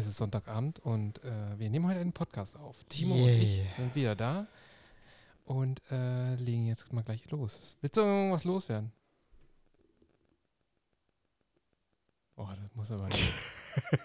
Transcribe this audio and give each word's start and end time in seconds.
Es 0.00 0.06
ist 0.06 0.16
Sonntagabend 0.16 0.78
und 0.80 1.22
äh, 1.24 1.58
wir 1.58 1.68
nehmen 1.68 1.86
heute 1.86 2.00
einen 2.00 2.14
Podcast 2.14 2.56
auf. 2.56 2.82
Timo 2.84 3.16
und 3.16 3.20
Yay. 3.26 3.38
ich 3.42 3.76
sind 3.76 3.94
wieder 3.94 4.16
da 4.16 4.46
und 5.44 5.82
äh, 5.90 6.36
legen 6.36 6.64
jetzt 6.66 6.90
mal 6.90 7.02
gleich 7.04 7.30
los. 7.30 7.76
Willst 7.82 7.98
du 7.98 8.00
irgendwas 8.00 8.44
loswerden? 8.44 8.92
Oh, 12.36 12.48
das 12.62 12.74
muss 12.74 12.90
aber 12.90 13.08
nicht. 13.08 13.34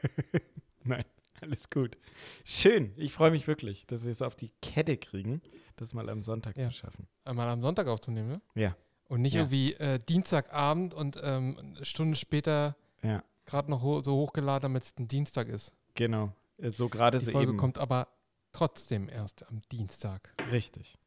Nein, 0.83 1.05
alles 1.39 1.69
gut. 1.69 1.97
Schön. 2.43 2.91
Ich 2.97 3.13
freue 3.13 3.31
mich 3.31 3.47
wirklich, 3.47 3.87
dass 3.87 4.03
wir 4.03 4.11
es 4.11 4.21
auf 4.21 4.35
die 4.35 4.51
Kette 4.61 4.97
kriegen, 4.97 5.41
das 5.77 5.93
mal 5.93 6.09
am 6.09 6.19
Sonntag 6.21 6.57
Ja. 6.57 6.63
zu 6.63 6.73
schaffen. 6.73 7.07
mal 7.23 7.47
am 7.47 7.61
Sonntag 7.61 7.87
aufzunehmen, 7.87 8.27
ne? 8.27 8.41
Ja. 8.53 8.75
Und 9.07 9.21
nicht 9.21 9.35
Ja. 9.35 9.43
irgendwie 9.43 9.75
äh, 9.75 9.97
Dienstagabend 9.99 10.93
und 10.93 11.17
ähm, 11.23 11.57
eine 11.57 11.85
Stunde 11.85 12.17
später 12.17 12.75
Ja, 13.01 13.23
gerade 13.45 13.71
noch 13.71 13.81
ho 13.81 14.01
so 14.01 14.17
hochgeladen, 14.17 14.63
damit 14.63 14.83
es 14.83 14.93
ein 14.97 15.07
Dienstag 15.07 15.47
ist. 15.47 15.71
Genau. 15.95 16.31
Äh, 16.57 16.71
So 16.71 16.87
gerade 16.89 17.19
Die 17.19 17.31
Folge 17.31 17.49
eben. 17.51 17.57
kommt 17.57 17.77
aber 17.77 18.07
trotzdem 18.51 19.09
erst 19.09 19.47
am 19.47 19.61
Dienstag. 19.71 20.33
Richtig. 20.51 20.97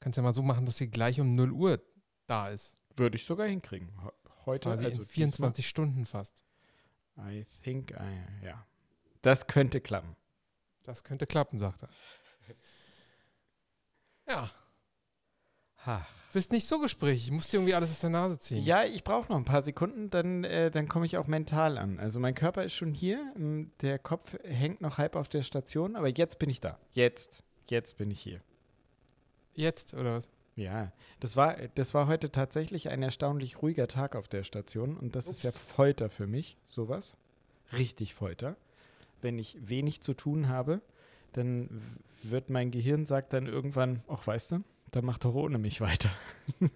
Kannst 0.00 0.16
ja 0.18 0.22
mal 0.22 0.32
so 0.32 0.42
machen, 0.42 0.66
dass 0.66 0.76
sie 0.76 0.90
gleich 0.90 1.20
um 1.20 1.34
0 1.34 1.52
Uhr 1.52 1.80
da 2.26 2.48
ist. 2.48 2.74
Würde 2.96 3.16
ich 3.16 3.24
sogar 3.24 3.46
hinkriegen. 3.46 3.90
Heute, 4.44 4.68
Quasi 4.68 4.84
also 4.84 5.02
in 5.02 5.08
24 5.08 5.66
Stunden 5.68 6.04
fast. 6.06 6.34
diesmal, 7.16 7.32
I 7.32 7.44
think, 7.62 7.92
I, 7.92 8.44
ja. 8.44 8.66
Das 9.22 9.46
könnte 9.46 9.80
klappen. 9.80 10.16
Das 10.82 11.02
könnte 11.04 11.26
klappen, 11.26 11.58
sagt 11.58 11.82
er. 11.82 11.88
Ja, 14.28 14.50
Ha. 15.86 16.06
bist 16.32 16.52
nicht 16.52 16.66
so 16.66 16.78
gesprächig. 16.78 17.26
Ich 17.26 17.30
muss 17.30 17.48
dir 17.48 17.58
irgendwie 17.58 17.74
alles 17.74 17.90
aus 17.90 18.00
der 18.00 18.10
Nase 18.10 18.38
ziehen. 18.38 18.62
Ja, 18.64 18.84
ich 18.84 19.04
brauche 19.04 19.30
noch 19.30 19.38
ein 19.38 19.44
paar 19.44 19.62
Sekunden, 19.62 20.10
dann, 20.10 20.44
äh, 20.44 20.70
dann 20.70 20.88
komme 20.88 21.06
ich 21.06 21.16
auch 21.16 21.26
mental 21.26 21.78
an. 21.78 21.98
Also 22.00 22.20
mein 22.20 22.34
Körper 22.34 22.64
ist 22.64 22.74
schon 22.74 22.92
hier, 22.94 23.32
m, 23.36 23.70
der 23.82 23.98
Kopf 23.98 24.36
hängt 24.44 24.80
noch 24.80 24.98
halb 24.98 25.14
auf 25.16 25.28
der 25.28 25.42
Station, 25.42 25.96
aber 25.96 26.08
jetzt 26.08 26.38
bin 26.38 26.50
ich 26.50 26.60
da. 26.60 26.78
Jetzt, 26.92 27.44
jetzt 27.66 27.96
bin 27.98 28.10
ich 28.10 28.20
hier. 28.20 28.40
Jetzt, 29.54 29.94
oder 29.94 30.16
was? 30.16 30.28
Ja, 30.56 30.92
das 31.20 31.36
war, 31.36 31.56
das 31.74 31.94
war 31.94 32.06
heute 32.06 32.30
tatsächlich 32.30 32.88
ein 32.88 33.02
erstaunlich 33.02 33.60
ruhiger 33.62 33.88
Tag 33.88 34.14
auf 34.14 34.28
der 34.28 34.44
Station 34.44 34.96
und 34.96 35.16
das 35.16 35.26
ist 35.26 35.42
ja 35.42 35.50
Folter 35.52 36.10
für 36.10 36.26
mich, 36.26 36.56
sowas. 36.64 37.16
Richtig 37.72 38.14
Folter. 38.14 38.56
Wenn 39.20 39.38
ich 39.38 39.56
wenig 39.60 40.00
zu 40.00 40.14
tun 40.14 40.48
habe, 40.48 40.80
dann 41.32 41.82
wird 42.22 42.50
mein 42.50 42.70
Gehirn 42.70 43.06
sagt 43.06 43.32
dann 43.32 43.46
irgendwann, 43.46 44.02
ach 44.06 44.24
weißt 44.26 44.52
du, 44.52 44.64
dann 44.94 45.04
mach 45.04 45.18
doch 45.18 45.34
ohne 45.34 45.58
mich 45.58 45.80
weiter. 45.80 46.10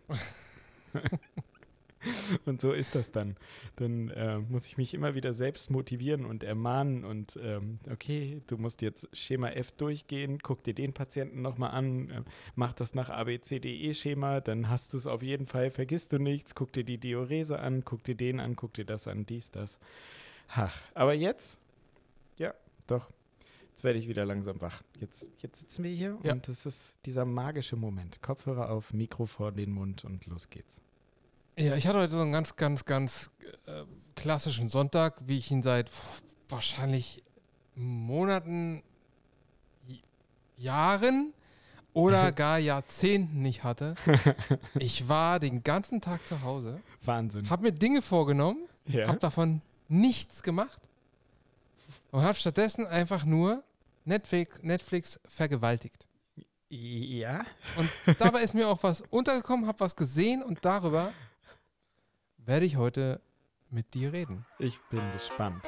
und 2.46 2.60
so 2.60 2.72
ist 2.72 2.96
das 2.96 3.12
dann. 3.12 3.36
Dann 3.76 4.08
äh, 4.10 4.38
muss 4.38 4.66
ich 4.66 4.76
mich 4.76 4.92
immer 4.92 5.14
wieder 5.14 5.32
selbst 5.34 5.70
motivieren 5.70 6.24
und 6.24 6.42
ermahnen 6.42 7.04
und 7.04 7.38
ähm, 7.40 7.78
okay, 7.90 8.42
du 8.48 8.56
musst 8.56 8.82
jetzt 8.82 9.08
Schema 9.12 9.50
F 9.50 9.70
durchgehen, 9.70 10.40
guck 10.42 10.64
dir 10.64 10.74
den 10.74 10.94
Patienten 10.94 11.42
nochmal 11.42 11.70
an, 11.70 12.10
äh, 12.10 12.22
mach 12.56 12.72
das 12.72 12.94
nach 12.94 13.08
ABCDE-Schema, 13.08 14.40
dann 14.40 14.68
hast 14.68 14.94
du 14.94 14.96
es 14.96 15.06
auf 15.06 15.22
jeden 15.22 15.46
Fall, 15.46 15.70
vergisst 15.70 16.12
du 16.12 16.18
nichts, 16.18 16.56
guck 16.56 16.72
dir 16.72 16.84
die 16.84 16.98
Diurese 16.98 17.60
an, 17.60 17.84
guck 17.84 18.02
dir 18.02 18.16
den 18.16 18.40
an, 18.40 18.56
guck 18.56 18.74
dir 18.74 18.84
das 18.84 19.06
an, 19.06 19.26
dies, 19.26 19.52
das. 19.52 19.78
Ach, 20.48 20.76
aber 20.94 21.14
jetzt, 21.14 21.56
ja, 22.36 22.52
doch, 22.88 23.10
jetzt 23.78 23.84
werde 23.84 24.00
ich 24.00 24.08
wieder 24.08 24.24
langsam 24.26 24.60
wach. 24.60 24.82
Jetzt, 24.98 25.28
jetzt 25.40 25.60
sitzen 25.60 25.84
wir 25.84 25.92
hier 25.92 26.18
Ja. 26.24 26.32
und 26.32 26.48
es 26.48 26.66
ist 26.66 26.96
dieser 27.06 27.24
magische 27.24 27.76
Moment. 27.76 28.20
Kopfhörer 28.22 28.70
auf, 28.70 28.92
Mikro 28.92 29.24
vor 29.26 29.52
den 29.52 29.70
Mund 29.70 30.04
und 30.04 30.26
los 30.26 30.50
geht's. 30.50 30.80
Ja, 31.56 31.76
ich 31.76 31.86
hatte 31.86 32.00
heute 32.00 32.12
so 32.14 32.20
einen 32.20 32.32
ganz, 32.32 32.56
ganz, 32.56 32.84
ganz 32.84 33.30
äh, 33.66 33.84
klassischen 34.16 34.68
Sonntag, 34.68 35.20
wie 35.28 35.38
ich 35.38 35.52
ihn 35.52 35.62
seit 35.62 35.90
pff, 35.90 36.22
wahrscheinlich 36.48 37.22
Monaten, 37.76 38.82
Jahren 40.56 41.32
oder 41.92 42.32
gar 42.32 42.58
Jahrzehnten 42.58 43.42
nicht 43.42 43.62
hatte. 43.62 43.94
Ich 44.80 45.08
war 45.08 45.38
den 45.38 45.62
ganzen 45.62 46.00
Tag 46.00 46.26
zu 46.26 46.42
Hause, 46.42 46.80
Wahnsinn. 47.04 47.48
habe 47.48 47.62
mir 47.62 47.72
Dinge 47.72 48.02
vorgenommen, 48.02 48.58
ja. 48.86 49.06
habe 49.06 49.18
davon 49.20 49.62
nichts 49.88 50.42
gemacht 50.42 50.80
und 52.10 52.22
habe 52.22 52.34
stattdessen 52.34 52.84
einfach 52.86 53.24
nur 53.24 53.62
Netflix, 54.08 54.58
Netflix 54.62 55.20
vergewaltigt. 55.26 56.08
ja. 56.70 57.44
Und 57.76 57.90
dabei 58.18 58.42
ist 58.42 58.54
mir 58.54 58.68
auch 58.68 58.82
was 58.82 59.02
untergekommen, 59.10 59.66
habe 59.66 59.80
was 59.80 59.94
gesehen 59.94 60.42
und 60.42 60.64
darüber 60.64 61.12
werde 62.38 62.64
ich 62.64 62.76
heute 62.76 63.20
mit 63.70 63.92
dir 63.92 64.12
reden. 64.12 64.46
Ich 64.58 64.78
bin 64.90 65.02
gespannt. 65.12 65.62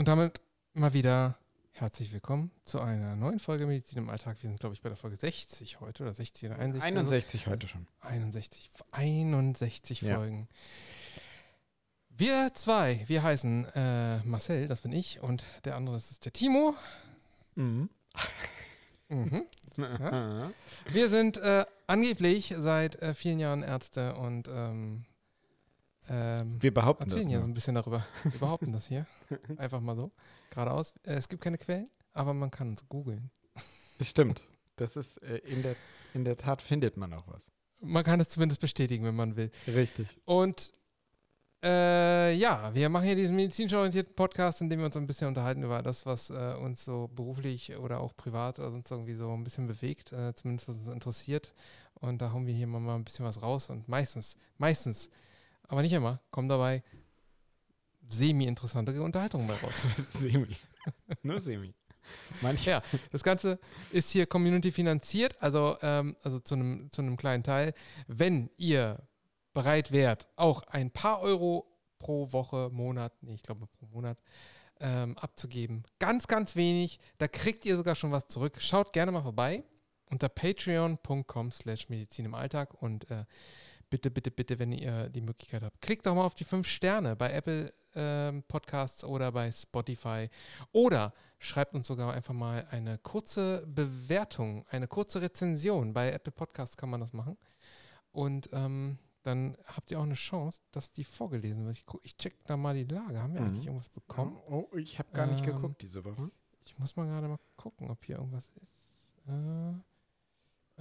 Und 0.00 0.08
damit 0.08 0.40
mal 0.72 0.94
wieder 0.94 1.36
herzlich 1.72 2.10
willkommen 2.10 2.50
zu 2.64 2.80
einer 2.80 3.16
neuen 3.16 3.38
Folge 3.38 3.66
Medizin 3.66 3.98
im 3.98 4.08
Alltag. 4.08 4.38
Wir 4.40 4.48
sind, 4.48 4.58
glaube 4.58 4.74
ich, 4.74 4.80
bei 4.80 4.88
der 4.88 4.96
Folge 4.96 5.16
60 5.18 5.80
heute 5.80 6.04
oder 6.04 6.14
60 6.14 6.48
oder 6.48 6.58
61. 6.58 6.90
oder 6.94 7.06
so. 7.06 7.10
61 7.10 7.46
heute 7.48 7.68
schon. 7.68 7.86
61. 8.00 8.70
61 8.92 10.00
Ja. 10.00 10.16
Folgen. 10.16 10.48
Wir 12.08 12.50
zwei, 12.54 13.04
wir 13.08 13.22
heißen 13.22 13.66
äh, 13.74 14.20
Marcel, 14.20 14.68
das 14.68 14.80
bin 14.80 14.92
ich, 14.92 15.20
und 15.20 15.44
der 15.66 15.76
andere, 15.76 15.96
das 15.96 16.10
ist 16.10 16.24
der 16.24 16.32
Timo. 16.32 16.74
Mhm. 17.56 17.90
Mhm. 19.10 19.44
Ja. 19.76 20.50
Wir 20.90 21.08
sind 21.10 21.36
äh, 21.36 21.66
angeblich 21.86 22.54
seit 22.56 23.02
äh, 23.02 23.12
vielen 23.12 23.38
Jahren 23.38 23.62
Ärzte 23.62 24.14
und 24.14 24.48
ähm, 24.48 25.04
ähm, 26.10 26.60
Wir 26.60 26.74
behaupten 26.74 27.04
das. 27.04 27.14
erzählen 27.14 27.28
hier 27.28 27.38
so 27.38 27.44
Nur. 27.44 27.50
ein 27.50 27.54
bisschen 27.54 27.74
darüber. 27.76 28.04
Wir 28.24 28.38
behaupten 28.40 28.72
das 28.72 28.86
hier. 28.86 29.06
Einfach 29.56 29.80
mal 29.80 29.96
so. 29.96 30.10
Geradeaus. 30.50 30.92
Äh, 31.04 31.14
es 31.14 31.28
gibt 31.28 31.42
keine 31.42 31.56
Quellen, 31.56 31.88
aber 32.12 32.34
man 32.34 32.50
kann 32.50 32.70
uns 32.70 32.86
googeln. 32.88 33.30
Stimmt. 34.00 34.46
Das 34.76 34.96
ist 34.96 35.18
äh, 35.22 35.36
in, 35.38 35.62
der, 35.62 35.76
in 36.14 36.24
der 36.24 36.36
Tat 36.36 36.60
findet 36.62 36.96
man 36.96 37.12
auch 37.14 37.28
was. 37.28 37.50
Man 37.80 38.02
kann 38.04 38.20
es 38.20 38.28
zumindest 38.28 38.60
bestätigen, 38.60 39.04
wenn 39.04 39.14
man 39.14 39.36
will. 39.36 39.50
Richtig. 39.66 40.08
Und 40.24 40.72
äh, 41.62 42.32
ja, 42.34 42.74
wir 42.74 42.88
machen 42.88 43.04
hier 43.04 43.14
diesen 43.16 43.36
medizinisch 43.36 43.74
orientierten 43.74 44.14
Podcast, 44.14 44.62
in 44.62 44.70
dem 44.70 44.78
wir 44.80 44.86
uns 44.86 44.96
ein 44.96 45.06
bisschen 45.06 45.28
unterhalten 45.28 45.62
über 45.62 45.82
das, 45.82 46.06
was 46.06 46.30
äh, 46.30 46.54
uns 46.58 46.84
so 46.84 47.10
beruflich 47.14 47.76
oder 47.76 48.00
auch 48.00 48.16
privat 48.16 48.58
oder 48.58 48.70
sonst 48.70 48.90
irgendwie 48.90 49.12
so 49.14 49.30
ein 49.32 49.44
bisschen 49.44 49.66
bewegt, 49.66 50.12
äh, 50.12 50.34
zumindest 50.34 50.68
was 50.68 50.76
uns 50.78 50.88
interessiert. 50.88 51.52
Und 51.94 52.22
da 52.22 52.32
hauen 52.32 52.46
wir 52.46 52.54
hier 52.54 52.66
mal 52.66 52.94
ein 52.94 53.04
bisschen 53.04 53.26
was 53.26 53.42
raus 53.42 53.68
und 53.68 53.88
meistens, 53.88 54.36
meistens, 54.56 55.10
aber 55.70 55.82
nicht 55.82 55.92
immer, 55.92 56.20
kommen 56.32 56.48
dabei 56.48 56.82
semi-interessante 58.08 59.00
Unterhaltungen 59.00 59.46
bei 59.46 59.54
raus. 59.54 59.86
semi. 60.10 60.56
Nur 61.22 61.38
semi. 61.38 61.72
Manche. 62.40 62.70
Ja, 62.70 62.82
das 63.12 63.22
Ganze 63.22 63.60
ist 63.92 64.10
hier 64.10 64.26
Community 64.26 64.72
finanziert, 64.72 65.36
also, 65.40 65.76
ähm, 65.80 66.16
also 66.24 66.40
zu 66.40 66.56
einem 66.56 66.90
zu 66.90 67.02
einem 67.02 67.16
kleinen 67.16 67.44
Teil. 67.44 67.72
Wenn 68.08 68.50
ihr 68.56 68.98
bereit 69.52 69.92
wärt, 69.92 70.26
auch 70.34 70.62
ein 70.64 70.90
paar 70.90 71.20
Euro 71.20 71.70
pro 72.00 72.32
Woche, 72.32 72.68
Monat, 72.72 73.12
nee, 73.20 73.34
ich 73.34 73.42
glaube 73.44 73.68
pro 73.68 73.86
Monat, 73.86 74.18
ähm, 74.80 75.16
abzugeben, 75.18 75.84
ganz, 76.00 76.26
ganz 76.26 76.56
wenig, 76.56 76.98
da 77.18 77.28
kriegt 77.28 77.64
ihr 77.64 77.76
sogar 77.76 77.94
schon 77.94 78.10
was 78.10 78.26
zurück. 78.26 78.56
Schaut 78.60 78.92
gerne 78.92 79.12
mal 79.12 79.22
vorbei 79.22 79.62
unter 80.06 80.28
patreon.com 80.28 81.52
slash 81.52 81.88
Medizin 81.90 82.24
im 82.24 82.34
Alltag 82.34 82.82
und 82.82 83.08
äh, 83.08 83.24
bitte, 83.90 84.10
bitte, 84.10 84.30
bitte, 84.30 84.58
wenn 84.58 84.72
ihr 84.72 85.08
die 85.10 85.20
Möglichkeit 85.20 85.62
habt, 85.62 85.80
klickt 85.80 86.06
doch 86.06 86.14
mal 86.14 86.24
auf 86.24 86.34
die 86.34 86.44
fünf 86.44 86.66
Sterne 86.68 87.16
bei 87.16 87.32
Apple 87.32 87.72
ähm, 87.94 88.42
Podcasts 88.44 89.02
oder 89.04 89.32
bei 89.32 89.50
Spotify 89.50 90.28
oder 90.72 91.12
schreibt 91.38 91.74
uns 91.74 91.88
sogar 91.88 92.12
einfach 92.12 92.34
mal 92.34 92.66
eine 92.70 92.98
kurze 92.98 93.66
Bewertung, 93.66 94.64
eine 94.70 94.86
kurze 94.86 95.20
Rezension. 95.20 95.92
Bei 95.92 96.12
Apple 96.12 96.32
Podcasts 96.32 96.76
kann 96.76 96.88
man 96.90 97.00
das 97.00 97.12
machen. 97.12 97.36
Und 98.12 98.48
ähm, 98.52 98.98
dann 99.22 99.56
habt 99.66 99.90
ihr 99.90 99.98
auch 99.98 100.04
eine 100.04 100.14
Chance, 100.14 100.60
dass 100.70 100.90
die 100.92 101.04
vorgelesen 101.04 101.66
wird. 101.66 101.76
Ich, 101.78 101.86
guck, 101.86 102.00
ich 102.04 102.16
check 102.16 102.42
da 102.44 102.56
mal 102.56 102.74
die 102.74 102.84
Lage. 102.84 103.20
Haben 103.20 103.34
wir 103.34 103.40
Mhm. 103.40 103.46
eigentlich 103.48 103.66
irgendwas 103.66 103.88
bekommen? 103.90 104.38
Oh, 104.48 104.66
ich 104.76 104.98
habe 104.98 105.10
gar 105.12 105.26
nicht 105.26 105.40
Ähm, 105.46 105.54
geguckt 105.54 105.82
diese 105.82 106.04
Woche. 106.04 106.30
Ich 106.64 106.78
muss 106.78 106.94
mal 106.96 107.06
gerade 107.06 107.26
mal 107.28 107.38
gucken, 107.56 107.90
ob 107.90 108.04
hier 108.04 108.16
irgendwas 108.16 108.48
ist. 108.48 109.28
Äh, 109.28 109.72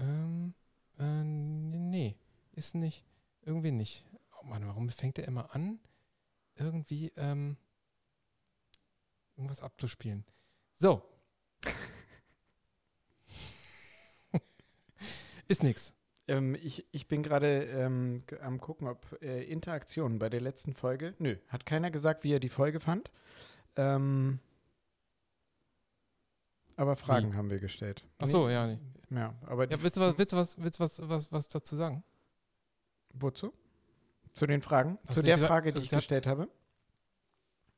ähm, 0.01 0.53
äh, 0.99 1.23
nee, 1.23 2.15
ist 2.59 2.75
nicht. 2.75 3.03
Irgendwie 3.41 3.71
nicht. 3.71 4.05
Oh 4.39 4.45
Mann, 4.45 4.67
warum 4.67 4.89
fängt 4.89 5.17
er 5.17 5.27
immer 5.27 5.55
an, 5.55 5.79
irgendwie 6.55 7.11
ähm, 7.15 7.57
irgendwas 9.35 9.61
abzuspielen? 9.61 10.25
So. 10.77 11.01
ist 15.47 15.63
nix. 15.63 15.93
Ähm, 16.27 16.55
ich, 16.55 16.85
ich 16.91 17.07
bin 17.07 17.23
gerade 17.23 17.63
ähm, 17.63 18.23
am 18.41 18.59
gucken, 18.59 18.87
ob 18.87 19.19
äh, 19.21 19.43
Interaktionen 19.45 20.19
bei 20.19 20.29
der 20.29 20.41
letzten 20.41 20.73
Folge. 20.73 21.15
Nö, 21.17 21.37
hat 21.47 21.65
keiner 21.65 21.89
gesagt, 21.89 22.25
wie 22.25 22.33
er 22.33 22.39
die 22.39 22.49
Folge 22.49 22.81
fand. 22.81 23.09
Ähm, 23.77 24.39
aber 26.75 26.97
Fragen 26.97 27.35
haben 27.35 27.49
wir 27.49 27.59
gestellt. 27.59 28.05
Ach 28.19 28.27
so, 28.27 28.49
ja. 28.49 28.67
Nee. 28.67 28.77
Nee, 29.09 29.21
ja, 29.21 29.33
aber 29.47 29.69
Ja, 29.69 29.81
willst 29.81 29.97
du 29.97 30.01
was, 30.01 30.17
willst 30.17 30.33
du 30.33 30.37
was, 30.37 30.61
willst 30.61 30.79
du 30.79 30.83
was, 30.83 31.09
was, 31.09 31.31
was 31.31 31.47
dazu 31.47 31.75
sagen? 31.75 32.03
Wozu? 33.21 33.53
Zu 34.33 34.45
den 34.47 34.61
Fragen? 34.61 34.97
Hast 35.07 35.15
zu 35.17 35.23
der 35.23 35.35
gesagt- 35.35 35.49
Frage, 35.51 35.71
die 35.73 35.79
ich 35.79 35.89
gestellt 35.89 36.27
habe? 36.27 36.47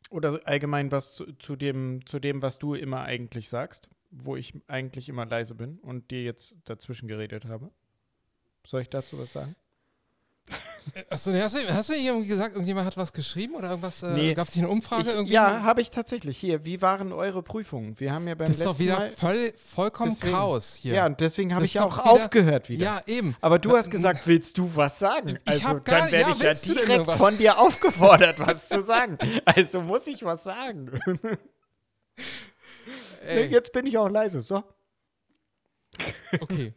Oder 0.10 0.42
allgemein 0.46 0.92
was 0.92 1.16
zu, 1.16 1.32
zu, 1.34 1.56
dem, 1.56 2.06
zu 2.06 2.20
dem, 2.20 2.42
was 2.42 2.60
du 2.60 2.74
immer 2.74 3.02
eigentlich 3.04 3.48
sagst, 3.48 3.90
wo 4.10 4.36
ich 4.36 4.54
eigentlich 4.68 5.08
immer 5.08 5.26
leise 5.26 5.56
bin 5.56 5.80
und 5.80 6.12
dir 6.12 6.24
jetzt 6.24 6.56
dazwischen 6.66 7.08
geredet 7.08 7.46
habe? 7.46 7.72
Soll 8.66 8.82
ich 8.82 8.90
dazu 8.90 9.18
was 9.18 9.32
sagen? 9.32 9.56
Achso, 11.10 11.31
hast, 11.33 11.56
du, 11.56 11.74
hast 11.74 11.89
du 11.89 11.94
irgendwie 11.94 12.28
gesagt, 12.28 12.54
irgendjemand 12.54 12.88
hat 12.88 12.98
was 12.98 13.13
geschrieben 13.13 13.56
oder 13.56 13.69
irgendwas? 13.69 14.01
Äh, 14.04 14.13
Nee. 14.13 14.33
Gab 14.33 14.48
es 14.48 14.56
nicht 14.56 14.63
eine 14.63 14.72
Umfrage 14.72 15.04
Ich, 15.04 15.07
irgendwie? 15.16 15.33
ja, 15.33 15.62
habe 15.63 15.81
ich 15.81 15.92
tatsächlich. 15.92 16.38
Hier, 16.38 16.66
wie 16.66 16.81
waren 16.81 17.13
eure 17.13 17.44
Prüfungen? 17.44 18.00
Wir 18.00 18.12
haben 18.13 18.28
ja 18.28 18.36
beim 18.36 18.48
das 18.48 18.57
ist 18.57 18.66
letzten 18.66 18.74
doch 18.74 18.80
wieder 18.80 19.00
Mal. 19.00 19.10
voll, 19.12 19.54
vollkommen 19.57 20.12
Deswegen- 20.12 20.33
Chaos 20.33 20.75
hier. 20.75 20.94
Ja, 20.95 21.06
und 21.06 21.19
deswegen 21.19 21.54
habe 21.54 21.62
Das 21.63 21.69
ich 21.69 21.75
ist 21.75 21.81
auch 21.81 21.98
wieder- 21.98 22.12
aufgehört 22.12 22.69
wieder. 22.69 22.83
Ja, 22.86 23.01
eben. 23.06 23.36
Aber 23.42 23.60
du 23.60 23.78
hast 23.78 23.92
gesagt, 23.92 24.25
willst 24.28 24.57
du 24.57 24.69
was 24.75 24.98
sagen? 25.00 25.39
Also 25.45 25.80
dann 25.80 26.12
werde 26.12 26.31
ja, 26.44 26.51
ich 26.51 26.66
ja 26.66 26.74
direkt 26.74 27.12
von 27.12 27.38
dir 27.38 27.57
aufgefordert, 27.60 28.39
was 28.39 28.68
zu 28.69 28.81
sagen. 28.81 29.18
Also 29.45 29.81
muss 29.81 30.07
ich 30.07 30.24
was 30.24 30.44
sagen. 30.44 31.00
Nee, 33.25 33.45
jetzt 33.45 33.72
bin 33.72 33.86
ich 33.86 33.98
auch 33.98 34.10
leise. 34.10 34.42
So. 34.42 34.63
okay. 36.39 36.74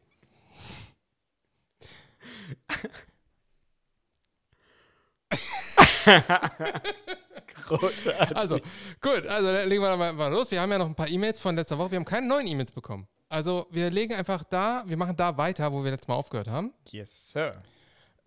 Großartig. 7.67 8.37
Also, 8.37 8.59
gut, 9.01 9.27
also 9.27 9.51
legen 9.69 9.83
wir 9.83 9.97
mal, 9.97 10.13
mal 10.13 10.29
los. 10.29 10.51
Wir 10.51 10.61
haben 10.61 10.71
ja 10.71 10.79
noch 10.79 10.87
ein 10.87 10.95
paar 10.95 11.09
E-Mails 11.09 11.39
von 11.39 11.57
letzter 11.57 11.79
Woche. 11.79 11.93
Wir 11.93 11.97
haben 11.97 12.05
keine 12.05 12.27
neuen 12.27 12.47
E-Mails 12.47 12.73
bekommen. 12.73 13.07
Also, 13.29 13.67
wir 13.71 13.91
legen 13.91 14.15
einfach 14.15 14.45
da, 14.45 14.85
wir 14.87 14.97
machen 14.97 15.17
da 15.17 15.37
weiter, 15.37 15.73
wo 15.73 15.83
wir 15.83 15.91
letztes 15.91 16.09
Mal 16.09 16.15
aufgehört 16.15 16.49
haben. 16.49 16.73
Yes, 16.91 17.31
Sir. 17.31 17.53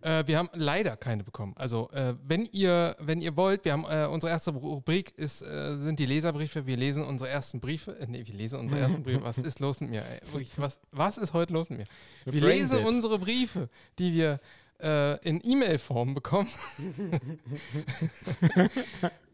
Äh, 0.00 0.24
wir 0.26 0.38
haben 0.38 0.48
leider 0.52 0.96
keine 0.96 1.24
bekommen. 1.24 1.54
Also, 1.56 1.90
äh, 1.92 2.14
wenn 2.22 2.44
ihr, 2.46 2.94
wenn 3.00 3.20
ihr 3.20 3.36
wollt, 3.36 3.64
wir 3.64 3.72
haben 3.72 3.84
äh, 3.84 4.06
unsere 4.06 4.30
erste 4.30 4.52
Rubrik 4.52 5.12
ist, 5.16 5.42
äh, 5.42 5.76
sind 5.76 5.98
die 5.98 6.06
Leserbriefe. 6.06 6.66
Wir 6.66 6.76
lesen 6.76 7.04
unsere 7.04 7.30
ersten 7.30 7.60
Briefe. 7.60 7.98
Äh, 7.98 8.06
nee, 8.06 8.24
wir 8.24 8.34
lesen 8.34 8.60
unsere 8.60 8.80
ersten 8.80 9.02
Briefe. 9.02 9.22
Was 9.22 9.38
ist 9.38 9.58
los 9.58 9.80
mit 9.80 9.90
mir? 9.90 10.04
Ey? 10.04 10.46
Was, 10.56 10.78
was 10.92 11.18
ist 11.18 11.32
heute 11.32 11.52
los 11.52 11.68
mit 11.70 11.80
mir? 11.80 11.86
Wir 12.26 12.42
lesen 12.42 12.84
unsere 12.84 13.18
Briefe, 13.18 13.68
die 13.98 14.14
wir 14.14 14.40
äh, 14.80 15.16
in 15.26 15.40
E-Mail-Form 15.42 16.14
bekommen. 16.14 16.48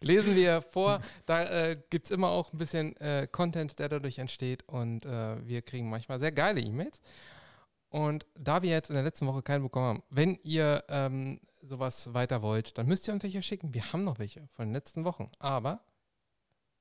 lesen 0.00 0.36
wir 0.36 0.62
vor. 0.62 1.00
Da 1.26 1.44
äh, 1.44 1.76
gibt 1.90 2.06
es 2.06 2.10
immer 2.10 2.28
auch 2.28 2.52
ein 2.52 2.58
bisschen 2.58 2.96
äh, 2.96 3.28
Content, 3.30 3.78
der 3.78 3.88
dadurch 3.88 4.18
entsteht. 4.18 4.68
Und 4.68 5.06
äh, 5.06 5.46
wir 5.46 5.62
kriegen 5.62 5.88
manchmal 5.88 6.18
sehr 6.18 6.32
geile 6.32 6.60
E-Mails. 6.60 7.00
Und 7.88 8.26
da 8.34 8.62
wir 8.62 8.70
jetzt 8.70 8.90
in 8.90 8.94
der 8.94 9.04
letzten 9.04 9.26
Woche 9.26 9.42
keinen 9.42 9.62
bekommen 9.62 9.86
haben, 9.86 10.02
wenn 10.10 10.38
ihr 10.42 10.84
ähm, 10.88 11.38
sowas 11.62 12.12
weiter 12.12 12.42
wollt, 12.42 12.76
dann 12.76 12.86
müsst 12.86 13.06
ihr 13.06 13.14
uns 13.14 13.22
welche 13.22 13.40
schicken. 13.42 13.72
Wir 13.72 13.92
haben 13.92 14.02
noch 14.04 14.18
welche 14.18 14.48
von 14.54 14.66
den 14.66 14.74
letzten 14.74 15.04
Wochen. 15.04 15.30
Aber 15.38 15.80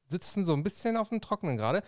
sitzen 0.10 0.46
so 0.46 0.54
ein 0.54 0.64
bisschen 0.64 0.98
auf 0.98 1.10
dem 1.10 1.22
Trockenen 1.22 1.58
gerade. 1.58 1.84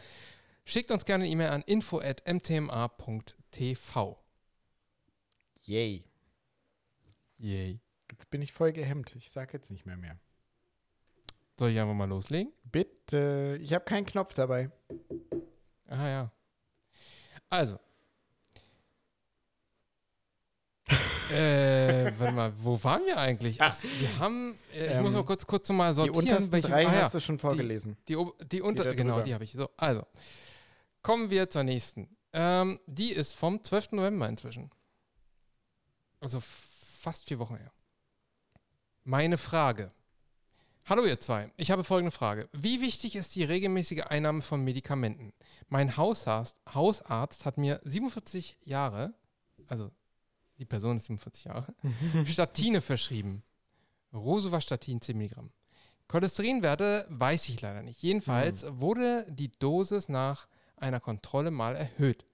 Schickt 0.64 0.92
uns 0.92 1.06
gerne 1.06 1.24
eine 1.24 1.34
E-Mail 1.34 1.50
an 1.50 1.64
info.mtma.tv. 1.64 4.25
Yay. 5.66 6.04
Yay. 7.38 7.80
Jetzt 8.12 8.30
bin 8.30 8.42
ich 8.42 8.54
voll 8.54 8.72
gehemmt. 8.72 9.16
Ich 9.16 9.32
sag 9.32 9.54
jetzt 9.54 9.72
nicht 9.72 9.86
mehr 9.86 9.98
mehr. 9.98 10.18
Soll 11.60 11.70
ich 11.70 11.80
einfach 11.80 11.94
mal 11.94 12.08
loslegen? 12.08 12.52
Bitte. 12.64 13.58
Ich 13.62 13.74
habe 13.74 13.86
keinen 13.86 14.06
Knopf 14.06 14.34
dabei. 14.34 14.70
Ah 15.88 16.08
ja. 16.08 16.32
Also. 17.50 17.80
äh, 21.32 22.12
warte 22.20 22.34
mal, 22.34 22.54
wo 22.62 22.82
waren 22.84 23.06
wir 23.06 23.18
eigentlich? 23.18 23.60
Ach, 23.62 23.76
wir 23.84 24.20
haben, 24.20 24.56
äh, 24.74 24.86
ich 24.86 24.92
Ähm, 24.92 25.04
muss 25.04 25.14
mal 25.14 25.24
kurz, 25.26 25.48
kurz 25.48 25.70
mal 25.70 25.90
Die 25.92 25.96
sortieren. 25.96 26.18
untersten 26.20 26.52
welche- 26.52 26.68
drei 26.68 26.88
ah, 26.88 26.94
ja. 26.94 27.02
hast 27.04 27.16
du 27.16 27.20
schon 27.20 27.40
vorgelesen. 27.40 27.98
Die, 28.08 28.16
Ob- 28.18 28.38
die 28.50 28.62
unter, 28.62 28.94
genau, 28.94 29.14
drüber. 29.16 29.26
die 29.26 29.34
habe 29.34 29.44
ich. 29.46 29.54
So, 29.54 29.70
also, 29.78 30.06
kommen 31.02 31.30
wir 31.30 31.50
zur 31.50 31.64
nächsten. 31.64 32.16
Ähm, 32.34 32.80
die 32.86 33.12
ist 33.14 33.34
vom 33.34 33.64
12. 33.64 33.94
November 33.94 34.28
inzwischen. 34.30 34.70
Also 36.20 36.40
fast 36.42 37.26
vier 37.26 37.40
Wochen 37.40 37.58
her. 37.58 37.72
Meine 39.04 39.38
Frage. 39.38 39.92
Hallo 40.88 41.04
ihr 41.04 41.20
zwei, 41.20 41.50
ich 41.58 41.72
habe 41.72 41.84
folgende 41.84 42.12
Frage. 42.12 42.48
Wie 42.54 42.80
wichtig 42.80 43.16
ist 43.16 43.34
die 43.34 43.44
regelmäßige 43.44 44.04
Einnahme 44.04 44.44
von 44.44 44.64
Medikamenten? 44.64 45.34
Mein 45.68 45.98
Hausarzt, 45.98 46.58
Hausarzt 46.72 47.44
hat 47.46 47.58
mir 47.58 47.82
47 47.84 48.56
Jahre, 48.64 49.16
also 49.68 49.90
die 50.60 50.66
Person 50.66 50.98
ist 50.98 51.06
47 51.06 51.46
Jahre, 51.46 51.74
Statine 52.26 52.82
verschrieben. 52.82 53.42
Rosuvastatin 54.14 55.02
10 55.02 55.18
Milligramm. 55.18 55.52
Cholesterinwerte 56.08 57.08
weiß 57.10 57.50
ich 57.50 57.60
leider 57.62 57.82
nicht. 57.82 58.02
Jedenfalls 58.02 58.66
wurde 58.70 59.26
die 59.30 59.52
Dosis 59.52 60.08
nach 60.08 60.48
einer 60.78 61.00
Kontrolle 61.00 61.50
mal 61.52 61.76
erhöht. 61.76 62.26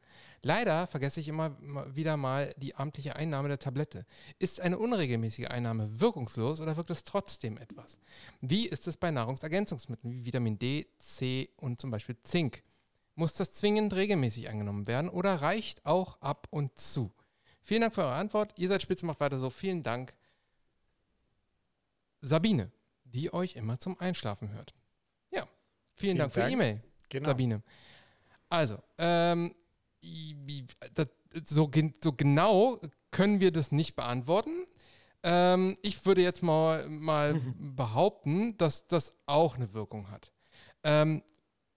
Leider 0.43 0.87
vergesse 0.87 1.19
ich 1.19 1.27
immer 1.27 1.55
wieder 1.95 2.17
mal 2.17 2.53
die 2.57 2.73
amtliche 2.75 3.15
Einnahme 3.15 3.47
der 3.47 3.59
Tablette. 3.59 4.05
Ist 4.39 4.59
eine 4.59 4.79
unregelmäßige 4.79 5.47
Einnahme 5.47 5.99
wirkungslos 5.99 6.59
oder 6.61 6.75
wirkt 6.77 6.89
es 6.89 7.03
trotzdem 7.03 7.57
etwas? 7.57 7.99
Wie 8.41 8.67
ist 8.67 8.87
es 8.87 8.97
bei 8.97 9.11
Nahrungsergänzungsmitteln 9.11 10.11
wie 10.11 10.25
Vitamin 10.25 10.57
D, 10.57 10.87
C 10.97 11.49
und 11.57 11.79
zum 11.79 11.91
Beispiel 11.91 12.17
Zink? 12.23 12.63
Muss 13.13 13.33
das 13.33 13.53
zwingend 13.53 13.93
regelmäßig 13.93 14.49
eingenommen 14.49 14.87
werden 14.87 15.09
oder 15.09 15.35
reicht 15.35 15.85
auch 15.85 16.19
ab 16.21 16.47
und 16.49 16.77
zu? 16.79 17.11
Vielen 17.61 17.81
Dank 17.81 17.93
für 17.93 18.01
eure 18.01 18.15
Antwort. 18.15 18.53
Ihr 18.57 18.67
seid 18.67 18.81
spitze, 18.81 19.05
macht 19.05 19.19
weiter 19.19 19.37
so. 19.37 19.51
Vielen 19.51 19.83
Dank. 19.83 20.15
Sabine, 22.21 22.71
die 23.03 23.31
euch 23.33 23.55
immer 23.55 23.79
zum 23.79 23.99
Einschlafen 23.99 24.51
hört. 24.53 24.73
Ja, 25.31 25.43
vielen, 25.43 25.49
Vielen 25.95 26.17
Dank 26.17 26.33
für 26.33 26.39
die 26.39 26.43
Dank. 26.45 26.53
E-Mail, 26.53 26.81
Genau. 27.09 27.29
Sabine. 27.29 27.61
Also, 28.49 28.79
ähm, 28.97 29.53
so, 31.43 31.69
so 32.03 32.13
genau 32.13 32.79
können 33.11 33.39
wir 33.39 33.51
das 33.51 33.71
nicht 33.71 33.95
beantworten. 33.95 34.65
Ähm, 35.23 35.77
ich 35.81 36.05
würde 36.05 36.21
jetzt 36.21 36.41
mal, 36.41 36.87
mal 36.89 37.39
behaupten, 37.59 38.57
dass 38.57 38.87
das 38.87 39.13
auch 39.25 39.55
eine 39.55 39.73
Wirkung 39.73 40.09
hat. 40.09 40.31
Ähm, 40.83 41.21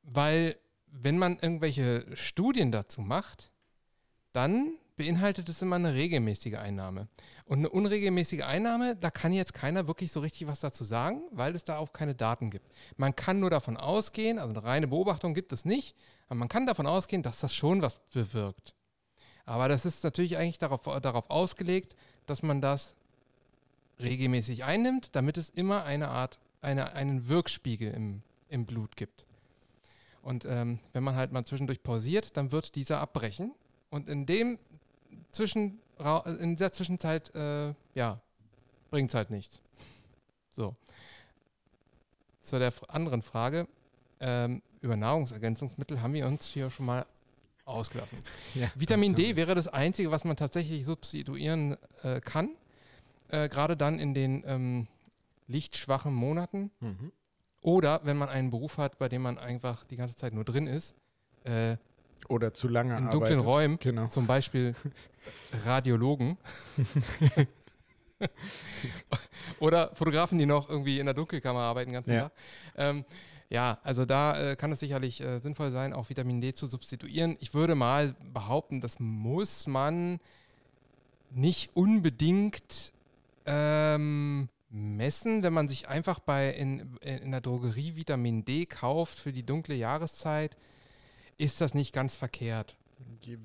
weil, 0.02 0.57
wenn 0.87 1.19
man 1.19 1.38
irgendwelche 1.38 2.07
Studien 2.14 2.73
dazu 2.73 3.00
macht, 3.00 3.50
dann 4.33 4.78
beinhaltet 4.96 5.48
es 5.48 5.62
immer 5.62 5.76
eine 5.76 5.94
regelmäßige 5.94 6.54
Einnahme. 6.54 7.08
Und 7.46 7.58
eine 7.58 7.68
unregelmäßige 7.68 8.42
Einnahme, 8.42 8.96
da 8.96 9.10
kann 9.10 9.32
jetzt 9.32 9.54
keiner 9.54 9.86
wirklich 9.86 10.12
so 10.12 10.20
richtig 10.20 10.46
was 10.46 10.60
dazu 10.60 10.84
sagen, 10.84 11.22
weil 11.30 11.54
es 11.54 11.64
da 11.64 11.78
auch 11.78 11.92
keine 11.92 12.14
Daten 12.14 12.50
gibt. 12.50 12.72
Man 12.96 13.16
kann 13.16 13.40
nur 13.40 13.50
davon 13.50 13.76
ausgehen, 13.76 14.38
also 14.38 14.50
eine 14.50 14.64
reine 14.64 14.88
Beobachtung 14.88 15.34
gibt 15.34 15.52
es 15.52 15.64
nicht, 15.64 15.96
aber 16.28 16.36
man 16.36 16.48
kann 16.48 16.66
davon 16.66 16.86
ausgehen, 16.86 17.22
dass 17.22 17.40
das 17.40 17.54
schon 17.54 17.82
was 17.82 17.98
bewirkt. 18.12 18.74
Aber 19.44 19.68
das 19.68 19.84
ist 19.84 20.04
natürlich 20.04 20.38
eigentlich 20.38 20.58
darauf, 20.58 20.84
darauf 21.00 21.28
ausgelegt, 21.28 21.96
dass 22.26 22.42
man 22.42 22.60
das 22.60 22.94
regelmäßig 24.00 24.64
einnimmt, 24.64 25.14
damit 25.14 25.36
es 25.36 25.50
immer 25.50 25.84
eine 25.84 26.08
Art, 26.08 26.38
eine, 26.60 26.92
einen 26.92 27.28
Wirkspiegel 27.28 27.92
im, 27.92 28.22
im 28.48 28.64
Blut 28.64 28.96
gibt. 28.96 29.26
Und 30.22 30.46
ähm, 30.46 30.78
wenn 30.94 31.04
man 31.04 31.16
halt 31.16 31.32
mal 31.32 31.44
zwischendurch 31.44 31.82
pausiert, 31.82 32.36
dann 32.36 32.50
wird 32.50 32.74
dieser 32.76 33.00
abbrechen. 33.00 33.52
Und 33.90 34.08
in 34.08 34.24
dem 34.24 34.58
Zwischen, 35.35 35.81
in 36.38 36.55
dieser 36.55 36.71
Zwischenzeit, 36.71 37.35
äh, 37.35 37.75
ja, 37.95 38.21
bringt 38.91 39.11
es 39.11 39.14
halt 39.14 39.31
nichts. 39.31 39.61
So. 40.53 40.76
Zu 42.43 42.59
der 42.61 42.73
anderen 42.88 43.23
Frage. 43.23 43.67
Ähm, 44.21 44.62
über 44.81 44.97
Nahrungsergänzungsmittel 44.97 46.00
haben 46.00 46.12
wir 46.12 46.26
uns 46.26 46.47
hier 46.47 46.71
schon 46.71 46.87
mal 46.87 47.05
ausgelassen. 47.64 48.19
Ja, 48.55 48.71
Vitamin 48.76 49.14
D 49.14 49.35
wäre 49.35 49.57
das 49.57 49.67
Einzige, 49.67 50.12
was 50.12 50.25
man 50.25 50.37
tatsächlich 50.37 50.85
substituieren 50.85 51.76
äh, 52.03 52.21
kann. 52.21 52.50
Äh, 53.29 53.49
Gerade 53.49 53.76
dann 53.76 53.99
in 53.99 54.14
den 54.14 54.45
ähm, 54.47 54.87
lichtschwachen 55.49 56.14
Monaten. 56.14 56.71
Mhm. 56.79 57.11
Oder 57.61 58.03
wenn 58.05 58.19
man 58.19 58.29
einen 58.29 58.50
Beruf 58.50 58.79
hat, 58.79 58.99
bei 58.99 59.09
dem 59.09 59.23
man 59.23 59.38
einfach 59.38 59.85
die 59.87 59.97
ganze 59.97 60.14
Zeit 60.14 60.33
nur 60.33 60.45
drin 60.45 60.69
ist. 60.69 60.95
Äh, 61.43 61.76
Oder 62.28 62.54
zu 62.54 62.69
lange 62.69 62.97
in 62.97 63.11
dunklen 63.11 63.23
arbeitet. 63.38 63.45
Räumen. 63.45 63.78
Genau. 63.81 64.07
Zum 64.09 64.26
Beispiel 64.26 64.75
Radiologen. 65.64 66.37
Oder 69.61 69.90
Fotografen, 69.95 70.38
die 70.38 70.47
noch 70.47 70.69
irgendwie 70.69 70.99
in 70.99 71.07
der 71.07 71.14
Dunkelkammer 71.14 71.61
arbeiten 71.61 71.90
den 71.90 71.95
ganzen 71.95 72.12
Ja. 72.12 72.21
Tag. 72.28 72.33
Ähm, 72.76 73.04
Ja, 73.50 73.78
also 73.85 74.04
da 74.07 74.52
äh, 74.52 74.57
kann 74.57 74.73
es 74.73 74.81
sicherlich 74.81 75.21
äh, 75.21 75.38
sinnvoll 75.38 75.71
sein, 75.71 75.93
auch 75.93 76.09
Vitamin 76.09 76.40
D 76.40 76.54
zu 76.54 76.66
substituieren. 76.66 77.37
Ich 77.40 77.52
würde 77.54 77.75
mal 77.75 78.14
behaupten, 78.33 78.81
das 78.81 78.99
muss 78.99 79.66
man 79.66 80.19
nicht 81.31 81.71
unbedingt 81.75 82.93
ähm, 83.45 84.49
messen, 84.71 85.43
wenn 85.43 85.52
man 85.52 85.69
sich 85.69 85.88
einfach 85.88 86.21
bei 86.21 86.50
in, 86.50 86.97
in 87.02 87.31
der 87.31 87.43
Drogerie 87.43 87.95
Vitamin 87.97 88.45
D 88.45 88.64
kauft 88.66 89.19
für 89.19 89.33
die 89.33 89.45
dunkle 89.45 89.75
Jahreszeit, 89.75 90.57
ist 91.38 91.61
das 91.61 91.75
nicht 91.75 91.93
ganz 91.93 92.17
verkehrt. 92.17 92.76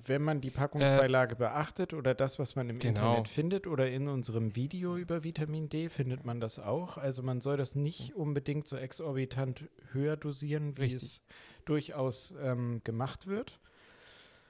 Wenn 0.05 0.21
man 0.21 0.41
die 0.41 0.49
Packungsbeilage 0.49 1.35
äh, 1.35 1.37
beachtet 1.37 1.93
oder 1.93 2.13
das, 2.13 2.37
was 2.37 2.55
man 2.55 2.69
im 2.69 2.79
genau. 2.79 3.01
Internet 3.01 3.27
findet 3.27 3.67
oder 3.67 3.89
in 3.89 4.07
unserem 4.07 4.55
Video 4.55 4.97
über 4.97 5.23
Vitamin 5.23 5.69
D, 5.69 5.89
findet 5.89 6.25
man 6.25 6.39
das 6.39 6.59
auch. 6.59 6.97
Also 6.97 7.23
man 7.23 7.41
soll 7.41 7.57
das 7.57 7.75
nicht 7.75 8.15
unbedingt 8.15 8.67
so 8.67 8.75
exorbitant 8.75 9.65
höher 9.91 10.17
dosieren, 10.17 10.77
wie 10.77 10.83
Richtig. 10.83 11.01
es 11.01 11.21
durchaus 11.65 12.33
ähm, 12.41 12.81
gemacht 12.83 13.27
wird. 13.27 13.59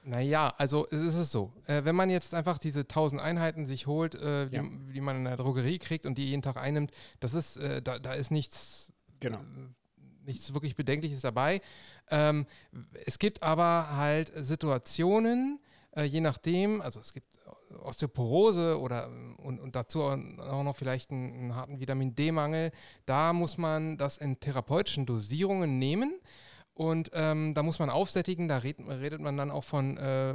Naja, 0.02 0.54
also 0.56 0.86
es 0.90 1.14
ist 1.14 1.30
so. 1.30 1.52
Äh, 1.66 1.84
wenn 1.84 1.94
man 1.94 2.08
jetzt 2.10 2.34
einfach 2.34 2.58
diese 2.58 2.80
1000 2.80 3.20
Einheiten 3.20 3.66
sich 3.66 3.86
holt, 3.86 4.14
äh, 4.14 4.46
die, 4.46 4.56
ja. 4.56 4.64
die, 4.94 5.00
man 5.00 5.16
in 5.16 5.24
der 5.24 5.36
Drogerie 5.36 5.78
kriegt 5.78 6.06
und 6.06 6.16
die 6.16 6.26
jeden 6.26 6.42
Tag 6.42 6.56
einnimmt, 6.56 6.90
das 7.20 7.34
ist, 7.34 7.58
äh, 7.58 7.82
da, 7.82 7.98
da 7.98 8.14
ist 8.14 8.30
nichts, 8.30 8.92
genau. 9.20 9.40
Nichts 10.30 10.54
wirklich 10.54 10.76
Bedenkliches 10.76 11.22
dabei. 11.22 11.60
Ähm, 12.08 12.46
es 13.04 13.18
gibt 13.18 13.42
aber 13.42 13.96
halt 13.96 14.30
Situationen, 14.36 15.58
äh, 15.96 16.04
je 16.04 16.20
nachdem, 16.20 16.80
also 16.80 17.00
es 17.00 17.12
gibt 17.12 17.26
Osteoporose 17.82 18.80
oder 18.80 19.10
und, 19.38 19.58
und 19.58 19.74
dazu 19.74 20.02
auch 20.02 20.62
noch 20.62 20.76
vielleicht 20.76 21.10
einen, 21.10 21.32
einen 21.34 21.56
harten 21.56 21.80
Vitamin 21.80 22.14
D-Mangel, 22.14 22.70
da 23.06 23.32
muss 23.32 23.58
man 23.58 23.96
das 23.96 24.18
in 24.18 24.38
therapeutischen 24.38 25.04
Dosierungen 25.04 25.78
nehmen. 25.78 26.20
Und 26.74 27.10
ähm, 27.12 27.52
da 27.54 27.62
muss 27.62 27.78
man 27.78 27.90
aufsättigen, 27.90 28.48
da 28.48 28.58
redet, 28.58 28.88
redet 28.88 29.20
man 29.20 29.36
dann 29.36 29.50
auch 29.50 29.64
von 29.64 29.96
äh, 29.98 30.34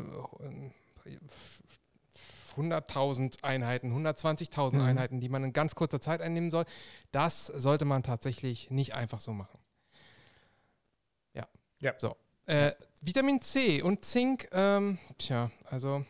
100.000 2.55 3.43
Einheiten, 3.43 3.91
120.000 3.91 4.75
mhm. 4.75 4.81
Einheiten, 4.81 5.19
die 5.19 5.29
man 5.29 5.43
in 5.43 5.53
ganz 5.53 5.75
kurzer 5.75 6.01
Zeit 6.01 6.21
einnehmen 6.21 6.51
soll. 6.51 6.65
Das 7.11 7.47
sollte 7.47 7.85
man 7.85 8.03
tatsächlich 8.03 8.69
nicht 8.69 8.93
einfach 8.93 9.19
so 9.19 9.33
machen. 9.33 9.59
Ja. 11.85 11.93
So. 11.99 12.15
Äh, 12.47 12.71
Vitamin 13.01 13.41
C 13.41 13.83
und 13.83 14.03
Zink, 14.03 14.49
ähm, 14.51 14.97
tja, 15.19 15.51
also 15.69 16.03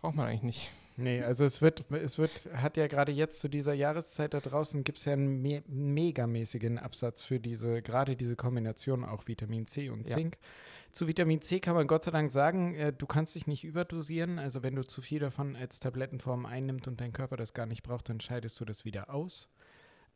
braucht 0.00 0.16
man 0.16 0.26
eigentlich 0.26 0.42
nicht. 0.42 0.72
Nee, 0.96 1.22
also 1.22 1.44
es 1.44 1.62
wird, 1.62 1.90
es 1.92 2.18
wird, 2.18 2.48
hat 2.54 2.76
ja 2.76 2.88
gerade 2.88 3.12
jetzt 3.12 3.40
zu 3.40 3.48
dieser 3.48 3.72
Jahreszeit 3.72 4.34
da 4.34 4.40
draußen, 4.40 4.82
gibt 4.82 4.98
es 4.98 5.04
ja 5.04 5.12
einen 5.12 5.40
me 5.40 5.62
megamäßigen 5.68 6.78
Absatz 6.78 7.22
für 7.22 7.38
diese, 7.38 7.82
gerade 7.82 8.16
diese 8.16 8.34
Kombination 8.34 9.04
auch 9.04 9.28
Vitamin 9.28 9.66
C 9.66 9.90
und 9.90 10.08
Zink. 10.08 10.38
Ja. 10.40 10.48
Zu 10.90 11.06
Vitamin 11.06 11.40
C 11.40 11.60
kann 11.60 11.76
man 11.76 11.86
Gott 11.86 12.04
sei 12.04 12.10
Dank 12.10 12.32
sagen, 12.32 12.74
äh, 12.74 12.92
du 12.92 13.06
kannst 13.06 13.36
dich 13.36 13.46
nicht 13.46 13.62
überdosieren. 13.62 14.40
Also 14.40 14.64
wenn 14.64 14.74
du 14.74 14.82
zu 14.82 15.02
viel 15.02 15.20
davon 15.20 15.54
als 15.54 15.78
Tablettenform 15.78 16.46
einnimmst 16.46 16.88
und 16.88 17.00
dein 17.00 17.12
Körper 17.12 17.36
das 17.36 17.54
gar 17.54 17.66
nicht 17.66 17.84
braucht, 17.84 18.08
dann 18.08 18.20
scheidest 18.20 18.58
du 18.58 18.64
das 18.64 18.84
wieder 18.84 19.08
aus. 19.08 19.48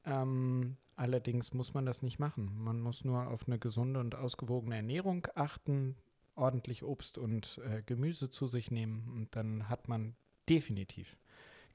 Ähm, 0.06 0.76
allerdings 0.94 1.52
muss 1.52 1.74
man 1.74 1.84
das 1.84 2.02
nicht 2.02 2.18
machen. 2.18 2.50
Man 2.56 2.80
muss 2.80 3.04
nur 3.04 3.28
auf 3.28 3.46
eine 3.46 3.58
gesunde 3.58 4.00
und 4.00 4.14
ausgewogene 4.14 4.76
Ernährung 4.76 5.26
achten, 5.34 5.96
ordentlich 6.36 6.84
Obst 6.84 7.18
und 7.18 7.60
äh, 7.68 7.82
Gemüse 7.82 8.30
zu 8.30 8.46
sich 8.46 8.70
nehmen 8.70 9.10
und 9.14 9.34
dann 9.36 9.68
hat 9.68 9.88
man 9.88 10.14
definitiv 10.48 11.16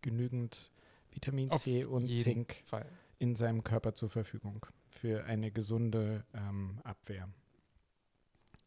genügend 0.02 0.72
Vitamin 1.12 1.52
Auf 1.52 1.64
C 1.64 1.84
und 1.84 2.08
Zink 2.08 2.64
Fall. 2.66 2.86
in 3.20 3.36
seinem 3.36 3.64
Körper 3.64 3.94
zur 3.94 4.10
Verfügung 4.10 4.66
für 4.88 5.26
eine 5.26 5.52
gesunde 5.52 6.26
ähm, 6.34 6.80
Abwehr. 6.84 7.28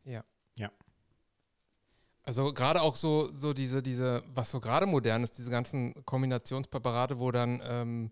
Ja. 0.05 0.25
Ja. 0.57 0.71
Also 2.23 2.53
gerade 2.53 2.83
auch 2.83 2.97
so, 2.97 3.31
so 3.39 3.53
diese, 3.53 3.83
diese, 3.83 4.23
was 4.35 4.51
so 4.51 4.61
gerade 4.61 4.87
modern 4.87 5.23
ist, 5.25 5.39
diese 5.39 5.51
ganzen 5.51 6.05
Kombinationspräparate, 6.05 7.19
wo 7.19 7.31
dann 7.31 7.63
ähm, 7.65 8.11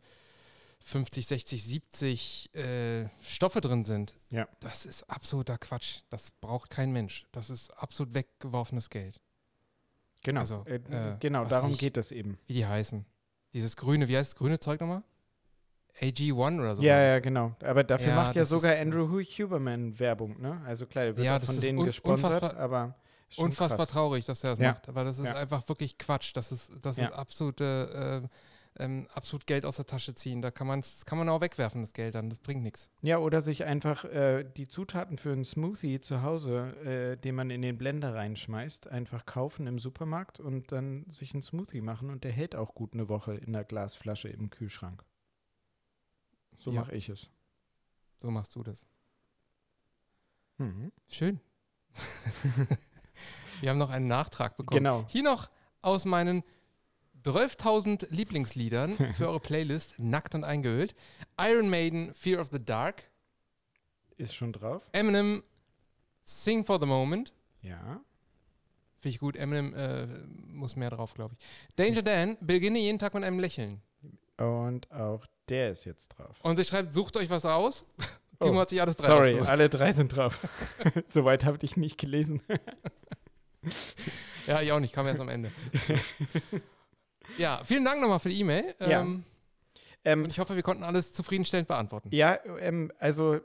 50, 0.85 1.27
60, 1.27 1.65
70 1.65 2.55
äh, 2.55 3.09
Stoffe 3.21 3.61
drin 3.61 3.85
sind. 3.85 4.15
Ja. 4.31 4.49
Das 4.61 4.87
ist 4.87 5.09
absoluter 5.09 5.59
Quatsch. 5.59 6.01
Das 6.11 6.31
braucht 6.31 6.71
kein 6.71 6.93
Mensch. 6.93 7.27
Das 7.33 7.51
ist 7.51 7.71
absolut 7.71 8.15
weggeworfenes 8.15 8.91
Geld. 8.91 9.21
Genau, 10.23 10.41
also, 10.41 10.65
äh, 10.67 10.77
äh, 10.77 11.17
genau 11.19 11.45
darum 11.45 11.73
ich, 11.73 11.79
geht 11.79 11.97
es 11.97 12.13
eben. 12.13 12.39
Wie 12.47 12.55
die 12.55 12.67
heißen. 12.67 13.05
Dieses 13.55 13.77
grüne, 13.77 14.09
wie 14.09 14.17
heißt 14.17 14.33
das 14.33 14.39
grüne 14.39 14.59
Zeug 14.59 14.81
nochmal? 14.81 15.03
AG1 16.01 16.59
oder 16.59 16.75
so. 16.77 16.83
Ja, 16.83 17.01
ja, 17.03 17.19
genau. 17.19 17.55
Aber 17.63 17.85
dafür 17.85 18.09
ja, 18.09 18.15
macht 18.15 18.35
ja 18.35 18.45
sogar 18.45 18.77
Andrew 18.79 19.21
Huberman 19.21 19.99
Werbung, 19.99 20.41
ne? 20.41 20.61
Also 20.65 20.87
klar, 20.87 21.05
der 21.05 21.17
wird 21.17 21.27
ja, 21.27 21.39
von 21.39 21.61
denen 21.61 21.85
gesponsert, 21.85 22.43
aber 22.57 22.95
unfassbar 23.37 23.79
krass. 23.79 23.91
traurig, 23.91 24.25
dass 24.25 24.43
er 24.43 24.51
das 24.51 24.59
ja. 24.59 24.73
macht. 24.73 24.89
Aber 24.89 25.05
das 25.05 25.19
ist 25.19 25.33
einfach 25.33 25.69
wirklich 25.69 25.99
Quatsch. 25.99 26.33
Das 26.35 26.51
ist, 26.51 26.73
das 26.81 26.99
ist 26.99 27.13
absolute 27.13 28.23
äh, 28.25 28.29
ähm, 28.79 29.07
absolut 29.15 29.47
Geld 29.47 29.65
aus 29.65 29.77
der 29.77 29.87
Tasche 29.87 30.15
ziehen. 30.15 30.43
Da 30.43 30.51
kann, 30.51 30.67
man's, 30.67 31.05
kann 31.05 31.19
man 31.19 31.29
auch 31.29 31.41
wegwerfen, 31.41 31.83
das 31.83 31.93
Geld 31.93 32.15
dann. 32.15 32.31
Das 32.31 32.39
bringt 32.39 32.63
nichts. 32.63 32.89
Ja, 33.03 33.19
oder 33.19 33.41
sich 33.41 33.65
einfach 33.65 34.05
äh, 34.05 34.45
die 34.45 34.67
Zutaten 34.67 35.19
für 35.19 35.33
einen 35.33 35.45
Smoothie 35.45 36.01
zu 36.01 36.23
Hause, 36.23 36.77
äh, 36.85 37.17
den 37.17 37.35
man 37.35 37.51
in 37.51 37.63
den 37.63 37.77
Blender 37.77 38.15
reinschmeißt, 38.15 38.89
einfach 38.89 39.27
kaufen 39.27 39.67
im 39.67 39.79
Supermarkt 39.79 40.41
und 40.41 40.73
dann 40.73 41.05
sich 41.09 41.35
einen 41.35 41.43
Smoothie 41.43 41.81
machen. 41.81 42.11
Und 42.11 42.25
der 42.25 42.33
hält 42.33 42.55
auch 42.55 42.75
gut 42.75 42.95
eine 42.95 43.09
Woche 43.09 43.35
in 43.35 43.53
der 43.53 43.65
Glasflasche 43.65 44.29
im 44.29 44.51
Kühlschrank. 44.51 45.05
So 46.57 46.71
ja. 46.71 46.81
mache 46.81 46.95
ich 46.95 47.09
es. 47.09 47.29
So 48.21 48.31
machst 48.31 48.55
du 48.55 48.63
das. 48.63 48.87
Mhm. 50.59 50.93
Schön. 51.09 51.41
Wir 53.61 53.71
haben 53.71 53.79
noch 53.79 53.91
einen 53.91 54.07
Nachtrag 54.07 54.57
bekommen. 54.57 54.79
Genau. 54.79 55.05
Hier 55.09 55.23
noch 55.23 55.51
aus 55.83 56.05
meinen 56.05 56.43
12.000 57.25 58.07
Lieblingsliedern 58.11 58.97
für 59.15 59.29
eure 59.29 59.41
Playlist, 59.41 59.95
nackt 59.99 60.35
und 60.35 60.45
eingehüllt. 60.45 60.95
Iron 61.41 61.71
Maiden, 61.71 62.15
Fear 62.15 62.41
of 62.41 62.49
the 62.53 62.65
Dark. 62.65 63.05
Ist 64.17 64.35
schon 64.35 64.53
drauf. 64.53 64.89
Eminem, 64.93 65.43
Sing 66.25 66.65
for 66.65 66.79
the 66.79 66.87
Moment. 66.87 67.33
Ja. 67.63 68.01
Finde 69.01 69.15
ich 69.15 69.19
gut. 69.19 69.37
Eminem 69.37 69.75
äh, 69.75 70.07
muss 70.47 70.77
mehr 70.77 70.91
drauf, 70.91 71.15
glaube 71.15 71.35
ich. 71.37 71.75
Danger 71.75 72.03
Dan, 72.03 72.37
beginne 72.41 72.79
jeden 72.79 72.99
Tag 72.99 73.15
mit 73.15 73.25
einem 73.25 73.41
Lächeln. 73.41 73.83
Und 74.37 74.91
auch 74.93 75.27
der 75.49 75.71
ist 75.71 75.85
jetzt 75.85 76.09
drauf. 76.09 76.37
Und 76.43 76.57
sie 76.57 76.65
schreibt, 76.65 76.93
sucht 76.93 77.17
euch 77.17 77.31
was 77.31 77.45
aus. 77.45 77.85
Timo 78.41 78.59
oh, 78.59 78.61
hat 78.61 78.71
sich 78.71 78.81
alles 78.81 78.97
drei 78.97 79.07
Sorry, 79.07 79.41
alle 79.41 79.69
drei 79.69 79.93
sind 79.93 80.17
drauf. 80.17 80.41
Soweit 81.09 81.45
habe 81.45 81.59
ich 81.63 81.77
nicht 81.77 81.99
gelesen. 81.99 82.43
ja, 84.47 84.61
ich 84.61 84.73
auch 84.73 84.81
nicht, 84.81 84.93
kam 84.93 85.07
erst 85.07 85.21
am 85.21 85.29
Ende. 85.29 85.53
Ja, 87.39 87.61
vielen 87.65 87.85
Dank 87.85 88.01
nochmal 88.01 88.19
für 88.19 88.29
die 88.29 88.41
E-Mail. 88.41 88.75
Ja. 88.81 89.01
Ähm, 89.01 89.25
ähm, 90.05 90.25
und 90.25 90.31
ich 90.31 90.39
hoffe, 90.39 90.57
wir 90.57 90.63
konnten 90.63 90.83
alles 90.83 91.13
zufriedenstellend 91.13 91.69
beantworten. 91.69 92.09
Ja, 92.13 92.39
ähm, 92.59 92.93
also 92.99 93.41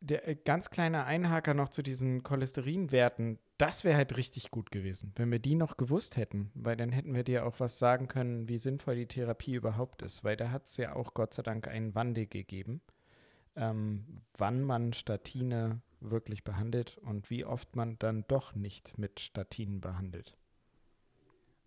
der 0.00 0.26
äh, 0.28 0.34
ganz 0.34 0.70
kleine 0.70 1.04
Einhaker 1.04 1.54
noch 1.54 1.68
zu 1.68 1.82
diesen 1.82 2.22
Cholesterinwerten, 2.22 3.38
das 3.58 3.84
wäre 3.84 3.96
halt 3.96 4.16
richtig 4.16 4.50
gut 4.50 4.70
gewesen, 4.70 5.12
wenn 5.16 5.30
wir 5.30 5.38
die 5.38 5.54
noch 5.54 5.76
gewusst 5.76 6.16
hätten, 6.16 6.50
weil 6.54 6.76
dann 6.76 6.90
hätten 6.90 7.14
wir 7.14 7.24
dir 7.24 7.46
auch 7.46 7.60
was 7.60 7.78
sagen 7.78 8.08
können, 8.08 8.48
wie 8.48 8.58
sinnvoll 8.58 8.96
die 8.96 9.06
Therapie 9.06 9.54
überhaupt 9.54 10.02
ist, 10.02 10.24
weil 10.24 10.36
da 10.36 10.50
hat 10.50 10.68
es 10.68 10.78
ja 10.78 10.96
auch 10.96 11.12
Gott 11.12 11.34
sei 11.34 11.42
Dank 11.42 11.68
einen 11.68 11.94
Wandel 11.94 12.26
gegeben, 12.26 12.80
ähm, 13.56 14.06
wann 14.36 14.62
man 14.62 14.94
Statine 14.94 15.82
wirklich 16.00 16.44
behandelt 16.44 16.96
und 16.96 17.28
wie 17.28 17.44
oft 17.44 17.76
man 17.76 17.98
dann 17.98 18.24
doch 18.28 18.54
nicht 18.54 18.96
mit 18.96 19.20
Statinen 19.20 19.82
behandelt. 19.82 20.38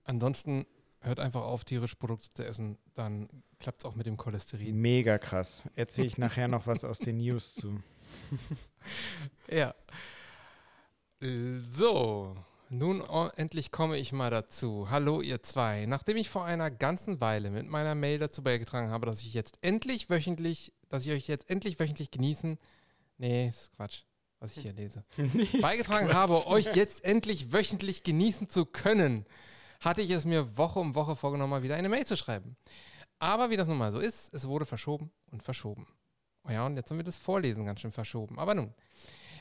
Ansonsten 0.03 0.65
hört 1.03 1.19
einfach 1.19 1.41
auf, 1.41 1.63
tierische 1.65 1.95
Produkte 1.95 2.33
zu 2.33 2.45
essen, 2.45 2.77
dann 2.95 3.29
klappt 3.59 3.81
es 3.81 3.85
auch 3.85 3.95
mit 3.95 4.05
dem 4.05 4.17
Cholesterin. 4.17 4.75
Mega 4.75 5.17
krass. 5.17 5.67
Erzähle 5.75 6.07
ich 6.07 6.17
nachher 6.17 6.47
noch 6.47 6.65
was 6.65 6.83
aus 6.83 6.99
den 6.99 7.17
News 7.17 7.55
zu. 7.55 7.81
ja. 9.49 9.75
So, 11.19 12.35
nun 12.69 13.01
endlich 13.35 13.71
komme 13.71 13.97
ich 13.97 14.11
mal 14.11 14.29
dazu. 14.29 14.89
Hallo 14.89 15.21
ihr 15.21 15.43
zwei. 15.43 15.85
Nachdem 15.85 16.17
ich 16.17 16.29
vor 16.29 16.45
einer 16.45 16.71
ganzen 16.71 17.21
Weile 17.21 17.49
mit 17.49 17.67
meiner 17.67 17.95
Mail 17.95 18.19
dazu 18.19 18.43
beigetragen 18.43 18.89
habe, 18.89 19.05
dass 19.05 19.21
ich 19.21 19.33
jetzt 19.33 19.57
endlich 19.61 20.09
wöchentlich, 20.09 20.73
dass 20.89 21.05
ich 21.05 21.11
euch 21.11 21.27
jetzt 21.27 21.49
endlich 21.49 21.79
wöchentlich 21.79 22.11
genießen. 22.11 22.57
Nee, 23.17 23.49
ist 23.49 23.71
Quatsch, 23.75 24.01
was 24.39 24.57
ich 24.57 24.63
hier 24.63 24.73
lese. 24.73 25.03
nee, 25.17 25.47
beigetragen 25.61 26.13
habe, 26.13 26.45
euch 26.47 26.75
jetzt 26.75 27.05
endlich 27.05 27.53
wöchentlich 27.53 28.03
genießen 28.03 28.49
zu 28.49 28.65
können 28.65 29.25
hatte 29.83 30.01
ich 30.01 30.09
es 30.11 30.25
mir 30.25 30.57
Woche 30.57 30.79
um 30.79 30.95
Woche 30.95 31.15
vorgenommen, 31.15 31.51
mal 31.51 31.63
wieder 31.63 31.75
eine 31.75 31.89
Mail 31.89 32.05
zu 32.05 32.15
schreiben. 32.17 32.55
Aber 33.19 33.49
wie 33.49 33.57
das 33.57 33.67
nun 33.67 33.77
mal 33.77 33.91
so 33.91 33.99
ist, 33.99 34.33
es 34.33 34.47
wurde 34.47 34.65
verschoben 34.65 35.11
und 35.31 35.43
verschoben. 35.43 35.87
Oh 36.47 36.51
ja, 36.51 36.65
und 36.65 36.75
jetzt 36.75 36.89
haben 36.91 36.97
wir 36.97 37.03
das 37.05 37.17
Vorlesen 37.17 37.65
ganz 37.65 37.79
schön 37.81 37.91
verschoben. 37.91 38.37
Aber 38.39 38.53
nun. 38.55 38.73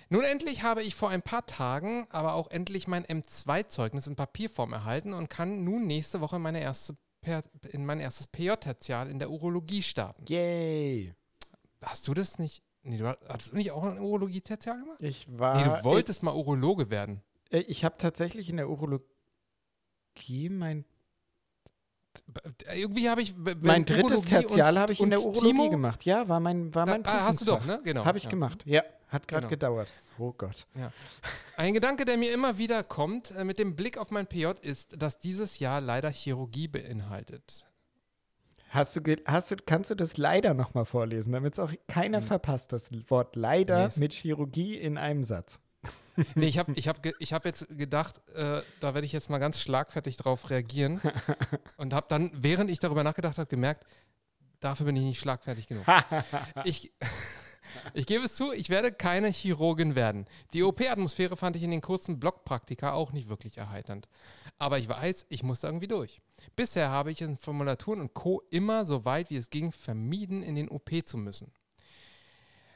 Nun 0.08 0.22
endlich 0.24 0.62
habe 0.62 0.82
ich 0.82 0.94
vor 0.94 1.08
ein 1.08 1.22
paar 1.22 1.46
Tagen 1.46 2.06
aber 2.10 2.34
auch 2.34 2.50
endlich 2.50 2.86
mein 2.86 3.04
M2-Zeugnis 3.04 4.06
in 4.06 4.14
Papierform 4.14 4.72
erhalten 4.72 5.14
und 5.14 5.30
kann 5.30 5.64
nun 5.64 5.86
nächste 5.86 6.20
Woche 6.20 6.38
meine 6.38 6.60
erste 6.60 6.96
in 7.70 7.86
mein 7.86 8.00
erstes 8.00 8.26
PJ-Tertial 8.26 9.08
in 9.08 9.20
der 9.20 9.30
Urologie 9.30 9.80
starten. 9.82 10.24
Yay! 10.26 11.14
Hast 11.82 12.08
du 12.08 12.14
das 12.14 12.38
nicht 12.40 12.62
Nee, 12.82 12.98
du 12.98 13.06
hast- 13.06 13.20
hattest 13.28 13.52
du 13.52 13.56
nicht 13.56 13.70
auch 13.70 13.84
ein 13.84 14.00
Urologie-Tertial 14.00 14.80
gemacht? 14.80 15.00
Ich 15.00 15.26
war. 15.38 15.56
Nee, 15.56 15.62
du 15.64 15.84
wolltest 15.84 16.24
mal 16.24 16.34
Urologe 16.34 16.90
werden. 16.90 17.22
Äh, 17.50 17.60
ich 17.60 17.84
habe 17.84 17.96
tatsächlich 17.96 18.50
in 18.50 18.56
der 18.56 18.68
Urologie 18.68 19.04
mein, 20.50 20.84
Irgendwie 22.74 23.08
habe 23.08 23.22
ich. 23.22 23.34
mein 23.62 23.84
drittes 23.84 24.04
Urologie 24.04 24.28
Tertial 24.28 24.78
habe 24.78 24.92
ich 24.92 25.00
in 25.00 25.10
der 25.10 25.20
Urologie 25.20 25.46
Timo, 25.48 25.70
gemacht. 25.70 26.04
Ja, 26.04 26.28
war 26.28 26.40
mein, 26.40 26.74
war 26.74 26.86
mein 26.86 27.04
Ah, 27.06 27.24
hast 27.26 27.40
du 27.40 27.44
doch, 27.46 27.64
ne? 27.64 27.80
Genau. 27.84 28.04
Habe 28.04 28.18
ich 28.18 28.24
ja. 28.24 28.30
gemacht. 28.30 28.62
Ja, 28.66 28.82
hat 29.08 29.26
gerade 29.28 29.42
Genau. 29.42 29.50
gedauert. 29.50 29.88
Oh 30.18 30.32
Gott. 30.32 30.66
Ein 31.56 31.72
Gedanke, 31.74 32.04
der 32.04 32.18
mir 32.18 32.32
immer 32.34 32.58
wieder 32.58 32.82
kommt, 32.84 33.30
äh, 33.32 33.44
mit 33.44 33.58
dem 33.58 33.74
Blick 33.76 33.96
auf 33.98 34.10
mein 34.10 34.26
PJ, 34.26 34.46
ist, 34.60 35.00
dass 35.00 35.18
dieses 35.18 35.58
Jahr 35.58 35.80
leider 35.80 36.10
Chirurgie 36.10 36.68
beinhaltet. 36.68 37.66
Hast 38.68 38.96
du, 38.96 39.00
hast 39.26 39.50
du, 39.50 39.56
kannst 39.66 39.90
du 39.90 39.94
das 39.94 40.16
leider 40.16 40.54
nochmal 40.54 40.84
vorlesen, 40.86 41.32
damit 41.32 41.54
es 41.54 41.58
auch 41.58 41.72
keiner 41.88 42.18
Hm. 42.20 42.26
verpasst, 42.26 42.72
das 42.72 42.90
Wort 43.10 43.36
leider 43.36 43.84
Yes. 43.84 43.96
mit 43.96 44.12
Chirurgie 44.14 44.76
in 44.76 44.96
einem 44.98 45.24
Satz. 45.24 45.60
Nee, 46.34 46.46
ich 46.46 46.58
habe 46.58 46.72
ich 46.74 46.88
hab, 46.88 47.04
ich 47.18 47.32
hab 47.32 47.44
jetzt 47.44 47.68
gedacht, 47.70 48.20
äh, 48.34 48.62
da 48.80 48.94
werde 48.94 49.04
ich 49.04 49.12
jetzt 49.12 49.30
mal 49.30 49.38
ganz 49.38 49.60
schlagfertig 49.60 50.16
drauf 50.16 50.50
reagieren 50.50 51.00
und 51.76 51.92
habe 51.92 52.06
dann, 52.08 52.30
während 52.34 52.70
ich 52.70 52.80
darüber 52.80 53.02
nachgedacht 53.02 53.38
habe, 53.38 53.48
gemerkt, 53.48 53.86
dafür 54.60 54.86
bin 54.86 54.96
ich 54.96 55.02
nicht 55.02 55.20
schlagfertig 55.20 55.66
genug. 55.66 55.86
ich, 56.64 56.92
ich 57.94 58.06
gebe 58.06 58.24
es 58.24 58.34
zu, 58.34 58.52
ich 58.52 58.70
werde 58.70 58.92
keine 58.92 59.28
Chirurgin 59.28 59.94
werden. 59.94 60.26
Die 60.52 60.62
OP-Atmosphäre 60.62 61.36
fand 61.36 61.56
ich 61.56 61.62
in 61.62 61.70
den 61.70 61.80
kurzen 61.80 62.20
Blockpraktika 62.20 62.92
auch 62.92 63.12
nicht 63.12 63.28
wirklich 63.28 63.56
erheiternd. 63.56 64.08
Aber 64.58 64.78
ich 64.78 64.88
weiß, 64.88 65.26
ich 65.28 65.42
muss 65.42 65.60
da 65.60 65.68
irgendwie 65.68 65.88
durch. 65.88 66.20
Bisher 66.56 66.90
habe 66.90 67.10
ich 67.10 67.22
in 67.22 67.36
Formulaturen 67.36 68.00
und 68.00 68.14
Co. 68.14 68.42
immer 68.50 68.84
so 68.86 69.04
weit 69.04 69.30
wie 69.30 69.36
es 69.36 69.50
ging 69.50 69.72
vermieden, 69.72 70.42
in 70.42 70.54
den 70.54 70.68
OP 70.68 70.90
zu 71.04 71.16
müssen. 71.16 71.52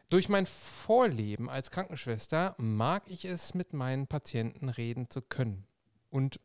Durch 0.08 0.28
mein 0.28 0.46
Vorleben 0.46 1.50
als 1.50 1.70
Krankenschwester 1.70 2.54
mag 2.58 3.04
ich 3.08 3.24
es, 3.24 3.54
mit 3.54 3.72
meinen 3.72 4.06
Patienten 4.06 4.68
reden 4.68 5.10
zu 5.10 5.20
können. 5.20 5.66
Und, 6.10 6.40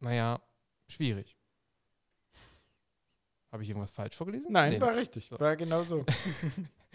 naja, 0.00 0.40
schwierig. 0.88 1.36
Habe 3.52 3.62
ich 3.62 3.68
irgendwas 3.68 3.92
falsch 3.92 4.16
vorgelesen? 4.16 4.50
Nein, 4.50 4.72
Nee. 4.72 4.80
war 4.80 4.96
richtig. 4.96 5.28
So. 5.30 5.38
War 5.38 5.56
genau 5.56 5.84
so. 5.84 6.04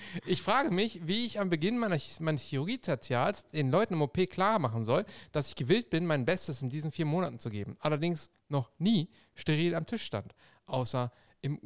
Ich 0.25 0.41
frage 0.41 0.71
mich, 0.71 1.05
wie 1.07 1.25
ich 1.25 1.39
am 1.39 1.49
Beginn 1.49 1.77
meines 1.77 2.41
Chirurgie-Tertials 2.43 3.47
den 3.47 3.69
Leuten 3.69 3.95
im 3.95 4.01
OP 4.01 4.29
klar 4.29 4.59
machen 4.59 4.85
soll, 4.85 5.05
dass 5.31 5.49
ich 5.49 5.55
gewillt 5.55 5.89
bin, 5.89 6.05
mein 6.05 6.25
Bestes 6.25 6.61
in 6.61 6.69
diesen 6.69 6.91
vier 6.91 7.05
Monaten 7.05 7.39
zu 7.39 7.49
geben. 7.49 7.75
Allerdings 7.79 8.31
noch 8.47 8.71
nie 8.77 9.09
steril 9.35 9.75
am 9.75 9.85
Tisch 9.85 10.03
stand. 10.03 10.33
Außer 10.65 11.11
im 11.41 11.57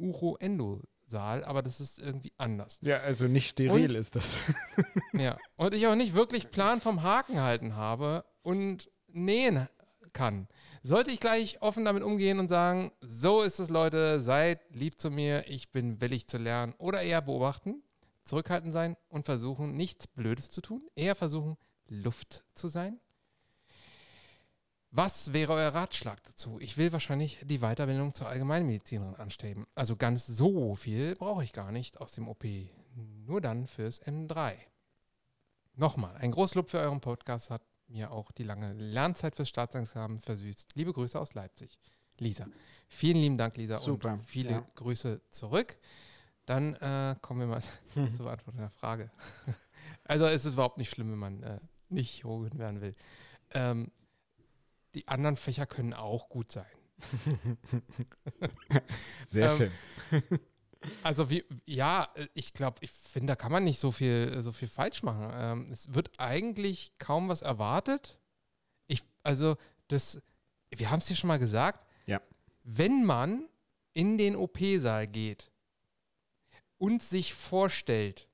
Uro-Endo-Saal, 1.12 1.44
aber 1.44 1.62
das 1.62 1.80
ist 1.80 1.98
irgendwie 1.98 2.32
anders. 2.38 2.78
Ja, 2.82 2.98
also 3.00 3.26
nicht 3.26 3.48
steril 3.48 3.90
Und- 3.90 3.92
ist 3.94 4.16
das. 4.16 4.36
Ja. 5.12 5.38
Und 5.56 5.74
ich 5.74 5.86
auch 5.86 5.94
nicht 5.94 6.14
wirklich 6.14 6.50
Plan 6.50 6.80
vom 6.80 7.02
Haken 7.02 7.40
halten 7.40 7.76
habe 7.76 8.24
und 8.42 8.90
nähen 9.08 9.68
kann. 10.12 10.48
Sollte 10.82 11.10
ich 11.10 11.20
gleich 11.20 11.62
offen 11.62 11.84
damit 11.84 12.02
umgehen 12.02 12.38
und 12.38 12.48
sagen, 12.48 12.92
so 13.00 13.42
ist 13.42 13.58
es, 13.58 13.70
Leute, 13.70 14.20
seid 14.20 14.60
lieb 14.70 15.00
zu 15.00 15.10
mir, 15.10 15.48
ich 15.48 15.70
bin 15.70 16.00
willig 16.00 16.26
zu 16.26 16.36
lernen. 16.36 16.74
Oder 16.78 17.02
eher 17.02 17.22
beobachten, 17.22 17.82
zurückhaltend 18.24 18.72
sein 18.72 18.96
und 19.08 19.24
versuchen, 19.24 19.76
nichts 19.76 20.06
Blödes 20.08 20.50
zu 20.50 20.60
tun. 20.60 20.82
Eher 20.96 21.14
versuchen, 21.14 21.56
Luft 21.88 22.44
zu 22.54 22.68
sein. 22.68 22.98
Was 24.96 25.32
wäre 25.32 25.54
euer 25.54 25.74
Ratschlag 25.74 26.22
dazu? 26.22 26.60
Ich 26.60 26.76
will 26.76 26.92
wahrscheinlich 26.92 27.40
die 27.42 27.58
Weiterbildung 27.58 28.14
zur 28.14 28.28
Allgemeinmedizinerin 28.28 29.16
anstreben. 29.16 29.66
Also 29.74 29.96
ganz 29.96 30.24
so 30.24 30.76
viel 30.76 31.16
brauche 31.16 31.42
ich 31.42 31.52
gar 31.52 31.72
nicht 31.72 32.00
aus 32.00 32.12
dem 32.12 32.28
OP. 32.28 32.44
Nur 32.94 33.40
dann 33.40 33.66
fürs 33.66 34.00
M3. 34.02 34.54
Nochmal, 35.74 36.16
ein 36.18 36.30
Großlob 36.30 36.70
für 36.70 36.78
euren 36.78 37.00
Podcast 37.00 37.50
hat 37.50 37.62
mir 37.88 38.12
auch 38.12 38.30
die 38.30 38.44
lange 38.44 38.72
Lernzeit 38.74 39.34
fürs 39.34 39.48
Staatsexamen 39.48 40.20
versüßt. 40.20 40.76
Liebe 40.76 40.92
Grüße 40.92 41.18
aus 41.20 41.34
Leipzig. 41.34 41.76
Lisa. 42.18 42.46
Vielen 42.86 43.16
lieben 43.16 43.36
Dank, 43.36 43.56
Lisa. 43.56 43.78
Super, 43.78 44.12
Und 44.12 44.28
viele 44.28 44.50
ja. 44.50 44.66
Grüße 44.76 45.22
zurück. 45.28 45.76
Dann 46.46 46.74
äh, 46.76 47.16
kommen 47.20 47.40
wir 47.40 47.48
mal 47.48 47.62
zur 48.16 48.26
Beantwortung 48.26 48.60
der 48.60 48.70
Frage. 48.70 49.10
Also 50.06 50.26
es 50.26 50.44
ist 50.44 50.52
überhaupt 50.52 50.76
nicht 50.76 50.90
schlimm, 50.90 51.10
wenn 51.12 51.18
man 51.18 51.42
äh, 51.42 51.60
nicht 51.88 52.10
Chirurgin 52.10 52.58
werden 52.58 52.82
will. 52.82 52.94
Ähm, 53.52 53.90
die 54.94 55.08
anderen 55.08 55.36
Fächer 55.36 55.66
können 55.66 55.94
auch 55.94 56.28
gut 56.28 56.52
sein. 56.52 56.66
Sehr 59.26 59.50
Ähm, 59.50 59.70
schön. 60.10 60.40
Also 61.02 61.30
wie, 61.30 61.42
ja, 61.64 62.12
ich 62.34 62.52
glaube, 62.52 62.76
ich 62.82 62.90
finde, 62.90 63.28
da 63.28 63.36
kann 63.36 63.50
man 63.50 63.64
nicht 63.64 63.80
so 63.80 63.90
viel, 63.90 64.42
so 64.42 64.52
viel 64.52 64.68
falsch 64.68 65.02
machen. 65.02 65.30
Ähm, 65.32 65.72
es 65.72 65.94
wird 65.94 66.10
eigentlich 66.18 66.92
kaum 66.98 67.30
was 67.30 67.40
erwartet. 67.40 68.18
Ich, 68.86 69.02
also 69.22 69.56
das, 69.88 70.20
wir 70.68 70.90
haben 70.90 70.98
es 70.98 71.06
hier 71.06 71.16
schon 71.16 71.28
mal 71.28 71.38
gesagt. 71.38 71.86
Ja. 72.04 72.20
Wenn 72.64 73.06
man 73.06 73.48
in 73.94 74.18
den 74.18 74.36
OP-Saal 74.36 75.06
geht 75.06 75.50
und 76.76 77.02
sich 77.02 77.32
vorstellt, 77.32 78.28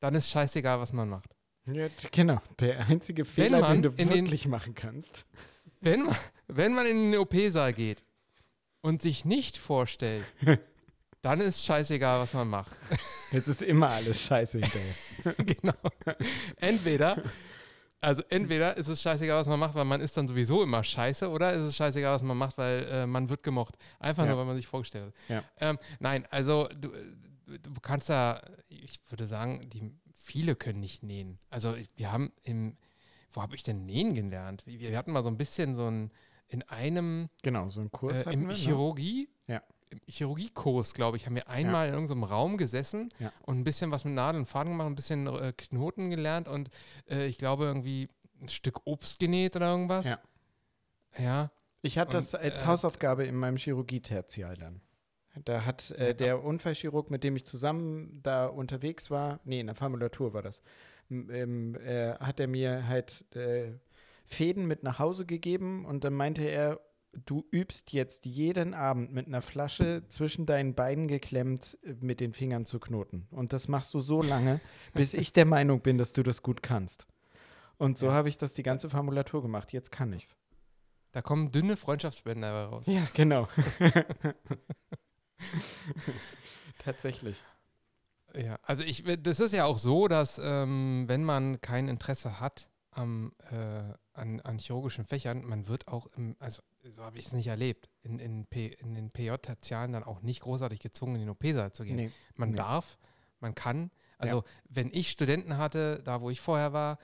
dann 0.00 0.16
ist 0.16 0.30
scheißegal, 0.30 0.80
was 0.80 0.92
man 0.92 1.08
macht. 1.08 1.36
Ja, 1.66 1.88
genau. 2.10 2.40
Der 2.58 2.86
einzige 2.86 3.24
Fehler, 3.24 3.62
den 3.72 3.82
du 3.82 3.88
in 3.90 4.08
den- 4.08 4.10
wirklich 4.10 4.48
machen 4.48 4.74
kannst. 4.74 5.24
Wenn 5.80 6.04
man, 6.04 6.16
wenn 6.48 6.74
man 6.74 6.86
in 6.86 7.12
den 7.12 7.20
OP-Saal 7.20 7.72
geht 7.72 8.04
und 8.82 9.02
sich 9.02 9.24
nicht 9.24 9.56
vorstellt, 9.56 10.24
dann 11.22 11.40
ist 11.40 11.64
scheißegal, 11.64 12.18
was 12.20 12.32
man 12.34 12.48
macht. 12.48 12.72
Jetzt 13.30 13.46
ist 13.48 13.62
immer 13.62 13.90
alles 13.90 14.22
scheiße 14.22 14.58
hinterher. 14.58 15.34
genau. 15.60 15.74
Entweder, 16.56 17.22
also 18.00 18.22
entweder 18.30 18.76
ist 18.76 18.88
es 18.88 19.00
scheißegal, 19.02 19.40
was 19.40 19.46
man 19.46 19.58
macht, 19.60 19.74
weil 19.74 19.84
man 19.84 20.00
ist 20.00 20.16
dann 20.16 20.26
sowieso 20.26 20.62
immer 20.62 20.82
scheiße, 20.82 21.28
oder 21.28 21.52
ist 21.54 21.62
es 21.62 21.76
scheißegal, 21.76 22.14
was 22.14 22.22
man 22.22 22.36
macht, 22.36 22.56
weil 22.58 22.86
äh, 22.90 23.06
man 23.06 23.28
wird 23.28 23.42
gemocht. 23.42 23.76
Einfach 23.98 24.24
Ja. 24.24 24.30
nur, 24.30 24.38
weil 24.38 24.46
man 24.46 24.56
sich 24.56 24.66
vorgestellt 24.66 25.06
hat. 25.06 25.14
Ja. 25.28 25.44
Ähm, 25.60 25.78
nein, 25.98 26.26
also 26.30 26.68
du, 26.78 26.88
du 27.46 27.80
kannst 27.80 28.08
da, 28.08 28.42
ich 28.68 28.98
würde 29.10 29.26
sagen, 29.26 29.68
die, 29.70 29.92
viele 30.30 30.54
können 30.56 30.80
nicht 30.80 31.02
nähen. 31.02 31.38
Also 31.50 31.74
wir 31.96 32.12
haben 32.12 32.32
im, 32.44 32.76
wo 33.32 33.42
habe 33.42 33.56
ich 33.56 33.62
denn 33.62 33.84
nähen 33.84 34.14
gelernt? 34.14 34.66
Wir, 34.66 34.78
wir 34.80 34.96
hatten 34.96 35.12
mal 35.12 35.22
so 35.22 35.28
ein 35.30 35.36
bisschen 35.36 35.74
so 35.74 35.86
ein, 35.90 36.10
in 36.48 36.62
einem 36.64 37.28
Genau, 37.42 37.68
so 37.70 37.80
ein 37.80 37.90
Kurs 37.90 38.26
äh, 38.26 38.32
im 38.32 38.40
wir, 38.42 38.48
ne? 38.48 38.54
Chirurgie, 38.54 39.28
Ja. 39.46 39.62
im 39.90 40.00
Chirurgiekurs, 40.06 40.94
glaube 40.94 41.16
ich, 41.16 41.26
haben 41.26 41.34
wir 41.34 41.48
einmal 41.48 41.88
in 41.88 41.94
irgendeinem 41.94 42.24
Raum 42.24 42.56
gesessen 42.56 43.12
Ja. 43.18 43.32
und 43.42 43.58
ein 43.58 43.64
bisschen 43.64 43.90
was 43.90 44.04
mit 44.04 44.14
Nadeln 44.14 44.42
und 44.42 44.46
Faden 44.46 44.72
gemacht, 44.72 44.86
ein 44.86 44.94
bisschen 44.96 45.26
äh, 45.26 45.52
Knoten 45.56 46.10
gelernt 46.10 46.46
und 46.48 46.70
äh, 47.08 47.26
ich 47.26 47.38
glaube 47.38 47.64
irgendwie 47.64 48.08
ein 48.40 48.48
Stück 48.48 48.80
Obst 48.84 49.18
genäht 49.18 49.56
oder 49.56 49.70
irgendwas. 49.70 50.06
Ja. 50.06 50.18
Ja. 51.18 51.50
Ich 51.82 51.98
hatte 51.98 52.08
Und, 52.16 52.22
das 52.22 52.34
als 52.34 52.62
äh, 52.62 52.66
Hausaufgabe 52.66 53.24
in 53.24 53.34
meinem 53.36 53.56
Chirurgie-Tertial 53.56 54.56
dann. 54.56 54.80
Da 55.44 55.64
hat 55.64 55.90
äh, 55.92 56.08
Ja. 56.08 56.12
der 56.14 56.44
Unfallchirurg, 56.44 57.10
mit 57.10 57.22
dem 57.24 57.36
ich 57.36 57.44
zusammen 57.44 58.20
da 58.22 58.46
unterwegs 58.46 59.10
war, 59.10 59.40
nee, 59.44 59.60
in 59.60 59.66
der 59.66 59.76
Formulatur 59.76 60.32
war 60.34 60.42
das, 60.42 60.62
ähm, 61.10 61.74
äh, 61.76 62.14
hat 62.14 62.40
er 62.40 62.48
mir 62.48 62.86
halt 62.88 63.24
äh, 63.36 63.72
Fäden 64.24 64.66
mit 64.66 64.82
nach 64.82 64.98
Hause 64.98 65.26
gegeben 65.26 65.84
und 65.84 66.04
dann 66.04 66.14
meinte 66.14 66.42
er, 66.42 66.80
du 67.26 67.44
übst 67.50 67.92
jetzt 67.92 68.24
jeden 68.26 68.72
Abend 68.74 69.12
mit 69.12 69.26
einer 69.26 69.42
Flasche 69.42 70.04
zwischen 70.08 70.46
deinen 70.46 70.74
Beinen 70.74 71.08
geklemmt 71.08 71.78
äh, 71.82 71.94
mit 72.04 72.20
den 72.20 72.32
Fingern 72.32 72.66
zu 72.66 72.78
knoten. 72.78 73.26
Und 73.30 73.52
das 73.52 73.66
machst 73.68 73.92
du 73.94 74.00
so 74.00 74.22
lange, 74.22 74.60
bis 74.94 75.14
ich 75.14 75.32
der 75.32 75.46
Meinung 75.46 75.80
bin, 75.80 75.98
dass 75.98 76.12
du 76.12 76.22
das 76.22 76.42
gut 76.42 76.62
kannst. 76.62 77.06
Und 77.78 77.98
so 77.98 78.06
Ja. 78.06 78.12
habe 78.12 78.28
ich 78.28 78.36
das 78.38 78.54
die 78.54 78.62
ganze 78.62 78.90
Formulatur 78.90 79.42
gemacht. 79.42 79.72
Jetzt 79.72 79.90
kann 79.90 80.12
ich's. 80.12 80.36
Da 81.12 81.22
kommen 81.22 81.50
dünne 81.50 81.76
Freundschaftsbänder 81.76 82.66
raus. 82.66 82.84
Ja, 82.86 83.04
genau. 83.14 83.48
Tatsächlich. 86.78 87.42
Ja, 88.34 88.58
also 88.62 88.82
ich, 88.82 89.04
das 89.22 89.40
ist 89.40 89.52
ja 89.52 89.64
auch 89.64 89.78
so, 89.78 90.06
dass 90.08 90.40
ähm, 90.42 91.04
wenn 91.08 91.24
man 91.24 91.60
kein 91.60 91.88
Interesse 91.88 92.40
hat 92.40 92.70
am, 92.92 93.32
äh, 93.50 93.82
an, 94.12 94.40
an 94.40 94.58
chirurgischen 94.58 95.04
Fächern, 95.04 95.44
man 95.44 95.66
wird 95.68 95.88
auch 95.88 96.06
im, 96.16 96.36
also 96.38 96.62
so 96.94 97.02
habe 97.02 97.18
ich 97.18 97.26
es 97.26 97.32
nicht 97.32 97.48
erlebt, 97.48 97.90
in, 98.02 98.18
in, 98.18 98.46
P, 98.46 98.68
in 98.68 98.94
den 98.94 99.10
PJ-Tertialen 99.10 99.92
dann 99.92 100.04
auch 100.04 100.22
nicht 100.22 100.40
großartig 100.42 100.80
gezwungen, 100.80 101.16
in 101.16 101.20
den 101.22 101.30
OP-Saal 101.30 101.72
zu 101.72 101.84
gehen. 101.84 101.96
Nee. 101.96 102.10
Man 102.36 102.50
Nee. 102.50 102.56
darf, 102.56 102.98
man 103.40 103.54
kann. 103.54 103.90
Also 104.18 104.44
wenn 104.68 104.90
ich 104.92 105.10
Studenten 105.10 105.56
hatte, 105.56 106.02
da 106.04 106.20
wo 106.20 106.30
ich 106.30 106.40
vorher 106.40 106.72
war, 106.72 106.98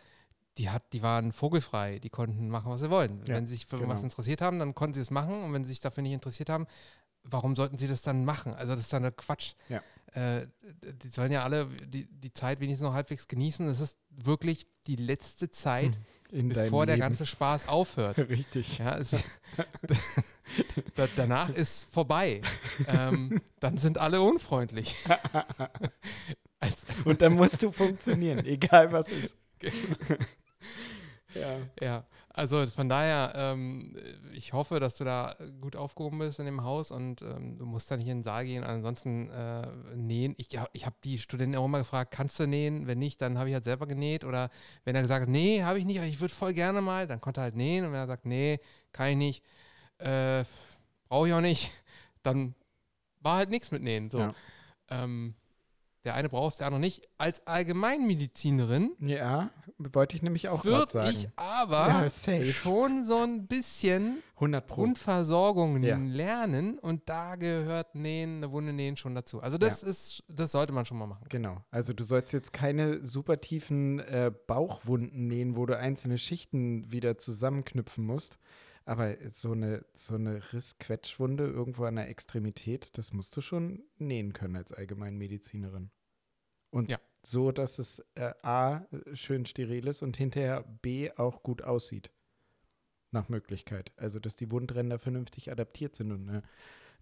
die, 0.59 0.71
hat, 0.71 0.93
die 0.93 1.03
waren 1.03 1.33
vogelfrei, 1.33 1.99
die 1.99 2.11
konnten 2.11 2.49
machen, 2.49 2.71
was 2.71 2.81
sie 2.81 2.91
wollen. 2.91 3.23
Ja, 3.27 3.35
wenn 3.35 3.47
sie 3.47 3.55
sich 3.55 3.67
für 3.67 3.79
genau. 3.79 3.95
interessiert 3.95 4.41
haben, 4.41 4.59
dann 4.59 4.75
konnten 4.75 4.95
sie 4.95 5.01
es 5.01 5.11
machen 5.11 5.43
und 5.43 5.53
wenn 5.53 5.65
sie 5.65 5.71
sich 5.71 5.81
dafür 5.81 6.03
nicht 6.03 6.13
interessiert 6.13 6.49
haben, 6.49 6.67
warum 7.29 7.57
sollten 7.57 7.79
sie 7.79 7.89
das 7.89 8.03
dann 8.03 8.25
machen? 8.25 8.55
Also 8.55 8.75
das 8.75 8.85
ist 8.85 8.93
dann 8.93 9.03
der 9.03 9.13
Quatsch. 9.13 9.55
Ja. 9.69 9.83
Äh, 10.13 10.47
die 11.03 11.09
sollen 11.11 11.33
ja 11.33 11.43
alle 11.45 11.67
die, 11.67 12.07
die 12.07 12.33
Zeit 12.33 12.61
wenigstens 12.61 12.87
noch 12.87 12.95
halbwegs 12.95 13.29
genießen. 13.29 13.67
Das 13.67 13.81
ist 13.81 13.99
wirklich 14.11 14.67
die 14.87 14.97
letzte 14.97 15.51
Zeit, 15.51 15.93
In 16.31 16.49
bevor 16.49 16.87
der 16.87 16.97
Leben. 16.97 17.03
ganze 17.03 17.27
Spaß 17.27 17.69
aufhört. 17.69 18.19
Richtig. 18.29 18.79
Ja, 18.79 18.97
es, 18.97 19.11
da, 20.95 21.09
danach 21.15 21.51
ist 21.51 21.93
vorbei. 21.93 22.41
ähm, 22.87 23.41
dann 23.61 23.79
sind 23.79 23.99
alle 23.99 24.21
unfreundlich. 24.23 24.97
Und 27.05 27.21
dann 27.23 27.35
musst 27.35 27.63
du 27.63 27.71
funktionieren, 27.71 28.45
egal 28.45 28.91
was 28.91 29.11
ist. 29.11 29.37
ja. 31.35 31.59
ja, 31.81 32.07
also 32.37 32.67
von 32.67 32.91
daher, 32.91 33.33
ähm, 33.35 33.97
ich 34.35 34.53
hoffe, 34.53 34.79
dass 34.79 34.97
du 34.97 35.05
da 35.05 35.35
gut 35.63 35.75
aufgehoben 35.75 36.19
bist 36.19 36.39
in 36.39 36.45
dem 36.45 36.65
Haus 36.65 36.91
und 36.91 37.23
ähm, 37.23 37.57
du 37.57 37.65
musst 37.65 37.91
da 37.91 37.97
nicht 37.97 38.09
in 38.09 38.19
den 38.19 38.23
Saal 38.23 38.45
gehen. 38.45 38.63
Ansonsten 38.63 39.31
äh, 39.31 39.67
nähen. 39.95 40.35
Ich, 40.37 40.49
ich 40.75 40.85
habe 40.85 40.97
die 41.03 41.19
Studenten 41.19 41.57
auch 41.57 41.65
immer 41.65 41.79
gefragt, 41.79 42.11
kannst 42.11 42.39
du 42.39 42.47
nähen? 42.47 42.87
Wenn 42.87 42.99
nicht, 42.99 43.23
dann 43.23 43.39
habe 43.39 43.49
ich 43.49 43.55
halt 43.55 43.65
selber 43.65 43.87
genäht. 43.87 44.23
Oder 44.23 44.51
wenn 44.85 44.95
er 44.95 45.01
gesagt 45.01 45.23
hat, 45.23 45.29
nee, 45.31 45.63
habe 45.63 45.79
ich 45.79 45.87
nicht, 45.87 45.97
aber 45.97 46.07
ich 46.07 46.21
würde 46.21 46.35
voll 46.35 46.53
gerne 46.53 46.83
mal, 46.83 47.07
dann 47.07 47.23
konnte 47.23 47.41
er 47.41 47.45
halt 47.45 47.57
nähen. 47.57 47.87
Und 47.87 47.93
wenn 47.93 48.01
er 48.01 48.07
sagt, 48.07 48.27
nee, 48.27 48.61
kann 48.93 49.09
ich 49.09 49.17
nicht, 49.17 49.43
äh, 49.97 50.45
brauche 51.09 51.29
ich 51.29 51.33
auch 51.33 51.41
nicht, 51.41 51.71
dann 52.23 52.55
war 53.21 53.39
halt 53.39 53.49
nichts 53.49 53.71
mit 53.71 53.83
Nähen. 53.83 54.11
So. 54.11 54.19
Ja. 54.19 54.35
Ähm, 54.91 55.35
der 56.07 56.15
eine 56.15 56.29
braucht 56.31 56.53
es, 56.53 56.59
der 56.59 56.69
andere 56.69 56.81
nicht. 56.81 57.07
Als 57.19 57.47
Allgemeinmedizinerin 57.47 58.93
Ja, 59.01 59.51
wollte 59.79 60.17
ich 60.17 60.23
nämlich 60.23 60.49
auch 60.49 60.63
gerade 60.63 60.77
würde 60.79 60.93
sagen. 60.93 61.11
ich 61.17 61.29
aber 61.37 61.89
Ja, 61.89 62.53
schon 62.53 63.05
so 63.05 63.19
ein 63.23 63.47
bisschen 63.47 64.23
100 64.37 64.67
Pro. 64.67 64.75
Grundversorgung 64.83 65.83
Ja. 65.83 65.97
lernen 65.99 66.79
und 66.79 67.09
da 67.09 67.37
gehört 67.37 67.95
Nähen, 67.95 68.37
eine 68.39 68.53
Wunde 68.53 68.73
nähen 68.73 68.97
schon 68.97 69.15
dazu. 69.15 69.41
Also 69.41 69.59
das 69.59 69.83
ist, 69.83 70.23
das 70.29 70.53
sollte 70.53 70.73
man 70.73 70.87
schon 70.87 70.99
mal 70.99 71.07
machen. 71.07 71.27
Genau. 71.29 71.63
Also 71.71 71.93
du 71.93 72.05
sollst 72.05 72.33
jetzt 72.33 72.53
keine 72.53 73.05
super 73.05 73.41
tiefen 73.41 73.99
äh, 74.01 74.31
Bauchwunden 74.47 75.27
nähen, 75.27 75.57
wo 75.57 75.67
du 75.67 75.77
einzelne 75.77 76.19
Schichten 76.19 76.91
wieder 76.91 77.19
zusammenknüpfen 77.19 78.05
musst. 78.05 78.39
Aber 78.89 79.17
so 79.33 79.51
eine, 79.51 79.85
so 79.97 80.15
eine 80.15 80.41
Riss-Quetschwunde 80.53 81.45
irgendwo 81.45 81.87
an 81.87 81.97
der 81.97 82.09
Extremität, 82.09 82.97
das 82.97 83.13
musst 83.13 83.37
du 83.37 83.41
schon 83.41 83.83
nähen 83.99 84.33
können 84.33 84.55
als 84.55 84.73
Allgemeinmedizinerin. 84.73 85.91
Und 86.71 86.91
Ja. 86.91 86.99
so, 87.23 87.53
dass 87.53 87.79
es 87.79 88.05
äh, 88.15 88.33
A, 88.43 88.87
schön 89.15 89.47
steril 89.47 89.87
ist 89.87 90.03
und 90.03 90.17
hinterher 90.17 90.63
B, 90.83 91.11
auch 91.17 91.43
gut 91.43 91.63
aussieht. 91.63 92.11
Nach 93.13 93.29
Möglichkeit. 93.29 93.93
Also, 93.97 94.19
dass 94.19 94.37
die 94.37 94.51
Wundränder 94.51 94.99
vernünftig 94.99 95.51
adaptiert 95.51 95.97
sind 95.97 96.13
und 96.13 96.29
eine, 96.29 96.43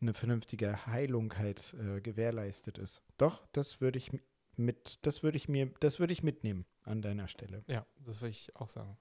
eine 0.01 0.15
vernünftige 0.15 0.87
Heilung 0.87 1.37
halt 1.39 1.75
äh, 1.75 2.01
gewährleistet 2.01 2.79
ist. 2.79 3.03
Doch, 3.19 3.47
das 3.53 3.81
würde 3.81 3.99
ich 3.99 4.11
mit, 4.57 4.99
das 5.03 5.23
würde 5.23 5.37
ich 5.37 5.49
mir, 5.49 5.71
das 5.81 5.99
würde 5.99 6.13
ich 6.13 6.23
mitnehmen 6.23 6.67
an 6.85 7.03
deiner 7.03 7.27
Stelle. 7.27 7.65
Ja, 7.67 7.87
das 8.05 8.21
würde 8.21 8.31
ich 8.31 8.55
auch 8.55 8.69
sagen. 8.69 8.97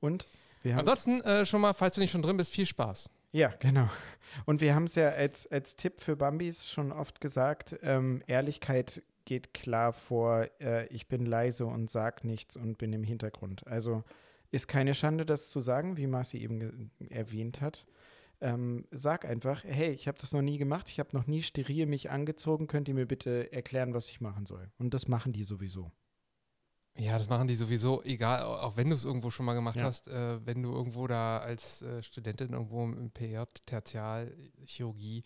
Und 0.00 0.28
wir 0.62 0.74
haben 0.74 0.80
Ansonsten 0.80 1.20
äh, 1.22 1.44
schon 1.44 1.60
mal, 1.60 1.74
falls 1.74 1.96
du 1.96 2.00
nicht 2.00 2.12
schon 2.12 2.22
drin 2.22 2.36
bist, 2.36 2.52
viel 2.52 2.66
Spaß. 2.66 3.10
Ja, 3.32 3.48
genau. 3.58 3.90
Und 4.46 4.60
wir 4.60 4.74
haben 4.74 4.84
es 4.84 4.94
ja 4.94 5.10
als, 5.10 5.46
als 5.48 5.76
Tipp 5.76 6.00
für 6.00 6.16
Bambis 6.16 6.66
schon 6.68 6.92
oft 6.92 7.20
gesagt, 7.20 7.76
ähm, 7.82 8.22
Ehrlichkeit 8.28 9.02
geht 9.24 9.54
klar 9.54 9.92
vor, 9.92 10.48
äh, 10.60 10.86
ich 10.88 11.08
bin 11.08 11.26
leise 11.26 11.66
und 11.66 11.90
sag 11.90 12.24
nichts 12.24 12.56
und 12.56 12.78
bin 12.78 12.92
im 12.92 13.04
Hintergrund. 13.04 13.66
Also 13.66 14.04
ist 14.50 14.68
keine 14.68 14.94
Schande, 14.94 15.26
das 15.26 15.50
zu 15.50 15.60
sagen, 15.60 15.96
wie 15.96 16.06
Marci 16.06 16.38
eben 16.38 16.90
erwähnt 17.10 17.60
hat. 17.60 17.86
Ähm, 18.40 18.86
sag 18.90 19.24
einfach, 19.24 19.64
hey, 19.64 19.90
ich 19.92 20.06
habe 20.08 20.18
das 20.18 20.32
noch 20.32 20.42
nie 20.42 20.58
gemacht, 20.58 20.88
ich 20.90 20.98
habe 21.00 21.10
noch 21.16 21.26
nie 21.26 21.40
steril 21.42 21.86
mich 21.86 22.10
angezogen, 22.10 22.66
könnt 22.66 22.88
ihr 22.88 22.94
mir 22.94 23.06
bitte 23.06 23.50
erklären, 23.52 23.94
was 23.94 24.08
ich 24.10 24.20
machen 24.20 24.44
soll? 24.46 24.70
Und 24.78 24.92
das 24.92 25.08
machen 25.08 25.32
die 25.32 25.44
sowieso. 25.44 25.90
Ja, 26.96 27.18
das 27.18 27.28
machen 27.28 27.48
die 27.48 27.56
sowieso, 27.56 28.02
egal, 28.04 28.42
au- 28.42 28.56
auch 28.58 28.76
wenn 28.76 28.88
du 28.90 28.94
es 28.94 29.04
irgendwo 29.04 29.30
schon 29.30 29.46
mal 29.46 29.54
gemacht 29.54 29.76
Ja. 29.76 29.84
hast, 29.84 30.06
äh, 30.08 30.44
wenn 30.46 30.62
du 30.62 30.72
irgendwo 30.72 31.06
da 31.08 31.38
als 31.38 31.82
äh, 31.82 32.02
Studentin 32.04 32.52
irgendwo 32.52 32.84
im 32.84 33.10
PJ, 33.10 33.38
Tertialchirurgie, 33.66 35.24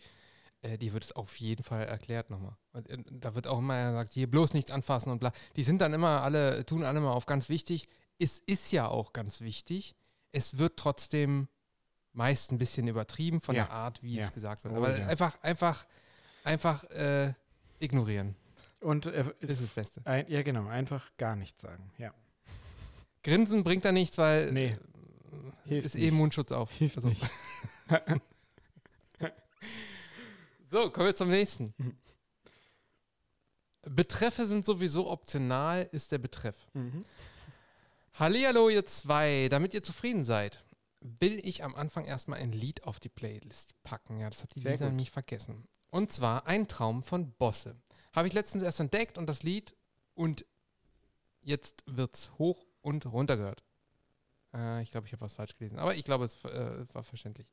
äh, 0.61 0.77
dir 0.77 0.93
wird 0.93 1.03
es 1.05 1.11
auf 1.13 1.35
jeden 1.37 1.63
Fall 1.63 1.85
erklärt 1.85 2.29
nochmal. 2.29 2.55
Und, 2.73 2.89
äh, 2.89 2.97
da 3.11 3.35
wird 3.35 3.47
auch 3.47 3.59
immer 3.59 3.89
gesagt, 3.91 4.13
hier 4.13 4.29
bloß 4.29 4.53
nichts 4.53 4.71
anfassen 4.71 5.11
und 5.11 5.19
bla. 5.19 5.31
Die 5.55 5.63
sind 5.63 5.81
dann 5.81 5.93
immer 5.93 6.21
alle, 6.21 6.65
tun 6.65 6.83
alle 6.83 6.99
mal 6.99 7.11
auf 7.11 7.25
ganz 7.25 7.49
wichtig. 7.49 7.87
Es 8.17 8.39
ist 8.39 8.71
ja 8.71 8.87
auch 8.87 9.13
ganz 9.13 9.41
wichtig. 9.41 9.95
Es 10.31 10.57
wird 10.57 10.77
trotzdem 10.77 11.47
meist 12.11 12.51
ein 12.51 12.57
bisschen 12.57 12.87
übertrieben 12.87 13.39
von 13.39 13.55
Ja. 13.55 13.65
der 13.65 13.71
Art, 13.73 14.03
wie 14.03 14.15
Ja. 14.15 14.25
es 14.25 14.33
gesagt 14.33 14.63
wird. 14.65 14.73
Oh, 14.73 14.77
Aber 14.77 14.97
ja. 14.97 15.07
einfach, 15.07 15.37
einfach, 15.41 15.85
einfach 16.43 16.83
äh, 16.91 17.33
ignorieren. 17.79 18.35
Und 18.81 19.05
äh, 19.05 19.23
Das 19.41 19.59
ist 19.61 19.67
das 19.67 19.73
Beste. 19.75 20.01
ein, 20.05 20.25
ja, 20.29 20.41
genau, 20.41 20.67
einfach 20.67 21.09
gar 21.17 21.35
nichts 21.35 21.61
sagen. 21.61 21.91
Ja. 21.97 22.13
Grinsen 23.23 23.63
bringt 23.63 23.85
da 23.85 23.91
nichts, 23.91 24.17
weil 24.17 24.51
Nee, 24.51 24.67
äh, 24.67 24.77
hilft 25.69 25.85
ist 25.87 25.95
eh 25.95 25.99
nicht. 26.05 26.11
Mundschutz 26.13 26.51
auf. 26.51 26.71
Hilft 26.71 26.97
Also- 26.97 27.09
nicht. 27.09 27.23
So, 30.71 30.89
kommen 30.91 31.07
wir 31.07 31.15
zum 31.15 31.29
nächsten. 31.29 31.73
Mhm. 31.77 31.97
Betreffe 33.83 34.45
sind 34.45 34.65
sowieso 34.65 35.09
optional, 35.09 35.89
ist 35.91 36.11
der 36.11 36.17
Betreff. 36.19 36.55
Mhm. 36.73 37.05
Hallihallo, 38.13 38.69
ihr 38.69 38.85
zwei. 38.85 39.47
Damit 39.49 39.73
ihr 39.73 39.81
zufrieden 39.81 40.23
seid, 40.23 40.63
will 40.99 41.39
ich 41.43 41.63
am 41.63 41.75
Anfang 41.75 42.05
erstmal 42.05 42.39
ein 42.39 42.51
Lied 42.51 42.83
auf 42.83 42.99
die 42.99 43.09
Playlist 43.09 43.73
packen. 43.83 44.19
Ja, 44.19 44.29
das 44.29 44.43
hat 44.43 44.53
die 44.55 44.59
Sehr 44.59 44.73
Lisa 44.73 44.85
gut. 44.85 44.91
nämlich 44.91 45.11
vergessen. 45.11 45.67
Und 45.89 46.11
zwar 46.11 46.45
Ein 46.45 46.67
Traum 46.67 47.01
von 47.03 47.31
Bosse. 47.31 47.75
Habe 48.13 48.27
ich 48.27 48.33
letztens 48.33 48.63
erst 48.63 48.79
entdeckt 48.79 49.17
und 49.17 49.27
das 49.27 49.43
Lied 49.43 49.75
und 50.13 50.45
jetzt 51.41 51.83
wird's 51.85 52.31
hoch 52.37 52.65
und 52.81 53.05
runter 53.05 53.37
gehört. 53.37 53.63
Äh, 54.53 54.83
ich 54.83 54.91
glaube, 54.91 55.07
ich 55.07 55.13
habe 55.13 55.21
was 55.21 55.33
falsch 55.33 55.55
gelesen, 55.57 55.79
aber 55.79 55.95
ich 55.95 56.03
glaube, 56.03 56.25
es 56.25 56.43
äh, 56.43 56.85
war 56.93 57.03
verständlich. 57.03 57.47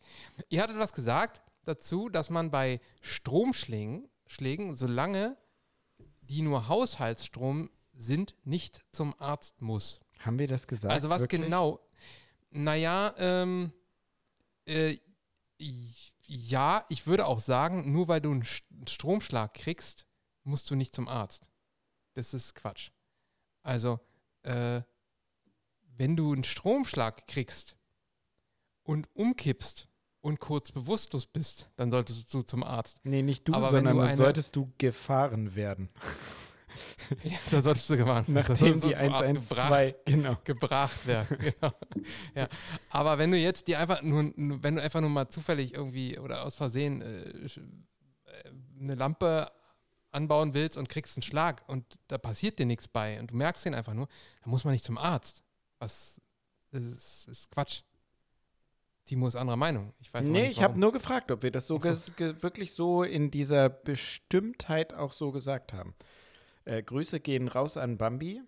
Ihr 0.48 0.62
hattet 0.62 0.78
was 0.78 0.92
gesagt 0.92 1.40
dazu, 1.66 2.08
dass 2.08 2.30
man 2.30 2.50
bei 2.50 2.80
Stromschlägen, 3.00 4.08
Schlägen, 4.26 4.76
solange 4.76 5.36
die 6.22 6.42
nur 6.42 6.68
Haushaltsstrom 6.68 7.70
sind, 7.94 8.34
nicht 8.44 8.82
zum 8.92 9.14
Arzt 9.20 9.62
muss. 9.62 10.00
Haben 10.18 10.38
wir 10.38 10.48
das 10.48 10.66
gesagt? 10.66 10.92
Also 10.92 11.08
was 11.08 11.22
Wirklich? 11.22 11.42
genau? 11.42 11.80
Naja, 12.50 13.14
ähm, 13.18 13.72
äh, 14.66 14.98
ja, 16.26 16.84
ich 16.88 17.06
würde 17.06 17.26
auch 17.26 17.38
sagen, 17.38 17.92
nur 17.92 18.08
weil 18.08 18.20
du 18.20 18.32
einen 18.32 18.44
Stromschlag 18.86 19.54
kriegst, 19.54 20.06
musst 20.42 20.70
du 20.70 20.74
nicht 20.74 20.94
zum 20.94 21.08
Arzt. 21.08 21.50
Das 22.14 22.34
ist 22.34 22.54
Quatsch. 22.54 22.90
Also, 23.62 24.00
äh, 24.42 24.82
wenn 25.96 26.16
du 26.16 26.32
einen 26.32 26.44
Stromschlag 26.44 27.26
kriegst 27.26 27.76
und 28.82 29.08
umkippst 29.14 29.88
und 30.26 30.40
kurz 30.40 30.72
bewusstlos 30.72 31.26
bist, 31.26 31.70
dann 31.76 31.92
solltest 31.92 32.34
du 32.34 32.42
zum 32.42 32.64
Arzt. 32.64 32.98
Nee, 33.04 33.22
nicht 33.22 33.46
du, 33.46 33.54
Aber 33.54 33.66
wenn 33.66 33.76
sondern 33.76 33.94
du 33.94 34.00
dann 34.00 34.08
eine- 34.08 34.16
solltest 34.16 34.56
du 34.56 34.72
gefahren 34.76 35.54
werden. 35.54 35.88
Ja, 37.24 37.38
da 37.50 37.62
solltest 37.62 37.88
du 37.88 37.96
gewarnt. 37.96 38.28
Nachdem 38.28 38.78
die 38.78 38.94
112, 38.94 39.94
genau. 40.04 40.36
gebracht 40.44 41.06
werden. 41.06 41.38
Genau. 41.58 41.72
Ja. 42.34 42.48
Aber 42.90 43.16
wenn 43.16 43.30
du 43.30 43.38
jetzt 43.38 43.66
die 43.66 43.76
einfach 43.76 44.02
nur, 44.02 44.30
wenn 44.36 44.76
du 44.76 44.82
einfach 44.82 45.00
nur 45.00 45.08
mal 45.08 45.26
zufällig 45.30 45.72
irgendwie 45.72 46.18
oder 46.18 46.44
aus 46.44 46.54
Versehen 46.54 47.00
äh, 47.00 47.30
äh, 47.30 47.48
eine 48.78 48.94
Lampe 48.94 49.50
anbauen 50.12 50.52
willst 50.52 50.76
und 50.76 50.90
kriegst 50.90 51.16
einen 51.16 51.22
Schlag 51.22 51.66
und 51.66 51.98
da 52.08 52.18
passiert 52.18 52.58
dir 52.58 52.66
nichts 52.66 52.88
bei 52.88 53.18
und 53.18 53.30
du 53.30 53.36
merkst 53.36 53.64
den 53.64 53.74
einfach 53.74 53.94
nur, 53.94 54.08
dann 54.42 54.50
muss 54.50 54.64
man 54.64 54.74
nicht 54.74 54.84
zum 54.84 54.98
Arzt. 54.98 55.42
Was 55.78 56.20
das 56.72 56.82
ist, 56.82 57.28
ist 57.28 57.50
Quatsch. 57.52 57.84
Timo 59.06 59.28
ist 59.28 59.36
anderer 59.36 59.56
Meinung. 59.56 59.92
Ich 60.00 60.12
weiß 60.12 60.26
Nee, 60.28 60.42
nicht, 60.48 60.58
ich 60.58 60.62
habe 60.62 60.78
nur 60.78 60.92
gefragt, 60.92 61.30
ob 61.30 61.42
wir 61.42 61.50
das 61.50 61.66
so, 61.66 61.78
so. 61.80 61.88
wirklich 62.18 62.72
so 62.72 63.02
in 63.04 63.30
dieser 63.30 63.68
Bestimmtheit 63.68 64.92
auch 64.92 65.12
so 65.12 65.32
gesagt 65.32 65.72
haben. 65.72 65.94
Äh, 66.64 66.82
Grüße 66.82 67.20
gehen 67.20 67.48
raus 67.48 67.76
an 67.76 67.96
Bambi 67.96 68.42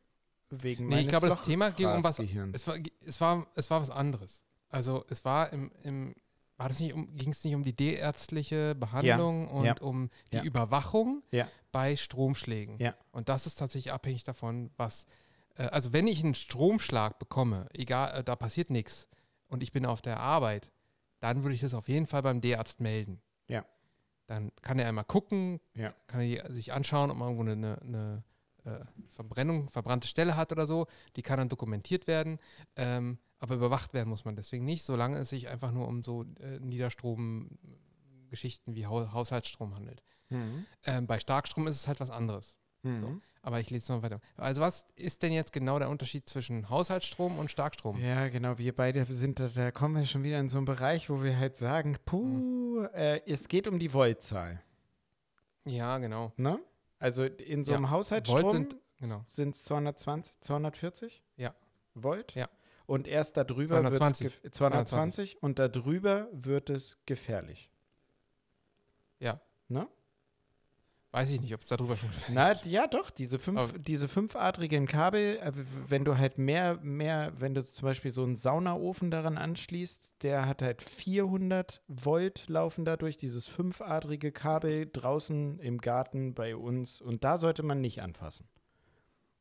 wegen 0.50 0.88
Nee, 0.88 1.00
ich 1.00 1.08
glaube, 1.08 1.28
das 1.28 1.42
Thema 1.42 1.70
ging 1.70 1.86
um 1.88 2.02
was. 2.02 2.18
Es 2.18 2.66
war, 2.66 2.76
es 3.04 3.20
war, 3.20 3.46
es 3.54 3.70
war 3.70 3.80
was 3.80 3.90
anderes. 3.90 4.42
Also 4.68 5.04
es 5.08 5.24
war 5.24 5.52
im, 5.52 5.70
im 5.82 6.14
war 6.56 6.68
das 6.68 6.80
nicht 6.80 6.92
um, 6.92 7.14
ging 7.16 7.30
es 7.30 7.44
nicht 7.44 7.54
um 7.54 7.62
die 7.62 7.74
D-ärztliche 7.74 8.74
Behandlung 8.74 9.46
und 9.48 9.64
ja, 9.64 9.76
um 9.80 10.10
die 10.32 10.38
ja. 10.38 10.42
Überwachung 10.42 11.22
Ja. 11.30 11.46
bei 11.70 11.94
Stromschlägen. 11.96 12.78
Ja. 12.78 12.94
Und 13.12 13.28
das 13.28 13.46
ist 13.46 13.60
tatsächlich 13.60 13.92
abhängig 13.92 14.24
davon, 14.24 14.70
was. 14.76 15.06
Äh, 15.56 15.66
also 15.66 15.92
wenn 15.92 16.08
ich 16.08 16.24
einen 16.24 16.34
Stromschlag 16.34 17.20
bekomme, 17.20 17.68
egal, 17.72 18.18
äh, 18.18 18.24
da 18.24 18.34
passiert 18.34 18.70
nichts 18.70 19.06
und 19.48 19.62
ich 19.62 19.72
bin 19.72 19.86
auf 19.86 20.02
der 20.02 20.20
Arbeit, 20.20 20.70
dann 21.20 21.42
würde 21.42 21.54
ich 21.54 21.60
das 21.60 21.74
auf 21.74 21.88
jeden 21.88 22.06
Fall 22.06 22.22
beim 22.22 22.40
D-Arzt 22.40 22.80
melden. 22.80 23.20
Ja. 23.48 23.64
Dann 24.26 24.52
kann 24.62 24.78
er 24.78 24.88
einmal 24.88 25.04
gucken, 25.04 25.60
Ja. 25.74 25.94
kann 26.06 26.20
er 26.20 26.52
sich 26.52 26.72
anschauen, 26.72 27.10
ob 27.10 27.16
man 27.16 27.28
irgendwo 27.30 27.50
eine, 27.50 27.80
eine, 27.80 28.22
äh, 28.64 28.84
Verbrennung, 29.14 29.68
verbrannte 29.70 30.06
Stelle 30.06 30.36
hat 30.36 30.52
oder 30.52 30.66
so. 30.66 30.86
Die 31.16 31.22
kann 31.22 31.38
dann 31.38 31.48
dokumentiert 31.48 32.06
werden. 32.06 32.38
Ähm, 32.76 33.18
aber 33.40 33.54
überwacht 33.54 33.94
werden 33.94 34.08
muss 34.10 34.24
man 34.24 34.36
deswegen 34.36 34.64
nicht, 34.64 34.84
solange 34.84 35.16
es 35.18 35.30
sich 35.30 35.48
einfach 35.48 35.72
nur 35.72 35.88
um 35.88 36.04
so 36.04 36.24
äh, 36.40 36.58
Niederstrom-Geschichten 36.60 38.74
wie 38.74 38.86
Hau 38.86 39.12
Haushaltsstrom 39.12 39.74
handelt. 39.74 40.02
Mhm. 40.28 40.66
Ähm, 40.84 41.06
bei 41.06 41.18
Starkstrom 41.18 41.66
ist 41.66 41.76
es 41.76 41.88
halt 41.88 42.00
was 42.00 42.10
anderes. 42.10 42.56
Mhm. 42.82 43.00
So. 43.00 43.20
Aber 43.42 43.60
ich 43.60 43.70
lese 43.70 43.92
mal 43.92 44.02
weiter. 44.02 44.20
Also 44.36 44.60
was 44.60 44.84
ist 44.96 45.22
denn 45.22 45.32
jetzt 45.32 45.52
genau 45.52 45.78
der 45.78 45.88
Unterschied 45.88 46.28
zwischen 46.28 46.68
Haushaltsstrom 46.68 47.38
und 47.38 47.50
Starkstrom? 47.50 47.98
Ja, 48.00 48.28
genau, 48.28 48.58
wir 48.58 48.74
beide 48.74 49.04
sind 49.06 49.40
da, 49.40 49.48
da 49.48 49.70
kommen 49.70 49.96
wir 49.96 50.04
schon 50.06 50.22
wieder 50.22 50.38
in 50.38 50.48
so 50.48 50.58
einen 50.58 50.66
Bereich, 50.66 51.08
wo 51.08 51.22
wir 51.22 51.38
halt 51.38 51.56
sagen, 51.56 51.96
puh, 52.04 52.82
äh, 52.92 53.20
es 53.26 53.48
geht 53.48 53.66
um 53.66 53.78
die 53.78 53.88
Voltzahl, 53.92 54.60
Ja, 55.64 55.98
genau. 55.98 56.32
ne? 56.36 56.58
Also 56.98 57.24
in 57.24 57.64
so 57.64 57.70
Ja. 57.72 57.76
einem 57.78 57.86
Volt 57.86 57.92
Haushaltsstrom 57.98 58.50
sind, 58.50 58.76
genau. 58.98 59.24
es 59.26 59.34
220, 59.64 60.40
240? 60.40 61.22
Ja. 61.36 61.54
Volt? 61.94 62.34
Ja. 62.34 62.48
Und 62.86 63.06
erst 63.06 63.36
darüber 63.36 63.82
wird 63.84 63.96
220. 63.96 64.40
es 64.42 64.52
220 64.52 65.42
und 65.42 65.58
darüber 65.58 66.28
wird 66.32 66.70
es 66.70 66.98
gefährlich. 67.06 67.70
Ja. 69.20 69.40
Ne? 69.68 69.86
Weiß 71.10 71.30
ich 71.30 71.40
nicht, 71.40 71.54
ob 71.54 71.62
es 71.62 71.68
darüber 71.68 71.96
schon 71.96 72.10
Na, 72.28 72.52
ja, 72.64 72.86
doch, 72.86 73.08
diese, 73.08 73.38
fünf, 73.38 73.58
Aber- 73.58 73.78
diese 73.78 74.08
fünfadrigen 74.08 74.86
Kabel, 74.86 75.38
äh, 75.38 75.52
wenn 75.88 76.04
du 76.04 76.18
halt 76.18 76.36
mehr, 76.36 76.78
mehr, 76.82 77.32
wenn 77.38 77.54
du 77.54 77.64
zum 77.64 77.86
Beispiel 77.86 78.10
so 78.10 78.22
einen 78.24 78.36
Saunaofen 78.36 79.10
daran 79.10 79.38
anschließt, 79.38 80.22
der 80.22 80.44
hat 80.46 80.60
halt 80.60 80.82
400 80.82 81.80
Volt 81.88 82.44
laufen 82.48 82.84
dadurch, 82.84 83.16
dieses 83.16 83.46
fünfadrige 83.48 84.32
Kabel 84.32 84.86
draußen 84.92 85.58
im 85.60 85.78
Garten 85.78 86.34
bei 86.34 86.54
uns 86.54 87.00
und 87.00 87.24
da 87.24 87.38
sollte 87.38 87.62
man 87.62 87.80
nicht 87.80 88.02
anfassen. 88.02 88.46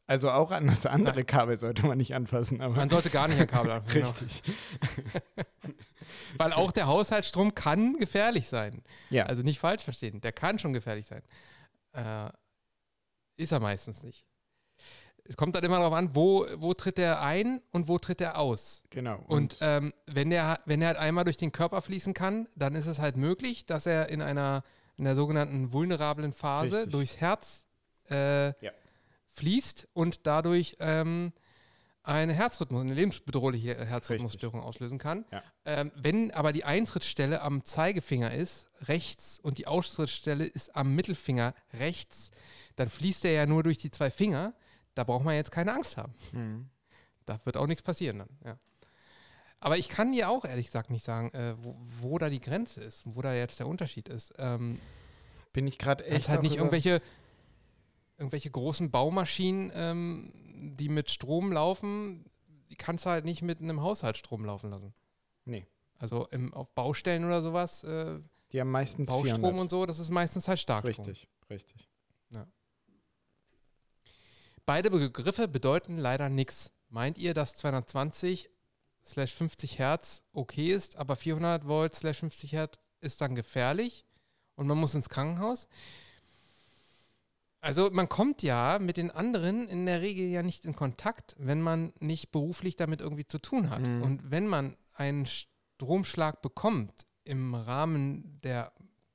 Also 0.10 0.32
auch 0.32 0.52
an 0.52 0.68
das 0.68 0.86
andere 0.86 1.26
Kabel 1.26 1.58
sollte 1.58 1.86
man 1.86 1.98
nicht 1.98 2.16
anfassen, 2.16 2.62
aber 2.62 2.76
Man 2.76 2.90
sollte 2.90 3.10
gar 3.10 3.28
nicht 3.28 3.42
ein 3.42 3.48
Kabel 3.48 3.72
anfangen. 3.72 3.94
genau. 3.94 4.08
richtig. 4.08 4.42
Weil 6.38 6.54
auch 6.54 6.72
der 6.72 6.88
Haushaltsstrom 6.88 7.56
kann 7.56 7.98
gefährlich 7.98 8.48
sein. 8.48 8.84
Ja, 9.10 9.26
Also 9.26 9.44
nicht 9.44 9.60
falsch 9.60 9.84
verstehen, 9.84 10.22
der 10.22 10.32
kann 10.32 10.60
schon 10.60 10.72
gefährlich 10.72 11.06
sein. 11.08 11.24
Äh, 11.98 12.30
ist 13.38 13.52
er 13.52 13.60
meistens 13.60 14.04
nicht. 14.04 14.26
Es 15.26 15.36
kommt 15.36 15.56
dann 15.56 15.64
immer 15.64 15.78
darauf 15.80 15.94
an, 15.94 16.16
wo, 16.16 16.46
wo 16.56 16.74
tritt 16.74 16.98
er 17.00 17.22
ein 17.22 17.62
und 17.72 17.88
wo 17.90 17.98
tritt 17.98 18.22
er 18.22 18.38
aus. 18.38 18.84
genau. 18.90 19.22
Und, 19.28 19.58
ähm, 19.60 19.94
wenn, 20.06 20.30
der, 20.30 20.62
wenn 20.66 20.82
er 20.82 20.88
halt 20.90 20.98
einmal 20.98 21.26
durch 21.26 21.36
den 21.38 21.52
Körper 21.52 21.82
fließen 21.82 22.14
kann, 22.14 22.48
dann 22.56 22.76
ist 22.76 22.86
es 22.88 23.00
halt 23.00 23.18
möglich, 23.18 23.66
dass 23.66 23.86
er 23.86 24.10
in 24.10 24.22
einer 24.22 24.64
in 24.96 25.04
der 25.06 25.16
sogenannten 25.16 25.74
vulnerablen 25.74 26.34
Phase 26.34 26.78
Richtig. 26.78 26.92
durchs 26.92 27.18
Herz 27.18 27.66
äh, 28.10 28.48
Ja. 28.66 28.72
fließt 29.28 29.88
und 29.94 30.26
dadurch 30.26 30.78
ähm, 30.80 31.34
eine 32.08 32.34
Herzrhythmus, 32.34 32.82
eine 32.82 32.94
lebensbedrohliche 32.94 33.86
Herzrhythmusstörung 33.86 34.62
auslösen 34.62 34.98
kann. 34.98 35.26
Ja. 35.32 35.44
Ähm, 35.66 35.92
wenn 35.96 36.32
aber 36.32 36.54
die 36.54 36.64
Eintrittsstelle 36.64 37.42
am 37.42 37.66
Zeigefinger 37.66 38.34
ist, 38.34 38.68
rechts, 38.84 39.40
und 39.40 39.58
die 39.58 39.68
Austrittsstelle 39.68 40.46
ist 40.46 40.76
am 40.76 40.96
Mittelfinger 40.96 41.54
rechts, 41.74 42.32
dann 42.78 42.90
fließt 42.90 43.26
er 43.26 43.32
ja 43.32 43.46
nur 43.46 43.64
durch 43.64 43.78
die 43.78 43.92
zwei 43.92 44.10
Finger. 44.10 44.54
Da 44.96 45.04
braucht 45.04 45.26
man 45.26 45.36
jetzt 45.36 45.52
keine 45.52 45.74
Angst 45.74 45.98
haben. 45.98 46.14
Mhm. 46.32 46.70
Da 47.26 47.40
wird 47.44 47.58
auch 47.58 47.68
nichts 47.68 47.84
passieren 47.84 48.20
dann, 48.20 48.30
ja. 48.46 48.58
Aber 49.60 49.78
ich 49.78 49.90
kann 49.90 50.12
dir 50.12 50.30
auch 50.30 50.46
ehrlich 50.46 50.68
gesagt 50.68 50.92
nicht 50.92 51.04
sagen, 51.04 51.32
äh, 51.34 51.56
wo, 51.58 51.76
wo 52.00 52.18
da 52.20 52.30
die 52.30 52.40
Grenze 52.40 52.84
ist, 52.84 53.04
wo 53.06 53.22
da 53.22 53.34
jetzt 53.34 53.60
der 53.60 53.68
Unterschied 53.68 54.08
ist. 54.08 54.34
Ähm, 54.38 54.80
bin 55.52 55.66
ich 55.66 55.80
gerade 55.80 56.06
echt 56.06 56.30
halt 56.30 56.44
nicht 56.44 56.56
irgendwelche, 56.56 57.02
irgendwelche 58.18 58.50
großen 58.50 58.92
Baumaschinen, 58.92 59.72
ähm, 59.76 60.32
die 60.78 60.90
mit 60.90 61.12
Strom 61.12 61.52
laufen, 61.52 62.26
die 62.70 62.76
kannst 62.76 63.06
du 63.06 63.10
halt 63.10 63.26
nicht 63.26 63.42
mit 63.42 63.62
einem 63.62 63.82
Haushaltsstrom 63.82 64.46
laufen 64.46 64.70
lassen. 64.72 64.94
Nee. 65.46 65.66
Also 66.00 66.28
im, 66.32 66.54
auf 66.54 66.70
Baustellen 66.74 67.26
oder 67.26 67.42
sowas, 67.42 67.84
äh, 67.84 68.20
Die 68.52 68.60
haben 68.60 68.72
meistens 68.72 69.08
Baustrom 69.08 69.42
400. 69.42 69.62
und 69.62 69.70
so, 69.70 69.86
das 69.86 70.00
ist 70.00 70.10
meistens 70.10 70.48
halt 70.48 70.60
Starkstrom. 70.60 71.06
Richtig, 71.06 71.28
richtig. 71.50 71.88
Beide 74.68 74.92
Begriffe 74.92 75.48
bedeuten 75.48 75.98
leider 75.98 76.28
nichts. 76.28 76.74
Meint 76.90 77.18
ihr, 77.18 77.34
dass 77.34 77.56
220 77.56 78.50
slash 79.06 79.34
50 79.34 79.80
Hertz 79.80 80.24
okay 80.34 80.74
ist, 80.74 80.98
aber 80.98 81.16
400 81.16 81.66
Volt 81.68 81.96
slash 81.96 82.20
50 82.20 82.52
Hertz 82.52 82.78
ist 83.00 83.22
dann 83.22 83.34
gefährlich 83.34 84.06
und 84.56 84.68
man 84.68 84.78
muss 84.78 84.94
ins 84.94 85.08
Krankenhaus? 85.08 85.70
Also 87.68 87.90
man 87.92 88.08
kommt 88.08 88.44
ja 88.44 88.80
mit 88.80 88.96
den 88.96 89.12
anderen 89.12 89.68
in 89.68 89.86
der 89.86 90.00
Regel 90.00 90.30
ja 90.30 90.42
nicht 90.42 90.64
in 90.64 90.74
Kontakt, 90.74 91.36
wenn 91.38 91.62
man 91.62 91.92
nicht 92.00 92.32
beruflich 92.32 92.78
damit 92.78 93.02
irgendwie 93.02 93.28
zu 93.28 93.40
tun 93.40 93.70
hat. 93.70 93.82
Mhm. 93.82 94.04
Und 94.04 94.32
wenn 94.32 94.48
man 94.48 94.78
einen 94.94 95.26
Stromschlag 95.26 96.42
bekommt 96.42 97.06
im 97.26 97.54
Rahmen 97.54 98.40
der 98.42 98.72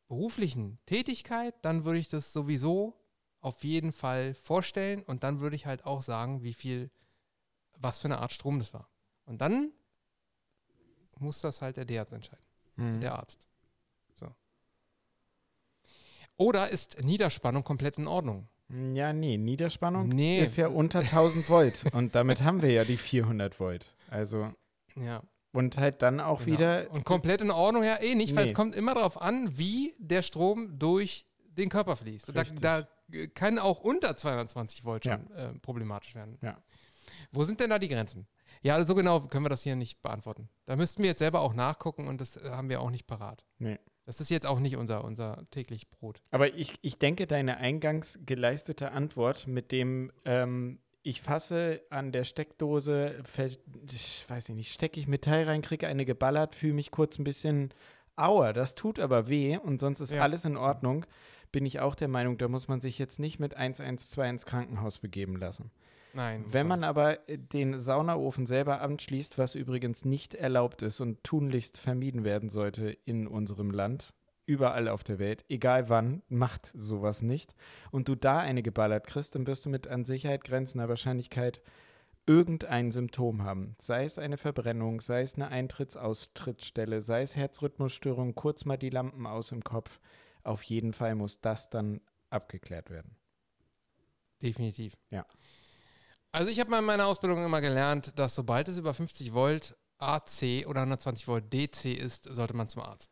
beruflichen 0.07 0.79
Tätigkeit, 0.85 1.55
dann 1.63 1.87
würde 1.87 1.99
ich 1.99 2.09
das 2.09 2.35
sowieso 2.35 3.01
auf 3.41 3.65
jeden 3.65 3.91
Fall 3.91 4.35
vorstellen 4.35 5.03
und 5.03 5.25
dann 5.25 5.41
würde 5.41 5.57
ich 5.57 5.65
halt 5.65 5.87
auch 5.87 6.03
sagen, 6.03 6.43
wie 6.43 6.53
viel, 6.53 6.91
was 7.79 8.01
für 8.01 8.09
eine 8.09 8.19
Art 8.19 8.33
Strom 8.33 8.59
das 8.59 8.75
war. 8.75 8.87
Und 9.25 9.41
dann 9.41 9.73
muss 11.19 11.41
das 11.41 11.63
halt 11.63 11.79
der 11.79 12.01
Arzt 12.01 12.13
entscheiden, 12.13 12.45
Mhm. 12.77 13.01
der 13.01 13.15
Arzt. 13.15 13.47
Oder 16.43 16.69
ist 16.71 17.03
Niederspannung 17.05 17.63
komplett 17.65 17.99
in 17.99 18.07
Ordnung? 18.07 18.49
Ja, 18.95 19.13
nee, 19.13 19.37
Niederspannung 19.37 20.09
Nee. 20.09 20.41
ist 20.41 20.57
ja 20.57 20.69
unter 20.69 21.01
1000 21.01 21.49
Volt 21.51 21.85
und 21.93 22.15
damit 22.15 22.43
haben 22.43 22.63
wir 22.63 22.71
ja 22.71 22.85
die 22.85 22.97
400 22.97 23.59
Volt. 23.61 23.95
Also 24.09 24.51
Ja. 24.97 25.23
und 25.53 25.77
halt 25.77 26.01
dann 26.03 26.21
auch 26.21 26.41
Genau. 26.45 26.59
wieder 26.59 26.91
Und 26.91 27.05
komplett 27.05 27.43
in 27.43 27.51
Ordnung 27.51 27.85
ja 27.85 28.01
eh 28.01 28.15
nicht, 28.15 28.35
weil 28.35 28.45
Nee. 28.45 28.51
es 28.51 28.57
kommt 28.57 28.75
immer 28.75 28.95
darauf 28.95 29.21
an, 29.21 29.59
wie 29.59 29.95
der 29.99 30.23
Strom 30.23 30.79
durch 30.79 31.27
den 31.59 31.69
Körper 31.69 31.97
fließt. 31.97 32.33
Da, 32.35 32.45
da 32.45 32.89
kann 33.35 33.59
auch 33.59 33.81
unter 33.81 34.17
220 34.17 34.85
Volt 34.87 35.05
Ja. 35.05 35.19
schon 35.19 35.31
äh, 35.37 35.53
problematisch 35.61 36.15
werden. 36.15 36.39
Ja. 36.41 36.57
Wo 37.31 37.45
sind 37.45 37.61
denn 37.61 37.69
da 37.71 37.79
die 37.79 37.89
Grenzen? 37.89 38.27
Ja, 38.63 38.83
so 38.85 38.95
genau 38.95 39.21
können 39.21 39.45
wir 39.45 39.51
das 39.51 39.63
hier 39.63 39.77
nicht 39.77 40.01
beantworten. 40.03 40.49
Da 40.65 40.77
müssten 40.77 41.03
wir 41.03 41.11
jetzt 41.11 41.19
selber 41.19 41.41
auch 41.41 41.53
nachgucken 41.53 42.09
und 42.09 42.21
das 42.23 42.37
äh, 42.37 42.49
haben 42.49 42.71
wir 42.71 42.81
auch 42.81 42.91
nicht 42.91 43.07
parat. 43.07 43.45
Nee. 43.59 43.79
Das 44.05 44.21
ist 44.21 44.31
jetzt 44.31 44.47
auch 44.47 44.59
nicht 44.59 44.77
unser, 44.77 45.05
unser 45.05 45.45
täglich 45.51 45.89
Brot. 45.91 46.21
Aber 46.31 46.55
ich, 46.55 46.75
ich 46.83 46.99
denke, 46.99 47.27
deine 47.27 47.59
eingangs 47.59 48.19
geleistete 48.27 48.93
Antwort 48.93 49.47
mit 49.47 49.71
dem, 49.71 50.11
ähm, 50.25 50.81
ich 51.05 51.21
fasse 51.23 51.83
an 51.91 52.13
der 52.13 52.25
Steckdose, 52.25 53.21
fällt, 53.25 53.61
ich 53.93 54.25
weiß 54.29 54.49
ich 54.51 54.55
nicht, 54.57 54.73
stecke 54.73 54.99
ich 55.01 55.07
Metall 55.07 55.45
rein, 55.45 55.63
kriege 55.63 55.87
eine 55.87 56.05
geballert, 56.05 56.55
fühle 56.55 56.75
mich 56.75 56.91
kurz 56.91 57.19
ein 57.19 57.25
bisschen, 57.25 57.73
aua, 58.17 58.53
das 58.53 58.75
tut 58.75 58.99
aber 58.99 59.29
weh 59.29 59.57
und 59.57 59.81
sonst 59.81 60.01
ist 60.01 60.13
Ja. 60.13 60.23
alles 60.23 60.45
in 60.45 60.57
Ordnung, 60.57 61.07
bin 61.51 61.67
ich 61.67 61.81
auch 61.81 61.95
der 61.95 62.09
Meinung, 62.09 62.39
da 62.39 62.49
muss 62.49 62.67
man 62.69 62.81
sich 62.81 62.99
jetzt 62.99 63.19
nicht 63.21 63.39
mit 63.39 63.57
112 63.57 64.29
ins 64.31 64.47
Krankenhaus 64.47 64.99
begeben 64.99 65.37
lassen. 65.37 65.71
Nein. 66.15 66.45
Wenn 66.47 66.67
man 66.67 66.85
aber 66.85 67.17
den 67.27 67.81
Saunaofen 67.81 68.47
selber 68.47 68.81
anschließt, 68.81 69.39
was 69.39 69.55
übrigens 69.55 70.05
nicht 70.05 70.35
erlaubt 70.35 70.83
ist 70.83 71.01
und 71.01 71.25
tunlichst 71.25 71.79
vermieden 71.79 72.25
werden 72.25 72.49
sollte 72.49 72.91
in 73.05 73.27
unserem 73.27 73.71
Land, 73.71 74.15
überall 74.45 74.89
auf 74.89 75.05
der 75.05 75.19
Welt, 75.19 75.45
egal 75.49 75.89
wann, 75.89 76.23
macht 76.29 76.67
sowas 76.67 77.23
nicht. 77.23 77.55
Und 77.91 78.09
du 78.09 78.15
da 78.15 78.39
eine 78.39 78.63
geballert 78.63 79.07
kriegst, 79.07 79.35
dann 79.35 79.47
wirst 79.47 79.65
du 79.67 79.71
mit 79.71 79.89
an 79.89 80.05
Sicherheit 80.05 80.45
grenzender 80.45 80.89
Wahrscheinlichkeit 80.89 81.63
irgendein 82.27 82.91
Symptom 82.91 83.43
haben. 83.43 83.75
Sei 83.81 84.05
es 84.05 84.19
eine 84.19 84.37
Verbrennung, 84.37 85.01
sei 85.01 85.23
es 85.23 85.35
eine 85.35 85.49
Eintritts-Austrittsstelle, 85.49 87.03
sei 87.03 87.23
es 87.23 87.37
Herzrhythmusstörung, 87.37 88.35
kurz 88.35 88.65
mal 88.65 88.77
die 88.77 88.91
Lampen 88.91 89.27
aus 89.27 89.53
im 89.53 89.65
Kopf. 89.65 89.99
Auf 90.45 90.63
jeden 90.63 90.93
Fall 90.93 91.15
muss 91.15 91.41
das 91.41 91.71
dann 91.71 92.01
abgeklärt 92.31 92.91
werden. 92.91 93.17
Definitiv. 94.43 94.97
Ja. 95.11 95.27
Also 96.33 96.51
ich 96.51 96.59
habe 96.59 96.71
mal 96.71 96.79
in 96.79 96.87
meiner 96.87 97.07
Ausbildung 97.07 97.45
immer 97.45 97.61
gelernt, 97.61 98.19
dass 98.19 98.35
sobald 98.35 98.67
es 98.69 98.79
über 98.79 98.95
50 98.95 99.35
Volt 99.35 99.77
AC 99.99 100.67
oder 100.67 100.81
120 100.81 101.29
Volt 101.29 101.53
DC 101.53 101.85
ist, 101.85 102.25
sollte 102.25 102.55
man 102.55 102.69
zum 102.69 102.83
Arzt. 102.83 103.11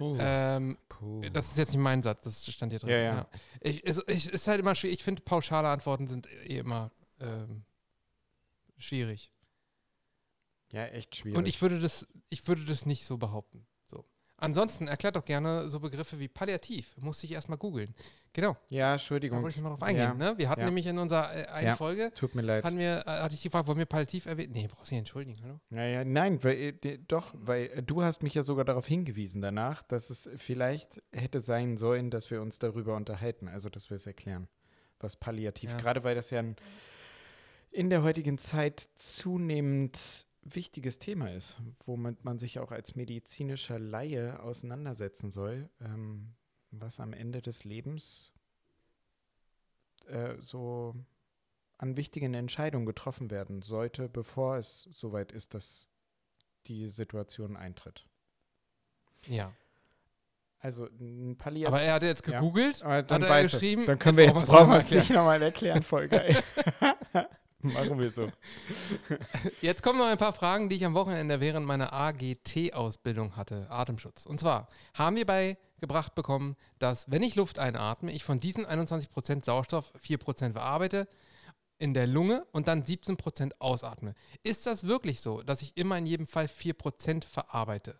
Ähm, 0.00 0.78
Puh. 0.88 1.20
Das 1.32 1.48
ist 1.48 1.58
jetzt 1.58 1.72
nicht 1.72 1.82
mein 1.82 2.02
Satz, 2.02 2.24
das 2.24 2.46
stand 2.46 2.72
hier 2.72 2.78
drin. 2.78 2.90
Ja, 2.90 2.98
ja. 2.98 3.28
Ich, 3.60 3.84
es 3.84 4.02
ich, 4.06 4.32
ist 4.32 4.48
halt 4.48 4.60
immer 4.60 4.74
schwierig. 4.74 4.98
Ich 4.98 5.04
finde, 5.04 5.22
pauschale 5.22 5.68
Antworten 5.68 6.08
sind 6.08 6.26
eh 6.26 6.58
immer 6.58 6.90
ähm, 7.20 7.64
schwierig. 8.78 9.32
ja, 10.72 10.86
echt 10.86 11.16
schwierig. 11.16 11.36
Und 11.36 11.46
ich 11.46 11.60
würde 11.60 11.80
das, 11.80 12.06
ich 12.30 12.46
würde 12.48 12.64
das 12.64 12.86
nicht 12.86 13.04
so 13.04 13.18
behaupten. 13.18 13.66
So. 14.40 14.44
Ansonsten 14.46 14.88
erklärt 14.88 15.16
doch 15.16 15.24
gerne 15.24 15.68
so 15.68 15.80
Begriffe 15.80 16.18
wie 16.18 16.28
Palliativ. 16.28 16.96
Musste 16.96 17.26
ich 17.26 17.32
erstmal 17.32 17.58
googeln. 17.58 17.94
Genau, 18.32 18.56
ja, 18.68 18.86
da 18.88 18.92
Entschuldigung. 18.94 19.42
wollte 19.42 19.56
ich 19.56 19.62
mal 19.62 19.70
drauf 19.70 19.82
eingehen. 19.82 20.16
Ne? 20.16 20.34
Wir 20.38 20.48
hatten 20.48 20.60
Ja. 20.60 20.66
nämlich 20.66 20.86
in 20.86 20.98
unserer 20.98 21.34
äh, 21.34 21.46
einen 21.46 21.66
Ja. 21.68 21.76
Folge, 21.76 22.12
Tut 22.14 22.34
mir 22.36 22.42
leid. 22.42 22.64
hatten 22.64 22.78
wir, 22.78 22.98
äh, 23.06 23.10
hatte 23.10 23.34
ich 23.34 23.42
gefragt, 23.42 23.66
wollen 23.66 23.78
wir 23.78 23.86
Palliativ 23.86 24.26
erwähnen? 24.26 24.52
Nee, 24.52 24.68
brauchst 24.68 24.90
du 24.90 24.94
nicht 24.94 25.00
entschuldigen, 25.00 25.36
hallo? 25.42 25.60
Ja, 25.70 25.84
ja, 25.84 26.04
nein, 26.04 26.42
weil, 26.44 26.56
äh, 26.84 26.98
doch, 27.08 27.34
weil 27.34 27.66
äh, 27.74 27.82
du 27.82 28.02
hast 28.02 28.22
mich 28.22 28.34
ja 28.34 28.42
sogar 28.44 28.64
darauf 28.64 28.86
hingewiesen 28.86 29.42
danach, 29.42 29.82
dass 29.82 30.10
es 30.10 30.30
vielleicht 30.36 31.02
hätte 31.12 31.40
sein 31.40 31.76
sollen, 31.76 32.10
dass 32.10 32.30
wir 32.30 32.40
uns 32.40 32.58
darüber 32.60 32.94
unterhalten, 32.96 33.48
also 33.48 33.68
dass 33.68 33.90
wir 33.90 33.96
es 33.96 34.06
erklären, 34.06 34.46
was 35.00 35.16
palliativ, 35.16 35.70
Ja. 35.70 35.78
gerade 35.80 36.04
weil 36.04 36.14
das 36.14 36.30
ja 36.30 36.38
ein, 36.38 36.54
in 37.72 37.90
der 37.90 38.02
heutigen 38.04 38.38
Zeit 38.38 38.88
zunehmend 38.94 40.26
wichtiges 40.42 40.98
Thema 40.98 41.30
ist, 41.32 41.58
womit 41.84 42.24
man 42.24 42.38
sich 42.38 42.58
auch 42.58 42.70
als 42.72 42.94
medizinischer 42.96 43.78
Laie 43.78 44.40
auseinandersetzen 44.42 45.30
soll, 45.30 45.68
ähm, 45.80 46.34
was 46.70 47.00
am 47.00 47.12
Ende 47.12 47.42
des 47.42 47.64
Lebens 47.64 48.32
äh, 50.06 50.34
so 50.40 50.94
an 51.78 51.96
wichtigen 51.96 52.34
Entscheidungen 52.34 52.86
getroffen 52.86 53.30
werden 53.30 53.62
sollte, 53.62 54.08
bevor 54.08 54.56
es 54.56 54.88
soweit 54.92 55.32
ist, 55.32 55.54
dass 55.54 55.88
die 56.66 56.86
Situation 56.86 57.56
eintritt. 57.56 58.06
Ja. 59.26 59.52
Also 60.58 60.86
ein 61.00 61.36
Palliativ. 61.38 61.68
Aber 61.68 61.80
er 61.80 61.94
hat 61.94 62.02
jetzt 62.02 62.26
Ja. 62.26 62.38
gegoogelt, 62.38 62.82
Aber 62.82 63.02
dann 63.02 63.22
hat 63.22 63.28
er 63.30 63.34
weiß 63.34 63.50
geschrieben. 63.52 63.80
es. 63.82 63.86
Dann 63.86 63.98
können 63.98 64.18
wir 64.18 64.24
jetzt, 64.26 64.44
brauchen 64.46 64.70
wir 64.70 64.76
es 64.76 64.90
nicht 64.90 65.10
nochmal 65.10 65.40
erklären, 65.40 65.82
voll 65.82 66.08
geil. 66.08 66.42
Machen 67.62 67.98
wir 67.98 68.10
so. 68.10 68.30
Jetzt 69.60 69.82
kommen 69.82 69.98
noch 69.98 70.06
ein 70.06 70.16
paar 70.16 70.32
Fragen, 70.32 70.68
die 70.68 70.76
ich 70.76 70.84
am 70.84 70.94
Wochenende 70.94 71.40
während 71.40 71.66
meiner 71.66 71.92
AGT-Ausbildung 71.92 73.36
hatte, 73.36 73.66
Atemschutz. 73.70 74.24
Und 74.24 74.40
zwar 74.40 74.68
haben 74.94 75.16
wir 75.16 75.26
beigebracht 75.26 76.14
bekommen, 76.14 76.56
dass 76.78 77.10
wenn 77.10 77.22
ich 77.22 77.36
Luft 77.36 77.58
einatme, 77.58 78.12
ich 78.12 78.24
von 78.24 78.40
diesen 78.40 78.66
21% 78.66 79.44
Sauerstoff 79.44 79.92
4% 80.02 80.52
verarbeite 80.52 81.06
in 81.78 81.92
der 81.92 82.06
Lunge 82.06 82.46
und 82.52 82.68
dann 82.68 82.82
17% 82.82 83.52
ausatme. 83.58 84.14
Ist 84.42 84.66
das 84.66 84.84
wirklich 84.84 85.20
so, 85.20 85.42
dass 85.42 85.62
ich 85.62 85.76
immer 85.76 85.98
in 85.98 86.06
jedem 86.06 86.26
Fall 86.26 86.46
4% 86.46 87.24
verarbeite? 87.24 87.98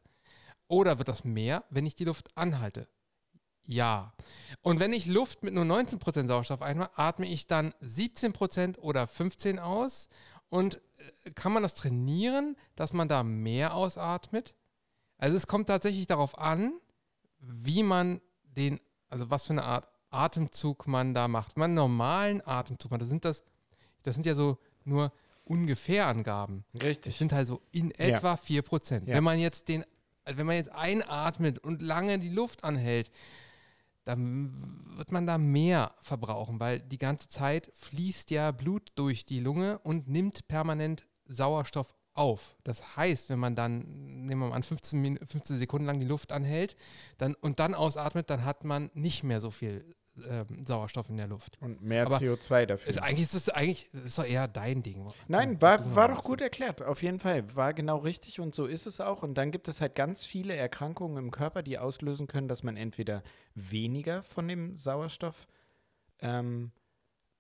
Oder 0.69 0.99
wird 0.99 1.09
das 1.09 1.25
mehr, 1.25 1.65
wenn 1.71 1.87
ich 1.87 1.97
die 1.97 2.05
Luft 2.05 2.37
anhalte? 2.37 2.87
Ja. 3.67 4.13
Und 4.63 4.81
wenn 4.81 4.93
ich 4.93 5.07
Luft 5.07 5.43
mit 5.43 5.55
nur 5.55 5.65
19% 5.65 6.27
Sauerstoff 6.27 6.63
einatme, 6.63 6.99
atme 6.99 7.27
ich 7.27 7.47
dann 7.47 7.73
17% 7.83 8.79
oder 8.79 9.05
15% 9.05 9.59
aus? 9.59 10.09
Und 10.49 10.81
äh, 11.25 11.31
kann 11.33 11.53
man 11.53 11.63
das 11.63 11.75
trainieren, 11.75 12.57
dass 12.77 12.93
man 12.93 13.09
da 13.09 13.23
mehr 13.23 13.75
ausatmet? 13.75 14.55
Also 15.19 15.37
es 15.37 15.47
kommt 15.47 15.69
tatsächlich 15.69 16.07
darauf 16.07 16.39
an, 16.39 16.73
wie 17.39 17.83
man 17.83 18.21
den, 18.45 18.81
also 19.09 19.31
was 19.31 19.45
für 19.45 19.53
eine 19.53 19.65
Art 19.65 19.87
Atemzug 20.11 20.87
man 20.89 21.15
da 21.15 21.29
macht. 21.29 21.55
Wenn 21.55 21.61
man 21.61 21.71
einen 21.71 21.75
normalen 21.77 22.43
Atemzug 22.47 22.91
macht, 22.91 23.03
das 23.03 23.09
sind 23.09 23.25
das, 23.25 23.45
das 24.03 24.15
sind 24.15 24.27
ja 24.27 24.35
so 24.35 24.59
nur 24.85 25.13
ungefähr 25.45 26.07
Angaben. 26.07 26.65
Das 26.73 26.83
Richtig. 26.83 27.17
sind 27.17 27.33
halt 27.33 27.47
so 27.47 27.61
in 27.71 27.91
Ja. 27.91 28.17
etwa 28.17 28.35
4%. 28.35 29.07
Ja. 29.09 29.15
Wenn 29.17 29.25
man 29.25 29.39
jetzt 29.39 29.69
den, 29.69 29.85
also 30.25 30.39
wenn 30.39 30.47
man 30.47 30.57
jetzt 30.57 30.71
einatmet 30.73 31.59
und 31.61 31.83
lange 31.83 32.19
die 32.19 32.29
Luft 32.29 32.65
anhält, 32.65 33.11
dann 34.05 34.97
wird 34.97 35.13
man 35.13 35.27
da 35.27 35.39
mehr 35.39 35.95
verbrauchen, 36.01 36.61
weil 36.61 36.81
die 36.81 36.99
ganze 36.99 37.29
Zeit 37.29 37.71
fließt 37.75 38.31
ja 38.31 38.51
Blut 38.51 38.93
durch 38.95 39.27
die 39.27 39.41
Lunge 39.41 39.79
und 39.81 40.09
nimmt 40.09 40.49
permanent 40.49 41.07
Sauerstoff 41.27 41.95
auf. 42.15 42.57
Das 42.65 42.97
heißt, 42.97 43.29
wenn 43.29 43.39
man 43.39 43.55
dann, 43.55 43.79
nehmen 44.27 44.41
wir 44.41 44.49
mal 44.49 44.57
an, 44.57 44.63
15, 44.63 45.01
Min 45.01 45.19
15 45.19 45.59
Sekunden 45.59 45.87
lang 45.87 46.01
die 46.01 46.07
Luft 46.07 46.33
anhält 46.33 46.75
dann, 47.19 47.35
und 47.35 47.61
dann 47.61 47.75
ausatmet, 47.75 48.31
dann 48.31 48.45
hat 48.45 48.65
man 48.65 48.91
nicht 48.95 49.23
mehr 49.23 49.41
so 49.41 49.51
viel 49.51 49.95
ähm, 50.29 50.65
Sauerstoff 50.65 51.09
in 51.09 51.17
der 51.17 51.29
Luft. 51.29 51.59
Und 51.61 51.83
mehr 51.83 52.07
Aber 52.07 52.19
CO2 52.19 52.67
dafür. 52.67 52.89
Also 52.89 53.01
eigentlich 53.01 53.23
ist 53.23 53.35
das 53.35 53.49
eigentlich, 53.49 53.89
ist 53.93 54.19
doch 54.19 54.25
eher 54.25 54.49
dein 54.49 54.83
Ding. 54.83 55.07
Nein, 55.29 55.61
war, 55.61 55.81
ist 55.81 55.95
war 55.95 56.09
doch 56.09 56.23
gut 56.23 56.41
erklärt, 56.41 56.83
auf 56.83 57.03
jeden 57.03 57.21
Fall. 57.21 57.55
War 57.55 57.75
genau 57.75 57.99
richtig 57.99 58.41
und 58.41 58.55
so 58.55 58.67
ist 58.67 58.87
es 58.87 59.01
auch. 59.01 59.23
Und 59.23 59.35
dann 59.35 59.51
gibt 59.51 59.69
es 59.69 59.81
halt 59.81 59.95
ganz 59.95 60.25
viele 60.25 60.55
Erkrankungen 60.55 61.17
im 61.17 61.31
Körper, 61.31 61.63
die 61.63 61.79
auslösen 61.79 62.27
können, 62.27 62.49
dass 62.49 62.63
man 62.63 62.77
entweder 62.77 63.23
weniger 63.55 64.23
von 64.23 64.49
dem 64.49 64.77
Sauerstoff 64.77 65.47
ähm, 66.21 66.73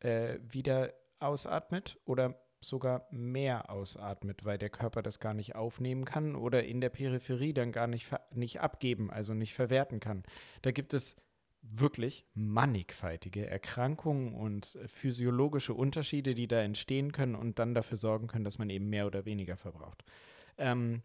äh, 0.01 0.39
wieder 0.43 0.93
ausatmet 1.19 1.99
oder 2.05 2.35
sogar 2.61 3.07
mehr 3.11 3.71
ausatmet, 3.71 4.45
weil 4.45 4.59
der 4.59 4.71
Körper 4.71 5.03
das 5.03 5.19
gar 5.19 5.35
nicht 5.35 5.55
aufnehmen 5.55 6.05
kann 6.05 6.37
oder 6.37 6.65
in 6.65 6.81
der 6.81 6.91
Peripherie 6.91 7.55
dann 7.55 7.73
gar 7.73 7.87
nicht, 7.87 8.07
nicht 8.35 8.61
abgeben, 8.61 9.11
also 9.11 9.35
nicht 9.35 9.55
verwerten 9.55 10.01
kann. 10.01 10.25
Da 10.63 10.71
gibt 10.71 10.93
es 10.93 11.17
wirklich 11.63 12.27
mannigfaltige 12.35 13.47
Erkrankungen 13.47 14.35
und 14.35 14.75
äh, 14.77 14.89
physiologische 14.89 15.75
Unterschiede, 15.75 16.35
die 16.35 16.49
da 16.49 16.61
entstehen 16.61 17.13
können 17.13 17.35
und 17.35 17.59
dann 17.59 17.75
dafür 17.75 17.99
sorgen 17.99 18.27
können, 18.27 18.45
dass 18.45 18.59
man 18.59 18.71
eben 18.71 18.89
mehr 18.89 19.07
oder 19.07 19.25
weniger 19.25 19.57
verbraucht. 19.57 20.05
Ähm, 20.59 21.03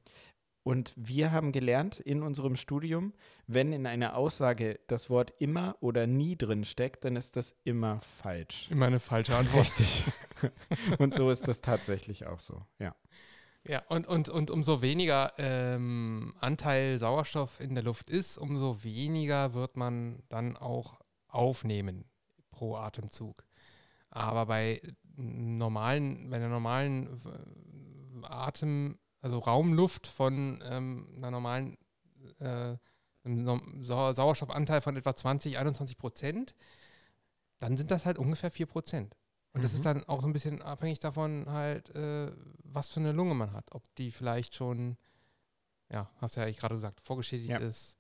und 0.67 0.93
wir 0.95 1.31
haben 1.31 1.51
gelernt 1.51 1.99
in 1.99 2.23
unserem 2.23 2.55
Studium, 2.55 3.13
wenn 3.45 3.71
in 3.71 3.85
einer 3.85 4.15
Aussage 4.15 4.79
das 4.87 5.11
Wort 5.11 5.31
immer 5.37 5.77
oder 5.79 6.07
nie 6.07 6.35
drin 6.35 6.63
steckt, 6.63 7.05
dann 7.05 7.15
ist 7.15 7.35
das 7.35 7.55
immer 7.63 7.99
falsch. 7.99 8.71
Immer 8.71 8.87
eine 8.87 8.99
falsche 8.99 9.35
Antwort. 9.35 9.65
Richtig. 9.65 10.05
und 10.97 11.13
so 11.13 11.29
ist 11.29 11.47
das 11.47 11.61
tatsächlich 11.61 12.25
auch 12.25 12.39
so, 12.39 12.65
ja. 12.79 12.95
Ja, 13.67 13.81
und, 13.89 14.05
und, 14.07 14.29
und 14.29 14.51
umso 14.51 14.81
weniger 14.81 15.33
ähm, 15.39 16.35
Anteil 16.39 16.99
Sauerstoff 16.99 17.59
in 17.59 17.73
der 17.73 17.83
Luft 17.83 18.11
ist, 18.11 18.37
umso 18.37 18.83
weniger 18.83 19.55
wird 19.55 19.75
man 19.75 20.21
dann 20.29 20.55
auch 20.55 20.99
aufnehmen 21.27 22.05
pro 22.51 22.75
Atemzug. 22.75 23.43
Aber 24.11 24.45
bei 24.45 24.81
normalen, 25.15 26.29
bei 26.29 26.37
der 26.37 26.49
normalen 26.49 27.21
äh, 27.25 28.25
Atem, 28.27 28.99
also 29.21 29.39
Raumluft 29.39 30.05
von 30.05 30.63
ähm, 30.63 31.07
einer 31.17 31.31
normalen 31.31 31.77
äh, 32.39 32.77
Sauerstoffanteil 33.81 34.81
von 34.81 34.95
etwa 34.95 35.15
20, 35.15 35.57
21 35.57 35.97
Prozent, 35.97 36.55
dann 37.57 37.77
sind 37.77 37.89
das 37.89 38.05
halt 38.05 38.19
ungefähr 38.19 38.51
4 38.51 38.67
Prozent. 38.67 39.15
Und 39.55 39.63
das 39.63 39.71
Mhm. 39.71 39.77
ist 39.77 39.85
dann 39.85 40.03
auch 40.03 40.21
so 40.21 40.27
ein 40.27 40.33
bisschen 40.33 40.61
abhängig 40.61 40.99
davon 40.99 41.45
halt, 41.49 41.89
äh, 41.95 42.31
was 42.63 42.89
für 42.89 42.99
eine 42.99 43.11
Lunge 43.13 43.33
man 43.33 43.53
hat. 43.53 43.73
Ob 43.73 43.83
die 43.95 44.11
vielleicht 44.11 44.53
schon, 44.53 44.97
ja, 45.89 46.11
hast 46.17 46.35
du 46.35 46.41
ja 46.41 46.45
eigentlich 46.45 46.57
gerade 46.59 46.75
gesagt, 46.75 46.99
vorgeschädigt 47.01 47.49
Ja, 47.49 47.57
ist 47.59 47.97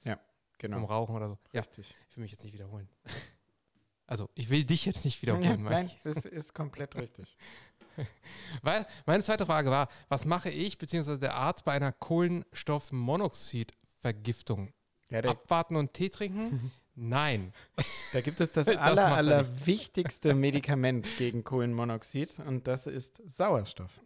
Genau. 0.57 0.77
vom 0.77 0.85
Rauchen 0.85 1.15
oder 1.15 1.29
so. 1.29 1.37
Ja, 1.53 1.61
Richtig. 1.61 1.95
ich 2.09 2.17
will 2.17 2.23
mich 2.23 2.31
jetzt 2.31 2.43
nicht 2.43 2.53
wiederholen. 2.53 2.89
Also, 4.07 4.29
ich 4.35 4.49
will 4.51 4.63
dich 4.65 4.85
jetzt 4.85 5.03
nicht 5.03 5.19
Ja, 5.23 5.33
wiederholen. 5.33 5.63
meine 5.63 5.85
nein, 5.87 5.91
das 6.03 6.25
ist 6.25 6.53
komplett 6.53 6.95
richtig. 6.95 7.39
Weil 8.61 8.85
meine 9.07 9.23
zweite 9.23 9.47
Frage 9.47 9.71
war, 9.71 9.89
was 10.09 10.25
mache 10.25 10.51
ich 10.51 10.77
bzw. 10.77 11.17
der 11.17 11.33
Arzt 11.33 11.65
bei 11.65 11.71
einer 11.71 11.91
Kohlenstoffmonoxidvergiftung? 11.91 14.71
Ja, 15.09 15.21
Abwarten 15.23 15.75
und 15.75 15.91
Tee 15.93 16.09
trinken? 16.09 16.71
Nein. 16.95 17.53
Da 18.13 18.21
gibt 18.21 18.39
es 18.39 18.53
das, 18.53 18.65
Das 18.67 18.77
aller, 18.77 19.01
er 19.03 19.15
aller 19.15 19.65
wichtigste 19.65 20.33
Medikament 20.35 21.07
gegen 21.17 21.43
Kohlenmonoxid 21.43 22.39
und 22.47 22.67
das 22.67 22.87
ist 22.87 23.21
Sauerstoff. 23.29 23.99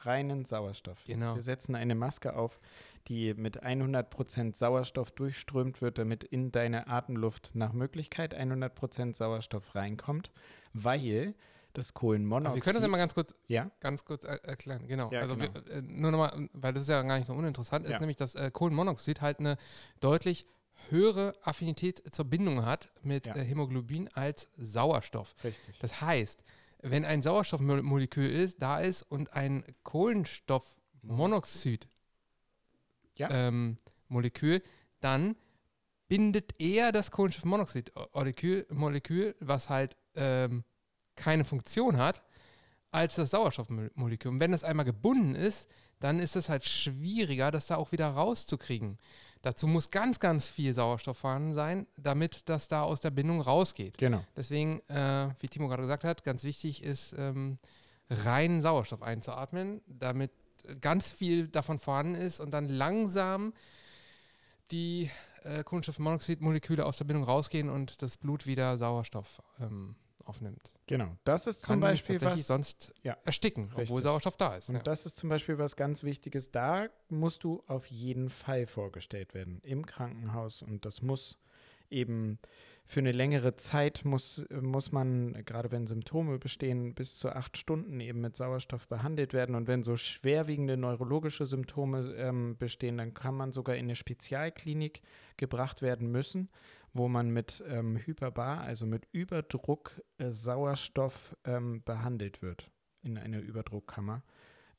Reinen 0.00 0.44
Sauerstoff. 0.44 1.04
Genau. 1.04 1.36
Wir 1.36 1.42
setzen 1.42 1.74
eine 1.76 1.94
Maske 1.94 2.34
auf, 2.34 2.58
die 3.08 3.34
mit 3.34 3.62
100% 3.64 4.56
Sauerstoff 4.56 5.12
durchströmt 5.12 5.80
wird, 5.80 5.98
damit 5.98 6.24
in 6.24 6.50
deine 6.52 6.88
Atemluft 6.88 7.50
nach 7.54 7.72
Möglichkeit 7.72 8.34
100% 8.36 9.14
Sauerstoff 9.14 9.74
reinkommt, 9.74 10.32
weil 10.72 11.34
das 11.72 11.90
Aber 11.90 12.00
Kohlenmonoxid. 12.00 12.54
wir 12.56 12.62
können 12.62 12.74
das 12.74 12.82
ja 12.82 12.88
mal 12.88 12.98
ganz 12.98 13.14
kurz 13.14 13.34
ja, 13.46 13.70
ganz 13.80 14.04
kurz 14.04 14.24
er 14.24 14.44
erklären. 14.44 14.86
Genau. 14.88 15.10
Ja, 15.10 15.20
also 15.20 15.36
genau. 15.36 15.54
Wir, 15.54 15.66
äh, 15.72 15.82
nur 15.82 16.10
nochmal, 16.10 16.48
weil 16.52 16.72
das 16.72 16.82
ist 16.82 16.88
ja 16.88 17.00
gar 17.02 17.16
nicht 17.18 17.26
so 17.26 17.32
uninteressant, 17.32 17.84
ist 17.86 17.92
Ja. 17.92 17.98
nämlich, 18.00 18.16
dass 18.16 18.34
äh, 18.34 18.50
Kohlenmonoxid 18.52 19.20
halt 19.20 19.38
eine 19.40 19.56
deutlich 20.00 20.46
höhere 20.90 21.34
Affinität 21.42 22.02
zur 22.14 22.24
Bindung 22.24 22.64
hat 22.64 22.88
mit 23.02 23.26
Ja. 23.26 23.36
äh, 23.36 23.44
Hämoglobin 23.44 24.08
als 24.14 24.48
Sauerstoff. 24.56 25.34
richtig. 25.44 25.78
Das 25.80 26.00
heißt, 26.00 26.42
wenn 26.82 27.04
ein 27.04 27.22
Sauerstoffmolekül 27.22 28.28
ist, 28.30 28.60
da 28.60 28.80
ist 28.80 29.02
und 29.02 29.32
ein 29.32 29.64
Kohlenstoffmonoxid 29.84 31.88
Ja. 33.16 33.30
ähm, 33.30 33.76
Molekül, 34.08 34.62
dann 35.00 35.36
bindet 36.08 36.60
er 36.60 36.92
das 36.92 37.10
Kohlenstoffmonoxid-Molekül, 37.10 38.66
Molekül, 38.70 39.34
was 39.40 39.70
halt 39.70 39.96
ähm, 40.14 40.64
keine 41.16 41.44
Funktion 41.44 41.96
hat, 41.96 42.22
als 42.90 43.14
das 43.14 43.30
Sauerstoffmolekül. 43.30 44.32
Und 44.32 44.40
wenn 44.40 44.52
das 44.52 44.64
einmal 44.64 44.84
gebunden 44.84 45.34
ist, 45.34 45.68
dann 46.00 46.18
ist 46.18 46.36
es 46.36 46.48
halt 46.48 46.66
schwieriger, 46.66 47.50
das 47.50 47.66
da 47.68 47.76
auch 47.76 47.92
wieder 47.92 48.08
rauszukriegen. 48.08 48.98
Dazu 49.42 49.66
muss 49.66 49.90
ganz, 49.90 50.20
ganz 50.20 50.48
viel 50.48 50.74
Sauerstoff 50.74 51.18
vorhanden 51.18 51.52
sein, 51.52 51.86
damit 51.96 52.48
das 52.48 52.68
da 52.68 52.82
aus 52.82 53.00
der 53.00 53.10
Bindung 53.10 53.40
rausgeht. 53.40 53.98
Genau. 53.98 54.24
Deswegen, 54.36 54.80
äh, 54.88 55.28
wie 55.40 55.48
Timo 55.48 55.68
gerade 55.68 55.82
gesagt 55.82 56.04
hat, 56.04 56.22
ganz 56.22 56.44
wichtig 56.44 56.82
ist, 56.82 57.14
ähm, 57.18 57.58
reinen 58.08 58.62
Sauerstoff 58.62 59.02
einzuatmen, 59.02 59.80
damit 59.86 60.30
ganz 60.80 61.10
viel 61.10 61.48
davon 61.48 61.78
vorhanden 61.78 62.14
ist 62.14 62.38
und 62.38 62.52
dann 62.52 62.68
langsam 62.68 63.52
die 64.70 65.10
äh, 65.42 65.64
Kohlenstoffmonoxidmoleküle 65.64 66.86
aus 66.86 66.98
der 66.98 67.04
Bindung 67.04 67.24
rausgehen 67.24 67.68
und 67.68 68.00
das 68.00 68.16
Blut 68.16 68.46
wieder 68.46 68.78
Sauerstoff 68.78 69.42
ähm, 69.60 69.96
aufnimmt. 70.26 70.72
Genau. 70.86 71.16
Das 71.24 71.46
ist 71.46 71.64
Kann 71.64 71.74
zum 71.74 71.80
Beispiel 71.80 72.16
tatsächlich 72.18 72.40
was. 72.40 72.46
sonst 72.46 72.92
Ja. 73.02 73.16
ersticken, 73.24 73.64
obwohl 73.70 73.80
Richtig. 73.80 74.02
Sauerstoff 74.02 74.36
da 74.36 74.56
ist. 74.56 74.68
Und 74.68 74.76
ja. 74.76 74.82
das 74.82 75.06
ist 75.06 75.16
zum 75.16 75.28
Beispiel 75.28 75.58
was 75.58 75.76
ganz 75.76 76.02
Wichtiges. 76.02 76.50
Da 76.50 76.88
musst 77.08 77.44
du 77.44 77.62
auf 77.66 77.86
jeden 77.86 78.30
Fall 78.30 78.66
vorgestellt 78.66 79.34
werden 79.34 79.60
im 79.62 79.86
Krankenhaus. 79.86 80.62
Und 80.62 80.84
das 80.84 81.02
muss 81.02 81.38
eben 81.90 82.38
für 82.84 83.00
eine 83.00 83.12
längere 83.12 83.54
Zeit, 83.54 84.04
muss, 84.04 84.44
muss 84.50 84.90
man, 84.90 85.44
gerade 85.44 85.70
wenn 85.70 85.86
Symptome 85.86 86.38
bestehen, 86.38 86.94
bis 86.94 87.16
zu 87.16 87.30
acht 87.30 87.56
Stunden 87.56 88.00
eben 88.00 88.20
mit 88.20 88.36
Sauerstoff 88.36 88.88
behandelt 88.88 89.32
werden. 89.32 89.54
Und 89.54 89.68
wenn 89.68 89.82
so 89.82 89.96
schwerwiegende 89.96 90.76
neurologische 90.76 91.46
Symptome 91.46 92.14
ähm, 92.16 92.56
bestehen, 92.58 92.98
dann 92.98 93.14
kann 93.14 93.36
man 93.36 93.52
sogar 93.52 93.76
in 93.76 93.86
eine 93.86 93.94
Spezialklinik 93.96 95.00
gebracht 95.36 95.80
werden 95.80 96.10
müssen, 96.10 96.48
wo 96.92 97.08
man 97.08 97.30
mit 97.30 97.62
ähm, 97.66 97.96
Hyperbar, 97.96 98.60
also 98.60 98.86
mit 98.86 99.06
Überdruck 99.12 100.02
äh, 100.18 100.30
Sauerstoff 100.30 101.36
ähm, 101.44 101.82
behandelt 101.84 102.42
wird 102.42 102.70
in 103.02 103.18
einer 103.18 103.40
Überdruckkammer, 103.40 104.22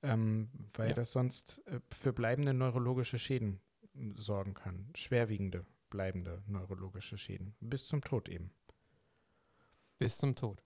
ähm, 0.02 0.50
weil 0.76 0.90
Ja. 0.90 0.94
das 0.94 1.12
sonst 1.12 1.66
äh, 1.68 1.80
für 1.92 2.14
bleibende 2.14 2.54
neurologische 2.54 3.20
Schäden 3.20 3.60
m, 3.96 4.16
sorgen 4.18 4.54
kann, 4.54 4.90
schwerwiegende 4.96 5.66
bleibende 5.90 6.42
neurologische 6.48 7.18
Schäden. 7.18 7.56
Bis 7.60 7.86
zum 7.88 8.02
Tod 8.02 8.28
eben. 8.28 8.52
Bis 10.00 10.18
zum 10.18 10.36
Tod. 10.36 10.64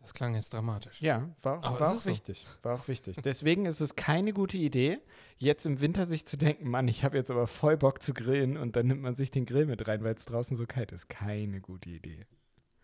Das 0.00 0.14
klang 0.14 0.34
jetzt 0.34 0.54
dramatisch. 0.54 1.00
Ja, 1.00 1.28
war 1.42 1.58
auch, 1.58 1.78
war 1.78 1.90
auch 1.90 1.96
ist 1.96 2.04
so. 2.04 2.10
wichtig. 2.10 2.46
War 2.62 2.74
auch 2.74 2.88
wichtig. 2.88 3.16
Deswegen 3.22 3.66
ist 3.66 3.80
es 3.80 3.96
keine 3.96 4.32
gute 4.32 4.56
Idee, 4.56 4.98
jetzt 5.36 5.66
im 5.66 5.80
Winter 5.80 6.06
sich 6.06 6.24
zu 6.24 6.38
denken, 6.38 6.70
Mann, 6.70 6.88
ich 6.88 7.04
habe 7.04 7.18
jetzt 7.18 7.30
aber 7.30 7.46
voll 7.46 7.76
Bock 7.76 8.02
zu 8.02 8.14
grillen 8.14 8.56
und 8.56 8.76
dann 8.76 8.86
nimmt 8.86 9.02
man 9.02 9.14
sich 9.14 9.30
den 9.30 9.44
Grill 9.44 9.66
mit 9.66 9.86
rein, 9.86 10.02
weil 10.02 10.14
es 10.14 10.24
draußen 10.24 10.56
so 10.56 10.66
kalt 10.66 10.92
ist. 10.92 11.08
Keine 11.08 11.60
gute 11.60 11.90
Idee. 11.90 12.26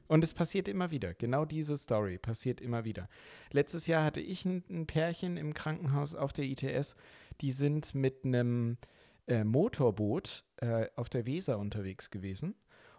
Und 0.09 0.23
es 0.23 0.35
passiert 0.35 0.69
immer 0.69 0.91
wieder. 0.91 1.15
Genau 1.15 1.45
diese 1.45 1.77
Story 1.77 2.19
passiert 2.19 2.61
immer 2.61 2.85
wieder. 2.85 3.09
Letztes 3.51 3.87
Jahr 3.87 4.05
hatte 4.05 4.21
ich 4.21 4.45
ein, 4.45 4.63
ein 4.71 4.87
Pärchen 4.87 5.37
im 5.37 5.55
Krankenhaus 5.55 6.15
auf 6.15 6.33
der 6.33 6.45
ITS, 6.45 6.97
die 7.41 7.51
sind 7.51 7.95
mit 7.95 8.25
einem 8.25 8.77
äh, 9.27 9.43
Motorboot 9.43 10.45
äh, 10.59 10.87
auf 10.97 11.09
der 11.09 11.27
Weser 11.27 11.59
unterwegs 11.59 12.11
gewesen 12.11 12.55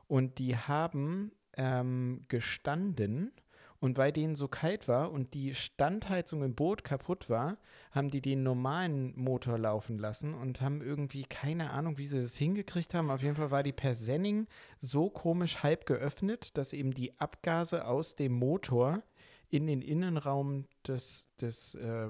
und 0.07 0.39
die 0.39 0.57
haben 0.57 1.31
ähm, 1.55 2.25
gestanden 2.27 3.31
und 3.79 3.97
weil 3.97 4.11
denen 4.11 4.35
so 4.35 4.47
kalt 4.47 4.87
war 4.87 5.11
und 5.11 5.33
die 5.33 5.53
Standheizung 5.53 6.43
im 6.43 6.55
Boot 6.55 6.83
kaputt 6.83 7.29
war, 7.29 7.57
haben 7.91 8.09
die 8.09 8.21
den 8.21 8.43
normalen 8.43 9.13
Motor 9.19 9.57
laufen 9.57 9.99
lassen 9.99 10.33
und 10.33 10.61
haben 10.61 10.81
irgendwie 10.81 11.23
keine 11.23 11.71
Ahnung, 11.71 11.97
wie 11.97 12.07
sie 12.07 12.21
das 12.21 12.37
hingekriegt 12.37 12.93
haben. 12.93 13.11
Auf 13.11 13.21
jeden 13.21 13.35
Fall 13.35 13.51
war 13.51 13.63
die 13.63 13.73
Persenning 13.73 14.47
so 14.79 15.09
komisch 15.09 15.63
halb 15.63 15.85
geöffnet, 15.85 16.57
dass 16.57 16.73
eben 16.73 16.93
die 16.93 17.19
Abgase 17.19 17.85
aus 17.85 18.15
dem 18.15 18.33
Motor 18.33 19.03
in 19.49 19.67
den 19.67 19.81
Innenraum 19.81 20.65
des, 20.85 21.29
des 21.39 21.75
äh, 21.75 22.09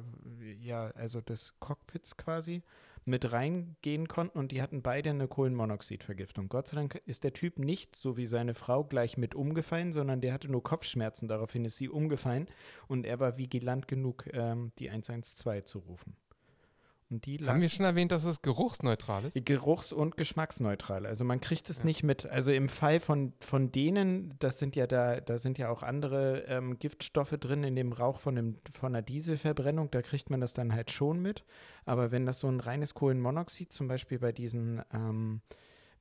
ja, 0.60 0.88
also 0.92 1.22
des 1.22 1.54
Cockpits 1.60 2.18
quasi 2.18 2.64
mit 3.08 3.32
reingehen 3.32 4.08
konnten 4.08 4.38
und 4.38 4.52
die 4.52 4.62
hatten 4.62 4.82
beide 4.82 5.10
eine 5.10 5.28
Kohlenmonoxidvergiftung. 5.28 6.50
Gott 6.50 6.68
sei 6.68 6.76
Dank 6.76 7.02
ist 7.06 7.24
der 7.24 7.34
Typ 7.34 7.58
nicht, 7.60 7.96
so 7.96 8.18
wie 8.18 8.26
seine 8.26 8.54
Frau, 8.54 8.84
gleich 8.84 9.18
mit 9.18 9.34
umgefallen, 9.34 9.94
sondern 9.94 10.22
der 10.22 10.34
hatte 10.34 10.52
nur 10.52 10.64
Kopfschmerzen. 10.64 11.28
Daraufhin 11.28 11.66
ist 11.66 11.78
sie 11.78 11.90
umgefallen 11.90 12.48
und 12.88 13.06
er 13.06 13.20
war 13.20 13.38
vigilant 13.38 13.88
genug, 13.88 14.26
ähm, 14.34 14.72
die 14.78 14.90
112 14.90 15.66
zu 15.66 15.80
rufen. 15.80 16.16
Und 17.10 17.26
die 17.26 17.38
lag 17.38 17.54
Haben 17.54 17.62
wir 17.62 17.70
schon 17.70 17.86
erwähnt, 17.86 18.12
dass 18.12 18.26
es 18.26 18.42
geruchsneutral 18.42 19.24
ist? 19.24 19.46
Geruchs- 19.46 19.94
und 19.94 20.18
geschmacksneutral. 20.18 21.06
Also 21.06 21.24
man 21.24 21.40
kriegt 21.40 21.70
es 21.70 21.80
Ja. 21.80 21.86
nicht 21.86 22.04
mit. 22.04 22.26
Also 22.26 22.52
im 22.52 22.68
Fall 22.68 23.00
von, 23.00 23.32
von 23.40 23.72
denen, 23.72 24.34
das 24.40 24.60
sind 24.60 24.76
ja 24.76 24.88
da, 24.88 25.22
da 25.22 25.38
sind 25.38 25.58
ja 25.58 25.70
auch 25.70 25.84
andere 25.84 26.44
ähm, 26.48 26.78
Giftstoffe 26.80 27.32
drin 27.40 27.64
in 27.64 27.78
dem 27.78 27.94
Rauch 27.94 28.20
von, 28.20 28.36
dem, 28.36 28.58
von 28.72 28.94
einer 28.94 29.02
Dieselverbrennung, 29.02 29.90
da 29.90 30.02
kriegt 30.02 30.30
man 30.30 30.42
das 30.42 30.54
dann 30.54 30.74
halt 30.74 30.92
schon 30.92 31.22
mit. 31.22 31.46
Aber 31.86 32.12
wenn 32.12 32.26
das 32.26 32.40
so 32.40 32.50
ein 32.50 32.60
reines 32.60 32.94
Kohlenmonoxid, 32.94 33.72
zum 33.72 33.88
Beispiel 33.88 34.20
bei 34.20 34.34
diesen, 34.34 34.82
ähm, 34.94 35.42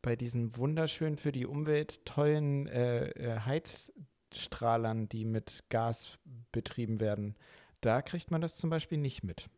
bei 0.03 0.17
diesen 0.17 0.57
wunderschön 0.57 1.17
für 1.19 1.31
die 1.31 1.47
Umwelt 1.47 2.05
tollen 2.05 2.67
äh, 2.67 3.11
äh, 3.11 3.41
Heizstrahlern, 3.41 5.09
die 5.09 5.25
mit 5.25 5.63
Gas 5.69 6.19
betrieben 6.51 6.99
werden, 6.99 7.37
da 7.81 8.03
kriegt 8.03 8.33
man 8.33 8.41
das 8.41 8.57
zum 8.57 8.71
Beispiel 8.71 8.99
nicht 8.99 9.23
mit. 9.23 9.49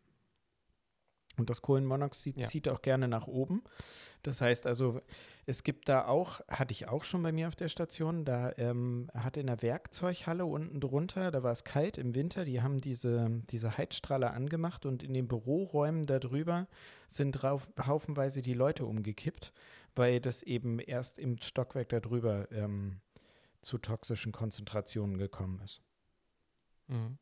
Und 1.38 1.48
das 1.50 1.62
Kohlenmonoxid 1.62 2.38
Ja. 2.38 2.46
zieht 2.46 2.68
auch 2.68 2.82
gerne 2.82 3.08
nach 3.08 3.26
oben. 3.26 3.62
Das 4.22 4.40
heißt 4.40 4.66
also, 4.66 5.00
es 5.46 5.62
gibt 5.62 5.88
da 5.88 6.06
auch, 6.06 6.40
hatte 6.48 6.72
ich 6.72 6.88
auch 6.88 7.04
schon 7.04 7.22
bei 7.22 7.30
mir 7.32 7.48
auf 7.48 7.56
der 7.56 7.68
Station, 7.68 8.24
da 8.24 8.52
ähm, 8.56 9.08
hatte 9.14 9.40
in 9.40 9.46
der 9.46 9.62
Werkzeughalle 9.62 10.44
unten 10.44 10.80
drunter, 10.80 11.30
da 11.30 11.42
war 11.42 11.52
es 11.52 11.64
kalt 11.64 11.96
im 11.96 12.14
Winter, 12.14 12.44
die 12.44 12.60
haben 12.60 12.80
diese, 12.80 13.30
diese 13.48 13.78
Heizstrahler 13.78 14.32
angemacht 14.34 14.84
und 14.84 15.02
in 15.02 15.14
den 15.14 15.28
Büroräumen 15.28 16.06
darüber 16.06 16.66
sind 17.06 17.44
rauf, 17.44 17.68
haufenweise 17.80 18.42
die 18.42 18.54
Leute 18.54 18.84
umgekippt, 18.84 19.52
weil 19.94 20.20
das 20.20 20.42
eben 20.42 20.80
erst 20.80 21.18
im 21.18 21.38
Stockwerk 21.38 21.88
darüber 21.90 22.50
ähm, 22.50 23.00
zu 23.62 23.78
toxischen 23.78 24.32
Konzentrationen 24.32 25.16
gekommen 25.16 25.60
ist. 25.64 25.80
Mhm. 26.88 27.18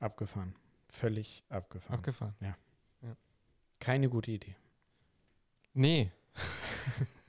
Abgefahren. 0.00 0.54
Völlig 0.90 1.44
abgefahren. 1.48 1.98
Abgefahren. 1.98 2.34
Keine 3.78 4.08
gute 4.08 4.30
Idee. 4.30 4.56
Nee. 5.74 6.10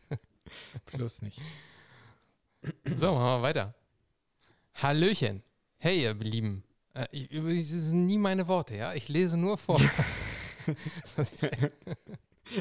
Plus 0.86 1.22
nicht. 1.22 1.42
So, 2.94 3.14
machen 3.14 3.40
wir 3.40 3.42
weiter. 3.42 3.76
Hallöchen. 4.76 5.44
Hey, 5.78 6.04
ihr 6.04 6.14
Lieben. 6.16 6.64
Äh, 6.94 7.08
ich, 7.12 7.32
übrigens, 7.32 7.72
das 7.72 7.80
sind 7.82 8.06
nie 8.06 8.18
meine 8.18 8.48
Worte, 8.48 8.76
ja? 8.76 8.94
Ich 8.94 9.08
lese 9.08 9.38
nur 9.38 9.58
vor. 9.58 9.82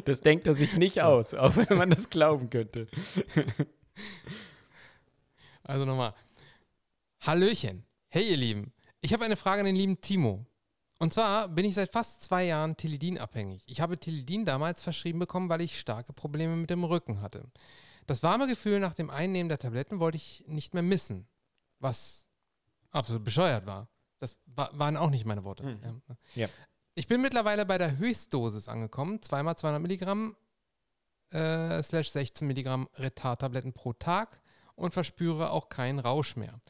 Das 0.05 0.21
denkt 0.21 0.47
er 0.47 0.55
sich 0.55 0.77
nicht 0.77 1.01
aus, 1.01 1.33
auch 1.35 1.57
wenn 1.57 1.79
man 1.79 1.91
das 1.91 2.11
glauben 2.11 2.51
könnte. 2.51 2.89
also 5.63 5.87
nochmal. 5.87 6.15
Hallöchen. 7.21 7.85
Hey, 8.09 8.31
ihr 8.31 8.37
Lieben. 8.37 8.73
Ich 9.01 9.13
habe 9.13 9.25
eine 9.25 9.37
Frage 9.37 9.61
an 9.61 9.67
den 9.67 9.77
lieben 9.77 10.01
Timo. 10.01 10.45
Und 10.99 11.15
zwar 11.15 11.49
bin 11.49 11.65
ich 11.65 11.75
seit 11.75 11.93
fast 11.93 12.23
zwei 12.25 12.45
Jahren 12.45 12.77
Tilidin 12.77 13.19
abhängig. 13.19 13.63
Ich 13.67 13.81
habe 13.81 13.99
Tilidin 13.99 14.45
damals 14.45 14.83
verschrieben 14.83 15.21
bekommen, 15.21 15.49
weil 15.49 15.61
ich 15.61 15.79
starke 15.79 16.13
Probleme 16.13 16.57
mit 16.57 16.71
dem 16.71 16.83
Rücken 16.85 17.21
hatte. 17.21 17.45
Das 18.07 18.23
warme 18.23 18.47
Gefühl 18.47 18.81
nach 18.81 18.95
dem 18.95 19.11
Einnehmen 19.11 19.49
der 19.49 19.59
Tabletten 19.59 20.01
wollte 20.01 20.17
ich 20.17 20.43
nicht 20.47 20.75
mehr 20.75 20.83
missen, 20.83 21.29
was 21.79 22.27
absolut 22.91 23.25
bescheuert 23.25 23.67
war. 23.67 23.89
Das 24.19 24.39
wa 24.47 24.71
waren 24.73 24.97
auch 24.97 25.11
nicht 25.11 25.25
meine 25.25 25.45
Worte. 25.45 25.63
Mhm. 25.63 26.03
Ja. 26.09 26.17
Ja. 26.35 26.49
Ich 26.95 27.07
bin 27.07 27.21
mittlerweile 27.21 27.65
bei 27.65 27.79
der 27.79 27.99
Höchstdosis 27.99 28.67
angekommen, 28.67 29.23
zweimal 29.23 29.57
200 29.57 29.81
Milligramm 29.81 30.37
äh, 31.31 31.81
slash 31.83 32.11
16 32.11 32.49
Milligramm 32.49 32.89
Retard-Tabletten 32.97 33.73
pro 33.73 33.93
Tag 33.93 34.41
und 34.75 34.93
verspüre 34.93 35.51
auch 35.51 35.69
keinen 35.69 36.01
Rausch 36.01 36.35
mehr. 36.35 36.61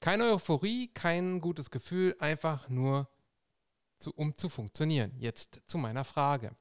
Keine 0.00 0.24
Euphorie, 0.24 0.88
kein 0.88 1.40
gutes 1.40 1.70
Gefühl, 1.70 2.16
einfach 2.18 2.68
nur 2.68 3.08
zu, 3.98 4.12
um 4.14 4.36
zu 4.36 4.48
funktionieren. 4.48 5.12
Jetzt 5.18 5.60
zu 5.66 5.78
meiner 5.78 6.04
Frage. 6.04 6.52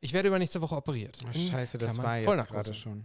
Ich 0.00 0.12
werde 0.12 0.28
übernächste 0.28 0.60
Woche 0.60 0.76
operiert. 0.76 1.20
In 1.22 1.32
scheiße, 1.32 1.78
das 1.78 1.94
Klammern 1.94 2.26
war 2.26 2.36
jetzt 2.36 2.48
gerade 2.48 2.74
schon. 2.74 3.04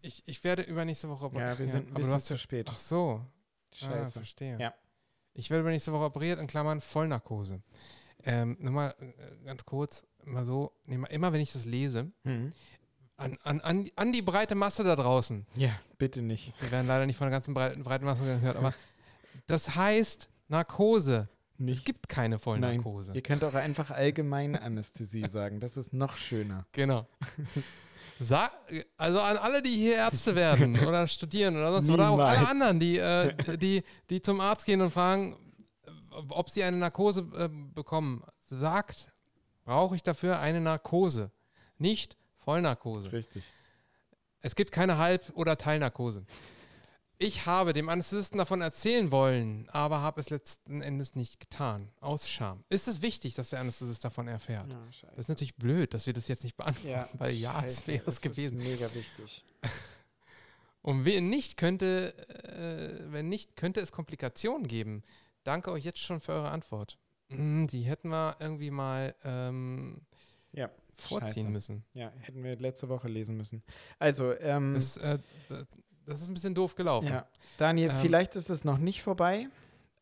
Ich, 0.00 0.22
ich 0.26 0.44
werde 0.44 0.62
übernächste 0.62 1.08
Woche 1.08 1.26
operiert. 1.26 1.50
Ja, 1.52 1.58
wir 1.58 1.66
sind 1.66 1.86
ein 1.88 1.90
aber 1.92 2.00
du 2.00 2.06
bisschen 2.06 2.20
zu 2.20 2.34
ja- 2.34 2.38
spät. 2.38 2.66
Ach 2.70 2.78
so. 2.78 3.22
Ah, 3.22 3.76
Scheiße. 3.76 4.12
verstehe. 4.12 4.58
Ja. 4.60 4.74
Ich 5.32 5.50
werde 5.50 5.62
übernächste 5.62 5.92
Woche 5.92 6.04
operiert, 6.04 6.38
in 6.38 6.46
Klammern 6.46 6.80
Vollnarkose. 6.80 7.62
Ähm, 8.22 8.56
Nochmal 8.60 8.94
äh, 9.00 9.44
ganz 9.44 9.64
kurz, 9.64 10.06
mal 10.24 10.46
so, 10.46 10.72
mal- 10.86 11.06
immer 11.08 11.32
wenn 11.32 11.40
ich 11.40 11.52
das 11.52 11.64
lese, 11.64 12.10
Mhm. 12.22 12.52
an, 13.16 13.38
an, 13.42 13.60
an, 13.60 13.90
an 13.96 14.12
die 14.12 14.22
breite 14.22 14.54
Masse 14.54 14.84
da 14.84 14.94
draußen, 14.96 15.46
Ja, 15.56 15.78
bitte 15.98 16.22
nicht. 16.22 16.52
wir 16.60 16.70
werden 16.70 16.86
leider 16.86 17.06
nicht 17.06 17.16
von 17.16 17.26
der 17.26 17.32
ganzen 17.32 17.52
breiten, 17.54 17.82
breiten 17.82 18.04
Masse 18.04 18.24
gehört, 18.24 18.56
aber 18.56 18.74
das 19.46 19.74
heißt 19.74 20.28
Narkose. 20.48 21.28
Es 21.54 21.60
Nicht. 21.60 21.84
gibt 21.84 22.08
keine 22.08 22.38
Vollnarkose. 22.38 23.12
Ihr 23.14 23.22
könnt 23.22 23.44
auch 23.44 23.54
einfach 23.54 23.90
allgemeine 23.90 24.60
Anästhesie 24.60 25.26
sagen. 25.28 25.60
Das 25.60 25.76
ist 25.76 25.92
noch 25.92 26.16
schöner. 26.16 26.66
Genau. 26.72 27.06
Sag, 28.20 28.52
also 28.96 29.20
an 29.20 29.36
alle, 29.38 29.60
die 29.62 29.70
hier 29.70 29.96
Ärzte 29.96 30.34
werden 30.36 30.78
oder 30.86 31.06
studieren 31.08 31.56
oder 31.56 31.72
sonst 31.72 31.90
oder 31.90 32.10
auch 32.10 32.18
alle 32.18 32.38
Niemals. 32.38 32.50
anderen, 32.50 32.80
die, 32.80 32.98
äh, 32.98 33.56
die, 33.58 33.82
die 34.08 34.22
zum 34.22 34.40
Arzt 34.40 34.66
gehen 34.66 34.80
und 34.80 34.92
fragen, 34.92 35.36
äh, 35.84 35.90
ob 36.28 36.48
sie 36.50 36.62
eine 36.62 36.76
Narkose 36.76 37.20
äh, 37.36 37.48
bekommen, 37.48 38.22
sagt, 38.46 39.10
brauche 39.64 39.96
ich 39.96 40.02
dafür 40.02 40.38
eine 40.38 40.60
Narkose, 40.60 41.30
nicht 41.78 42.16
Vollnarkose. 42.36 43.12
Richtig. 43.12 43.44
Es 44.40 44.54
gibt 44.54 44.70
keine 44.70 44.98
Halb- 44.98 45.32
oder 45.34 45.56
Teilnarkose. 45.56 46.24
Ich 47.18 47.46
habe 47.46 47.72
dem 47.72 47.88
Anästhesisten 47.88 48.38
davon 48.38 48.60
erzählen 48.60 49.10
wollen, 49.12 49.68
aber 49.70 50.00
habe 50.00 50.20
es 50.20 50.30
letzten 50.30 50.82
Endes 50.82 51.14
nicht 51.14 51.38
getan. 51.38 51.88
Aus 52.00 52.28
Scham. 52.28 52.64
Ist 52.68 52.88
es 52.88 53.02
wichtig, 53.02 53.34
dass 53.34 53.50
der 53.50 53.60
Anästhesist 53.60 54.04
davon 54.04 54.26
erfährt? 54.26 54.70
Ja. 54.72 54.78
Das 55.10 55.20
ist 55.20 55.28
natürlich 55.28 55.54
blöd, 55.54 55.94
dass 55.94 56.06
wir 56.06 56.12
das 56.12 56.26
jetzt 56.28 56.42
nicht 56.42 56.56
beantworten, 56.56 56.88
Ja, 56.90 57.08
weil 57.18 57.32
ja, 57.34 57.62
es 57.64 57.86
wäre 57.86 58.02
es 58.06 58.20
gewesen. 58.20 58.58
ist 58.58 58.64
mega 58.64 58.92
wichtig. 58.94 59.44
Und 60.82 61.04
wenn 61.06 61.30
nicht, 61.30 61.56
könnte, 61.56 62.14
äh, 62.44 63.12
wenn 63.12 63.28
nicht, 63.28 63.56
könnte 63.56 63.80
es 63.80 63.90
Komplikationen 63.92 64.66
geben. 64.66 65.02
Danke 65.44 65.70
euch 65.70 65.84
jetzt 65.84 66.00
schon 66.00 66.20
für 66.20 66.32
eure 66.32 66.50
Antwort. 66.50 66.98
Hm, 67.30 67.68
die 67.68 67.82
hätten 67.82 68.08
wir 68.10 68.36
irgendwie 68.40 68.70
mal 68.70 69.14
ähm, 69.24 70.02
Ja, 70.52 70.68
vorziehen 70.98 71.28
Scheiße. 71.44 71.48
müssen. 71.48 71.84
ja, 71.94 72.12
hätten 72.18 72.42
wir 72.42 72.56
letzte 72.58 72.88
Woche 72.90 73.08
lesen 73.08 73.36
müssen. 73.36 73.62
Also, 73.98 74.32
ähm, 74.40 74.74
Das, 74.74 74.96
äh, 74.98 75.18
d- 75.48 75.64
das 76.06 76.20
ist 76.20 76.28
ein 76.28 76.34
bisschen 76.34 76.54
doof 76.54 76.74
gelaufen. 76.74 77.08
ja. 77.08 77.26
Daniel, 77.56 77.90
Ähm, 77.90 77.96
vielleicht 78.00 78.36
ist 78.36 78.50
es 78.50 78.64
noch 78.64 78.78
nicht 78.78 79.02
vorbei. 79.02 79.48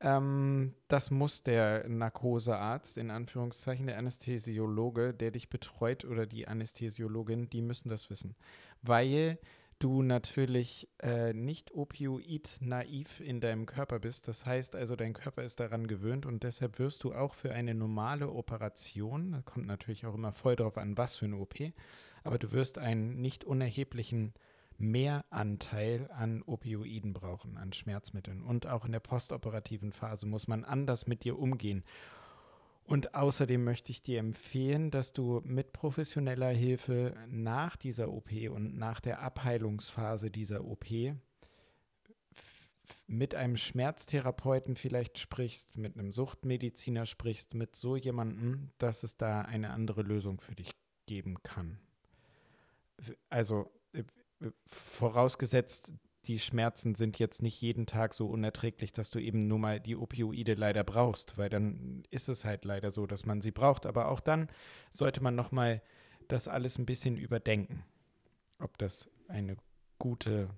Ähm, 0.01 0.75
das 0.89 1.11
muss 1.11 1.43
der 1.43 1.89
Narkosearzt, 1.89 2.99
in 2.99 3.11
Anführungszeichen, 3.11 3.87
der 3.87 3.99
Anästhesiologe, 3.99 5.15
der 5.15 5.31
dich 5.31 5.49
betreut 5.49 6.05
oder 6.05 6.27
die 6.27 6.49
Anästhesiologin, 6.49 7.49
die 7.51 7.63
müssen 7.63 7.89
das 7.89 8.11
wissen. 8.11 8.35
Weil 8.83 9.39
du 9.79 10.03
natürlich 10.03 10.89
äh, 11.03 11.33
nicht 11.33 11.75
opioid-naiv 11.75 13.21
in 13.21 13.41
deinem 13.41 13.67
Körper 13.67 13.99
bist. 13.99 14.29
Das 14.29 14.47
heißt 14.47 14.77
also, 14.77 14.95
dein 14.95 15.13
Körper 15.13 15.43
ist 15.43 15.59
daran 15.59 15.89
gewöhnt 15.89 16.25
und 16.25 16.45
deshalb 16.45 16.79
wirst 16.79 17.03
du 17.03 17.13
auch 17.13 17.35
für 17.35 17.53
eine 17.53 17.75
normale 17.75 18.31
Operation, 18.31 19.33
da 19.33 19.43
kommt 19.43 19.67
natürlich 19.67 20.07
auch 20.07 20.15
immer 20.15 20.33
voll 20.33 20.55
drauf 20.55 20.79
an, 20.79 20.97
was 20.97 21.17
für 21.17 21.25
eine 21.25 21.37
OP, 21.37 21.55
aber 22.23 22.39
du 22.39 22.53
wirst 22.53 22.79
einen 22.79 23.21
nicht 23.21 23.45
unerheblichen 23.45 24.35
Mehranteil 24.83 26.11
an 26.13 26.43
Opioiden 26.43 27.13
brauchen, 27.13 27.57
an 27.57 27.73
Schmerzmitteln. 27.73 28.43
Und 28.43 28.67
auch 28.67 28.85
in 28.85 28.93
der 28.93 29.01
postoperativen 29.01 29.93
Phase 29.93 30.27
muss 30.27 30.49
man 30.49 30.65
anders 30.65 31.07
mit 31.07 31.25
dir 31.25 31.39
umgehen. 31.39 31.85
Und 32.85 33.15
außerdem 33.15 33.63
möchte 33.63 33.93
ich 33.93 34.03
dir 34.03 34.19
empfehlen, 34.19 34.91
dass 34.91 35.13
du 35.13 35.41
mit 35.45 35.73
professioneller 35.73 36.51
Hilfe 36.51 37.15
nach 37.29 37.77
dieser 37.77 38.13
OP 38.13 38.33
und 38.51 38.77
nach 38.77 39.01
der 39.01 39.23
Abheilungsphase 39.23 40.31
dieser 40.31 40.65
OP 40.65 40.87
mit 43.07 43.35
einem 43.35 43.57
Schmerztherapeuten 43.57 44.75
vielleicht 44.75 45.19
sprichst, 45.19 45.77
mit 45.77 45.97
einem 45.97 46.13
Suchtmediziner 46.13 47.07
sprichst, 47.07 47.55
mit 47.55 47.77
so 47.77 47.97
jemandem, 47.97 48.71
dass 48.79 49.03
es 49.03 49.17
da 49.17 49.43
eine 49.43 49.71
andere 49.71 50.03
Lösung 50.03 50.41
für 50.41 50.55
dich 50.55 50.73
geben 51.07 51.43
kann. 51.43 51.79
Also 53.29 53.71
vorausgesetzt, 54.67 55.93
die 56.27 56.39
Schmerzen 56.39 56.95
sind 56.95 57.19
jetzt 57.19 57.43
nicht 57.43 57.61
jeden 57.61 57.87
Tag 57.87 58.15
so 58.15 58.29
unerträglich, 58.29 58.93
dass 58.93 59.11
du 59.11 59.19
eben 59.19 59.49
nur 59.49 59.59
mal 59.59 59.81
die 59.81 59.97
Opioide 59.97 60.55
leider 60.55 60.85
brauchst, 60.85 61.37
weil 61.37 61.49
dann 61.49 62.05
ist 62.11 62.29
es 62.29 62.45
halt 62.45 62.65
leider 62.65 62.91
so, 62.91 63.07
dass 63.07 63.27
man 63.27 63.41
sie 63.41 63.51
braucht. 63.51 63.87
Aber 63.87 64.09
auch 64.09 64.21
dann 64.21 64.49
sollte 64.91 65.23
man 65.23 65.35
nochmal 65.35 65.83
das 66.29 66.47
alles 66.47 66.79
ein 66.79 66.87
bisschen 66.87 67.17
überdenken, 67.17 67.85
ob 68.59 68.79
das 68.79 69.11
eine 69.27 69.57
gute 69.99 70.49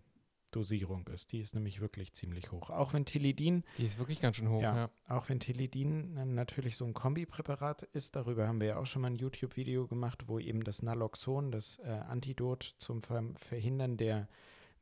Dosierung 0.54 1.06
ist. 1.08 1.32
Die 1.32 1.40
ist 1.40 1.54
nämlich 1.54 1.80
wirklich 1.80 2.12
ziemlich 2.12 2.52
hoch. 2.52 2.70
Auch 2.70 2.92
wenn 2.92 3.04
Tilidin. 3.04 3.64
Die 3.78 3.84
ist 3.84 3.98
wirklich 3.98 4.20
ganz 4.20 4.36
schön 4.36 4.48
hoch, 4.48 4.62
ja. 4.62 4.76
ja. 4.76 4.90
Auch 5.08 5.28
wenn 5.28 5.40
Tilidin 5.40 6.34
natürlich 6.34 6.76
so 6.76 6.84
ein 6.84 6.94
Kombipräparat 6.94 7.82
ist, 7.82 8.16
darüber 8.16 8.46
haben 8.46 8.60
wir 8.60 8.68
ja 8.68 8.76
auch 8.78 8.86
schon 8.86 9.02
mal 9.02 9.08
ein 9.08 9.16
YouTube-Video 9.16 9.86
gemacht, 9.86 10.28
wo 10.28 10.38
eben 10.38 10.64
das 10.64 10.82
Naloxon, 10.82 11.50
das 11.50 11.78
äh, 11.78 11.88
Antidot 11.88 12.74
zum 12.78 13.02
Ver 13.02 13.24
Verhindern 13.36 13.96
der 13.96 14.28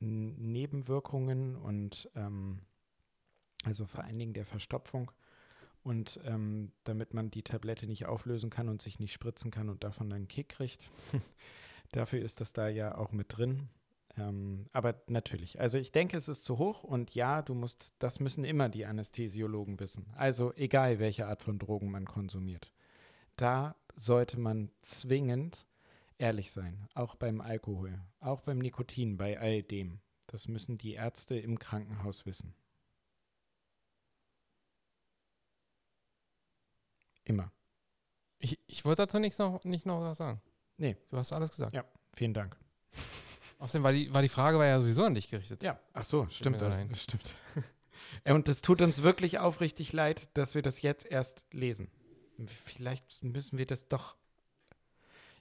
Nebenwirkungen 0.00 1.56
und 1.56 2.10
ähm, 2.16 2.60
also 3.64 3.86
vor 3.86 4.04
allen 4.04 4.18
Dingen 4.18 4.34
der 4.34 4.46
Verstopfung. 4.46 5.10
Und 5.84 6.20
ähm, 6.24 6.72
damit 6.84 7.12
man 7.12 7.30
die 7.30 7.42
Tablette 7.42 7.86
nicht 7.86 8.06
auflösen 8.06 8.50
kann 8.50 8.68
und 8.68 8.82
sich 8.82 9.00
nicht 9.00 9.12
spritzen 9.12 9.50
kann 9.50 9.68
und 9.68 9.82
davon 9.82 10.10
dann 10.10 10.16
einen 10.18 10.28
Kick 10.28 10.50
kriegt. 10.50 10.90
Dafür 11.92 12.22
ist 12.22 12.40
das 12.40 12.52
da 12.52 12.68
ja 12.68 12.96
auch 12.96 13.12
mit 13.12 13.36
drin. 13.36 13.68
Ähm, 14.18 14.66
aber 14.72 15.02
natürlich, 15.06 15.60
also 15.60 15.78
ich 15.78 15.90
denke, 15.90 16.16
es 16.16 16.28
ist 16.28 16.44
zu 16.44 16.58
hoch 16.58 16.84
und 16.84 17.14
ja, 17.14 17.40
du 17.40 17.54
musst, 17.54 17.94
das 17.98 18.20
müssen 18.20 18.44
immer 18.44 18.68
die 18.68 18.84
Anästhesiologen 18.84 19.80
wissen. 19.80 20.12
Also 20.16 20.52
egal, 20.54 20.98
welche 20.98 21.26
Art 21.26 21.42
von 21.42 21.58
Drogen 21.58 21.90
man 21.90 22.04
konsumiert. 22.04 22.72
Da 23.36 23.76
sollte 23.96 24.38
man 24.38 24.70
zwingend 24.82 25.66
ehrlich 26.18 26.52
sein, 26.52 26.88
auch 26.94 27.14
beim 27.14 27.40
Alkohol, 27.40 28.00
auch 28.20 28.42
beim 28.42 28.58
Nikotin, 28.58 29.16
bei 29.16 29.40
all 29.40 29.62
dem. 29.62 30.00
Das 30.26 30.46
müssen 30.46 30.78
die 30.78 30.92
Ärzte 30.92 31.38
im 31.38 31.58
Krankenhaus 31.58 32.26
wissen. 32.26 32.54
Immer. 37.24 37.52
Ich, 38.38 38.58
ich 38.66 38.84
wollte 38.84 39.02
dazu 39.02 39.18
nicht 39.18 39.38
noch, 39.38 39.64
nicht 39.64 39.86
noch 39.86 40.00
was 40.00 40.18
sagen. 40.18 40.40
Nee. 40.76 40.96
Du 41.10 41.16
hast 41.16 41.32
alles 41.32 41.50
gesagt. 41.50 41.72
Ja, 41.72 41.84
vielen 42.14 42.34
Dank. 42.34 42.56
Außerdem 43.62 43.84
war 43.84 43.92
die, 43.92 44.12
war 44.12 44.22
die 44.22 44.28
Frage 44.28 44.58
war 44.58 44.66
ja 44.66 44.80
sowieso 44.80 45.04
an 45.04 45.14
dich 45.14 45.30
gerichtet. 45.30 45.62
Ja, 45.62 45.78
ach 45.92 46.04
so, 46.04 46.26
stimmt. 46.30 46.60
Das 46.60 47.02
stimmt. 47.02 47.36
Und 48.24 48.48
es 48.48 48.60
tut 48.60 48.82
uns 48.82 49.02
wirklich 49.02 49.38
aufrichtig 49.38 49.92
leid, 49.92 50.28
dass 50.34 50.54
wir 50.56 50.62
das 50.62 50.82
jetzt 50.82 51.06
erst 51.06 51.44
lesen. 51.52 51.88
Vielleicht 52.64 53.22
müssen 53.22 53.58
wir 53.58 53.66
das 53.66 53.86
doch 53.86 54.16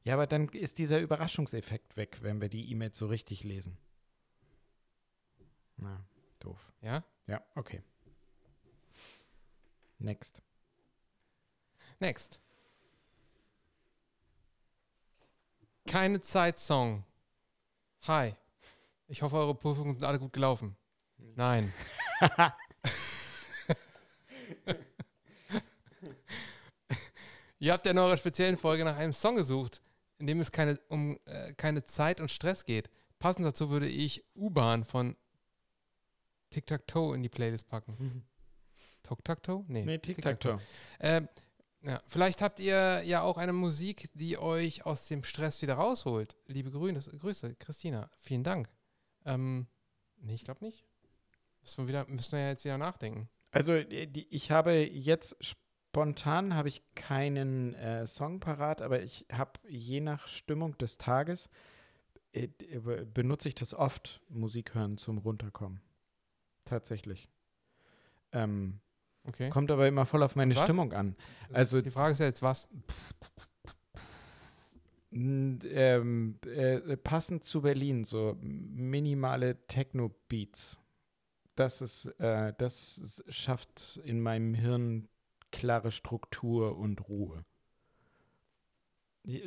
ja, 0.03 0.15
aber 0.15 0.25
dann 0.25 0.49
ist 0.49 0.79
dieser 0.79 0.99
Überraschungseffekt 0.99 1.95
weg, 1.95 2.19
wenn 2.21 2.41
wir 2.41 2.49
die 2.49 2.71
E-Mails 2.71 2.97
so 2.97 3.07
richtig 3.07 3.43
lesen. 3.43 3.77
Na, 5.77 6.03
doof. 6.39 6.73
Ja? 6.81 7.03
Ja, 7.27 7.43
okay. 7.55 7.83
Next. 9.99 10.41
Next. 11.99 12.41
Keine 15.85 16.21
Zeit-Song. 16.21 17.03
Hi. 18.07 18.35
Ich 19.07 19.21
hoffe, 19.21 19.35
eure 19.35 19.55
Prüfungen 19.55 19.97
sind 19.97 20.07
alle 20.07 20.19
gut 20.19 20.33
gelaufen. 20.33 20.75
Nein. 21.17 21.73
Ihr 27.59 27.73
habt 27.73 27.85
ja 27.85 27.91
in 27.91 27.97
eurer 27.97 28.17
speziellen 28.17 28.57
Folge 28.57 28.83
nach 28.83 28.97
einem 28.97 29.13
Song 29.13 29.35
gesucht 29.35 29.81
in 30.21 30.27
dem 30.27 30.39
es 30.39 30.51
keine, 30.51 30.79
um 30.87 31.17
äh, 31.25 31.53
keine 31.53 31.85
Zeit 31.85 32.21
und 32.21 32.31
Stress 32.31 32.63
geht. 32.63 32.89
Passend 33.19 33.45
dazu 33.45 33.69
würde 33.69 33.87
ich 33.87 34.23
U-Bahn 34.35 34.85
von 34.85 35.17
Tic-Tac-Toe 36.51 37.15
in 37.15 37.23
die 37.23 37.29
Playlist 37.29 37.67
packen. 37.67 37.95
Mhm. 37.99 38.23
Tok-Tac-Toe? 39.03 39.65
Nee, 39.67 39.85
nee 39.85 39.97
Tic-Tac-Toe. 39.97 40.59
äh, 40.99 41.23
ja, 41.83 42.01
vielleicht 42.07 42.41
habt 42.41 42.59
ihr 42.59 43.01
ja 43.03 43.21
auch 43.21 43.37
eine 43.37 43.53
Musik, 43.53 44.09
die 44.13 44.37
euch 44.37 44.85
aus 44.85 45.07
dem 45.07 45.23
Stress 45.23 45.61
wieder 45.61 45.75
rausholt. 45.75 46.37
Liebe 46.47 46.69
Grüße, 46.71 47.55
Christina. 47.55 48.09
Vielen 48.17 48.43
Dank. 48.43 48.69
Ähm, 49.25 49.67
nee, 50.17 50.35
ich 50.35 50.43
glaube 50.43 50.63
nicht. 50.63 50.85
Müssen 51.61 51.83
wir, 51.83 51.87
wieder, 51.87 52.05
müssen 52.07 52.33
wir 52.33 52.39
ja 52.39 52.49
jetzt 52.49 52.65
wieder 52.65 52.77
nachdenken. 52.77 53.29
Also, 53.51 53.81
die, 53.83 54.27
ich 54.29 54.51
habe 54.51 54.73
jetzt 54.73 55.35
Spontan 55.41 56.53
habe 56.55 56.69
ich 56.69 56.83
keinen 56.95 57.73
äh, 57.75 58.07
Song 58.07 58.39
parat, 58.39 58.81
aber 58.81 59.01
ich 59.01 59.25
habe 59.31 59.59
je 59.67 59.99
nach 59.99 60.27
Stimmung 60.27 60.77
des 60.77 60.97
Tages 60.97 61.49
äh, 62.33 62.47
benutze 63.13 63.49
ich 63.49 63.55
das 63.55 63.73
oft, 63.73 64.21
Musik 64.29 64.73
hören 64.73 64.97
zum 64.97 65.17
Runterkommen. 65.17 65.81
Tatsächlich. 66.63 67.29
Ähm, 68.31 68.79
okay. 69.25 69.49
Kommt 69.49 69.71
aber 69.71 69.87
immer 69.87 70.05
voll 70.05 70.23
auf 70.23 70.35
meine 70.35 70.55
Stimmung 70.55 70.93
an. 70.93 71.15
Also, 71.51 71.81
Die 71.81 71.91
Frage 71.91 72.13
ist 72.13 72.19
ja 72.19 72.25
jetzt 72.25 72.41
was? 72.41 72.67
Ähm, 75.13 76.39
äh, 76.45 76.95
passend 76.97 77.43
zu 77.43 77.61
Berlin, 77.61 78.05
so 78.05 78.37
minimale 78.41 79.67
Techno-Beats. 79.67 80.79
Das 81.55 81.81
ist, 81.81 82.05
äh, 82.19 82.53
das 82.57 83.21
schafft 83.27 83.99
in 84.05 84.21
meinem 84.21 84.53
Hirn 84.53 85.09
klare 85.51 85.91
Struktur 85.91 86.77
und 86.77 87.09
Ruhe. 87.09 87.43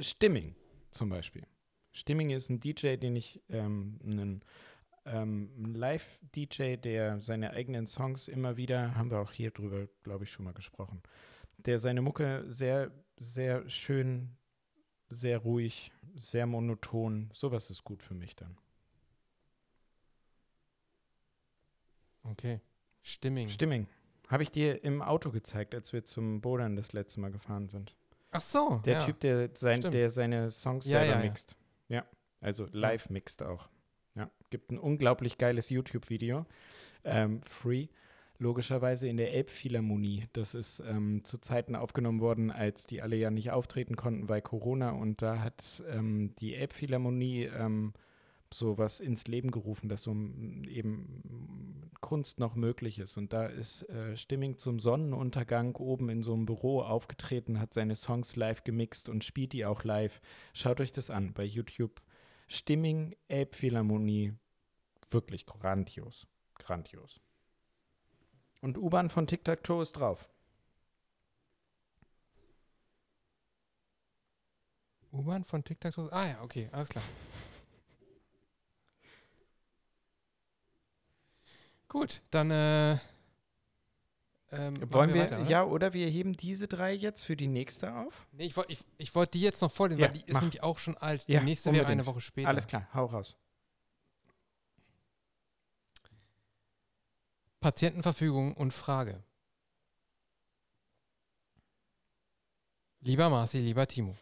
Stimming 0.01 0.55
zum 0.91 1.09
Beispiel. 1.09 1.47
Stimming 1.93 2.31
ist 2.31 2.51
ein 2.51 2.61
DJ, 2.61 2.97
den 2.97 3.17
ich, 3.17 3.41
ähm, 3.49 3.99
einen 4.05 4.43
ähm, 5.07 5.75
Live-DJ, 5.75 6.77
der 6.77 7.21
seine 7.21 7.51
eigenen 7.51 7.87
Songs 7.87 8.29
immer 8.29 8.57
wieder, 8.57 8.95
haben 8.97 9.11
wir 9.11 9.21
auch 9.21 9.33
hier 9.33 9.51
drüber, 9.51 9.89
glaube 10.03 10.25
ich, 10.25 10.33
schon 10.33 10.45
mal 10.45 10.55
gesprochen, 10.55 11.03
der 11.59 11.79
seine 11.79 12.03
Mucke 12.03 12.45
sehr, 12.49 12.91
sehr 13.19 13.69
schön, 13.69 14.37
sehr 15.09 15.39
ruhig, 15.39 15.93
sehr 16.17 16.47
monoton, 16.47 17.31
sowas 17.33 17.71
ist 17.71 17.85
gut 17.85 18.03
für 18.03 18.15
mich 18.15 18.37
dann. 18.37 18.57
Okay. 22.23 22.61
Stimming. 23.03 23.49
Stimming. 23.51 23.87
Habe 24.29 24.43
ich 24.43 24.51
dir 24.51 24.83
im 24.83 25.03
Auto 25.03 25.31
gezeigt, 25.31 25.75
als 25.75 25.93
wir 25.93 26.05
zum 26.05 26.41
Bodern 26.41 26.77
das 26.77 26.95
letzte 26.95 27.21
Mal 27.21 27.31
gefahren 27.31 27.69
sind. 27.69 27.95
Ach 28.31 28.41
so. 28.41 28.81
Der 28.85 28.95
ja. 28.95 29.05
Typ, 29.05 29.21
der, 29.21 29.51
sein, 29.55 29.83
der 29.83 30.11
seine 30.11 30.51
Songs 30.51 30.87
ja, 30.87 31.01
selber 31.01 31.21
ja, 31.21 31.29
mixt. 31.29 31.57
Ja, 31.89 32.05
also 32.41 32.67
live 32.73 33.11
mixt 33.11 33.43
auch. 33.43 33.69
Gibt 34.55 34.71
ein 34.71 34.79
unglaublich 34.79 35.37
geiles 35.37 35.69
YouTube-Video. 35.69 36.47
Ähm, 37.03 37.43
free 37.43 37.89
logischerweise 38.39 39.09
in 39.09 39.17
der 39.17 39.35
Elbphilharmonie. 39.35 40.29
Das 40.33 40.55
ist 40.55 40.79
ähm, 40.79 41.25
zu 41.25 41.39
Zeiten 41.39 41.75
aufgenommen 41.75 42.21
worden, 42.21 42.53
als 42.53 42.87
die 42.87 43.03
alle 43.03 43.17
ja 43.17 43.33
nicht 43.33 43.51
auftreten 43.51 43.97
konnten, 43.97 44.29
weil 44.29 44.43
Corona. 44.43 44.91
Und 44.91 45.23
da 45.23 45.41
hat 45.41 45.83
ähm, 45.91 46.37
die 46.39 46.55
Elbphilharmonie 46.55 47.47
ähm, 47.47 47.95
sowas 48.53 49.01
ins 49.01 49.27
Leben 49.27 49.51
gerufen, 49.51 49.89
dass 49.89 50.05
so 50.05 50.13
eben 50.13 51.91
Kunst 52.01 52.39
noch 52.39 52.55
möglich 52.55 53.01
ist. 53.01 53.17
Und 53.17 53.33
da 53.33 53.47
ist 53.47 53.89
äh, 53.89 54.17
Stimming 54.17 54.57
zum 54.57 54.79
Sonnenuntergang 54.79 55.75
oben 55.75 56.11
in 56.11 56.23
so 56.23 56.33
einem 56.33 56.47
Büro 56.47 56.81
aufgetreten, 56.81 57.59
hat 57.59 57.75
seine 57.75 57.97
Songs 57.97 58.37
live 58.37 58.63
gemixt 58.63 59.09
und 59.09 59.25
spielt 59.25 59.53
die 59.53 59.67
auch 59.67 59.83
live. 59.83 60.21
Schaut 60.53 60.81
euch 60.81 60.93
das 60.93 61.11
an 61.11 61.33
bei 61.33 61.43
YouTube. 61.43 62.01
Stimming 62.47 63.17
Elbphilharmonie. 63.27 64.35
Wirklich 65.15 65.47
grandios. 65.47 66.27
Grandios. 66.57 67.21
Und 68.61 68.77
U-Bahn 68.77 69.11
von 69.11 69.27
Tic 69.29 69.45
Tac 69.45 69.63
Toe 69.63 69.83
ist 69.83 69.93
drauf. 69.93 70.29
U-Bahn 75.13 75.45
von 75.45 75.63
Tic 75.63 75.81
Tac 75.81 75.95
Toe? 75.95 76.11
Ah 76.13 76.27
ja, 76.27 76.43
okay, 76.43 76.69
alles 76.73 76.89
klar. 76.89 77.05
Gut, 81.89 82.23
dann 82.31 82.51
äh, 82.51 82.93
ähm, 84.51 84.75
Wollen 84.93 85.15
wir, 85.15 85.23
weiter, 85.23 85.41
oder? 85.43 85.49
ja, 85.49 85.65
oder 85.65 85.93
wir 85.93 86.09
heben 86.09 86.37
diese 86.37 86.67
drei 86.67 86.93
jetzt 86.93 87.23
für 87.25 87.37
die 87.37 87.47
nächste 87.47 87.95
auf? 87.95 88.27
Nee, 88.33 88.47
ich 88.47 88.57
wollte 88.57 88.73
ich, 88.73 88.85
ich 88.99 89.15
wollt 89.15 89.33
die 89.35 89.41
jetzt 89.43 89.61
noch 89.63 89.71
vorlesen, 89.71 90.01
Ja, 90.01 90.09
weil 90.09 90.15
die 90.15 90.25
ist 90.25 90.33
mach. 90.33 90.41
nämlich 90.41 90.63
auch 90.65 90.79
schon 90.79 90.97
alt. 90.97 91.25
Ja, 91.29 91.39
die 91.39 91.47
nächste 91.47 91.71
wäre 91.71 91.83
unbedingt. 91.85 92.01
eine 92.01 92.07
Woche 92.07 92.21
später. 92.21 92.49
Alles 92.49 92.67
klar, 92.67 92.89
hau 92.93 93.05
raus. 93.07 93.37
Patientenverfügung 97.65 98.53
und 98.53 98.75
Frage. 98.75 99.23
Lieber 103.01 103.31
Marci, 103.31 103.57
lieber 103.57 103.87
Timo. 103.87 104.15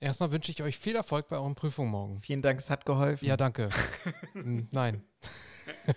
Erstmal 0.00 0.32
wünsche 0.32 0.50
ich 0.50 0.64
euch 0.64 0.76
viel 0.76 0.96
Erfolg 0.96 1.28
bei 1.28 1.36
euren 1.36 1.54
Prüfungen 1.54 1.92
morgen. 1.92 2.20
Vielen 2.20 2.42
Dank, 2.42 2.58
es 2.58 2.68
hat 2.68 2.84
geholfen. 2.84 3.24
Ja, 3.24 3.36
danke. 3.36 3.70
Hm, 4.32 4.66
Nein. 4.72 5.04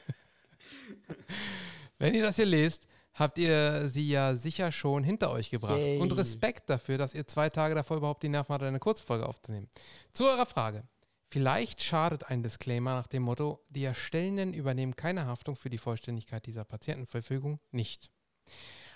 Wenn 1.98 2.14
ihr 2.14 2.22
das 2.22 2.36
hier 2.36 2.46
lest, 2.46 2.86
habt 3.14 3.40
ihr 3.40 3.90
sie 3.90 4.08
ja 4.08 4.36
sicher 4.36 4.72
schon 4.72 5.04
hinter 5.04 5.32
euch 5.32 5.50
gebracht. 5.50 5.80
Yay. 5.80 5.98
Und 5.98 6.16
Respekt 6.16 6.70
dafür, 6.70 7.00
dass 7.00 7.16
ihr 7.16 7.26
zwei 7.26 7.50
Tage 7.50 7.74
davor 7.74 7.98
überhaupt 7.98 8.22
die 8.22 8.30
Nerven 8.30 8.54
hattet, 8.54 8.68
eine 8.68 8.78
Kurzfolge 8.78 9.28
aufzunehmen. 9.28 9.70
Zu 10.14 10.26
eurer 10.26 10.46
Frage. 10.46 10.84
Vielleicht 11.32 11.84
schadet 11.84 12.26
ein 12.26 12.42
Disclaimer 12.42 12.96
nach 12.96 13.08
dem 13.08 13.24
Motto, 13.24 13.64
die 13.70 13.84
Erstellenden 13.84 14.54
übernehmen 14.54 14.96
keine 14.96 15.26
Haftung 15.26 15.56
für 15.56 15.70
die 15.70 15.78
Vollständigkeit 15.78 16.46
dieser 16.46 16.66
Patientenverfügung 16.66 17.60
nicht. 17.72 18.10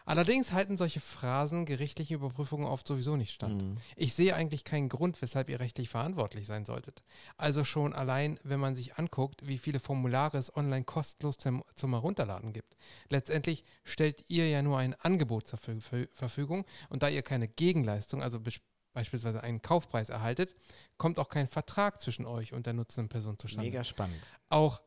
Allerdings 0.06 0.52
halten 0.52 0.76
solche 0.76 1.00
Phrasen 1.00 1.66
gerichtlichen 1.66 2.16
Überprüfungen 2.16 2.68
oft 2.68 2.86
sowieso 2.86 3.16
nicht 3.16 3.32
stand. 3.32 3.62
Mhm. 3.62 3.78
Ich 3.96 4.14
sehe 4.14 4.36
eigentlich 4.36 4.66
keinen 4.66 4.90
Grund, 4.90 5.22
weshalb 5.22 5.50
ihr 5.50 5.62
rechtlich 5.62 5.88
verantwortlich 5.88 6.46
sein 6.46 6.66
solltet. 6.66 7.04
Also 7.38 7.64
schon 7.64 7.94
allein, 7.94 8.38
wenn 8.44 8.60
man 8.60 8.76
sich 8.76 8.96
anguckt, 8.96 9.48
wie 9.48 9.58
viele 9.58 9.80
Formulare 9.80 10.38
es 10.38 10.54
online 10.58 10.84
kostenlos 10.84 11.38
zum, 11.38 11.64
zum 11.76 11.92
Herunterladen 11.92 12.52
gibt. 12.52 12.76
Letztendlich 13.10 13.64
stellt 13.86 14.26
ihr 14.28 14.50
ja 14.50 14.62
nur 14.62 14.78
ein 14.78 14.94
Angebot 14.96 15.48
zur 15.48 15.60
Verfü- 15.60 15.80
Ver- 15.82 16.08
Verfügung 16.12 16.66
und 16.90 17.02
da 17.02 17.08
ihr 17.08 17.22
keine 17.22 17.48
Gegenleistung, 17.48 18.22
also 18.22 18.42
beispielsweise 18.94 19.44
einen 19.44 19.62
Kaufpreis 19.62 20.10
erhaltet, 20.10 20.56
kommt 20.98 21.20
auch 21.20 21.30
kein 21.30 21.48
Vertrag 21.48 22.00
zwischen 22.00 22.26
euch 22.26 22.54
und 22.54 22.66
der 22.66 22.74
nutzenden 22.74 23.10
Person 23.10 23.38
zustande. 23.38 23.70
Mega 23.70 23.84
spannend. 23.84 24.22
Auch 24.50 24.82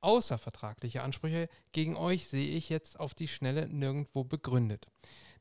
außervertragliche 0.00 1.02
Ansprüche 1.02 1.48
gegen 1.72 1.96
euch 1.96 2.28
sehe 2.28 2.50
ich 2.56 2.68
jetzt 2.68 3.00
auf 3.00 3.14
die 3.14 3.28
Schnelle 3.28 3.68
nirgendwo 3.68 4.24
begründet. 4.24 4.86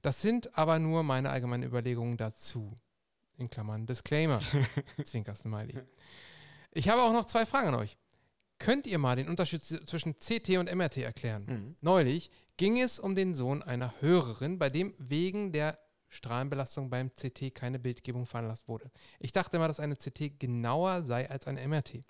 Das 0.01 0.21
sind 0.21 0.57
aber 0.57 0.79
nur 0.79 1.03
meine 1.03 1.29
allgemeinen 1.29 1.63
Überlegungen 1.63 2.17
dazu. 2.17 2.75
In 3.37 3.49
Klammern 3.49 3.85
Disclaimer. 3.85 4.41
Zwinker-Smiley. 5.03 5.81
Ich 6.71 6.89
habe 6.89 7.01
auch 7.03 7.13
noch 7.13 7.25
zwei 7.25 7.45
Fragen 7.45 7.69
an 7.69 7.75
euch. 7.75 7.97
Könnt 8.59 8.87
ihr 8.87 8.97
mal 8.97 9.15
den 9.15 9.27
Unterschied 9.27 9.63
zwischen 9.63 10.17
CT 10.19 10.57
und 10.57 10.73
MRT 10.73 10.97
erklären? 10.97 11.45
Mhm. 11.45 11.75
Neulich 11.81 12.29
ging 12.55 12.79
es 12.79 12.99
um 12.99 13.15
den 13.15 13.35
Sohn 13.35 13.61
einer 13.61 13.93
Hörerin, 13.99 14.59
bei 14.59 14.69
dem 14.69 14.93
wegen 14.97 15.51
der 15.51 15.77
Strahlenbelastung 16.13 16.89
beim 16.89 17.11
CT 17.15 17.53
keine 17.53 17.79
Bildgebung 17.79 18.25
veranlasst 18.25 18.67
wurde. 18.67 18.91
Ich 19.19 19.31
dachte 19.31 19.57
immer, 19.57 19.67
dass 19.67 19.79
eine 19.79 19.95
CT 19.95 20.39
genauer 20.39 21.03
sei 21.03 21.29
als 21.29 21.47
eine 21.47 21.67
MRT. 21.67 22.01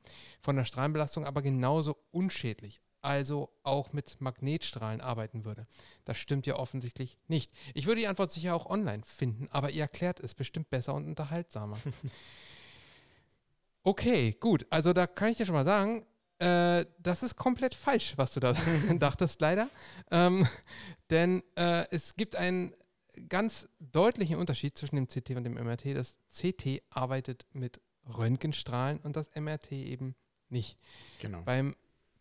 Von 0.41 0.55
der 0.55 0.65
Strahlenbelastung 0.65 1.25
aber 1.25 1.41
genauso 1.41 1.97
unschädlich, 2.11 2.81
also 3.01 3.49
auch 3.63 3.93
mit 3.93 4.19
Magnetstrahlen 4.19 5.01
arbeiten 5.01 5.45
würde. 5.45 5.67
Das 6.05 6.17
stimmt 6.17 6.45
ja 6.45 6.55
offensichtlich 6.55 7.17
nicht. 7.27 7.51
Ich 7.73 7.85
würde 7.85 8.01
die 8.01 8.07
Antwort 8.07 8.31
sicher 8.31 8.55
auch 8.55 8.65
online 8.65 9.03
finden, 9.05 9.47
aber 9.51 9.71
ihr 9.71 9.83
erklärt 9.83 10.19
es 10.19 10.33
bestimmt 10.33 10.69
besser 10.69 10.93
und 10.93 11.07
unterhaltsamer. 11.07 11.77
Okay, 13.85 14.37
gut. 14.39 14.65
Also 14.69 14.93
da 14.93 15.07
kann 15.07 15.31
ich 15.31 15.37
dir 15.37 15.45
schon 15.45 15.55
mal 15.55 15.65
sagen, 15.65 16.05
äh, 16.39 16.85
das 16.99 17.21
ist 17.23 17.35
komplett 17.35 17.75
falsch, 17.75 18.13
was 18.15 18.33
du 18.33 18.39
da 18.39 18.53
dachtest, 18.99 19.41
leider. 19.41 19.69
Ähm, 20.11 20.47
denn 21.09 21.43
äh, 21.55 21.85
es 21.91 22.15
gibt 22.15 22.35
einen 22.35 22.73
ganz 23.29 23.67
deutlichen 23.79 24.37
Unterschied 24.37 24.77
zwischen 24.77 24.95
dem 24.95 25.07
CT 25.07 25.31
und 25.31 25.43
dem 25.43 25.53
MRT. 25.53 25.95
Das 25.95 26.15
CT 26.31 26.81
arbeitet 26.89 27.45
mit 27.53 27.79
Röntgenstrahlen 28.05 28.99
und 28.99 29.15
das 29.15 29.29
MRT 29.35 29.71
eben 29.73 30.15
nicht. 30.49 30.77
Genau. 31.19 31.41
Beim 31.41 31.75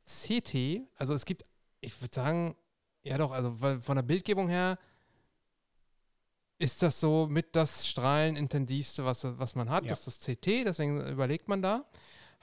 CT, 0.06 0.80
also 0.96 1.14
es 1.14 1.24
gibt, 1.24 1.44
ich 1.80 2.00
würde 2.00 2.14
sagen, 2.14 2.56
ja 3.02 3.18
doch, 3.18 3.32
also 3.32 3.56
von 3.80 3.96
der 3.96 4.02
Bildgebung 4.02 4.48
her 4.48 4.78
ist 6.58 6.82
das 6.82 7.00
so 7.00 7.26
mit 7.28 7.56
das 7.56 7.88
strahlenintensivste, 7.88 9.04
was, 9.04 9.24
was 9.38 9.54
man 9.54 9.68
hat, 9.70 9.84
Ja. 9.84 9.90
das 9.90 10.06
ist 10.06 10.26
das 10.28 10.36
CT, 10.36 10.46
deswegen 10.66 11.00
überlegt 11.08 11.48
man 11.48 11.60
da 11.62 11.84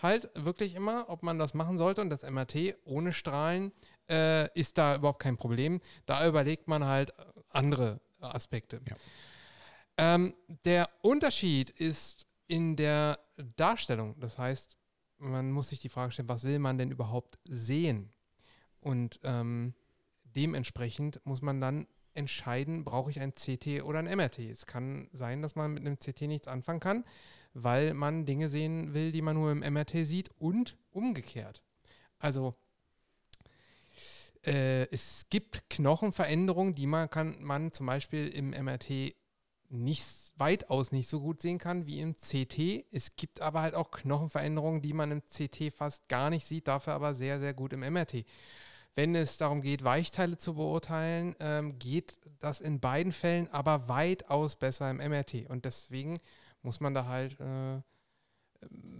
halt 0.01 0.29
wirklich 0.33 0.75
immer, 0.75 1.09
ob 1.09 1.23
man 1.23 1.39
das 1.39 1.53
machen 1.53 1.77
sollte 1.77 2.01
und 2.01 2.09
das 2.09 2.23
MRT 2.23 2.75
ohne 2.85 3.11
Strahlen 3.13 3.71
äh, 4.09 4.49
ist 4.57 4.77
da 4.77 4.95
überhaupt 4.95 5.21
kein 5.21 5.37
Problem. 5.37 5.81
Da 6.05 6.25
überlegt 6.27 6.67
man 6.67 6.85
halt 6.85 7.13
andere 7.49 7.99
Aspekte. 8.19 8.81
Ja. 8.87 8.95
Ähm, 9.97 10.33
der 10.65 10.89
Unterschied 11.01 11.69
ist 11.69 12.25
in 12.47 12.75
der 12.75 13.19
Darstellung. 13.57 14.19
Das 14.19 14.37
heißt, 14.37 14.77
man 15.17 15.51
muss 15.51 15.69
sich 15.69 15.81
die 15.81 15.89
Frage 15.89 16.11
stellen, 16.11 16.29
was 16.29 16.43
will 16.43 16.59
man 16.59 16.77
denn 16.77 16.91
überhaupt 16.91 17.37
sehen? 17.45 18.11
Und 18.79 19.19
ähm, 19.23 19.73
dementsprechend 20.23 21.19
muss 21.25 21.41
man 21.41 21.59
dann 21.59 21.87
entscheiden, 22.13 22.83
brauche 22.83 23.11
ich 23.11 23.19
ein 23.19 23.35
CT 23.35 23.83
oder 23.83 23.99
ein 23.99 24.05
MRT. 24.05 24.39
Es 24.39 24.65
kann 24.65 25.09
sein, 25.11 25.41
dass 25.41 25.55
man 25.55 25.73
mit 25.73 25.85
einem 25.85 25.99
CT 25.99 26.21
nichts 26.23 26.47
anfangen 26.47 26.79
kann, 26.79 27.05
weil 27.53 27.93
man 27.93 28.25
Dinge 28.25 28.49
sehen 28.49 28.93
will, 28.93 29.11
die 29.11 29.21
man 29.21 29.35
nur 29.35 29.51
im 29.51 29.59
MRT 29.59 30.07
sieht 30.07 30.29
und 30.39 30.77
umgekehrt. 30.91 31.63
Also 32.19 32.53
äh, 34.49 34.87
es 34.91 35.27
gibt 35.29 35.69
Knochenveränderungen, 35.69 36.73
die 36.73 36.87
man 36.87 37.09
kann 37.09 37.41
man 37.41 37.71
zum 37.71 37.85
Beispiel 37.85 38.27
im 38.29 38.49
MRT 38.49 39.13
nicht 39.69 40.05
weitaus 40.37 40.91
nicht 40.91 41.07
so 41.07 41.19
gut 41.21 41.41
sehen 41.41 41.59
kann 41.59 41.85
wie 41.85 41.99
im 42.01 42.15
CT. 42.15 42.85
Es 42.91 43.15
gibt 43.15 43.41
aber 43.41 43.61
halt 43.61 43.75
auch 43.75 43.91
Knochenveränderungen, 43.91 44.81
die 44.81 44.93
man 44.93 45.11
im 45.11 45.21
CT 45.21 45.71
fast 45.71 46.07
gar 46.07 46.31
nicht 46.31 46.47
sieht, 46.47 46.67
dafür 46.67 46.93
aber 46.93 47.13
sehr, 47.13 47.39
sehr 47.39 47.53
gut 47.53 47.73
im 47.73 47.81
MRT. 47.81 48.25
Wenn 48.95 49.15
es 49.15 49.37
darum 49.37 49.61
geht, 49.61 49.83
Weichteile 49.83 50.37
zu 50.37 50.55
beurteilen, 50.55 51.35
ähm, 51.39 51.77
geht 51.77 52.17
das 52.39 52.59
in 52.59 52.79
beiden 52.79 53.13
Fällen 53.13 53.47
aber 53.49 53.87
weitaus 53.87 54.55
besser 54.55 54.89
im 54.89 54.97
MRT. 54.97 55.47
Und 55.47 55.65
deswegen 55.65 56.17
muss 56.63 56.79
man 56.79 56.95
da 56.95 57.05
halt 57.05 57.39
äh, 57.39 57.81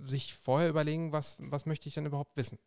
sich 0.04 0.36
vorher 0.36 0.70
überlegen, 0.70 1.12
was, 1.12 1.38
was 1.40 1.66
möchte 1.66 1.90
ich 1.90 1.96
denn 1.96 2.06
überhaupt 2.06 2.38
wissen. 2.38 2.60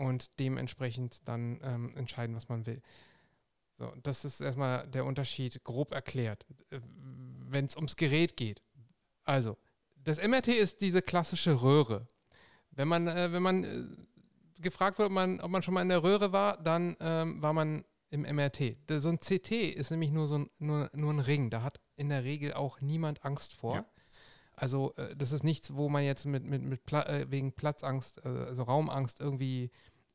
Und 0.00 0.38
dementsprechend 0.38 1.20
dann 1.28 1.60
ähm, 1.62 1.94
entscheiden, 1.94 2.34
was 2.34 2.48
man 2.48 2.64
will. 2.64 2.80
So, 3.76 3.92
das 4.02 4.24
ist 4.24 4.40
erstmal 4.40 4.88
der 4.88 5.04
Unterschied 5.04 5.62
grob 5.62 5.92
erklärt, 5.92 6.46
wenn 6.70 7.66
es 7.66 7.76
ums 7.76 7.96
Gerät 7.96 8.34
geht. 8.34 8.62
Also, 9.24 9.58
das 10.02 10.26
MRT 10.26 10.48
ist 10.48 10.80
diese 10.80 11.02
klassische 11.02 11.60
Röhre. 11.60 12.06
Wenn 12.70 12.88
man, 12.88 13.08
äh, 13.08 13.30
wenn 13.30 13.42
man 13.42 13.64
äh, 13.64 14.62
gefragt 14.62 14.98
wird, 14.98 15.08
ob 15.08 15.12
man, 15.12 15.38
ob 15.40 15.50
man 15.50 15.62
schon 15.62 15.74
mal 15.74 15.82
in 15.82 15.90
der 15.90 16.02
Röhre 16.02 16.32
war, 16.32 16.56
dann 16.56 16.96
ähm, 16.98 17.42
war 17.42 17.52
man 17.52 17.84
im 18.08 18.22
MRT. 18.22 18.78
So 18.88 19.10
ein 19.10 19.20
CT 19.20 19.52
ist 19.52 19.90
nämlich 19.90 20.12
nur 20.12 20.28
so 20.28 20.38
ein, 20.38 20.50
nur, 20.58 20.88
nur 20.94 21.12
ein 21.12 21.20
Ring. 21.20 21.50
Da 21.50 21.62
hat 21.62 21.78
in 21.96 22.08
der 22.08 22.24
Regel 22.24 22.54
auch 22.54 22.80
niemand 22.80 23.22
Angst 23.22 23.52
vor. 23.52 23.74
Ja. 23.74 23.84
Also 24.60 24.92
äh, 24.96 25.16
das 25.16 25.32
ist 25.32 25.42
nichts, 25.42 25.74
wo 25.74 25.88
man 25.88 26.04
jetzt 26.04 26.26
mit, 26.26 26.44
mit, 26.44 26.62
mit 26.62 26.84
Pla 26.84 27.06
äh, 27.06 27.30
wegen 27.30 27.52
Platzangst, 27.52 28.18
äh, 28.24 28.28
also 28.28 28.64
Raumangst 28.64 29.18
irgendwie 29.18 29.70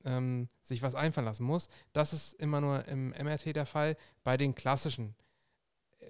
ähm, 0.06 0.48
sich 0.62 0.82
was 0.82 0.96
einfallen 0.96 1.26
lassen 1.26 1.44
muss. 1.44 1.68
Das 1.94 2.14
ist 2.14 2.34
immer 2.34 2.62
nur 2.62 2.88
im 2.88 3.10
MRT 3.10 3.56
der 3.56 3.66
Fall 3.66 3.98
bei 4.24 4.38
den 4.38 4.56
klassischen 4.56 5.16
äh, 6.00 6.06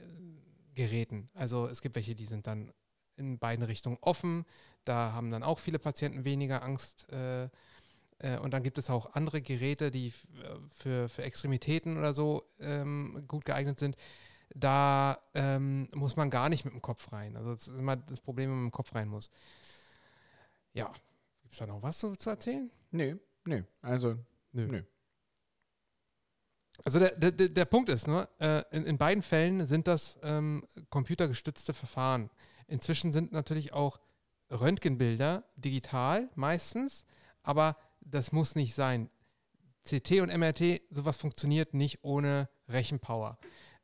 Geräten. 0.76 1.30
Also 1.34 1.68
es 1.68 1.82
gibt 1.82 1.96
welche, 1.96 2.16
die 2.16 2.26
sind 2.26 2.48
dann 2.48 2.72
in 3.18 3.39
beiden 3.39 3.66
Richtungen 3.66 3.98
offen. 4.02 4.46
Da 4.84 5.14
haben 5.14 5.32
dann 5.32 5.43
auch 5.43 5.60
viele 5.60 5.80
Patienten 5.80 6.26
weniger 6.26 6.62
Angst. 6.62 7.10
Äh, 7.12 7.50
äh, 8.20 8.38
und 8.39 8.54
dann 8.54 8.64
gibt 8.64 8.78
es 8.78 8.89
auch 8.89 9.14
andere 9.14 9.41
Geräte, 9.41 9.91
die 9.91 10.08
äh, 10.08 10.12
für, 10.72 11.10
für 11.10 11.24
Extremitäten 11.24 11.98
oder 11.98 12.14
so 12.14 12.43
ähm, 12.60 13.24
gut 13.28 13.46
geeignet 13.46 13.80
sind. 13.80 13.96
Da 14.54 15.20
ähm, 15.34 15.89
muss 15.93 16.16
man 16.16 16.30
gar 16.30 16.50
nicht 16.50 16.66
mit 16.66 16.74
dem 16.74 16.82
Kopf 16.82 17.12
rein. 17.12 17.36
Also 17.36 17.54
das 17.54 17.68
ist 17.68 17.78
immer 17.78 17.96
das 17.96 18.20
Problem, 18.20 18.50
wenn 18.50 18.58
man 18.58 18.66
mit 18.66 18.74
dem 18.74 18.78
Kopf 18.78 18.93
rein 18.96 19.08
muss. 19.08 19.32
Ja, 20.74 20.93
gibt 21.41 21.54
es 21.54 21.60
da 21.60 21.66
noch 21.66 21.82
was 21.82 21.98
zu, 21.98 22.16
zu 22.16 22.30
erzählen? 22.30 22.70
Nö, 22.91 23.18
nö. 23.46 23.64
Also, 23.82 24.18
Nö. 24.56 24.68
Nö. 24.68 24.84
Also 26.84 27.00
der, 27.00 27.12
der, 27.16 27.32
der 27.32 27.66
Punkt 27.66 27.89
ist 27.89 28.08
nur, 28.08 28.30
äh, 28.39 28.64
in, 28.72 28.86
in 28.86 28.98
beiden 28.98 29.24
Fällen 29.24 29.68
sind 29.68 29.88
das 29.88 30.18
ähm, 30.24 30.66
computergestützte 30.89 31.74
Verfahren. 31.74 32.30
Inzwischen 32.68 33.12
sind 33.12 33.32
natürlich 33.32 33.74
auch 33.74 34.00
Röntgenbilder 34.52 35.43
digital 35.56 36.30
meistens, 36.36 37.06
aber 37.43 37.78
das 38.02 38.32
muss 38.32 38.56
nicht 38.56 38.76
sein. 38.76 39.10
CT 39.86 40.22
und 40.22 40.36
MRT, 40.36 40.82
sowas 40.89 41.18
funktioniert 41.18 41.74
nicht 41.74 42.04
ohne 42.04 42.50
Rechenpower. 42.68 43.38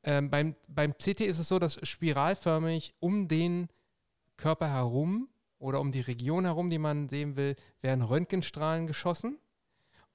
Ähm, 0.03 0.29
beim, 0.29 0.55
beim 0.67 0.93
CT 0.93 1.21
ist 1.21 1.39
es 1.39 1.47
so, 1.47 1.59
dass 1.59 1.79
spiralförmig 1.87 2.95
um 2.99 3.27
den 3.27 3.67
Körper 4.37 4.69
herum 4.69 5.29
oder 5.59 5.79
um 5.79 5.91
die 5.91 6.01
Region 6.01 6.45
herum, 6.45 6.69
die 6.69 6.79
man 6.79 7.07
sehen 7.09 7.35
will, 7.35 7.55
werden 7.81 8.03
Röntgenstrahlen 8.03 8.87
geschossen. 8.87 9.37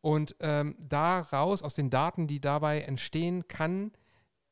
Und 0.07 0.37
ähm, 0.39 0.77
daraus, 0.79 1.65
aus 1.65 1.75
den 1.75 1.91
Daten, 1.91 2.29
die 2.29 2.39
dabei 2.39 2.83
entstehen, 2.83 3.49
kann, 3.49 3.91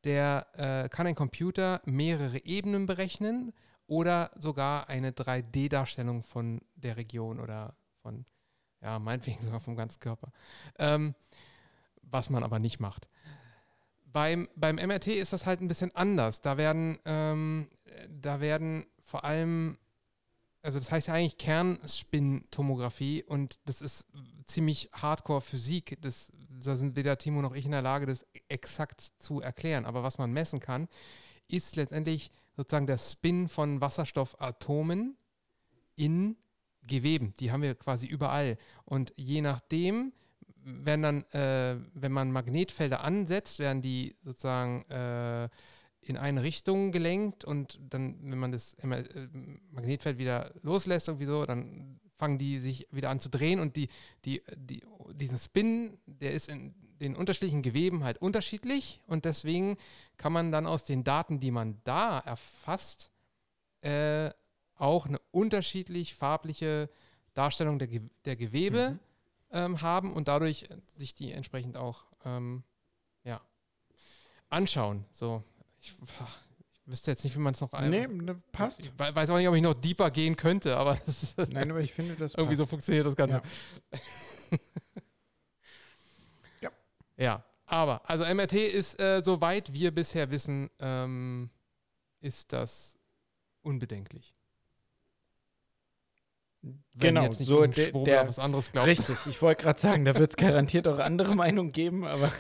der, 0.03 0.49
äh, 0.55 0.89
kann 0.89 1.07
ein 1.07 1.15
Computer 1.15 1.81
mehrere 1.85 2.45
Ebenen 2.45 2.87
berechnen 2.87 3.53
oder 3.87 4.33
sogar 4.35 4.89
eine 4.89 5.13
3D-Darstellung 5.13 6.25
von 6.25 6.61
der 6.75 6.97
Region 6.97 7.39
oder 7.39 7.77
von, 8.03 8.27
ja, 8.83 8.99
meinetwegen 8.99 9.45
sogar 9.45 9.61
vom 9.61 9.77
ganzen 9.77 10.01
Körper. 10.01 10.33
Ähm, 10.77 11.15
was 12.03 12.31
man 12.31 12.43
aber 12.43 12.59
nicht 12.59 12.81
macht. 12.81 13.07
Beim, 14.07 14.49
beim 14.57 14.75
MRT 14.75 15.07
ist 15.07 15.33
das 15.33 15.47
halt 15.47 15.61
ein 15.61 15.69
bisschen 15.69 15.95
anders. 15.95 16.41
Da 16.41 16.57
werden, 16.57 16.99
ähm, 17.05 17.71
da 18.09 18.41
werden 18.41 18.87
vor 18.99 19.23
allem, 19.23 19.79
also 20.65 20.79
das 20.79 20.91
heißt 20.91 21.09
ja 21.09 21.15
eigentlich 21.15 21.37
Kernspintomographie 21.37 23.23
und 23.23 23.59
das 23.67 23.83
ist 23.83 24.07
ziemlich 24.47 24.89
Hardcore-Physik. 24.95 25.99
Das, 26.01 26.33
da 26.63 26.77
sind 26.77 26.97
weder 26.97 27.19
Timo 27.19 27.43
noch 27.43 27.55
ich 27.55 27.67
in 27.67 27.73
der 27.73 27.83
Lage, 27.83 28.07
das 28.07 28.25
exakt 28.49 29.13
zu 29.19 29.43
erklären. 29.43 29.85
Aber 29.85 30.03
was 30.03 30.17
man 30.17 30.33
messen 30.33 30.61
kann, 30.61 30.89
ist 31.49 31.77
letztendlich 31.77 32.31
sozusagen 32.57 32.87
der 32.87 32.97
Spin 32.97 33.49
von 33.49 33.83
Wasserstoffatomen 33.83 35.17
in 35.97 36.37
Geweben. 36.87 37.35
Die 37.41 37.51
haben 37.53 37.63
wir 37.63 37.75
quasi 37.75 38.07
überall. 38.07 38.57
Und 38.85 39.13
je 39.17 39.43
nachdem, 39.43 40.13
werden 40.65 41.03
dann, 41.03 41.25
äh, 41.33 41.77
wenn 41.93 42.13
man 42.13 42.33
Magnetfelder 42.33 43.03
ansetzt, 43.05 43.59
werden 43.59 43.83
die 43.83 44.17
sozusagen 44.23 44.83
äh, 44.91 45.49
in 46.09 46.17
eine 46.17 46.43
Richtung 46.43 46.93
gelenkt 46.93 47.45
und 47.45 47.79
dann, 47.91 48.19
wenn 48.23 48.39
man 48.39 48.53
das 48.53 48.75
äh, 48.75 49.29
Magnetfeld 49.71 50.19
wieder 50.19 50.53
loslässt, 50.63 51.09
irgendwie 51.09 51.27
so, 51.27 51.45
dann 51.47 52.01
fangen 52.17 52.39
die 52.39 52.59
sich 52.59 52.87
wieder 52.91 53.11
an 53.11 53.21
zu 53.21 53.29
drehen 53.29 53.61
und 53.61 53.77
die, 53.77 53.89
die, 54.25 54.43
die, 54.57 54.83
diesen 55.13 55.39
Spin, 55.39 55.99
der 56.07 56.33
ist 56.33 56.49
in 56.49 56.75
den 57.01 57.17
unterschiedlichen 57.17 57.63
Geweben 57.63 58.05
halt 58.05 58.19
unterschiedlich 58.19 59.03
und 59.07 59.25
deswegen 59.25 59.77
kann 60.17 60.33
man 60.33 60.53
dann 60.53 60.67
aus 60.67 60.85
den 60.85 61.05
Daten, 61.05 61.41
die 61.41 61.51
man 61.51 61.81
da 61.85 62.21
erfasst, 62.21 63.11
äh, 63.81 64.31
auch 64.77 65.07
eine 65.07 65.19
unterschiedlich 65.31 66.15
farbliche 66.15 66.89
Darstellung 67.35 67.79
der, 67.79 67.89
Ge 67.89 68.01
der 68.25 68.37
Gewebe 68.37 68.91
mhm. 68.91 68.99
ähm, 69.51 69.83
haben 69.83 70.13
und 70.13 70.29
dadurch 70.29 70.69
sich 70.97 71.15
die 71.15 71.33
entsprechend 71.33 71.77
auch 71.77 72.05
ähm, 72.25 72.63
ja, 73.25 73.41
anschauen. 74.49 75.05
So, 75.13 75.43
ich, 75.85 75.93
ich, 75.93 76.87
wüsste 76.87 77.11
jetzt 77.11 77.25
nicht, 77.25 77.35
wie 77.37 77.41
man 77.41 77.55
es 77.55 77.61
noch 77.61 77.73
Nee, 77.81 78.07
ne, 78.07 78.41
passt. 78.53 78.81
Ich 78.81 78.91
weiß 78.97 79.31
auch 79.31 79.37
nicht, 79.37 79.49
ob 79.49 79.55
ich 79.55 79.63
noch 79.63 79.75
deeper 79.75 80.11
gehen 80.11 80.37
könnte, 80.37 80.77
aber 80.77 80.99
Nein, 81.51 81.71
aber 81.71 81.81
ich 81.81 81.93
finde 81.93 82.15
das 82.17 82.35
irgendwie 82.37 82.57
so 82.57 82.67
funktioniert 82.67 83.07
das 83.07 83.17
Ganze. 83.17 83.43
Ja. 86.61 86.69
ja. 87.17 87.45
aber 87.67 88.09
also 88.09 88.25
MRT 88.25 88.55
ist, 88.55 89.01
äh, 89.01 89.23
soweit 89.23 89.73
wir 89.73 89.93
bisher 89.93 90.31
wissen, 90.31 90.71
ähm, 90.81 91.51
ist 92.21 92.53
das 92.53 92.99
unbedenklich. 93.63 94.35
Wenn 96.63 97.15
genau, 97.15 97.31
so 97.31 97.67
der, 97.67 97.93
der 97.93 98.27
was 98.27 98.39
anderes 98.39 98.73
glaubt. 98.73 98.89
Richtig, 98.89 99.17
ich 99.27 99.43
wollte 99.43 99.63
gerade 99.63 99.79
sagen, 99.79 100.07
da 100.07 100.15
wird 100.15 100.31
es 100.31 100.37
garantiert 100.37 100.89
auch 100.89 100.99
andere 100.99 101.35
Meinungen 101.35 101.73
geben, 101.73 102.07
aber 102.07 102.33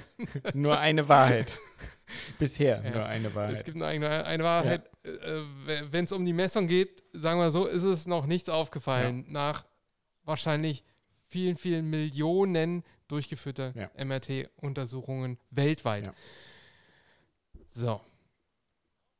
nur 0.54 0.78
eine 0.78 1.10
Wahrheit. 1.10 1.58
Bisher 2.38 2.82
ja. 2.84 2.90
nur 2.90 3.06
eine 3.06 3.34
Wahrheit. 3.34 3.54
Es 3.54 3.64
gibt 3.64 3.76
nur 3.76 3.86
eine, 3.86 4.24
eine 4.24 4.44
Wahrheit. 4.44 4.90
Ja. 5.04 5.10
Äh, 5.10 5.92
Wenn 5.92 6.04
es 6.04 6.12
um 6.12 6.24
die 6.24 6.32
Messung 6.32 6.66
geht, 6.66 7.02
sagen 7.12 7.40
wir 7.40 7.50
so, 7.50 7.66
ist 7.66 7.82
es 7.82 8.06
noch 8.06 8.26
nichts 8.26 8.48
aufgefallen. 8.48 9.24
Ja. 9.26 9.32
Nach 9.32 9.66
wahrscheinlich 10.24 10.84
vielen, 11.26 11.56
vielen 11.56 11.88
Millionen 11.90 12.84
durchgeführter 13.08 13.72
MRT-Untersuchungen 13.96 15.38
weltweit. 15.50 16.12
So. 17.70 18.00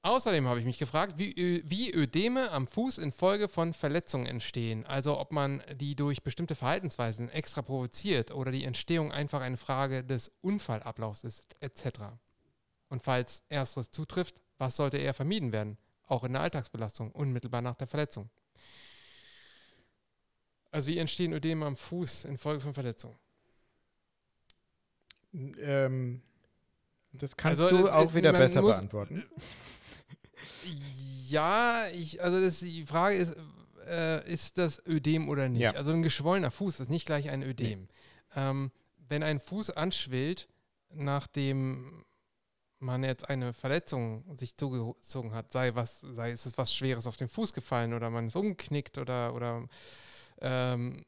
Außerdem 0.02 0.46
habe 0.46 0.60
ich 0.60 0.66
mich 0.66 0.78
gefragt, 0.78 1.14
wie, 1.16 1.62
wie 1.64 1.90
Ödeme 1.90 2.50
am 2.50 2.66
Fuß 2.66 2.98
infolge 2.98 3.48
von 3.48 3.72
Verletzungen 3.72 4.26
entstehen. 4.26 4.84
Also 4.84 5.18
ob 5.18 5.32
man 5.32 5.62
die 5.76 5.96
durch 5.96 6.22
bestimmte 6.22 6.54
Verhaltensweisen 6.54 7.30
extra 7.30 7.62
provoziert 7.62 8.30
oder 8.30 8.52
die 8.52 8.64
Entstehung 8.64 9.12
einfach 9.12 9.40
eine 9.40 9.56
Frage 9.56 10.04
des 10.04 10.30
Unfallablaufs 10.42 11.24
ist, 11.24 11.46
etc. 11.60 12.00
Und 12.94 13.02
falls 13.02 13.42
ersteres 13.48 13.90
zutrifft, 13.90 14.36
was 14.56 14.76
sollte 14.76 14.98
eher 14.98 15.14
vermieden 15.14 15.50
werden? 15.50 15.78
Auch 16.06 16.22
in 16.22 16.32
der 16.32 16.42
Alltagsbelastung, 16.42 17.10
unmittelbar 17.10 17.60
nach 17.60 17.74
der 17.74 17.88
Verletzung. 17.88 18.30
Also 20.70 20.88
wie 20.90 20.98
entstehen 20.98 21.32
Ödeme 21.32 21.66
am 21.66 21.74
Fuß 21.74 22.24
infolge 22.26 22.60
von 22.60 22.72
Verletzungen? 22.72 23.16
Ähm, 25.32 26.22
das 27.10 27.36
kannst 27.36 27.60
also, 27.62 27.78
du 27.78 27.88
auch 27.88 28.14
wieder 28.14 28.32
besser 28.32 28.62
beantworten. 28.62 29.24
Ja, 31.26 31.86
ich, 31.92 32.22
also 32.22 32.40
das, 32.40 32.60
die 32.60 32.86
Frage 32.86 33.16
ist, 33.16 33.34
äh, 33.86 34.32
ist 34.32 34.56
das 34.56 34.80
Ödem 34.86 35.28
oder 35.28 35.48
nicht? 35.48 35.62
Ja. 35.62 35.72
Also 35.72 35.90
ein 35.90 36.02
geschwollener 36.02 36.50
Fuß 36.50 36.80
ist 36.80 36.90
nicht 36.90 37.06
gleich 37.06 37.28
ein 37.28 37.42
Ödem. 37.42 37.80
Nee. 37.80 37.88
Ähm, 38.36 38.70
wenn 39.08 39.22
ein 39.22 39.40
Fuß 39.40 39.70
anschwillt, 39.70 40.48
nachdem 40.90 42.04
man 42.78 43.04
jetzt 43.04 43.28
eine 43.28 43.52
Verletzung 43.52 44.24
sich 44.36 44.56
zugezogen 44.56 45.34
hat, 45.34 45.52
sei 45.52 45.74
was, 45.74 46.00
sei 46.00 46.30
es 46.30 46.46
ist 46.46 46.58
was 46.58 46.74
Schweres 46.74 47.06
auf 47.06 47.16
den 47.16 47.28
Fuß 47.28 47.52
gefallen 47.52 47.94
oder 47.94 48.10
man 48.10 48.26
ist 48.26 48.36
umgeknickt 48.36 48.98
oder, 48.98 49.34
oder 49.34 49.66
ähm, 50.40 51.04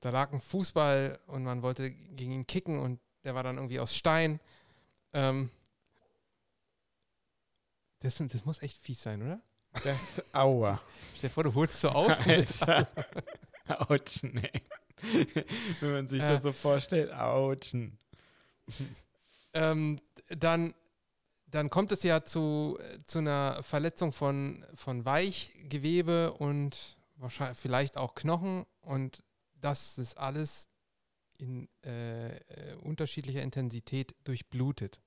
da 0.00 0.10
lag 0.10 0.32
ein 0.32 0.40
Fußball 0.40 1.18
und 1.26 1.44
man 1.44 1.62
wollte 1.62 1.90
gegen 1.90 2.32
ihn 2.32 2.46
kicken 2.46 2.78
und 2.78 3.00
der 3.24 3.34
war 3.34 3.42
dann 3.42 3.56
irgendwie 3.56 3.80
aus 3.80 3.94
Stein. 3.94 4.40
Ähm, 5.12 5.50
das, 8.00 8.16
das 8.18 8.44
muss 8.44 8.62
echt 8.62 8.78
fies 8.78 9.02
sein, 9.02 9.22
oder? 9.22 9.40
Das, 9.82 10.22
aua. 10.32 10.80
Stell 11.16 11.28
dir 11.28 11.34
vor, 11.34 11.44
du 11.44 11.54
holst 11.54 11.80
so 11.80 11.88
aus. 11.88 12.18
Autschen, 13.68 14.36
ey. 14.36 14.62
Wenn 15.80 15.92
man 15.92 16.08
sich 16.08 16.20
äh, 16.20 16.28
das 16.28 16.42
so 16.42 16.52
vorstellt, 16.52 17.12
autschen. 17.12 17.98
Ähm, 19.52 20.00
dann, 20.28 20.74
dann 21.46 21.70
kommt 21.70 21.92
es 21.92 22.02
ja 22.02 22.24
zu, 22.24 22.78
zu 23.06 23.18
einer 23.18 23.62
Verletzung 23.62 24.12
von, 24.12 24.64
von 24.74 25.04
Weichgewebe 25.04 26.32
und 26.32 26.96
wahrscheinlich 27.16 27.58
vielleicht 27.58 27.96
auch 27.96 28.14
Knochen 28.14 28.66
und 28.80 29.22
das 29.60 29.98
ist 29.98 30.18
alles 30.18 30.68
in 31.38 31.68
äh, 31.84 32.36
äh, 32.36 32.74
unterschiedlicher 32.82 33.42
Intensität 33.42 34.14
durchblutet. 34.24 35.00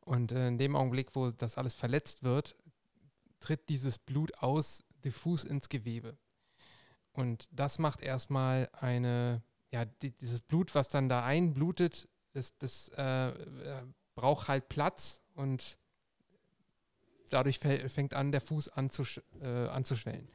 Und 0.00 0.32
äh, 0.32 0.48
in 0.48 0.58
dem 0.58 0.76
Augenblick, 0.76 1.14
wo 1.14 1.30
das 1.30 1.56
alles 1.56 1.74
verletzt 1.74 2.22
wird, 2.22 2.56
tritt 3.38 3.68
dieses 3.68 3.98
Blut 3.98 4.34
aus 4.38 4.84
diffus 5.04 5.44
ins 5.44 5.68
Gewebe. 5.68 6.18
Und 7.12 7.48
das 7.52 7.78
macht 7.78 8.00
erstmal 8.00 8.68
eine, 8.72 9.42
ja, 9.70 9.84
die, 9.84 10.10
dieses 10.10 10.42
Blut, 10.42 10.74
was 10.74 10.88
dann 10.88 11.08
da 11.08 11.24
einblutet, 11.24 12.08
das, 12.32 12.56
das 12.58 12.88
äh, 12.96 13.28
äh 13.28 13.82
braucht 14.14 14.48
halt 14.48 14.68
Platz 14.68 15.20
und 15.34 15.78
dadurch 17.28 17.58
fängt 17.58 18.14
an, 18.14 18.32
der 18.32 18.40
Fuß 18.40 18.68
anzusch 18.70 19.20
äh, 19.40 19.68
anzuschwellen. 19.68 20.28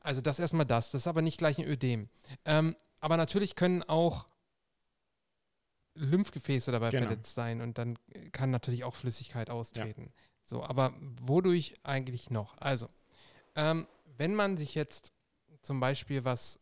Also 0.00 0.20
das 0.20 0.38
erstmal 0.38 0.66
das. 0.66 0.90
Das 0.90 1.02
ist 1.02 1.06
aber 1.06 1.22
nicht 1.22 1.38
gleich 1.38 1.58
ein 1.58 1.66
Ödem. 1.66 2.08
Ähm, 2.44 2.74
aber 3.00 3.16
natürlich 3.16 3.54
können 3.54 3.82
auch 3.82 4.26
Lymphgefäße 5.94 6.72
dabei 6.72 6.90
genau. 6.90 7.06
verletzt 7.06 7.34
sein 7.34 7.60
und 7.60 7.78
dann 7.78 7.98
kann 8.32 8.50
natürlich 8.50 8.84
auch 8.84 8.94
Flüssigkeit 8.94 9.50
austreten. 9.50 10.04
Ja. 10.04 10.12
So, 10.44 10.64
aber 10.64 10.94
wodurch 11.20 11.74
eigentlich 11.82 12.30
noch? 12.30 12.58
Also, 12.58 12.88
ähm, 13.54 13.86
wenn 14.16 14.34
man 14.34 14.56
sich 14.56 14.74
jetzt 14.74 15.12
zum 15.62 15.80
Beispiel 15.80 16.24
was, 16.24 16.58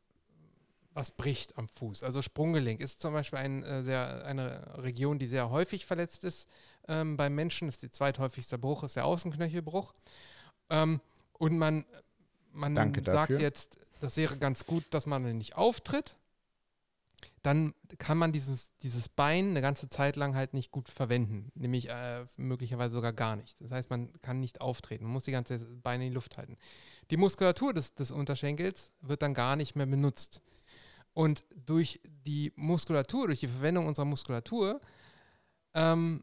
was 0.98 1.12
bricht 1.12 1.56
am 1.56 1.68
Fuß, 1.68 2.02
also 2.02 2.22
Sprunggelenk 2.22 2.80
ist 2.80 3.00
zum 3.00 3.12
Beispiel 3.12 3.38
ein, 3.38 3.62
äh, 3.62 3.84
sehr, 3.84 4.24
eine 4.24 4.82
Region, 4.82 5.20
die 5.20 5.28
sehr 5.28 5.48
häufig 5.48 5.86
verletzt 5.86 6.24
ist 6.24 6.48
ähm, 6.88 7.16
beim 7.16 7.36
Menschen, 7.36 7.68
das 7.68 7.76
ist 7.76 7.82
der 7.84 7.92
zweithäufigste 7.92 8.58
Bruch, 8.58 8.82
ist 8.82 8.96
der 8.96 9.04
Außenknöchelbruch. 9.04 9.94
Ähm, 10.70 11.00
und 11.34 11.56
man, 11.56 11.84
man 12.52 12.74
sagt 13.04 13.30
jetzt, 13.38 13.78
das 14.00 14.16
wäre 14.16 14.36
ganz 14.38 14.66
gut, 14.66 14.84
dass 14.90 15.06
man 15.06 15.38
nicht 15.38 15.54
auftritt, 15.54 16.16
dann 17.42 17.74
kann 17.98 18.18
man 18.18 18.32
dieses, 18.32 18.72
dieses 18.82 19.08
Bein 19.08 19.50
eine 19.50 19.60
ganze 19.60 19.88
Zeit 19.88 20.16
lang 20.16 20.34
halt 20.34 20.52
nicht 20.52 20.72
gut 20.72 20.88
verwenden, 20.88 21.52
nämlich 21.54 21.88
äh, 21.88 22.26
möglicherweise 22.36 22.94
sogar 22.94 23.12
gar 23.12 23.36
nicht. 23.36 23.56
Das 23.60 23.70
heißt, 23.70 23.90
man 23.90 24.10
kann 24.20 24.40
nicht 24.40 24.60
auftreten, 24.60 25.04
man 25.04 25.12
muss 25.12 25.22
die 25.22 25.30
ganze 25.30 25.58
Beine 25.58 26.04
in 26.06 26.10
die 26.10 26.14
Luft 26.14 26.38
halten. 26.38 26.56
Die 27.10 27.16
Muskulatur 27.16 27.72
des, 27.72 27.94
des 27.94 28.10
Unterschenkels 28.10 28.90
wird 29.00 29.22
dann 29.22 29.32
gar 29.34 29.54
nicht 29.54 29.76
mehr 29.76 29.86
benutzt. 29.86 30.42
Und 31.18 31.44
durch 31.66 32.00
die 32.04 32.52
Muskulatur, 32.54 33.26
durch 33.26 33.40
die 33.40 33.48
Verwendung 33.48 33.88
unserer 33.88 34.04
Muskulatur, 34.04 34.80
ähm, 35.74 36.22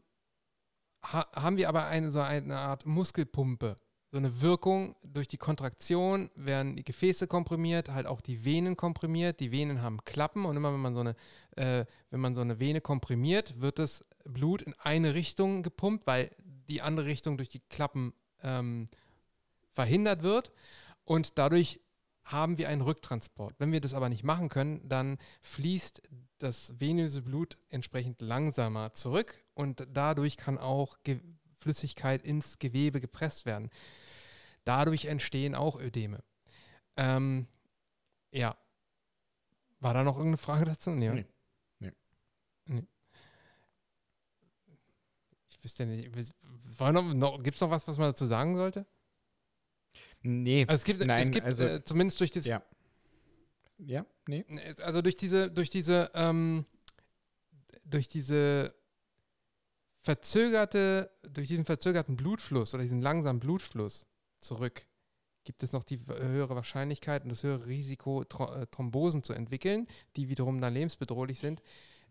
ha 1.02 1.26
haben 1.34 1.58
wir 1.58 1.68
aber 1.68 1.84
eine, 1.84 2.10
so 2.10 2.20
eine 2.20 2.56
Art 2.56 2.86
Muskelpumpe 2.86 3.76
so 4.10 4.16
eine 4.16 4.40
Wirkung 4.40 4.96
durch 5.02 5.28
die 5.28 5.36
Kontraktion 5.36 6.30
werden 6.34 6.76
die 6.76 6.84
Gefäße 6.84 7.26
komprimiert, 7.26 7.90
halt 7.90 8.06
auch 8.06 8.22
die 8.22 8.42
Venen 8.46 8.74
komprimiert. 8.74 9.38
Die 9.40 9.52
Venen 9.52 9.82
haben 9.82 10.02
Klappen 10.06 10.46
und 10.46 10.56
immer 10.56 10.72
wenn 10.72 10.80
man 10.80 10.94
so 10.94 11.00
eine, 11.00 11.14
äh, 11.56 11.84
wenn 12.08 12.20
man 12.20 12.34
so 12.34 12.40
eine 12.40 12.58
Vene 12.58 12.80
komprimiert, 12.80 13.60
wird 13.60 13.78
das 13.78 14.02
Blut 14.24 14.62
in 14.62 14.72
eine 14.78 15.12
Richtung 15.12 15.62
gepumpt, 15.62 16.06
weil 16.06 16.30
die 16.70 16.80
andere 16.80 17.04
Richtung 17.04 17.36
durch 17.36 17.50
die 17.50 17.60
Klappen 17.68 18.14
ähm, 18.42 18.88
verhindert 19.74 20.22
wird 20.22 20.52
und 21.04 21.36
dadurch 21.36 21.80
haben 22.26 22.58
wir 22.58 22.68
einen 22.68 22.82
Rücktransport. 22.82 23.54
Wenn 23.58 23.72
wir 23.72 23.80
das 23.80 23.94
aber 23.94 24.08
nicht 24.08 24.24
machen 24.24 24.48
können, 24.48 24.86
dann 24.88 25.16
fließt 25.42 26.02
das 26.38 26.72
venöse 26.78 27.22
Blut 27.22 27.56
entsprechend 27.68 28.20
langsamer 28.20 28.92
zurück 28.92 29.42
und 29.54 29.86
dadurch 29.92 30.36
kann 30.36 30.58
auch 30.58 30.98
Ge 31.02 31.20
Flüssigkeit 31.58 32.22
ins 32.22 32.58
Gewebe 32.58 33.00
gepresst 33.00 33.44
werden. 33.44 33.70
Dadurch 34.64 35.06
entstehen 35.06 35.54
auch 35.56 35.80
Ödeme. 35.80 36.22
Ähm, 36.96 37.48
ja. 38.30 38.56
War 39.80 39.94
da 39.94 40.04
noch 40.04 40.16
irgendeine 40.16 40.36
Frage 40.36 40.64
dazu? 40.64 40.90
Nee. 40.90 41.10
nee. 41.10 41.24
nee. 41.80 41.92
nee. 42.66 42.86
Ich 45.48 45.64
wüsste 45.64 45.86
nicht. 45.86 46.12
Gibt 46.12 47.54
es 47.54 47.60
noch 47.60 47.70
was, 47.70 47.88
was 47.88 47.98
man 47.98 48.10
dazu 48.10 48.26
sagen 48.26 48.54
sollte? 48.54 48.86
Nee. 50.26 50.64
Also 50.68 50.80
es 50.80 50.84
gibt, 50.84 51.04
nein, 51.04 51.22
es 51.22 51.30
gibt 51.30 51.46
also, 51.46 51.64
äh, 51.64 51.84
zumindest 51.84 52.20
durch 52.20 52.30
das. 52.30 52.46
Ja. 52.46 52.62
Ja, 53.78 54.06
nee. 54.26 54.44
Also 54.82 55.02
durch 55.02 55.16
diese, 55.16 55.50
durch 55.50 55.68
diese, 55.68 56.10
ähm, 56.14 56.64
durch 57.84 58.08
diese 58.08 58.74
verzögerte, 59.96 61.10
durch 61.22 61.48
diesen 61.48 61.64
verzögerten 61.64 62.16
Blutfluss 62.16 62.74
oder 62.74 62.82
diesen 62.82 63.02
langsamen 63.02 63.40
Blutfluss 63.40 64.06
zurück 64.40 64.86
gibt 65.44 65.62
es 65.62 65.72
noch 65.72 65.84
die 65.84 66.00
höhere 66.06 66.56
Wahrscheinlichkeit 66.56 67.22
und 67.22 67.30
das 67.30 67.42
höhere 67.42 67.66
Risiko, 67.66 68.22
äh, 68.22 68.66
Thrombosen 68.66 69.22
zu 69.22 69.32
entwickeln, 69.32 69.86
die 70.16 70.28
wiederum 70.28 70.60
dann 70.60 70.74
lebensbedrohlich 70.74 71.38
sind. 71.38 71.62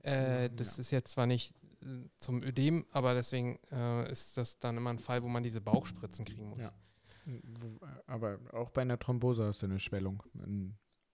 Äh, 0.04 0.50
das 0.56 0.78
ja. 0.78 0.82
ist 0.82 0.92
jetzt 0.92 1.12
zwar 1.12 1.26
nicht 1.26 1.54
äh, 1.82 2.08
zum 2.20 2.42
Ödem, 2.44 2.86
aber 2.92 3.14
deswegen 3.14 3.60
äh, 3.72 4.10
ist 4.10 4.38
das 4.38 4.58
dann 4.58 4.78
immer 4.78 4.90
ein 4.90 5.00
Fall, 5.00 5.22
wo 5.22 5.28
man 5.28 5.44
diese 5.44 5.62
Bauchspritzen 5.62 6.24
kriegen 6.26 6.50
muss. 6.50 6.62
Ja. 6.62 6.74
Aber 8.08 8.40
auch 8.54 8.70
bei 8.70 8.82
einer 8.82 9.00
Thrombose 9.00 9.46
hast 9.46 9.62
du 9.62 9.68
eine 9.68 9.80
Schwellung. 9.80 10.24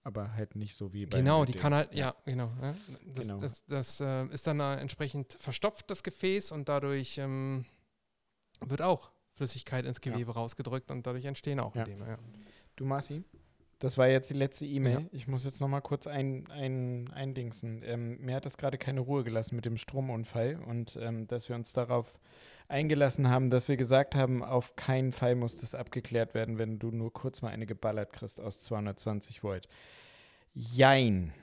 Aber 0.03 0.33
halt 0.33 0.55
nicht 0.55 0.75
so 0.75 0.93
wie 0.93 1.05
bei 1.05 1.19
Genau, 1.19 1.45
die 1.45 1.53
kann 1.53 1.73
halt, 1.73 1.93
ja, 1.93 2.07
ja 2.07 2.15
genau. 2.25 2.51
Ja. 2.61 2.75
Das, 3.13 3.27
genau. 3.27 3.39
das, 3.39 3.65
das, 3.65 3.99
das 3.99 4.01
äh, 4.01 4.33
ist 4.33 4.47
dann 4.47 4.59
äh, 4.59 4.77
entsprechend 4.77 5.33
verstopft, 5.33 5.91
das 5.91 6.01
Gefäß, 6.01 6.51
und 6.51 6.69
dadurch 6.69 7.19
ähm, 7.19 7.65
wird 8.61 8.81
auch 8.81 9.11
Flüssigkeit 9.35 9.85
ins 9.85 10.01
Gewebe 10.01 10.31
ja. 10.31 10.37
rausgedrückt 10.37 10.89
und 10.89 11.05
dadurch 11.05 11.25
entstehen 11.25 11.59
auch 11.59 11.75
ja. 11.75 11.83
Edeme. 11.83 12.07
Ja. 12.07 12.17
Du, 12.75 12.85
Marci, 12.85 13.23
das 13.81 13.97
war 13.97 14.07
jetzt 14.07 14.29
die 14.29 14.35
letzte 14.35 14.65
E-Mail. 14.65 15.09
Ich 15.11 15.27
muss 15.27 15.43
jetzt 15.43 15.59
noch 15.59 15.67
mal 15.67 15.81
kurz 15.81 16.05
ein, 16.05 16.47
ein, 16.51 17.11
eindingsen. 17.13 17.81
Ähm, 17.83 18.19
mir 18.21 18.35
hat 18.35 18.45
das 18.45 18.57
gerade 18.57 18.77
keine 18.77 19.01
Ruhe 19.01 19.23
gelassen 19.23 19.55
mit 19.55 19.65
dem 19.65 19.77
Stromunfall 19.77 20.61
und 20.67 20.97
ähm, 21.01 21.25
dass 21.25 21.49
wir 21.49 21.55
uns 21.55 21.73
darauf 21.73 22.19
eingelassen 22.71 23.29
haben, 23.29 23.49
dass 23.49 23.67
wir 23.67 23.77
gesagt 23.77 24.15
haben, 24.15 24.43
auf 24.43 24.75
keinen 24.75 25.11
Fall 25.11 25.35
muss 25.35 25.57
das 25.57 25.75
abgeklärt 25.75 26.33
werden, 26.33 26.57
wenn 26.57 26.79
du 26.79 26.91
nur 26.91 27.13
kurz 27.13 27.41
mal 27.41 27.49
eine 27.49 27.65
geballert 27.65 28.13
kriegst 28.13 28.39
aus 28.41 28.61
220 28.61 29.43
Volt. 29.43 29.67
Jein. 30.53 31.33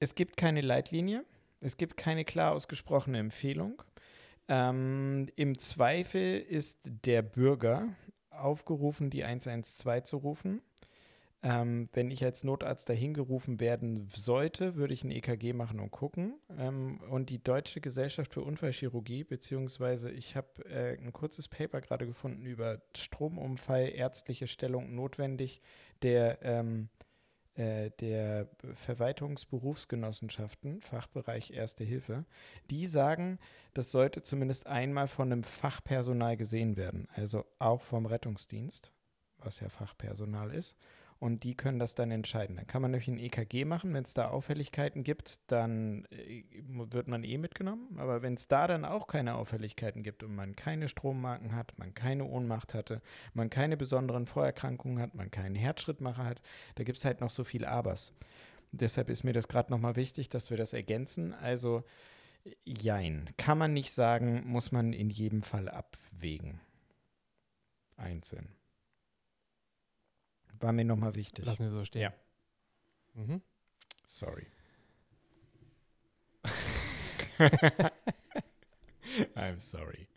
Es 0.00 0.14
gibt 0.14 0.36
keine 0.36 0.60
Leitlinie. 0.60 1.24
Es 1.60 1.76
gibt 1.76 1.96
keine 1.96 2.24
klar 2.24 2.52
ausgesprochene 2.52 3.18
Empfehlung. 3.18 3.82
Ähm, 4.48 5.28
Im 5.36 5.58
Zweifel 5.58 6.40
ist 6.40 6.78
der 6.84 7.22
Bürger 7.22 7.88
aufgerufen, 8.30 9.10
die 9.10 9.24
112 9.24 10.04
zu 10.04 10.16
rufen. 10.18 10.60
Ähm, 11.44 11.88
wenn 11.92 12.12
ich 12.12 12.24
als 12.24 12.44
Notarzt 12.44 12.88
dahin 12.88 13.14
gerufen 13.14 13.58
werden 13.58 14.06
sollte, 14.08 14.76
würde 14.76 14.94
ich 14.94 15.02
ein 15.02 15.10
EKG 15.10 15.52
machen 15.52 15.80
und 15.80 15.90
gucken. 15.90 16.38
Ähm, 16.56 17.00
und 17.10 17.30
die 17.30 17.42
Deutsche 17.42 17.80
Gesellschaft 17.80 18.32
für 18.32 18.42
Unfallchirurgie, 18.42 19.24
beziehungsweise 19.24 20.12
ich 20.12 20.36
habe 20.36 20.64
äh, 20.66 20.96
ein 20.96 21.12
kurzes 21.12 21.48
Paper 21.48 21.80
gerade 21.80 22.06
gefunden 22.06 22.46
über 22.46 22.80
Stromunfall, 22.96 23.88
ärztliche 23.88 24.46
Stellung 24.46 24.94
notwendig, 24.94 25.60
der, 26.02 26.38
ähm, 26.42 26.90
äh, 27.54 27.90
der 27.98 28.48
Verwaltungsberufsgenossenschaften, 28.74 30.80
Fachbereich 30.80 31.50
Erste 31.50 31.82
Hilfe. 31.82 32.24
Die 32.70 32.86
sagen, 32.86 33.40
das 33.74 33.90
sollte 33.90 34.22
zumindest 34.22 34.68
einmal 34.68 35.08
von 35.08 35.32
einem 35.32 35.42
Fachpersonal 35.42 36.36
gesehen 36.36 36.76
werden, 36.76 37.08
also 37.16 37.44
auch 37.58 37.82
vom 37.82 38.06
Rettungsdienst, 38.06 38.92
was 39.38 39.58
ja 39.58 39.68
Fachpersonal 39.68 40.54
ist 40.54 40.78
und 41.22 41.44
die 41.44 41.54
können 41.54 41.78
das 41.78 41.94
dann 41.94 42.10
entscheiden. 42.10 42.56
Dann 42.56 42.66
kann 42.66 42.82
man 42.82 42.90
nämlich 42.90 43.06
ein 43.06 43.16
EKG 43.16 43.64
machen. 43.64 43.94
Wenn 43.94 44.02
es 44.02 44.12
da 44.12 44.30
Auffälligkeiten 44.30 45.04
gibt, 45.04 45.38
dann 45.46 46.04
äh, 46.10 46.42
wird 46.66 47.06
man 47.06 47.22
eh 47.22 47.38
mitgenommen. 47.38 47.96
Aber 47.96 48.22
wenn 48.22 48.34
es 48.34 48.48
da 48.48 48.66
dann 48.66 48.84
auch 48.84 49.06
keine 49.06 49.36
Auffälligkeiten 49.36 50.02
gibt 50.02 50.24
und 50.24 50.34
man 50.34 50.56
keine 50.56 50.88
Strommarken 50.88 51.54
hat, 51.54 51.78
man 51.78 51.94
keine 51.94 52.24
Ohnmacht 52.24 52.74
hatte, 52.74 53.02
man 53.34 53.50
keine 53.50 53.76
besonderen 53.76 54.26
Vorerkrankungen 54.26 55.00
hat, 55.00 55.14
man 55.14 55.30
keinen 55.30 55.54
Herzschrittmacher 55.54 56.24
hat, 56.24 56.42
da 56.74 56.82
gibt 56.82 56.98
es 56.98 57.04
halt 57.04 57.20
noch 57.20 57.30
so 57.30 57.44
viel 57.44 57.66
Abers. 57.66 58.12
Deshalb 58.72 59.08
ist 59.08 59.22
mir 59.22 59.32
das 59.32 59.46
gerade 59.46 59.70
nochmal 59.70 59.94
wichtig, 59.94 60.28
dass 60.28 60.50
wir 60.50 60.56
das 60.56 60.72
ergänzen. 60.72 61.34
Also, 61.34 61.84
jein. 62.64 63.30
Kann 63.36 63.58
man 63.58 63.72
nicht 63.72 63.92
sagen, 63.92 64.42
muss 64.44 64.72
man 64.72 64.92
in 64.92 65.08
jedem 65.08 65.42
Fall 65.42 65.68
abwägen. 65.68 66.60
Einzeln. 67.96 68.48
War 70.62 70.72
mir 70.72 70.84
nochmal 70.84 71.14
wichtig. 71.14 71.44
Lassen 71.44 71.64
wir 71.64 71.72
so 71.72 71.84
stehen. 71.84 72.02
Ja. 72.02 72.12
Mhm. 73.14 73.42
Sorry. 74.06 74.46
I'm 79.34 79.58
sorry. 79.58 80.08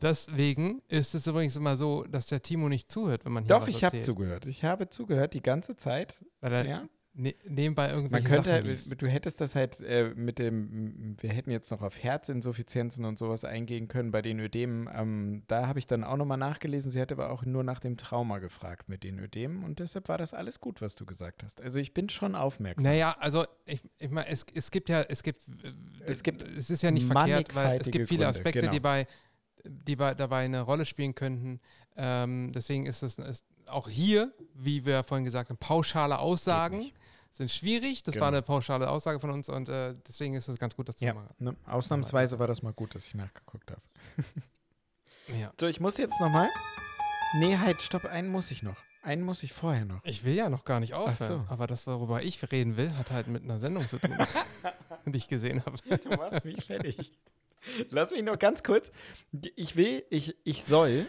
Deswegen 0.00 0.82
ist 0.88 1.14
es 1.14 1.26
übrigens 1.26 1.54
immer 1.56 1.76
so, 1.76 2.02
dass 2.04 2.26
der 2.26 2.42
Timo 2.42 2.68
nicht 2.68 2.90
zuhört, 2.90 3.24
wenn 3.24 3.32
man 3.32 3.44
hier 3.44 3.56
Doch, 3.56 3.68
ich 3.68 3.84
habe 3.84 4.00
zugehört. 4.00 4.46
Ich 4.46 4.64
habe 4.64 4.88
zugehört 4.88 5.34
die 5.34 5.42
ganze 5.42 5.76
Zeit. 5.76 6.24
Weil 6.40 6.52
er, 6.52 6.66
ja 6.66 6.88
ne 7.14 7.34
nebenbei 7.46 7.90
irgendwie. 7.90 8.12
Man 8.12 8.24
könnte, 8.24 8.76
Sachen 8.76 8.96
du 8.98 9.06
hättest 9.06 9.40
das 9.40 9.54
halt 9.54 9.80
äh, 9.80 10.12
mit 10.14 10.38
dem, 10.38 11.16
wir 11.20 11.30
hätten 11.30 11.50
jetzt 11.50 11.70
noch 11.70 11.82
auf 11.82 12.02
Herzinsuffizienzen 12.02 13.04
und 13.04 13.18
sowas 13.18 13.44
eingehen 13.44 13.88
können 13.88 14.10
bei 14.10 14.22
den 14.22 14.40
Ödemen. 14.40 14.88
Ähm, 14.94 15.42
da 15.46 15.66
habe 15.66 15.78
ich 15.78 15.86
dann 15.86 16.04
auch 16.04 16.16
nochmal 16.16 16.38
nachgelesen. 16.38 16.90
Sie 16.90 17.00
hat 17.00 17.12
aber 17.12 17.30
auch 17.30 17.44
nur 17.44 17.64
nach 17.64 17.80
dem 17.80 17.96
Trauma 17.96 18.38
gefragt 18.38 18.88
mit 18.88 19.04
den 19.04 19.18
Ödemen 19.18 19.64
und 19.64 19.78
deshalb 19.78 20.08
war 20.08 20.18
das 20.18 20.34
alles 20.34 20.60
gut, 20.60 20.80
was 20.80 20.94
du 20.94 21.04
gesagt 21.04 21.42
hast. 21.42 21.60
Also 21.60 21.80
ich 21.80 21.94
bin 21.94 22.08
schon 22.08 22.34
aufmerksam. 22.34 22.84
Naja, 22.84 23.16
also 23.18 23.44
ich, 23.66 23.82
ich 23.98 24.10
meine, 24.10 24.28
es, 24.28 24.46
es 24.54 24.70
gibt 24.70 24.88
ja, 24.88 25.02
es 25.02 25.22
gibt, 25.22 25.42
es 26.06 26.22
gibt, 26.22 26.42
es 26.42 26.70
ist 26.70 26.82
ja 26.82 26.90
nicht 26.90 27.06
verkehrt, 27.06 27.54
weil 27.54 27.80
es 27.80 27.90
gibt 27.90 28.08
viele 28.08 28.26
Aspekte, 28.26 28.60
genau. 28.60 28.72
die 28.72 28.80
bei 28.80 29.06
die 29.64 29.94
bei, 29.94 30.14
dabei 30.14 30.44
eine 30.44 30.62
Rolle 30.62 30.84
spielen 30.84 31.14
könnten. 31.14 31.60
Ähm, 31.96 32.50
deswegen 32.52 32.86
ist 32.86 33.02
es 33.02 33.18
ist 33.18 33.44
auch 33.66 33.88
hier, 33.88 34.32
wie 34.54 34.84
wir 34.84 35.04
vorhin 35.04 35.24
gesagt 35.24 35.50
haben, 35.50 35.58
pauschale 35.58 36.18
Aussagen 36.18 36.90
sind 37.32 37.50
schwierig. 37.50 38.02
Das 38.02 38.14
genau. 38.14 38.22
war 38.24 38.28
eine 38.28 38.42
pauschale 38.42 38.88
Aussage 38.88 39.20
von 39.20 39.30
uns 39.30 39.48
und 39.48 39.68
äh, 39.68 39.94
deswegen 40.06 40.34
ist 40.34 40.48
es 40.48 40.58
ganz 40.58 40.76
gut, 40.76 40.88
das 40.88 40.96
zu 40.96 41.04
ja, 41.04 41.14
machen. 41.14 41.34
Ne, 41.38 41.56
ausnahmsweise 41.66 42.38
war 42.38 42.46
das 42.46 42.62
mal 42.62 42.72
gut, 42.72 42.94
dass 42.94 43.06
ich 43.06 43.14
nachgeguckt 43.14 43.70
habe. 43.70 43.80
ja. 45.38 45.52
So, 45.58 45.66
ich 45.66 45.80
muss 45.80 45.96
jetzt 45.98 46.20
nochmal. 46.20 46.48
Nee, 47.34 47.56
halt, 47.56 47.80
stopp, 47.80 48.04
einen 48.04 48.28
muss 48.28 48.50
ich 48.50 48.62
noch. 48.62 48.76
Einen 49.02 49.22
muss 49.22 49.42
ich 49.42 49.52
vorher 49.52 49.84
noch. 49.84 50.00
Ich 50.04 50.24
will 50.24 50.34
ja 50.34 50.48
noch 50.48 50.64
gar 50.64 50.78
nicht 50.78 50.94
aufhören. 50.94 51.44
So. 51.46 51.52
Aber 51.52 51.66
das, 51.66 51.86
worüber 51.86 52.22
ich 52.22 52.40
reden 52.52 52.76
will, 52.76 52.94
hat 52.96 53.10
halt 53.10 53.26
mit 53.26 53.42
einer 53.42 53.58
Sendung 53.58 53.88
zu 53.88 53.98
tun, 53.98 54.16
die 55.06 55.16
ich 55.16 55.28
gesehen 55.28 55.64
habe. 55.64 55.76
Du 55.98 56.08
machst 56.10 56.44
mich 56.44 56.64
fertig. 56.64 57.12
Lass 57.90 58.10
mich 58.10 58.22
noch 58.22 58.38
ganz 58.38 58.62
kurz. 58.62 58.92
Ich 59.56 59.76
will, 59.76 60.04
ich, 60.10 60.36
ich 60.44 60.64
soll, 60.64 61.06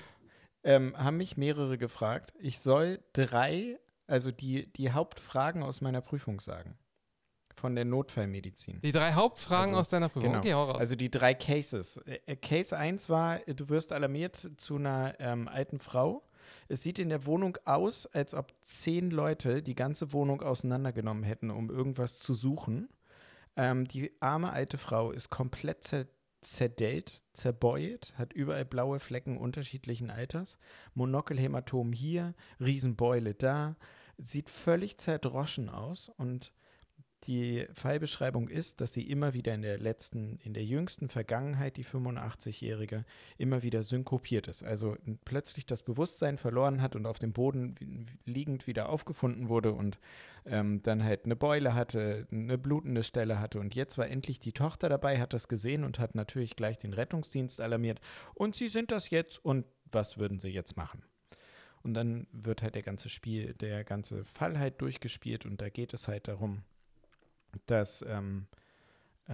ähm, 0.64 0.96
haben 0.98 1.18
mich 1.18 1.38
mehrere 1.38 1.78
gefragt, 1.78 2.34
ich 2.40 2.60
soll 2.60 3.00
drei 3.14 3.80
also 4.08 4.32
die, 4.32 4.72
die 4.74 4.92
Hauptfragen 4.92 5.64
aus 5.64 5.82
meiner 5.82 6.02
Prüfung 6.02 6.40
sagen. 6.40 6.78
Von 7.56 7.76
der 7.76 7.86
Notfallmedizin. 7.86 8.82
Die 8.82 8.92
drei 8.92 9.14
Hauptfragen 9.14 9.70
also, 9.70 9.82
aus 9.82 9.88
deiner 9.88 10.10
Prüfung. 10.10 10.30
Genau. 10.30 10.40
Okay, 10.40 10.54
hau 10.54 10.64
raus. 10.66 10.80
Also 10.80 10.96
die 10.96 11.12
drei 11.12 11.36
Cases. 11.36 11.98
Äh, 11.98 12.20
äh, 12.26 12.36
Case 12.36 12.76
1 12.76 13.10
war, 13.10 13.40
du 13.40 13.70
wirst 13.70 13.92
alarmiert 13.92 14.52
zu 14.58 14.78
einer 14.78 15.16
ähm, 15.20 15.48
alten 15.48 15.80
Frau. 15.80 16.24
Es 16.68 16.82
sieht 16.82 16.98
in 16.98 17.10
der 17.10 17.26
Wohnung 17.26 17.58
aus, 17.66 18.08
als 18.08 18.34
ob 18.34 18.54
zehn 18.64 19.12
Leute 19.12 19.62
die 19.62 19.76
ganze 19.76 20.14
Wohnung 20.14 20.42
auseinandergenommen 20.42 21.24
hätten, 21.24 21.52
um 21.52 21.70
irgendwas 21.70 22.18
zu 22.20 22.34
suchen. 22.34 22.90
Ähm, 23.56 23.88
die 23.88 24.12
arme 24.20 24.52
alte 24.52 24.80
Frau 24.80 25.12
ist 25.12 25.30
komplett 25.30 25.84
zerdellt, 26.44 27.22
zerbeult, 27.34 28.14
hat 28.18 28.34
überall 28.34 28.66
blaue 28.66 29.00
Flecken 29.00 29.38
unterschiedlichen 29.38 30.10
Alters, 30.10 30.58
Monokelhämatom 30.94 31.94
hier, 31.94 32.34
Riesenbeule 32.60 33.34
da, 33.34 33.76
sieht 34.18 34.50
völlig 34.50 34.98
zerdroschen 34.98 35.70
aus 35.70 36.10
und 36.10 36.54
die 37.24 37.66
Fallbeschreibung 37.74 38.50
ist, 38.50 38.82
dass 38.82 38.94
sie 38.94 39.10
immer 39.10 39.34
wieder 39.34 39.54
in 39.54 39.62
der 39.62 39.78
letzten, 39.78 40.40
in 40.44 40.54
der 40.54 40.66
jüngsten 40.66 41.10
Vergangenheit, 41.10 41.78
die 41.78 41.86
85-Jährige, 41.86 43.06
immer 43.38 43.64
wieder 43.64 43.84
synkopiert 43.84 44.48
ist. 44.48 44.64
Also 44.64 44.98
plötzlich 45.24 45.66
das 45.66 45.84
Bewusstsein 45.84 46.38
verloren 46.38 46.82
hat 46.82 46.96
und 46.96 47.06
auf 47.06 47.20
dem 47.20 47.32
Boden 47.32 48.08
liegend 48.26 48.68
wieder 48.68 48.90
aufgefunden 48.90 49.48
wurde 49.48 49.74
und 49.74 50.00
ähm, 50.46 50.82
dann 50.84 51.04
halt 51.04 51.26
eine 51.26 51.36
Beule 51.36 51.74
hatte, 51.74 52.28
eine 52.32 52.58
blutende 52.58 53.04
Stelle 53.04 53.40
hatte. 53.40 53.60
Und 53.60 53.76
jetzt 53.76 53.98
war 53.98 54.08
endlich 54.08 54.40
die 54.40 54.54
Tochter 54.54 54.90
dabei, 54.90 55.20
hat 55.20 55.34
das 55.34 55.48
gesehen 55.48 55.84
und 55.84 56.00
hat 56.00 56.16
natürlich 56.16 56.56
gleich 56.56 56.78
den 56.78 56.94
Rettungsdienst 56.94 57.62
alarmiert. 57.62 58.02
Und 58.34 58.56
sie 58.56 58.68
sind 58.68 58.92
das 58.92 59.10
jetzt 59.10 59.44
und 59.44 59.66
was 59.92 60.18
würden 60.18 60.40
sie 60.40 60.50
jetzt 60.50 60.76
machen? 60.76 61.04
Und 61.84 61.94
dann 61.94 62.28
wird 62.32 62.62
halt 62.62 62.76
der 62.76 62.84
ganze 62.84 63.10
Spiel, 63.10 63.54
der 63.56 63.84
ganze 63.84 64.24
Fall 64.26 64.58
halt 64.58 64.82
durchgespielt 64.82 65.46
und 65.46 65.62
da 65.62 65.70
geht 65.70 65.94
es 65.94 66.08
halt 66.08 66.30
darum, 66.30 66.64
dass 67.66 68.04
ähm, 68.08 68.48
äh, 69.28 69.34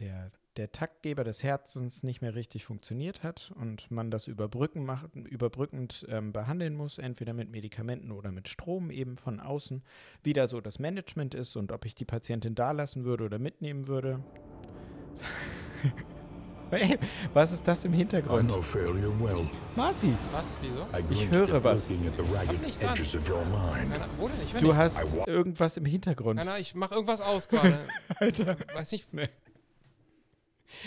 der, 0.00 0.30
der 0.56 0.72
Taktgeber 0.72 1.24
des 1.24 1.42
Herzens 1.42 2.02
nicht 2.02 2.20
mehr 2.20 2.34
richtig 2.34 2.64
funktioniert 2.64 3.22
hat 3.22 3.52
und 3.54 3.90
man 3.90 4.10
das 4.10 4.26
überbrücken 4.26 4.84
macht, 4.84 5.14
überbrückend 5.14 6.06
ähm, 6.08 6.32
behandeln 6.32 6.74
muss, 6.74 6.98
entweder 6.98 7.32
mit 7.32 7.50
Medikamenten 7.50 8.10
oder 8.10 8.32
mit 8.32 8.48
Strom 8.48 8.90
eben 8.90 9.16
von 9.16 9.40
außen, 9.40 9.82
wie 10.22 10.32
da 10.32 10.48
so 10.48 10.60
das 10.60 10.78
Management 10.78 11.34
ist 11.34 11.56
und 11.56 11.70
ob 11.72 11.84
ich 11.84 11.94
die 11.94 12.04
Patientin 12.04 12.54
da 12.54 12.72
lassen 12.72 13.04
würde 13.04 13.24
oder 13.24 13.38
mitnehmen 13.38 13.86
würde. 13.86 14.22
Hey, 16.70 16.98
was 17.32 17.52
ist 17.52 17.66
das 17.66 17.84
im 17.84 17.92
Hintergrund? 17.92 18.50
Well. 18.52 19.46
Marci. 19.74 20.12
Was? 20.32 20.44
Wieso? 21.08 21.22
Ich 21.22 21.30
höre 21.30 21.64
was. 21.64 21.88
Du 24.60 24.76
hast 24.76 25.26
irgendwas 25.26 25.76
im 25.76 25.84
Hintergrund. 25.86 26.36
Nein, 26.36 26.46
nein, 26.46 26.60
ich 26.62 26.74
mache 26.74 26.94
irgendwas 26.94 27.20
aus 27.20 27.48
gerade. 27.48 27.78
Alter. 28.16 28.56
Weiß 28.74 28.92
nicht. 28.92 29.12
Nee. 29.14 29.28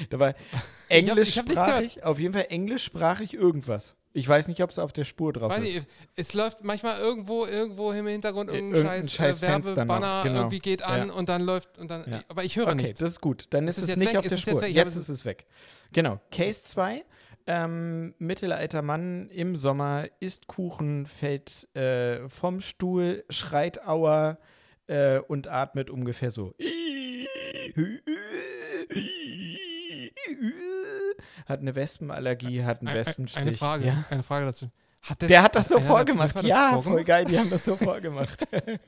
Da 0.10 0.20
war 0.20 0.36
englischsprachig, 0.90 2.04
auf 2.04 2.20
jeden 2.20 2.34
Fall 2.34 2.46
englischsprachig 2.50 3.34
irgendwas. 3.34 3.96
Ich 4.14 4.28
weiß 4.28 4.48
nicht, 4.48 4.62
ob 4.62 4.70
es 4.70 4.80
auf 4.80 4.92
der 4.92 5.06
Spur 5.06 5.32
drauf 5.32 5.52
weiß 5.52 5.64
ist. 5.64 5.74
Nicht, 5.74 5.88
es 6.16 6.34
läuft 6.34 6.64
manchmal 6.64 7.00
irgendwo, 7.00 7.46
irgendwo 7.46 7.92
im 7.92 8.08
Hintergrund 8.08 8.52
irgendein, 8.52 8.84
irgendein 8.84 9.08
scheiß, 9.08 9.40
scheiß 9.40 9.44
äh, 9.44 9.66
Werbebanner 9.66 10.22
genau. 10.24 10.40
irgendwie 10.40 10.60
geht 10.60 10.84
an 10.84 11.08
ja. 11.08 11.14
und 11.14 11.30
dann 11.30 11.42
läuft 11.42 11.78
und 11.78 11.90
dann. 11.90 12.10
Ja. 12.10 12.22
Aber 12.28 12.44
ich 12.44 12.56
höre 12.58 12.68
okay, 12.68 12.76
nichts. 12.76 13.00
Das 13.00 13.12
ist 13.12 13.22
gut. 13.22 13.48
Dann 13.52 13.68
ist, 13.68 13.78
ist 13.78 13.90
es 13.90 13.96
nicht 13.96 14.10
weg? 14.10 14.18
auf 14.18 14.24
der 14.24 14.34
ist 14.34 14.42
Spur. 14.42 14.66
Jetzt, 14.66 14.76
jetzt 14.76 14.96
ist 14.96 15.10
es 15.10 15.26
weg. 15.26 15.46
Genau. 15.94 16.20
Case 16.32 16.64
2. 16.66 17.04
Ähm, 17.48 18.14
mittelalter 18.20 18.82
Mann 18.82 19.30
im 19.30 19.56
Sommer 19.56 20.06
isst 20.20 20.48
Kuchen, 20.48 21.08
fällt 21.08 21.76
äh, 21.76 22.30
vom 22.30 22.62
Stuhl, 22.62 23.24
schreit 23.30 23.86
Aua 23.88 24.38
äh, 24.88 25.20
und 25.20 25.48
atmet 25.48 25.90
ungefähr 25.90 26.30
so 26.32 26.54
hat 31.52 31.60
eine 31.60 31.76
Wespenallergie, 31.76 32.64
hat 32.64 32.82
einen 32.82 32.96
Wespenstich. 32.96 33.42
Eine 33.42 33.54
Frage, 33.54 33.86
ja? 33.86 34.06
eine 34.10 34.24
Frage 34.24 34.48
dazu. 34.48 34.72
Hat 35.04 35.22
der, 35.22 35.28
der, 35.28 35.44
hat 35.44 35.56
das 35.56 35.70
so 35.70 35.80
vorgemacht. 35.80 36.36
Das 36.36 36.46
ja, 36.46 36.74
vorgemacht? 36.74 36.86
voll 36.86 37.04
geil, 37.04 37.26
die 37.26 37.38
haben 37.38 37.50
das 37.50 37.66
so 37.66 37.76
vorgemacht. 37.76 38.48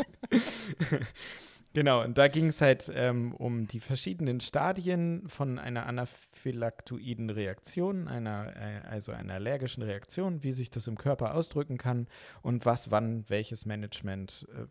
genau, 1.73 2.03
und 2.03 2.19
da 2.19 2.27
ging 2.27 2.47
es 2.47 2.61
halt 2.61 2.91
ähm, 2.93 3.33
um 3.33 3.67
die 3.67 3.79
verschiedenen 3.79 4.39
Stadien 4.39 5.23
von 5.27 5.57
einer 5.57 5.87
anaphylaktoiden 5.87 7.31
Reaktion, 7.31 8.07
einer, 8.07 8.55
äh, 8.55 8.87
also 8.87 9.11
einer 9.11 9.33
allergischen 9.33 9.81
Reaktion, 9.81 10.43
wie 10.43 10.51
sich 10.51 10.69
das 10.69 10.85
im 10.85 10.99
Körper 10.99 11.33
ausdrücken 11.33 11.79
kann 11.79 12.07
und 12.43 12.67
was, 12.67 12.91
wann, 12.91 13.25
welches 13.27 13.65
Management, 13.65 14.47
äh, 14.53 14.65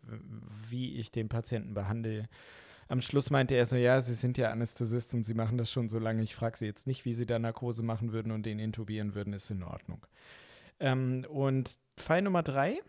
wie 0.69 0.95
ich 0.95 1.11
den 1.11 1.27
Patienten 1.27 1.73
behandle 1.73 2.29
am 2.87 3.01
Schluss 3.01 3.29
meinte 3.29 3.55
er 3.55 3.65
so, 3.65 3.75
ja, 3.75 4.01
Sie 4.01 4.13
sind 4.13 4.37
ja 4.37 4.51
Anästhesist 4.51 5.13
und 5.13 5.23
Sie 5.23 5.33
machen 5.33 5.57
das 5.57 5.71
schon 5.71 5.89
so 5.89 5.99
lange. 5.99 6.21
Ich 6.21 6.35
frage 6.35 6.57
Sie 6.57 6.65
jetzt 6.65 6.87
nicht, 6.87 7.05
wie 7.05 7.13
Sie 7.13 7.25
da 7.25 7.39
Narkose 7.39 7.83
machen 7.83 8.11
würden 8.13 8.31
und 8.31 8.45
den 8.45 8.59
intubieren 8.59 9.15
würden, 9.15 9.33
ist 9.33 9.49
in 9.49 9.63
Ordnung. 9.63 10.05
Ähm, 10.79 11.25
und 11.29 11.77
Fall 11.97 12.21
Nummer 12.21 12.43
drei 12.43 12.79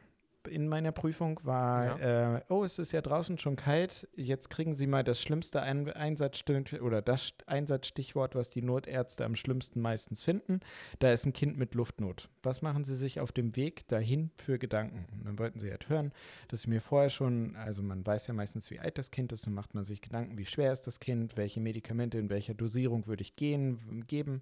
in 0.49 0.69
meiner 0.69 0.93
Prüfung 0.93 1.41
war, 1.43 2.01
ja. 2.01 2.37
äh, 2.37 2.41
oh, 2.49 2.65
es 2.65 2.79
ist 2.79 2.93
ja 2.93 3.01
draußen 3.01 3.39
schon 3.39 3.57
kalt, 3.57 4.09
jetzt 4.15 4.51
kriegen 4.51 4.75
Sie 4.75 4.87
mal 4.87 5.05
das 5.05 5.21
schlimmste 5.21 5.63
Ein 5.63 5.91
Einsatzstich 5.91 6.81
oder 6.81 7.03
das 7.03 7.35
Einsatzstichwort, 7.47 8.35
was 8.35 8.51
die 8.51 8.63
Notärzte 8.63 9.25
am 9.25 9.37
schlimmsten 9.37 9.81
meistens 9.81 10.23
finden. 10.23 10.61
Da 10.99 11.13
ist 11.13 11.27
ein 11.27 11.33
Kind 11.33 11.57
mit 11.57 11.75
Luftnot. 11.75 12.29
Was 12.43 12.63
machen 12.63 12.85
Sie 12.85 12.97
sich 12.97 13.21
auf 13.21 13.33
dem 13.33 13.57
Weg 13.57 13.89
dahin 13.89 14.31
für 14.37 14.59
Gedanken? 14.59 15.07
Und 15.13 15.27
dann 15.27 15.39
wollten 15.39 15.59
Sie 15.59 15.71
halt 15.71 15.89
hören, 15.89 16.13
dass 16.49 16.61
ich 16.61 16.69
mir 16.69 16.81
vorher 16.81 17.11
schon, 17.11 17.57
also 17.57 17.83
man 17.83 18.07
weiß 18.07 18.27
ja 18.27 18.35
meistens, 18.35 18.71
wie 18.71 18.81
alt 18.81 18.99
das 18.99 19.11
Kind 19.11 19.33
ist, 19.33 19.47
dann 19.47 19.55
macht 19.55 19.75
man 19.75 19.85
sich 19.85 20.01
Gedanken, 20.01 20.39
wie 20.39 20.47
schwer 20.47 20.73
ist 20.73 20.87
das 20.87 21.01
Kind, 21.01 21.37
welche 21.37 21.61
Medikamente 21.61 22.19
in 22.19 22.31
welcher 22.31 22.55
Dosierung 22.55 23.07
würde 23.07 23.23
ich 23.23 23.37
gehen, 23.37 24.05
geben. 24.07 24.41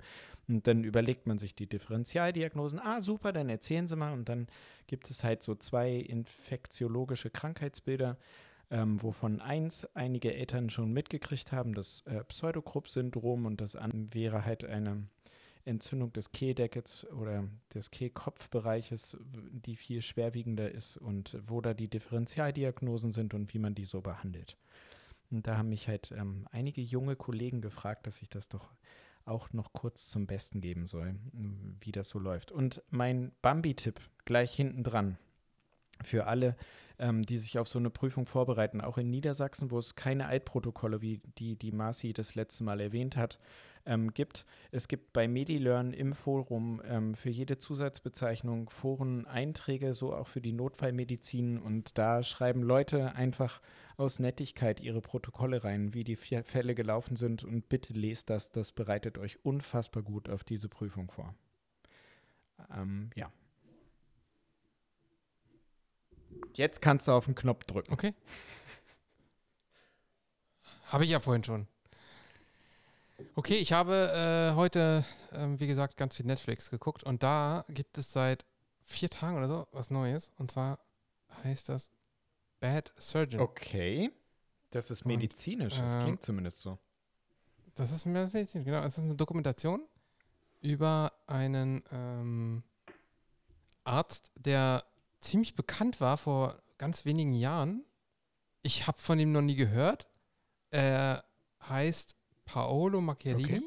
Und 0.49 0.67
dann 0.67 0.85
überlegt 0.85 1.27
man 1.27 1.39
sich 1.39 1.55
die 1.55 1.69
Differentialdiagnosen. 1.69 2.81
Ah, 2.81 3.01
super, 3.01 3.33
dann 3.33 3.49
erzählen 3.49 3.87
Sie 3.87 3.97
mal. 3.97 4.13
Und 4.13 4.29
dann 4.29 4.49
gibt 4.87 5.11
es 5.11 5.25
halt 5.25 5.43
so 5.43 5.55
zwei 5.55 5.93
infektiologische 5.95 7.31
Krankheitsbilder, 7.31 8.19
ähm, 8.71 9.03
wovon 9.03 9.41
eins 9.41 9.87
einige 9.95 10.35
Eltern 10.35 10.71
schon 10.71 10.93
mitgekriegt 10.93 11.53
haben, 11.53 11.75
das 11.75 12.03
äh, 12.07 12.25
Pseudokrupp-Syndrom 12.25 13.47
und 13.47 13.61
das 13.61 13.77
andere 13.77 14.15
wäre 14.15 14.45
halt 14.45 14.65
eine 14.65 15.05
Entzündung 15.65 16.13
des 16.13 16.33
Kehldeckels 16.33 17.07
oder 17.13 17.45
des 17.73 17.91
Kehlkopfbereiches, 17.91 19.19
die 19.53 19.77
viel 19.77 20.03
schwerwiegender 20.03 20.71
ist 20.73 20.97
und 20.97 21.39
wo 21.45 21.61
da 21.61 21.75
die 21.75 21.89
Differentialdiagnosen 21.89 23.13
sind 23.13 23.35
und 23.35 23.55
wie 23.55 23.59
man 23.59 23.75
die 23.75 23.85
so 23.85 24.01
behandelt. 24.01 24.57
Und 25.31 25.47
da 25.47 25.57
haben 25.57 25.69
mich 25.69 25.89
halt 25.89 26.13
ähm, 26.13 26.47
einige 26.51 26.81
junge 26.81 27.17
Kollegen 27.17 27.61
gefragt, 27.61 28.07
dass 28.07 28.21
ich 28.21 28.29
das 28.29 28.49
doch 28.49 28.71
auch 29.25 29.53
noch 29.53 29.73
kurz 29.73 30.09
zum 30.09 30.27
Besten 30.27 30.61
geben 30.61 30.87
soll, 30.87 31.17
wie 31.81 31.93
das 31.93 32.09
so 32.09 32.19
läuft. 32.19 32.53
Und 32.53 32.83
mein 32.91 33.33
Bambi-Tipp 33.43 34.01
gleich 34.25 34.55
hinten 34.55 34.83
dran 34.83 35.19
für 36.03 36.27
alle, 36.27 36.57
ähm, 36.99 37.25
die 37.25 37.39
sich 37.39 37.59
auf 37.59 37.69
so 37.69 37.79
eine 37.79 37.91
Prüfung 37.91 38.27
vorbereiten, 38.27 38.81
auch 38.81 38.99
in 38.99 39.11
Niedersachsen, 39.11 39.71
wo 39.71 39.79
es 39.79 39.95
keine 39.95 40.27
Eidprotokolle, 40.27 41.03
wie 41.03 41.21
die, 41.39 41.57
die 41.57 41.73
Marci 41.73 42.13
das 42.13 42.35
letzte 42.35 42.65
Mal 42.65 42.81
erwähnt 42.81 43.17
hat, 43.17 43.39
ähm, 43.87 44.13
gibt. 44.13 44.47
Es 44.71 44.89
gibt 44.89 45.13
bei 45.13 45.27
MediLearn 45.27 45.93
im 45.93 46.13
Forum 46.13 46.81
ähm, 46.85 47.15
für 47.15 47.31
jede 47.31 47.59
Zusatzbezeichnung 47.59 48.71
Foreneinträge, 48.71 49.95
so 49.95 50.15
auch 50.15 50.29
für 50.29 50.41
die 50.41 50.53
Notfallmedizin. 50.53 51.59
Und 51.59 51.99
da 51.99 52.23
schreiben 52.23 52.63
Leute 52.63 53.15
einfach 53.15 53.61
aus 54.03 54.19
Nettigkeit 54.19 54.81
ihre 54.81 55.01
Protokolle 55.01 55.63
rein, 55.63 55.95
wie 55.95 56.03
die 56.03 56.17
Fälle 56.17 56.75
gelaufen 56.75 57.17
sind. 57.17 57.45
Und 57.45 57.69
bitte 57.69 57.93
lest 57.93 58.31
das, 58.31 58.51
das 58.51 58.73
bereitet 58.73 59.17
euch 59.17 59.45
unfassbar 59.45 60.03
gut 60.03 60.29
auf 60.29 60.43
diese 60.45 60.69
Prüfung 60.69 61.11
vor. 61.11 61.35
Ähm, 62.75 63.11
ja. 63.15 63.33
Jetzt 66.55 66.83
kannst 66.83 67.07
du 67.07 67.13
auf 67.13 67.27
den 67.27 67.35
Knopf 67.35 67.65
drücken. 67.65 67.93
Okay. 67.93 68.15
Habe 70.87 71.05
ich 71.05 71.11
ja 71.11 71.21
vorhin 71.21 71.45
schon. 71.45 71.69
Okay, 73.37 73.55
ich 73.55 73.73
habe 73.73 74.51
äh, 74.53 74.57
heute, 74.57 75.05
äh, 75.31 75.47
wie 75.59 75.69
gesagt, 75.69 75.97
ganz 75.97 76.17
viel 76.17 76.27
Netflix 76.27 76.71
geguckt 76.71 77.05
und 77.05 77.23
da 77.23 77.65
gibt 77.69 77.97
es 77.97 78.13
seit 78.13 78.45
vier 78.83 79.09
Tagen 79.09 79.39
oder 79.39 79.49
so 79.49 79.67
was 79.71 79.91
Neues. 79.91 80.33
Und 80.39 80.51
zwar 80.51 80.81
heißt 81.45 81.69
das 81.69 81.91
Bad 82.63 82.93
Surgeon. 82.97 83.43
Okay. 83.43 84.13
Das 84.71 84.91
ist 84.91 85.05
medizinisch, 85.05 85.79
und, 85.79 85.85
das 85.85 85.97
äh, 85.97 86.01
klingt 86.01 86.23
zumindest 86.23 86.61
so. 86.61 86.79
Das 87.75 87.91
ist 87.91 88.07
medizinisch, 88.07 88.65
genau. 88.65 88.81
Es 88.85 88.97
ist 88.97 89.05
eine 89.05 89.17
Dokumentation 89.17 89.85
über 90.61 91.13
einen 91.27 91.83
ähm, 91.91 92.63
Arzt, 93.83 94.31
der 94.37 94.85
ziemlich 95.21 95.57
bekannt 95.57 96.01
war 96.01 96.17
vor 96.17 96.63
ganz 96.79 97.05
wenigen 97.05 97.35
Jahren. 97.35 97.85
Ich 98.63 98.87
habe 98.87 98.99
von 98.99 99.19
ihm 99.19 99.33
noch 99.33 99.43
nie 99.43 99.57
gehört. 99.57 100.09
Er 100.71 101.25
heißt 101.69 102.15
Paolo 102.45 103.01
Macchiarini. 103.01 103.57
Okay. 103.57 103.63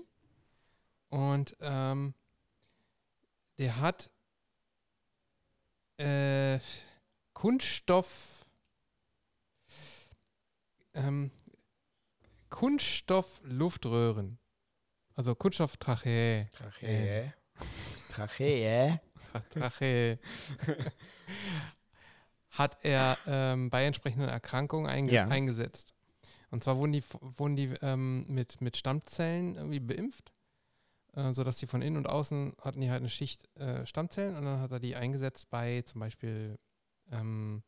Und 1.10 1.58
ähm, 1.60 2.14
der 3.58 3.80
hat 3.82 4.10
äh, 5.98 6.60
Kunststoff, 7.34 8.45
ähm, 10.96 11.32
Kunststoff-Luftröhren. 12.50 14.40
Also 15.14 15.36
Kunststoff-Trachee. 15.36 16.48
Trachee. 16.58 17.34
Trachee. 18.12 19.00
Trachee. 19.50 20.18
hat 22.58 22.78
er 22.84 23.18
ähm, 23.28 23.70
bei 23.70 23.86
entsprechenden 23.86 24.30
Erkrankungen 24.30 24.90
einge 24.90 25.12
ja. 25.12 25.28
eingesetzt. 25.28 25.94
Und 26.52 26.64
zwar 26.64 26.78
wurden 26.78 26.94
die, 26.94 27.04
wurden 27.20 27.56
die 27.56 27.74
ähm, 27.82 28.26
mit, 28.30 28.62
mit 28.62 28.78
Stammzellen 28.78 29.56
irgendwie 29.56 29.82
beimpft, 29.82 30.32
äh, 31.14 31.34
sodass 31.34 31.58
die 31.58 31.68
von 31.68 31.82
innen 31.82 31.98
und 31.98 32.08
außen 32.08 32.56
hatten 32.62 32.80
die 32.80 32.90
halt 32.90 33.02
eine 33.02 33.10
Schicht 33.10 33.50
äh, 33.58 33.86
Stammzellen 33.86 34.36
und 34.38 34.46
dann 34.46 34.62
hat 34.62 34.72
er 34.72 34.80
die 34.80 34.96
eingesetzt 34.96 35.50
bei 35.50 35.82
zum 35.82 36.00
Beispiel 36.00 36.58
ähm, 37.12 37.64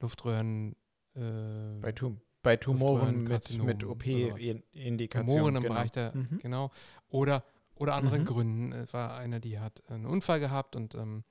Luftröhren. 0.00 0.74
Äh, 1.14 1.80
bei 1.80 1.92
TUM. 1.92 2.20
Bei 2.44 2.56
Tumoren 2.56 3.24
mit, 3.24 3.50
mit 3.62 3.84
oder 3.84 3.96
sowas. 4.04 4.40
OP-Indikation. 4.40 5.26
Tumoren 5.26 5.56
im 5.56 5.62
genau. 5.62 5.74
Bereich 5.74 5.90
der, 5.90 6.14
Mhm. 6.14 6.38
genau. 6.40 6.70
Oder, 7.08 7.42
oder 7.74 7.94
anderen 7.96 8.20
Mhm. 8.20 8.26
Gründen. 8.26 8.72
Es 8.72 8.92
war 8.92 9.16
eine, 9.16 9.40
die 9.40 9.58
hat 9.58 9.82
einen 9.90 10.06
Unfall 10.06 10.38
gehabt 10.38 10.76
und 10.76 10.94
ähm, 10.94 11.24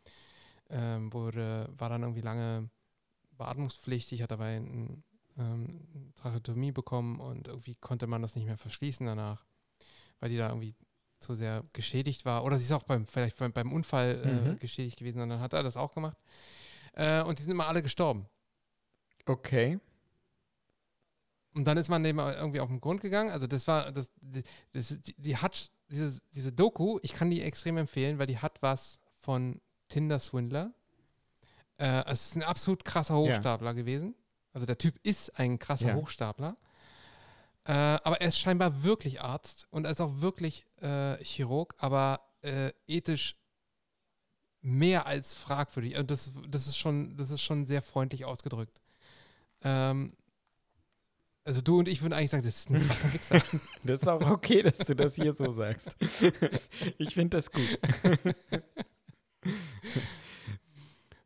ähm, 0.69 1.13
wurde, 1.13 1.69
war 1.77 1.87
dann 1.89 2.01
irgendwie 2.01 2.21
lange 2.21 2.69
beatmungspflichtig, 3.37 4.21
hat 4.21 4.31
dabei 4.31 4.57
ein, 4.57 5.03
ähm, 5.37 5.87
eine 5.93 6.13
Tracheotomie 6.15 6.71
bekommen 6.71 7.19
und 7.19 7.47
irgendwie 7.47 7.75
konnte 7.75 8.07
man 8.07 8.21
das 8.21 8.35
nicht 8.35 8.45
mehr 8.45 8.57
verschließen 8.57 9.05
danach, 9.05 9.45
weil 10.19 10.29
die 10.29 10.37
da 10.37 10.49
irgendwie 10.49 10.75
zu 11.19 11.35
sehr 11.35 11.63
geschädigt 11.73 12.25
war. 12.25 12.43
Oder 12.43 12.57
sie 12.57 12.63
ist 12.65 12.71
auch 12.71 12.83
beim, 12.83 13.05
vielleicht 13.07 13.37
beim, 13.37 13.53
beim 13.53 13.71
Unfall 13.71 14.21
äh, 14.25 14.27
Mhm. 14.53 14.59
geschädigt 14.59 14.97
gewesen 14.97 15.21
und 15.21 15.29
dann 15.29 15.39
hat 15.39 15.53
er 15.53 15.63
das 15.63 15.77
auch 15.77 15.93
gemacht. 15.93 16.17
Äh, 16.93 17.21
und 17.23 17.37
die 17.39 17.43
sind 17.43 17.51
immer 17.51 17.67
alle 17.67 17.81
gestorben. 17.83 18.25
Okay. 19.25 19.79
Und 21.53 21.65
dann 21.65 21.77
ist 21.77 21.89
man 21.89 22.03
dem 22.03 22.19
irgendwie 22.19 22.59
auf 22.59 22.69
den 22.69 22.81
Grund 22.81 23.01
gegangen. 23.01 23.29
Also 23.29 23.47
das 23.47 23.67
war, 23.67 23.91
das, 23.91 24.09
die, 24.21 24.43
das, 24.71 25.01
die, 25.01 25.13
die 25.17 25.37
hat, 25.37 25.71
diese, 25.89 26.19
diese 26.33 26.51
Doku, 26.51 26.99
ich 27.03 27.13
kann 27.13 27.29
die 27.29 27.41
extrem 27.41 27.77
empfehlen, 27.77 28.17
weil 28.17 28.27
die 28.27 28.39
hat 28.39 28.61
was 28.61 28.99
von 29.17 29.61
Tinder 29.87 30.19
Swindler. 30.19 30.73
Äh, 31.77 32.03
es 32.07 32.27
ist 32.27 32.35
ein 32.35 32.43
absolut 32.43 32.83
krasser 32.85 33.15
Hochstapler 33.15 33.73
gewesen. 33.73 34.15
Also 34.53 34.65
der 34.65 34.77
Typ 34.77 34.99
ist 35.03 35.37
ein 35.39 35.59
krasser 35.59 35.89
Ja. 35.89 35.95
Hochstapler. 35.95 36.57
Äh, 37.65 37.71
aber 37.71 38.19
er 38.19 38.27
ist 38.27 38.39
scheinbar 38.39 38.83
wirklich 38.83 39.21
Arzt 39.21 39.67
und 39.69 39.85
er 39.85 39.91
ist 39.91 40.01
auch 40.01 40.21
wirklich 40.21 40.65
äh, 40.81 41.23
Chirurg, 41.23 41.75
aber 41.77 42.21
äh, 42.41 42.71
ethisch 42.87 43.37
mehr 44.61 45.05
als 45.05 45.33
fragwürdig. 45.33 45.97
Und 45.97 46.11
das, 46.11 46.31
das, 46.47 46.67
ist 46.67 46.77
schon, 46.77 47.15
das 47.17 47.29
ist 47.29 47.41
schon 47.41 47.65
sehr 47.65 47.81
freundlich 47.81 48.25
ausgedrückt. 48.25 48.81
Ähm, 49.61 50.15
also 51.45 51.61
du 51.61 51.79
und 51.79 51.87
ich 51.87 52.01
würden 52.01 52.13
eigentlich 52.13 52.31
sagen, 52.31 52.43
das 52.43 52.55
ist 52.55 52.69
ein 52.69 52.85
krasser 52.87 53.13
Wichser. 53.13 53.41
Das 53.83 54.01
ist 54.01 54.07
auch 54.07 54.21
okay, 54.21 54.63
dass 54.63 54.77
du 54.79 54.95
das 54.95 55.15
hier 55.15 55.33
so 55.33 55.51
sagst. 55.51 55.91
Ich 56.97 57.13
finde 57.13 57.37
das 57.37 57.51
gut. 57.51 57.79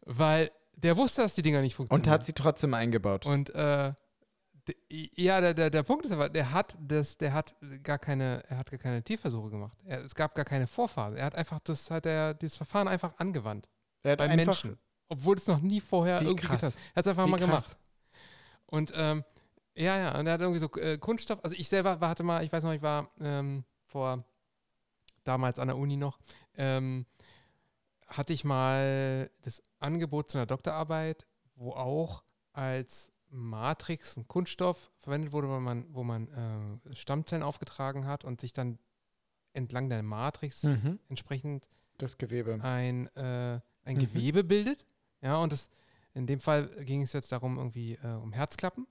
Weil 0.06 0.52
der 0.76 0.98
wusste, 0.98 1.22
dass 1.22 1.36
die 1.36 1.42
Dinger 1.42 1.62
nicht 1.62 1.76
funktionieren. 1.76 2.06
Und 2.08 2.12
hat 2.12 2.26
sie 2.26 2.34
trotzdem 2.34 2.74
eingebaut. 2.74 3.26
Und 3.26 3.54
äh, 3.54 3.94
ja, 4.90 5.42
der, 5.42 5.54
der, 5.54 5.70
der 5.70 5.84
Punkt 5.84 6.06
ist 6.06 6.12
aber, 6.12 6.30
der 6.30 6.52
hat 6.52 6.76
das, 6.80 7.18
der 7.18 7.34
hat 7.34 7.56
gar 7.84 8.00
keine, 8.00 8.44
er 8.48 8.58
hat 8.58 8.70
gar 8.72 8.80
keine 8.80 9.04
Tierversuche 9.04 9.50
gemacht. 9.50 9.78
Er, 9.86 10.04
es 10.04 10.16
gab 10.16 10.36
gar 10.36 10.46
keine 10.46 10.68
Vorphase. 10.68 11.18
Er 11.18 11.26
hat 11.26 11.36
einfach 11.36 11.60
das, 11.62 11.90
hat 11.92 12.06
er 12.06 12.34
dieses 12.34 12.58
Verfahren 12.58 12.88
einfach 12.88 13.14
angewandt 13.18 13.68
Er 14.04 14.14
hat 14.14 14.20
bei 14.20 14.30
einfach, 14.30 14.46
Menschen, 14.64 14.78
obwohl 15.10 15.38
es 15.38 15.48
noch 15.48 15.62
nie 15.62 15.80
vorher 15.80 16.22
Wie 16.22 16.26
irgendwie 16.26 16.48
krass. 16.48 16.62
getan. 16.62 16.72
hat. 16.72 16.80
Er 16.94 16.96
hat 16.96 17.06
es 17.06 17.10
einfach 17.10 17.26
Wie 17.26 17.32
mal 17.32 17.38
krass. 17.38 17.48
gemacht. 17.48 17.78
Und 18.66 18.94
ähm, 18.96 19.24
ja, 19.78 19.98
ja, 19.98 20.20
und 20.20 20.28
er 20.28 20.34
hat 20.34 20.42
irgendwie 20.42 20.60
so 20.60 20.72
äh, 20.76 20.98
Kunststoff. 20.98 21.44
Also 21.44 21.56
ich 21.56 21.70
selber 21.70 22.00
war, 22.02 22.10
hatte 22.10 22.24
mal, 22.24 22.44
ich 22.44 22.52
weiß 22.52 22.64
noch, 22.64 22.74
ich 22.74 22.82
war 22.82 23.10
ähm, 23.20 23.64
vor 23.86 24.24
damals 25.24 25.60
an 25.60 25.68
der 25.68 25.78
Uni 25.78 25.98
noch, 25.98 26.20
ähm, 26.56 27.06
hatte 28.08 28.34
ich 28.34 28.44
mal 28.44 29.30
das 29.42 29.62
Angebot 29.80 30.32
zu 30.32 30.38
einer 30.38 30.46
Doktorarbeit, 30.48 31.28
wo 31.56 31.72
auch 31.74 32.24
als 32.54 33.12
Matrix 33.30 34.16
ein 34.18 34.28
Kunststoff 34.28 34.90
verwendet 35.00 35.34
wurde, 35.34 35.50
wo 35.50 35.60
man, 35.60 35.86
wo 35.94 36.04
man 36.04 36.80
äh, 36.90 36.96
Stammzellen 36.96 37.44
aufgetragen 37.44 38.08
hat 38.08 38.24
und 38.24 38.40
sich 38.42 38.54
dann 38.54 38.80
entlang 39.54 39.90
der 39.90 40.02
Matrix 40.04 40.64
Mhm. 40.64 41.00
entsprechend 41.10 41.68
Das 41.98 42.18
Gewebe. 42.18 42.60
ein, 42.64 43.08
äh, 43.16 43.60
ein 43.84 43.96
Mhm. 43.96 44.00
Gewebe 44.00 44.44
bildet. 44.44 44.86
Ja, 45.22 45.38
und 45.38 45.52
das, 45.52 45.70
in 46.14 46.26
dem 46.26 46.40
Fall 46.40 46.68
ging 46.86 47.02
es 47.02 47.12
jetzt 47.14 47.32
darum, 47.32 47.58
irgendwie 47.58 47.96
äh, 47.96 48.08
um 48.14 48.32
Herzklappen. 48.34 48.88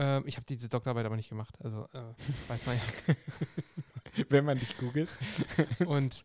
Ähm, 0.00 0.22
ich 0.26 0.36
habe 0.36 0.46
diese 0.46 0.68
Doktorarbeit 0.68 1.06
aber 1.06 1.16
nicht 1.16 1.28
gemacht, 1.28 1.56
also 1.60 1.88
äh, 1.92 2.14
weiß 2.48 2.66
man 2.66 2.76
ja. 2.76 2.82
Wenn 4.28 4.44
man 4.44 4.56
dich 4.58 4.76
googelt. 4.78 5.08
Und, 5.86 6.24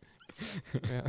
ja. 0.92 1.04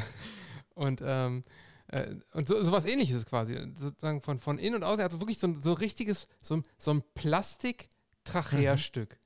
und, 0.74 1.02
ähm, 1.04 1.44
äh, 1.88 2.14
und 2.32 2.48
so, 2.48 2.62
sowas 2.64 2.86
ähnliches 2.86 3.26
quasi. 3.26 3.54
Sozusagen 3.76 4.20
von, 4.22 4.38
von 4.40 4.58
innen 4.58 4.76
und 4.76 4.82
außen. 4.84 5.00
Er 5.00 5.04
hat 5.04 5.12
so 5.12 5.20
wirklich 5.20 5.38
so 5.38 5.46
ein 5.46 5.62
so 5.62 5.74
richtiges, 5.74 6.26
so, 6.42 6.56
ein- 6.56 6.62
so 6.78 6.90
ein 6.92 7.02
Plastik-Trachea-Stück. 7.14 9.18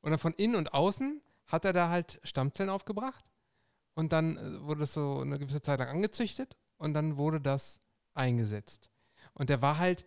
Und 0.00 0.10
dann 0.10 0.18
von 0.18 0.34
innen 0.34 0.56
und 0.56 0.74
außen 0.74 1.22
hat 1.46 1.64
er 1.64 1.72
da 1.72 1.88
halt 1.88 2.20
Stammzellen 2.24 2.70
aufgebracht. 2.70 3.24
Und 3.94 4.12
dann 4.12 4.36
äh, 4.36 4.60
wurde 4.62 4.80
das 4.80 4.94
so 4.94 5.20
eine 5.20 5.38
gewisse 5.38 5.62
Zeit 5.62 5.78
lang 5.78 5.88
angezüchtet. 5.88 6.56
Und 6.78 6.94
dann 6.94 7.16
wurde 7.16 7.40
das 7.40 7.80
eingesetzt. 8.14 8.90
Und 9.34 9.48
der 9.48 9.62
war 9.62 9.78
halt, 9.78 10.04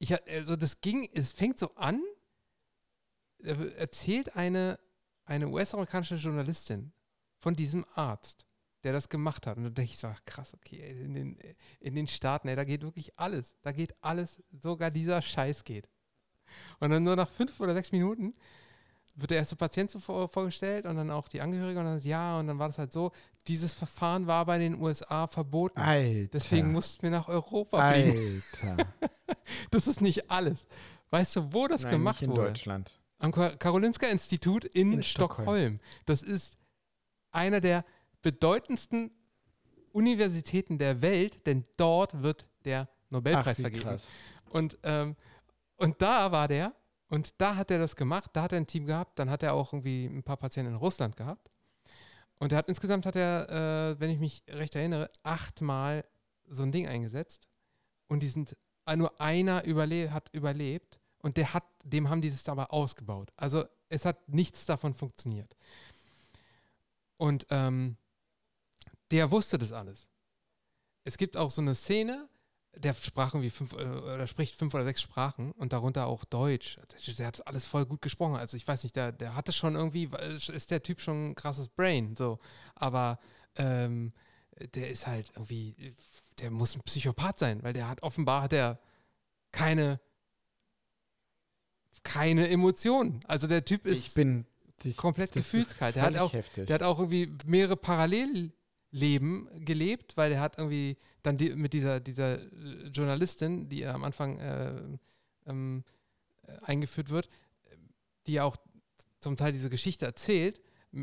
ich 0.00 0.28
also 0.28 0.56
das 0.56 0.80
ging, 0.80 1.08
es 1.12 1.32
fängt 1.32 1.58
so 1.58 1.74
an, 1.76 2.02
er 3.38 3.76
erzählt 3.76 4.34
eine, 4.34 4.80
eine 5.24 5.48
US-amerikanische 5.48 6.16
Journalistin 6.16 6.92
von 7.36 7.54
diesem 7.54 7.84
Arzt, 7.94 8.46
der 8.82 8.92
das 8.92 9.08
gemacht 9.08 9.46
hat. 9.46 9.58
Und 9.58 9.64
da 9.64 9.70
denke 9.70 9.92
ich 9.92 9.98
so, 9.98 10.08
ach, 10.08 10.20
krass, 10.24 10.54
okay, 10.54 10.90
in 10.90 11.14
den, 11.14 11.38
in 11.80 11.94
den 11.94 12.08
Staaten, 12.08 12.48
ey, 12.48 12.56
da 12.56 12.64
geht 12.64 12.82
wirklich 12.82 13.18
alles. 13.18 13.56
Da 13.62 13.72
geht 13.72 13.94
alles, 14.02 14.42
sogar 14.50 14.90
dieser 14.90 15.20
Scheiß 15.20 15.64
geht. 15.64 15.88
Und 16.80 16.90
dann 16.90 17.04
nur 17.04 17.16
nach 17.16 17.30
fünf 17.30 17.60
oder 17.60 17.74
sechs 17.74 17.92
Minuten 17.92 18.34
wird 19.16 19.30
der 19.30 19.38
erste 19.38 19.56
Patient 19.56 19.90
so 19.90 19.98
vor, 19.98 20.28
vorgestellt 20.28 20.86
und 20.86 20.96
dann 20.96 21.10
auch 21.10 21.28
die 21.28 21.42
Angehörige 21.42 21.78
und 21.78 21.86
dann 21.86 22.00
ja, 22.00 22.38
und 22.38 22.46
dann 22.46 22.58
war 22.58 22.68
das 22.68 22.78
halt 22.78 22.92
so, 22.92 23.12
dieses 23.48 23.72
Verfahren 23.72 24.26
war 24.26 24.44
bei 24.46 24.58
den 24.58 24.80
USA 24.80 25.26
verboten. 25.26 25.78
Alter. 25.80 26.28
Deswegen 26.32 26.72
mussten 26.72 27.02
wir 27.02 27.10
nach 27.10 27.28
Europa 27.28 27.92
fliegen. 27.92 28.42
Alter. 28.62 28.86
Das 29.70 29.86
ist 29.88 30.00
nicht 30.00 30.30
alles. 30.30 30.66
Weißt 31.10 31.34
du, 31.36 31.52
wo 31.52 31.66
das 31.66 31.82
Nein, 31.82 31.92
gemacht 31.92 32.20
nicht 32.20 32.28
in 32.30 32.36
wurde? 32.36 32.48
Deutschland. 32.48 33.00
Am 33.18 33.32
Ka- 33.32 33.56
Karolinska 33.56 34.06
Institut 34.06 34.64
in, 34.64 34.92
In 34.92 35.02
Stockholm. 35.02 35.44
Stockholm. 35.44 35.80
Das 36.06 36.22
ist 36.22 36.56
einer 37.32 37.60
der 37.60 37.84
bedeutendsten 38.22 39.10
Universitäten 39.92 40.78
der 40.78 41.02
Welt, 41.02 41.46
denn 41.46 41.64
dort 41.76 42.22
wird 42.22 42.46
der 42.64 42.88
Nobelpreis 43.10 43.56
Ach, 43.58 43.60
vergeben. 43.62 43.82
krass. 43.84 44.08
Und, 44.50 44.78
ähm, 44.84 45.16
und 45.76 46.00
da 46.00 46.30
war 46.32 46.46
der 46.48 46.72
und 47.08 47.40
da 47.40 47.56
hat 47.56 47.70
er 47.72 47.78
das 47.78 47.96
gemacht, 47.96 48.30
da 48.34 48.42
hat 48.42 48.52
er 48.52 48.58
ein 48.58 48.66
Team 48.66 48.86
gehabt, 48.86 49.18
dann 49.18 49.30
hat 49.30 49.42
er 49.42 49.54
auch 49.54 49.72
irgendwie 49.72 50.04
ein 50.06 50.22
paar 50.22 50.36
Patienten 50.36 50.72
in 50.72 50.76
Russland 50.78 51.16
gehabt. 51.16 51.50
Und 52.40 52.52
er 52.52 52.58
hat 52.58 52.68
insgesamt 52.68 53.04
hat 53.04 53.16
er, 53.16 53.92
äh, 53.92 54.00
wenn 54.00 54.10
ich 54.10 54.18
mich 54.18 54.42
recht 54.48 54.74
erinnere, 54.74 55.10
achtmal 55.22 56.04
so 56.48 56.62
ein 56.62 56.72
Ding 56.72 56.88
eingesetzt. 56.88 57.48
Und 58.08 58.22
die 58.22 58.28
sind 58.28 58.56
äh, 58.86 58.96
nur 58.96 59.20
einer 59.20 59.64
überle 59.64 60.12
hat 60.12 60.30
überlebt 60.32 60.98
und 61.18 61.36
der 61.36 61.52
hat, 61.52 61.64
dem 61.84 62.08
haben 62.08 62.22
die 62.22 62.30
das 62.30 62.48
aber 62.48 62.72
ausgebaut. 62.72 63.30
Also 63.36 63.64
es 63.90 64.06
hat 64.06 64.26
nichts 64.26 64.64
davon 64.64 64.94
funktioniert. 64.94 65.54
Und 67.18 67.46
ähm, 67.50 67.98
der 69.10 69.30
wusste 69.30 69.58
das 69.58 69.72
alles. 69.72 70.08
Es 71.04 71.18
gibt 71.18 71.36
auch 71.36 71.50
so 71.50 71.60
eine 71.60 71.74
Szene, 71.74 72.26
der 72.76 72.94
sprach 72.94 73.34
irgendwie 73.34 73.50
fünf, 73.50 73.72
äh, 73.72 73.76
oder 73.76 74.26
spricht 74.26 74.56
fünf 74.56 74.74
oder 74.74 74.84
sechs 74.84 75.02
Sprachen 75.02 75.52
und 75.52 75.72
darunter 75.72 76.06
auch 76.06 76.24
Deutsch. 76.24 76.78
Der, 77.18 77.26
hat 77.26 77.46
alles 77.46 77.66
voll 77.66 77.86
gut 77.86 78.02
gesprochen. 78.02 78.36
Also 78.36 78.56
ich 78.56 78.66
weiß 78.66 78.82
nicht, 78.84 78.96
der, 78.96 79.12
der 79.12 79.34
hatte 79.34 79.52
schon 79.52 79.74
irgendwie, 79.74 80.10
ist 80.52 80.70
der 80.70 80.82
Typ 80.82 81.00
schon 81.00 81.30
ein 81.30 81.34
krasses 81.34 81.68
Brain, 81.68 82.16
so. 82.16 82.38
Aber 82.74 83.18
ähm, 83.56 84.12
der 84.74 84.90
ist 84.90 85.06
halt 85.06 85.30
irgendwie, 85.34 85.94
der 86.38 86.50
muss 86.50 86.76
ein 86.76 86.82
Psychopath 86.82 87.38
sein, 87.38 87.62
weil 87.62 87.72
der 87.72 87.88
hat 87.88 88.02
offenbar 88.02 88.42
hat 88.42 88.52
er 88.52 88.78
keine 89.52 90.00
keine 92.02 92.48
Emotionen. 92.48 93.20
Also 93.26 93.46
der 93.46 93.64
Typ 93.64 93.84
ist 93.86 94.06
Ich 94.06 94.14
bin 94.14 94.46
ich, 94.84 94.96
komplett 94.96 95.32
gefühlskalt. 95.32 95.96
Der 95.96 96.02
hat 96.02 96.16
auch 96.16 96.32
heftig. 96.32 96.66
der 96.66 96.74
hat 96.74 96.82
auch 96.82 96.98
irgendwie 96.98 97.32
mehrere 97.44 97.76
Parallelleben 98.90 99.48
gelebt, 99.64 100.16
weil 100.16 100.30
der 100.30 100.40
hat 100.40 100.58
irgendwie 100.58 100.96
dann 101.22 101.36
die, 101.36 101.54
mit 101.54 101.72
dieser, 101.72 102.00
dieser 102.00 102.38
Journalistin, 102.92 103.68
die 103.68 103.86
am 103.86 104.04
Anfang 104.04 104.38
äh, 104.38 104.82
ähm, 105.46 105.84
äh, 106.42 106.52
eingeführt 106.62 107.10
wird, 107.10 107.28
die 108.26 108.40
auch 108.40 108.56
zum 109.20 109.36
Teil 109.36 109.52
diese 109.52 109.70
Geschichte 109.70 110.06
erzählt, 110.06 110.60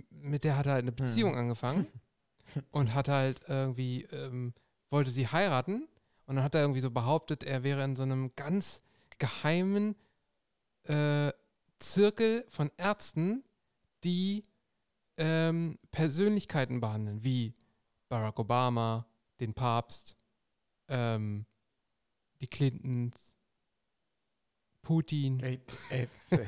mit 0.10 0.44
der 0.44 0.58
hat 0.58 0.66
er 0.66 0.74
halt 0.74 0.84
eine 0.84 0.92
Beziehung 0.92 1.34
Hm. 1.34 1.40
angefangen 1.40 1.88
und 2.72 2.94
hat 2.94 3.08
halt 3.08 3.42
irgendwie, 3.48 4.04
ähm, 4.12 4.54
wollte 4.90 5.12
sie 5.12 5.28
heiraten 5.28 5.88
und 6.26 6.36
dann 6.36 6.44
hat 6.44 6.56
er 6.56 6.62
irgendwie 6.62 6.82
so 6.82 6.92
behauptet, 6.92 7.44
er 7.44 7.64
wäre 7.64 7.84
in 7.84 7.96
so 7.96 8.04
einem 8.04 8.32
ganz 8.36 8.80
geheimen 9.18 9.96
äh, 10.84 11.32
Zirkel 11.80 12.44
von 12.50 12.72
Ärzten, 12.78 13.44
die 14.04 14.44
ähm, 15.18 15.78
Persönlichkeiten 15.92 16.80
behandeln, 16.80 17.24
wie 17.24 17.54
Barack 18.10 18.40
Obama, 18.40 19.06
den 19.40 19.54
Papst, 19.54 20.16
ähm, 20.88 21.46
die 22.42 22.48
Clintons, 22.48 23.34
Putin. 24.82 25.40
Ey, 25.42 25.60
ey, 25.90 26.08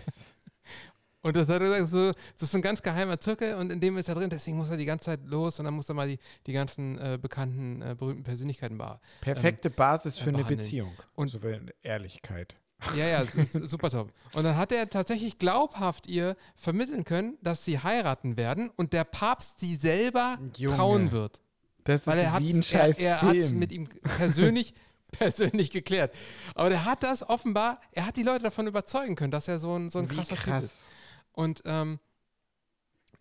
Und 1.22 1.36
das, 1.36 1.50
hat 1.50 1.62
er 1.62 1.68
gesagt, 1.68 1.90
so, 1.90 2.14
das 2.14 2.44
ist 2.44 2.52
so 2.52 2.58
ein 2.58 2.62
ganz 2.62 2.82
geheimer 2.82 3.20
Zirkel 3.20 3.56
und 3.56 3.72
in 3.74 3.82
dem 3.82 3.98
ist 3.98 4.08
er 4.08 4.16
drin, 4.16 4.30
deswegen 4.30 4.56
muss 4.56 4.70
er 4.70 4.78
die 4.78 4.86
ganze 4.86 5.06
Zeit 5.06 5.20
los 5.26 5.60
und 5.60 5.66
dann 5.66 5.74
muss 5.74 5.90
er 5.90 5.96
mal 5.96 6.08
die, 6.08 6.18
die 6.48 6.54
ganzen 6.54 6.98
äh, 6.98 7.20
bekannten, 7.22 7.82
äh, 7.82 7.94
berühmten 7.94 8.24
Persönlichkeiten 8.24 8.78
behandeln. 8.78 9.02
Perfekte 9.20 9.70
Basis 9.70 10.18
für 10.18 10.30
eine 10.30 10.38
behandeln. 10.38 10.60
Beziehung. 10.60 10.94
Und- 11.16 11.30
so 11.30 11.40
Ehrlichkeit. 11.82 12.56
Ja, 12.96 13.06
ja, 13.06 13.26
super 13.46 13.90
top. 13.90 14.14
Und 14.34 14.46
dann 14.46 14.56
hat 14.56 14.72
er 14.72 14.90
tatsächlich 14.90 15.38
glaubhaft 15.38 16.08
ihr 16.08 16.38
vermitteln 16.56 17.04
können, 17.04 17.38
dass 17.42 17.66
sie 17.66 17.80
heiraten 17.80 18.38
werden 18.38 18.70
und 18.78 18.94
der 18.94 19.04
Papst 19.04 19.60
sie 19.60 19.76
selber 19.76 20.38
Junge. 20.56 20.76
trauen 20.78 21.12
wird. 21.12 21.42
Das 21.84 22.06
Weil 22.08 22.18
ist 22.20 22.24
er, 22.26 22.40
wie 22.40 22.52
ein 22.54 22.58
er, 22.58 22.64
scheiß 22.64 23.00
er 23.00 23.22
hat 23.22 23.32
Film. 23.32 23.60
mit 23.60 23.72
ihm 23.72 23.88
persönlich, 24.18 24.74
persönlich 25.12 25.72
geklärt. 25.72 26.14
Aber 26.56 26.70
der 26.70 26.86
hat 26.86 27.04
das 27.04 27.28
offenbar, 27.28 27.80
er 27.92 28.06
hat 28.06 28.16
die 28.16 28.24
Leute 28.24 28.44
davon 28.44 28.68
überzeugen 28.68 29.16
können, 29.16 29.32
dass 29.32 29.48
er 29.48 29.60
so 29.60 29.76
ein, 29.76 29.90
so 29.90 30.00
ein 30.00 30.10
Wie 30.10 30.16
krasser 30.16 30.36
Typ 30.36 30.40
ist. 30.40 30.44
krass. 30.46 30.84
Und 31.32 31.62
ähm, 31.66 32.00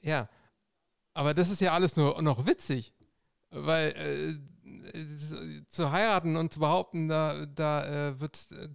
ja, 0.03 0.29
aber 1.15 1.35
das 1.35 1.51
ist 1.51 1.61
ja 1.61 1.73
alles 1.73 1.97
nur 1.97 2.21
noch 2.23 2.47
witzig, 2.47 2.93
weil 3.51 4.39
äh, 4.95 5.65
zu 5.69 5.91
heiraten 5.93 6.37
und 6.37 6.53
zu 6.53 6.61
behaupten, 6.61 7.09
da, 7.09 7.47
da 7.47 8.09
äh, 8.09 8.21
wird 8.21 8.49
äh, 8.53 8.69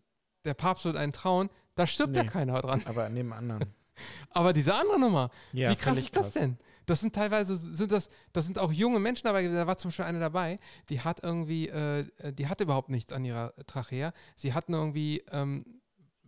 der 0.45 0.53
Papst 0.53 0.84
wird 0.85 0.97
einen 0.97 1.14
trauen, 1.14 1.49
da 1.76 1.88
stirbt 1.88 2.15
ja 2.15 2.23
Nee. 2.23 2.30
keiner 2.30 2.61
dran. 2.61 2.81
Aber 2.85 3.07
neben 3.10 3.31
anderen. 3.31 3.65
Aber 4.31 4.51
diese 4.53 4.73
andere 4.76 4.99
Nummer, 4.99 5.30
Ja, 5.53 5.69
wie 5.72 5.76
krass 5.76 5.99
ist 5.99 6.15
das 6.15 6.31
denn? 6.31 6.57
Das 6.85 6.99
sind 6.99 7.15
teilweise, 7.15 7.55
sind 7.57 7.91
das, 7.91 8.10
das 8.34 8.45
sind 8.45 8.60
auch 8.60 8.72
junge 8.72 8.99
Menschen 8.99 9.26
dabei, 9.26 9.47
da 9.47 9.68
war 9.68 9.77
zum 9.77 9.89
Beispiel 9.89 10.05
eine 10.05 10.19
dabei, 10.19 10.57
die 10.89 10.99
hat 11.01 11.23
irgendwie, 11.23 11.69
äh, 11.69 12.05
die 12.34 12.47
hatte 12.47 12.64
überhaupt 12.65 12.89
nichts 12.89 13.14
an 13.14 13.23
ihrer 13.26 13.53
Trachea. 13.68 14.14
Sie 14.35 14.53
hat 14.53 14.69
nur 14.69 14.80
irgendwie, 14.80 15.23
ähm, 15.31 15.65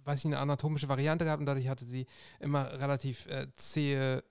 weiß 0.04 0.20
ich, 0.20 0.26
eine 0.26 0.40
anatomische 0.40 0.88
Variante 0.88 1.26
gehabt 1.26 1.40
und 1.40 1.46
dadurch 1.46 1.68
hatte 1.68 1.84
sie 1.86 2.06
immer 2.40 2.72
relativ 2.82 3.26
äh, 3.28 3.48
zähe 3.56 4.24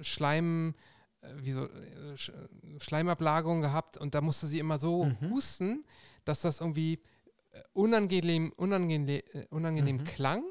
Schleim, 0.00 0.74
äh, 1.20 1.28
wie 1.38 1.52
so, 1.52 1.64
äh, 1.64 2.16
Sch 2.16 2.32
Schleimablagerung 2.78 3.60
gehabt 3.60 3.96
und 3.96 4.14
da 4.14 4.20
musste 4.20 4.46
sie 4.46 4.58
immer 4.58 4.78
so 4.78 5.06
Mhm. 5.06 5.30
husten, 5.30 5.84
dass 6.24 6.40
das 6.40 6.60
irgendwie 6.60 7.00
äh, 7.52 7.60
unangenehm, 7.72 8.52
unangenehm, 8.56 9.22
äh, 9.32 9.46
unangenehm 9.50 9.96
Mhm. 9.98 10.04
klang 10.04 10.44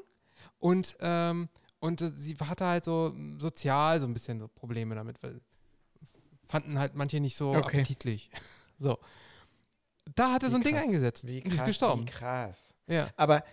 und 0.58 0.96
ähm, 1.00 1.48
und 1.82 2.00
äh, 2.00 2.10
sie 2.10 2.36
hatte 2.36 2.64
halt 2.64 2.84
so 2.84 3.14
sozial 3.38 3.98
so 4.00 4.06
ein 4.06 4.14
bisschen 4.14 4.38
so 4.38 4.48
Probleme 4.48 4.94
damit, 4.94 5.22
weil 5.22 5.40
fanden 6.46 6.78
halt 6.78 6.94
manche 6.94 7.18
nicht 7.20 7.36
so 7.36 7.50
Okay. 7.50 7.58
appetitlich. 7.80 8.30
So. 8.78 8.98
Da 10.16 10.32
hat 10.32 10.42
er 10.42 10.48
Wie 10.48 10.50
so 10.50 10.56
ein 10.56 10.64
Ding 10.64 10.74
krass. 10.74 10.84
eingesetzt. 10.84 11.28
Wie 11.28 11.36
und 11.38 11.44
die 11.44 11.50
ist 11.50 11.56
krass, 11.58 11.66
gestorben. 11.68 12.02
Wie 12.02 12.06
krass. 12.10 12.74
Ja. 12.88 13.10
Aber 13.16 13.44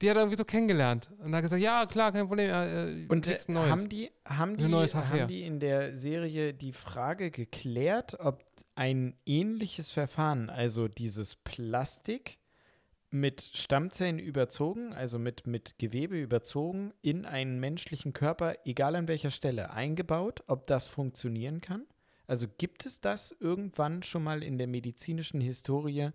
Die 0.00 0.08
hat 0.08 0.16
er 0.16 0.22
irgendwie 0.22 0.36
so 0.38 0.44
kennengelernt. 0.44 1.10
Und 1.18 1.34
hat 1.34 1.42
gesagt, 1.42 1.60
ja, 1.60 1.84
klar, 1.86 2.12
kein 2.12 2.28
Problem. 2.28 2.48
Äh, 2.48 3.06
und 3.08 3.26
äh, 3.26 3.36
neues. 3.48 3.70
haben 3.72 3.88
die, 3.88 4.12
haben, 4.24 4.56
die, 4.56 4.64
haben 4.72 5.26
die 5.26 5.42
in 5.42 5.58
der 5.58 5.96
Serie 5.96 6.54
die 6.54 6.72
Frage 6.72 7.32
geklärt, 7.32 8.20
ob 8.20 8.44
ein 8.76 9.16
ähnliches 9.26 9.90
Verfahren, 9.90 10.48
also 10.48 10.86
dieses 10.86 11.34
Plastik 11.34 12.38
mit 13.12 13.42
Stammzellen 13.42 14.18
überzogen, 14.18 14.92
also 14.94 15.18
mit, 15.18 15.46
mit 15.46 15.78
Gewebe 15.78 16.18
überzogen, 16.18 16.92
in 17.02 17.26
einen 17.26 17.60
menschlichen 17.60 18.12
Körper, 18.12 18.56
egal 18.64 18.96
an 18.96 19.06
welcher 19.06 19.30
Stelle, 19.30 19.70
eingebaut, 19.70 20.42
ob 20.46 20.66
das 20.66 20.88
funktionieren 20.88 21.60
kann? 21.60 21.84
Also 22.26 22.46
gibt 22.56 22.86
es 22.86 23.00
das 23.00 23.34
irgendwann 23.38 24.02
schon 24.02 24.24
mal 24.24 24.42
in 24.42 24.56
der 24.56 24.66
medizinischen 24.66 25.40
Historie 25.40 26.10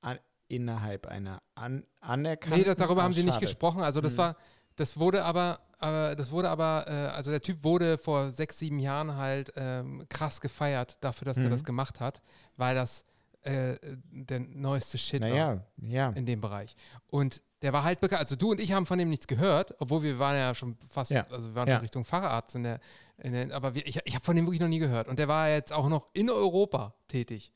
an, 0.00 0.18
innerhalb 0.48 1.06
einer 1.06 1.42
an, 1.54 1.84
anerkannten 2.00 2.58
Nee, 2.58 2.64
das, 2.64 2.76
darüber 2.76 3.04
haben 3.04 3.14
sie 3.14 3.22
nicht 3.22 3.40
gesprochen. 3.40 3.82
Also 3.82 4.00
das 4.00 4.14
Mhm. 4.14 4.18
war, 4.18 4.36
das 4.76 4.98
wurde 4.98 5.24
aber, 5.24 5.60
aber 5.78 6.16
das 6.16 6.32
wurde 6.32 6.48
aber, 6.48 6.86
äh, 6.88 6.90
also 7.14 7.30
der 7.30 7.42
Typ 7.42 7.62
wurde 7.62 7.96
vor 7.98 8.30
sechs, 8.30 8.58
sieben 8.58 8.80
Jahren 8.80 9.14
halt 9.16 9.52
ähm, 9.54 10.04
krass 10.08 10.40
gefeiert 10.40 10.96
dafür, 11.00 11.26
dass 11.26 11.38
er 11.38 11.44
Mhm. 11.44 11.50
das 11.50 11.64
gemacht 11.64 12.00
hat, 12.00 12.20
weil 12.56 12.74
das 12.74 13.04
äh, 13.44 13.76
der 14.10 14.40
neueste 14.40 14.98
Shit 14.98 15.22
war 15.22 15.28
Naja, 15.28 15.66
ja. 15.78 16.10
in 16.10 16.26
dem 16.26 16.40
Bereich. 16.40 16.74
Und 17.06 17.40
der 17.62 17.72
war 17.72 17.82
halt 17.84 18.00
bekannt. 18.00 18.20
Also 18.22 18.36
du 18.36 18.50
und 18.50 18.60
ich 18.60 18.72
haben 18.72 18.86
von 18.86 18.98
dem 18.98 19.08
nichts 19.10 19.26
gehört, 19.26 19.74
obwohl 19.80 20.02
wir 20.02 20.18
waren 20.18 20.36
ja 20.36 20.54
schon 20.54 20.76
fast, 20.90 21.10
Ja. 21.10 21.26
also 21.28 21.48
wir 21.48 21.54
waren 21.54 21.68
Ja. 21.68 21.74
schon 21.76 21.82
Richtung 21.82 22.04
Facharzt 22.04 22.54
in 22.56 22.62
der, 22.62 22.80
in 23.18 23.32
der 23.32 23.52
aber 23.54 23.74
wir, 23.74 23.86
ich, 23.86 24.00
ich 24.04 24.14
habe 24.14 24.24
von 24.24 24.34
dem 24.36 24.44
wirklich 24.46 24.60
noch 24.60 24.68
nie 24.68 24.78
gehört. 24.80 25.08
Und 25.08 25.18
der 25.18 25.28
war 25.28 25.48
jetzt 25.48 25.72
auch 25.72 25.88
noch 25.88 26.08
in 26.12 26.30
Europa 26.30 26.94
tätig. 27.08 27.52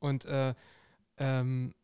Und 0.00 0.24
äh, 0.26 0.54
ähm, 1.18 1.74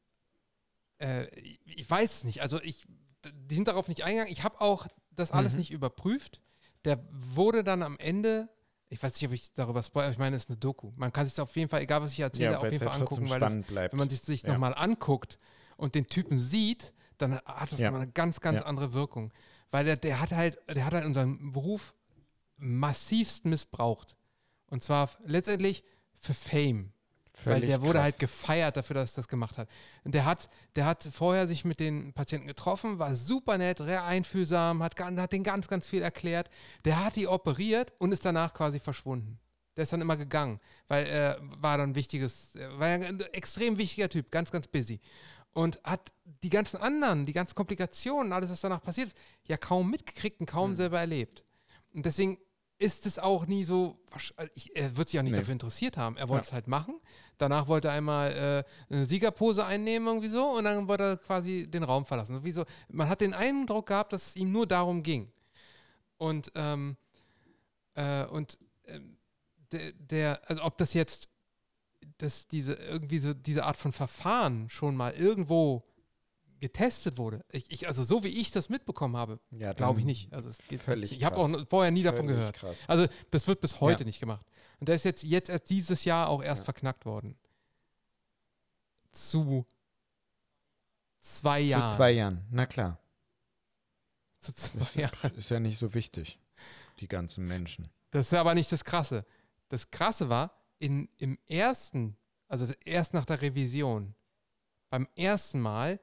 äh, 1.01 1.27
ich- 1.39 1.61
ich 1.65 1.91
weiß 1.91 2.15
es 2.17 2.25
nicht. 2.25 2.43
Also 2.43 2.61
ich, 2.63 2.85
die 3.25 3.55
sind 3.55 3.69
darauf 3.69 3.89
nicht 3.89 4.05
eingegangen. 4.05 4.33
Ich 4.33 4.43
habe 4.45 4.61
auch 4.61 4.87
das 5.11 5.31
alles 5.33 5.53
Mhm. 5.55 5.59
nicht 5.61 5.71
überprüft. 5.71 6.41
Der 6.85 7.03
wurde 7.11 7.65
dann 7.65 7.83
am 7.83 7.99
Ende, 7.99 8.49
ich 8.95 9.03
weiß 9.03 9.13
nicht, 9.15 9.27
ob 9.27 9.33
ich 9.33 9.53
darüber 9.53 9.83
spoilere, 9.83 10.13
ich 10.13 10.19
meine, 10.19 10.37
es 10.37 10.45
ist 10.45 10.51
eine 10.51 10.57
Doku. 10.57 10.93
Man 10.97 11.13
kann 11.13 11.27
sich 11.27 11.39
auf 11.41 11.55
jeden 11.57 11.69
Fall, 11.69 11.83
egal 11.83 12.01
was 12.01 12.13
ich 12.13 12.21
erzähle, 12.21 12.57
auf 12.59 12.63
weil's 12.63 12.73
jeden 12.73 12.85
Fall 12.89 13.01
ja 13.01 13.05
trotzdem 13.05 13.25
angucken, 13.25 13.31
weil 13.31 13.41
das, 13.41 13.91
wenn 13.91 13.99
man 13.99 14.09
sich, 14.09 14.21
sich 14.21 14.43
Ja. 14.45 14.51
nochmal 14.53 14.73
anguckt 14.75 15.37
und 15.77 15.97
den 15.97 16.07
Typen 16.07 16.39
sieht, 16.39 16.95
dann 17.19 17.41
hat 17.45 17.73
das 17.73 17.81
Ja. 17.81 17.87
nochmal 17.91 18.03
eine 18.03 18.13
ganz, 18.13 18.41
ganz 18.41 18.61
Ja. 18.61 18.67
andere 18.67 18.93
Wirkung. 18.93 19.33
Weil 19.73 19.85
der, 19.85 19.97
der 19.97 20.21
hat 20.21 20.31
halt, 20.31 20.59
der 20.69 20.85
hat 20.87 20.93
halt 20.95 21.05
unseren 21.07 21.51
Beruf 21.51 21.93
massivst 22.57 23.45
missbraucht. 23.47 24.17
Und 24.69 24.85
zwar 24.85 25.11
letztendlich 25.25 25.83
für 26.21 26.35
Fame. 26.35 26.93
Weil 27.45 27.55
Völlig 27.55 27.69
der 27.71 27.83
wurde 27.83 27.95
krass. 27.95 28.03
halt 28.05 28.19
gefeiert 28.19 28.77
dafür, 28.77 28.95
dass 28.95 29.13
er 29.13 29.17
das 29.17 29.29
gemacht 29.29 29.59
hat. 29.59 29.69
Und 30.05 30.15
der 30.15 30.25
hat, 30.25 30.49
der 30.77 30.87
hat 30.87 31.03
vorher 31.13 31.47
sich 31.47 31.65
mit 31.65 31.81
den 31.81 32.13
Patienten 32.13 32.47
getroffen, 32.47 32.99
war 32.99 33.15
super 33.17 33.59
nett, 33.59 33.79
sehr 33.79 34.05
einfühlsam, 34.05 34.83
hat, 34.83 34.99
hat 35.01 35.33
denen 35.33 35.45
ganz, 35.45 35.69
ganz 35.69 35.89
viel 35.89 36.03
erklärt. 36.03 36.49
Der 36.85 37.05
hat 37.05 37.17
die 37.17 37.27
operiert 37.27 37.93
und 37.99 38.13
ist 38.13 38.25
danach 38.25 38.55
quasi 38.55 38.79
verschwunden. 38.79 39.39
Der 39.77 39.83
ist 39.83 39.93
dann 39.93 40.01
immer 40.01 40.17
gegangen, 40.17 40.61
weil 40.87 41.07
er 41.07 41.39
war 41.41 41.77
dann 41.79 41.91
ein 41.91 41.95
wichtiges, 41.97 42.51
war 42.55 42.89
ja 42.89 42.95
ein 43.09 43.21
extrem 43.33 43.77
wichtiger 43.79 44.09
Typ, 44.09 44.31
ganz, 44.31 44.53
ganz 44.53 44.69
busy. 44.69 45.01
Und 45.53 45.81
hat 45.85 46.13
die 46.43 46.51
ganzen 46.51 46.77
anderen, 46.79 47.27
die 47.27 47.33
ganzen 47.33 47.55
Komplikationen, 47.57 48.33
alles, 48.33 48.51
was 48.51 48.61
danach 48.61 48.83
passiert 48.83 49.09
ist, 49.09 49.17
ja 49.47 49.57
kaum 49.57 49.91
mitgekriegt 49.91 50.41
und 50.41 50.47
kaum 50.47 50.71
Mhm. 50.71 50.77
selber 50.77 51.01
erlebt. 51.01 51.45
Und 51.93 52.07
deswegen 52.07 52.39
ist 52.79 53.07
es 53.07 53.19
auch 53.19 53.47
nie 53.47 53.65
so, 53.65 53.97
also 54.11 54.35
er 54.75 54.97
wird 54.97 55.09
sich 55.09 55.19
auch 55.19 55.23
nicht 55.23 55.33
Nee. 55.33 55.39
dafür 55.39 55.53
interessiert 55.53 55.97
haben. 55.97 56.17
Er 56.17 56.29
wollte 56.29 56.45
Ja. 56.47 56.49
es 56.49 56.53
halt 56.53 56.67
machen. 56.67 57.01
Danach 57.39 57.69
wollte 57.69 57.89
er 57.89 57.95
einmal 57.95 58.33
äh, 58.91 58.93
eine 58.93 59.07
Siegerpose 59.07 59.65
einnehmen, 59.65 60.07
irgendwie 60.09 60.29
so, 60.29 60.45
und 60.57 60.65
dann 60.65 60.87
wollte 60.89 61.05
er 61.05 61.17
quasi 61.17 61.69
den 61.71 61.83
Raum 61.85 62.05
verlassen. 62.05 62.43
Wie 62.45 62.53
so, 62.53 62.65
man 62.89 63.09
hat 63.09 63.21
den 63.21 63.33
Eindruck 63.35 63.87
gehabt, 63.87 64.13
dass 64.13 64.29
es 64.29 64.37
ihm 64.37 64.53
nur 64.53 64.67
darum 64.67 65.03
ging. 65.03 65.31
Und, 66.19 66.51
ähm, 66.55 66.97
äh, 67.95 68.25
und 68.27 68.59
ähm, 68.87 69.17
der, 69.73 69.93
der, 69.93 70.41
also 70.51 70.63
ob 70.65 70.77
das 70.79 70.95
jetzt, 70.95 71.29
dass 72.19 72.47
diese, 72.47 72.75
irgendwie 72.75 73.19
so 73.19 73.35
diese 73.35 73.65
Art 73.65 73.77
von 73.77 73.93
Verfahren 73.93 74.69
schon 74.71 74.97
mal 74.97 75.13
irgendwo 75.15 75.85
getestet 76.65 77.19
wurde. 77.19 77.45
Ich, 77.53 77.71
ich, 77.71 77.89
also 77.89 78.03
so 78.03 78.25
wie 78.25 78.29
ich 78.41 78.51
das 78.51 78.71
mitbekommen 78.71 79.19
habe, 79.19 79.39
Ja, 79.51 79.75
glaube 79.75 80.01
ich 80.01 80.07
nicht. 80.07 80.33
Also 80.33 80.51
geht, 80.69 80.81
völlig 80.81 81.13
ich 81.13 81.23
habe 81.23 81.37
auch 81.37 81.51
vorher 81.69 81.91
nie 81.91 82.03
davon 82.03 82.21
völlig 82.27 82.37
gehört. 82.39 82.57
Krass. 82.57 82.77
Also 82.87 83.07
das 83.31 83.47
wird 83.47 83.61
bis 83.61 83.83
heute 83.83 84.01
Ja. 84.03 84.07
nicht 84.07 84.19
gemacht. 84.19 84.47
Und 84.81 84.89
der 84.89 84.95
ist 84.95 85.05
jetzt, 85.05 85.23
jetzt 85.25 85.51
erst 85.51 85.69
dieses 85.69 86.07
Jahr 86.07 86.29
auch 86.31 86.43
erst 86.43 86.63
Ja. 86.63 86.65
verknackt 86.65 87.05
worden. 87.05 87.37
Zu 89.13 89.67
zwei 91.21 91.61
Zu 91.61 91.67
Jahren. 91.67 91.97
zwei 91.97 92.11
Jahren, 92.13 92.47
na 92.51 92.65
klar. 92.65 92.99
Zu 94.41 94.53
zwei 94.55 94.81
Ist, 94.81 94.95
Jahren. 94.97 95.35
ist 95.37 95.51
ja 95.51 95.61
nicht 95.61 95.79
so 95.79 95.93
wichtig, 95.93 96.39
die 97.01 97.09
ganzen 97.09 97.47
Menschen. 97.47 97.91
Das 98.11 98.29
ist 98.29 98.35
aber 98.35 98.55
nicht 98.55 98.73
das 98.73 98.85
Krasse. 98.85 99.27
Das 99.69 99.91
Krasse 99.91 100.31
war, 100.31 100.51
in, 100.79 101.09
im 101.19 101.39
ersten, 101.47 102.17
also 102.49 102.67
erst 102.87 103.13
nach 103.13 103.27
der 103.27 103.43
Revision, 103.43 104.15
beim 104.91 105.07
ersten 105.15 105.61
Mal 105.61 106.01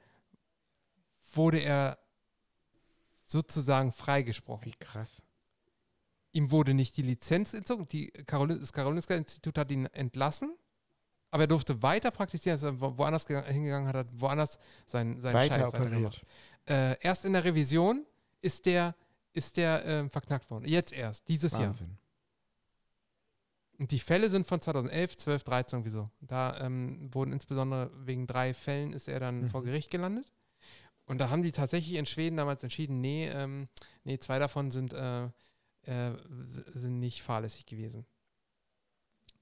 wurde 1.34 1.60
er 1.60 1.98
sozusagen 3.26 3.92
freigesprochen. 3.92 4.66
Wie 4.66 4.74
krass. 4.80 5.22
Ihm 6.34 6.52
wurde 6.52 6.74
nicht 6.74 6.96
die 6.98 7.02
Lizenz 7.02 7.54
entzogen. 7.54 7.86
Die 7.88 8.08
Karolin, 8.08 8.60
das 8.60 8.72
Karolinska 8.74 9.16
Institut 9.16 9.58
hat 9.58 9.70
ihn 9.72 9.86
entlassen, 9.88 10.56
aber 11.30 11.44
er 11.44 11.48
durfte 11.48 11.82
weiter 11.82 12.12
praktizieren. 12.12 12.56
Also 12.56 12.80
wo- 12.80 12.98
woanders 12.98 13.26
gegangen, 13.26 13.52
hingegangen 13.52 13.88
hat, 13.88 13.96
hat 13.96 14.08
woanders 14.14 14.58
seinen, 14.88 15.20
seinen 15.22 15.34
Weiter 15.36 15.56
Scheiß 15.60 15.68
operiert. 15.70 16.22
Äh, 16.68 16.96
erst 17.02 17.26
in 17.26 17.34
der 17.34 17.44
Revision 17.44 18.06
ist 18.42 18.66
der, 18.66 18.96
ist 19.34 19.58
der 19.58 19.84
ähm, 19.86 20.10
verknackt 20.10 20.50
worden. 20.50 20.66
Jetzt 20.68 20.94
erst, 20.94 21.28
dieses 21.28 21.52
Jahr. 21.54 21.68
Wahnsinn. 21.68 21.98
Und 23.78 23.92
die 23.92 24.00
Fälle 24.00 24.30
sind 24.30 24.46
von 24.46 24.62
2011, 24.62 25.18
12, 25.18 25.44
13 25.44 25.80
irgendwie 25.80 25.90
so. 25.92 26.10
Da 26.22 26.60
ähm, 26.62 27.10
wurden 27.14 27.34
insbesondere 27.34 27.90
wegen 28.06 28.28
drei 28.28 28.54
Fällen 28.54 28.94
ist 28.94 29.08
er 29.08 29.20
dann 29.20 29.44
Mhm. 29.44 29.50
vor 29.50 29.64
Gericht 29.64 29.90
gelandet. 29.90 30.32
Und 31.06 31.18
da 31.18 31.30
haben 31.30 31.44
die 31.44 31.52
tatsächlich 31.52 31.96
in 31.96 32.06
Schweden 32.06 32.38
damals 32.38 32.64
entschieden, 32.64 33.02
nee, 33.02 33.28
ähm, 33.28 33.68
nee, 34.04 34.18
zwei 34.20 34.40
davon 34.40 34.72
sind, 34.72 34.94
äh, 34.94 35.26
äh, 35.84 36.16
sind 36.74 37.00
nicht 37.00 37.24
fahrlässig 37.24 37.66
gewesen. 37.66 38.06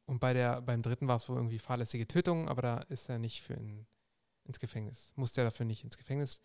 Und 0.05 0.19
bei 0.19 0.33
der, 0.33 0.61
beim 0.61 0.81
dritten 0.81 1.07
war 1.07 1.17
es 1.17 1.29
wohl 1.29 1.35
irgendwie 1.35 1.59
fahrlässige 1.59 2.07
Tötung, 2.07 2.49
aber 2.49 2.61
da 2.61 2.77
ist 2.89 3.09
er 3.09 3.19
nicht 3.19 3.43
für 3.43 3.53
in, 3.53 3.85
ins 4.45 4.59
Gefängnis. 4.59 5.11
Musste 5.15 5.41
er 5.41 5.45
dafür 5.45 5.67
nicht 5.67 5.83
ins 5.83 5.97
Gefängnis, 5.97 6.41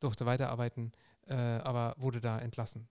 durfte 0.00 0.26
weiterarbeiten, 0.26 0.92
äh, 1.26 1.34
aber 1.34 1.94
wurde 1.96 2.20
da 2.20 2.38
entlassen. 2.38 2.88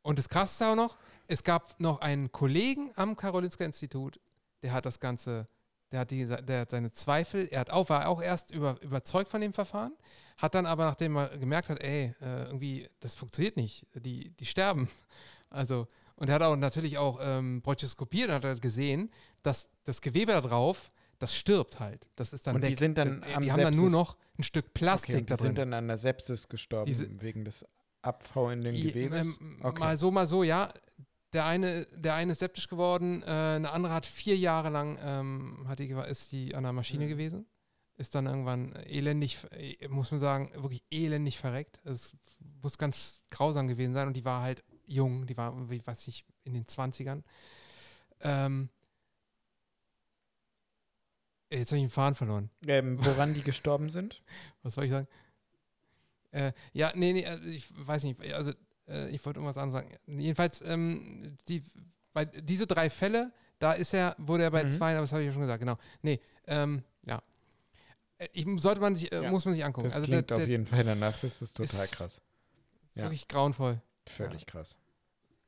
Und 0.00 0.18
das 0.18 0.28
Krasseste 0.28 0.68
auch 0.68 0.76
noch, 0.76 0.96
es 1.26 1.44
gab 1.44 1.78
noch 1.78 2.00
einen 2.00 2.32
Kollegen 2.32 2.90
am 2.96 3.16
Karolinska 3.16 3.64
Institut, 3.64 4.18
der 4.62 4.72
hat 4.72 4.86
das 4.86 4.98
Ganze, 5.00 5.48
der 5.92 6.00
hat, 6.00 6.10
die, 6.10 6.26
der 6.26 6.60
hat 6.62 6.70
seine 6.70 6.92
Zweifel, 6.92 7.46
er 7.50 7.60
hat 7.60 7.70
auch, 7.70 7.88
war 7.90 8.08
auch 8.08 8.20
erst 8.22 8.50
über, 8.50 8.80
überzeugt 8.82 9.30
von 9.30 9.40
dem 9.40 9.52
Verfahren, 9.52 9.92
hat 10.38 10.54
dann 10.54 10.66
aber, 10.66 10.84
nachdem 10.86 11.16
er 11.16 11.28
gemerkt 11.38 11.68
hat, 11.68 11.80
ey, 11.80 12.14
äh, 12.20 12.44
irgendwie, 12.46 12.88
das 13.00 13.14
funktioniert 13.14 13.56
nicht, 13.56 13.86
die, 13.94 14.30
die 14.30 14.46
sterben. 14.46 14.88
Also, 15.54 15.86
und 16.16 16.28
er 16.30 16.36
hat 16.36 16.42
auch 16.42 16.56
natürlich 16.56 16.96
auch 16.96 17.20
ähm, 17.22 17.60
bronchoskopiert 17.60 18.30
und 18.30 18.36
hat 18.36 18.44
halt 18.46 18.62
gesehen, 18.62 19.10
dass 19.42 19.68
das 19.84 20.00
Gewebe 20.00 20.32
da 20.32 20.40
drauf, 20.40 20.90
das 21.18 21.34
stirbt 21.36 21.78
halt. 21.78 22.08
Das 22.16 22.32
ist 22.32 22.46
dann 22.46 22.54
Und 22.56 22.62
weg. 22.62 22.70
die 22.70 22.74
sind 22.76 22.96
dann 22.96 23.22
am 23.34 23.42
die 23.42 23.52
haben 23.52 23.60
dann 23.62 23.76
nur 23.76 23.90
noch 23.90 24.16
ein 24.38 24.44
Stück 24.44 24.72
Plastik 24.72 25.10
Okay, 25.14 25.20
und 25.20 25.30
da 25.30 25.36
die 25.36 25.42
sind 25.42 25.58
dann 25.58 25.74
an 25.74 25.88
der 25.88 25.98
Sepsis 25.98 26.48
gestorben 26.48 27.20
wegen 27.20 27.44
des 27.44 27.66
abfauenden 28.00 28.74
I- 28.74 28.80
Gewebes. 28.92 29.18
ähm, 29.38 29.60
Okay. 29.62 29.78
Mal 29.78 29.96
so, 29.98 30.10
mal 30.10 30.26
so, 30.26 30.42
ja. 30.42 30.72
Der 31.32 31.46
eine, 31.46 31.86
der 31.86 32.14
eine 32.14 32.32
ist 32.32 32.40
septisch 32.40 32.68
geworden, 32.68 33.22
äh, 33.22 33.26
eine 33.56 33.70
andere 33.70 33.94
hat 33.94 34.04
vier 34.06 34.36
Jahre 34.36 34.68
lang, 34.68 34.98
ähm, 35.02 35.64
hat 35.66 35.78
die, 35.78 35.88
ist 35.88 36.32
die 36.32 36.54
an 36.54 36.64
der 36.64 36.72
Maschine 36.72 37.06
Mhm. 37.06 37.08
gewesen. 37.08 37.46
Ist 37.96 38.14
dann 38.14 38.26
irgendwann 38.26 38.72
elendig, 38.86 39.38
äh, 39.52 39.88
muss 39.88 40.10
man 40.10 40.20
sagen, 40.20 40.50
wirklich 40.54 40.82
elendig 40.90 41.38
verreckt. 41.38 41.80
Es 41.84 42.12
muss 42.62 42.76
ganz 42.78 43.22
grausam 43.30 43.68
gewesen 43.68 43.94
sein 43.94 44.08
und 44.08 44.14
die 44.16 44.24
war 44.24 44.42
halt 44.42 44.62
jung, 44.86 45.26
die 45.26 45.36
war, 45.36 45.70
wie 45.70 45.86
weiß 45.86 46.08
ich, 46.08 46.26
in 46.44 46.54
den 46.54 46.66
20ern. 46.66 47.22
Ähm, 48.20 48.68
jetzt 51.50 51.70
habe 51.70 51.78
ich 51.78 51.84
den 51.84 51.90
Faden 51.90 52.14
verloren. 52.14 52.50
Ähm, 52.66 52.98
woran 53.04 53.34
die 53.34 53.42
gestorben 53.42 53.90
sind? 53.90 54.22
Was 54.62 54.74
soll 54.74 54.84
ich 54.84 54.90
sagen? 54.90 55.08
Äh, 56.30 56.52
ja, 56.72 56.92
nee, 56.94 57.12
nee, 57.12 57.26
also 57.26 57.44
ich 57.44 57.66
weiß 57.70 58.04
nicht. 58.04 58.20
Also, 58.32 58.52
äh, 58.92 59.08
ich 59.10 59.24
wollte 59.24 59.38
irgendwas 59.40 59.56
anderes 59.58 59.82
sagen. 59.84 59.96
Jedenfalls, 60.20 60.60
ähm, 60.62 61.36
die, 61.48 61.62
bei 62.12 62.24
diese 62.24 62.66
drei 62.66 62.90
Fälle, 62.90 63.32
da 63.58 63.72
ist 63.72 63.94
er, 63.94 64.14
wurde 64.18 64.44
er 64.44 64.50
bei 64.50 64.64
Mhm. 64.64 64.72
zwei, 64.72 64.92
aber 64.92 65.00
das 65.02 65.12
habe 65.12 65.22
ich 65.22 65.26
ja 65.28 65.32
schon 65.32 65.42
gesagt, 65.42 65.60
genau. 65.60 65.76
Nee, 66.02 66.20
ähm, 66.46 66.82
ja. 67.06 67.20
Äh, 68.18 68.28
Ich, 68.32 68.46
sollte 68.60 68.80
man 68.80 68.94
sich, 68.96 69.10
äh, 69.12 69.22
Ja, 69.22 69.30
muss 69.30 69.44
man 69.44 69.54
sich 69.54 69.64
angucken. 69.64 69.86
Das 69.88 69.94
also, 69.94 70.06
klingt 70.06 70.30
der, 70.30 70.36
auf 70.36 70.42
der, 70.42 70.48
jeden 70.50 70.66
Fall 70.66 70.84
danach. 70.84 71.18
Das 71.20 71.42
ist 71.42 71.56
total 71.56 71.84
ist- 71.84 71.92
krass. 71.92 72.20
ja. 72.94 73.04
wirklich 73.04 73.26
grauenvoll. 73.28 73.80
Völlig 74.06 74.46
krass. 74.46 74.78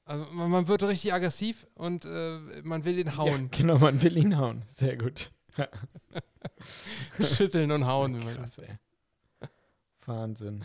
Also, 0.06 0.26
man, 0.32 0.50
man 0.50 0.68
wird 0.68 0.82
richtig 0.82 1.12
aggressiv 1.12 1.66
und 1.74 2.04
äh, 2.04 2.38
man 2.62 2.84
will 2.84 2.98
ihn 2.98 3.16
hauen. 3.16 3.42
Ja, 3.44 3.48
genau, 3.58 3.78
man 3.78 4.00
will 4.02 4.16
ihn 4.16 4.36
hauen. 4.36 4.62
Sehr 4.68 4.96
gut. 4.96 5.30
Schütteln 7.20 7.70
und 7.70 7.86
hauen. 7.86 8.20
Krass, 8.36 8.58
ey. 8.58 8.78
Wahnsinn. 10.06 10.64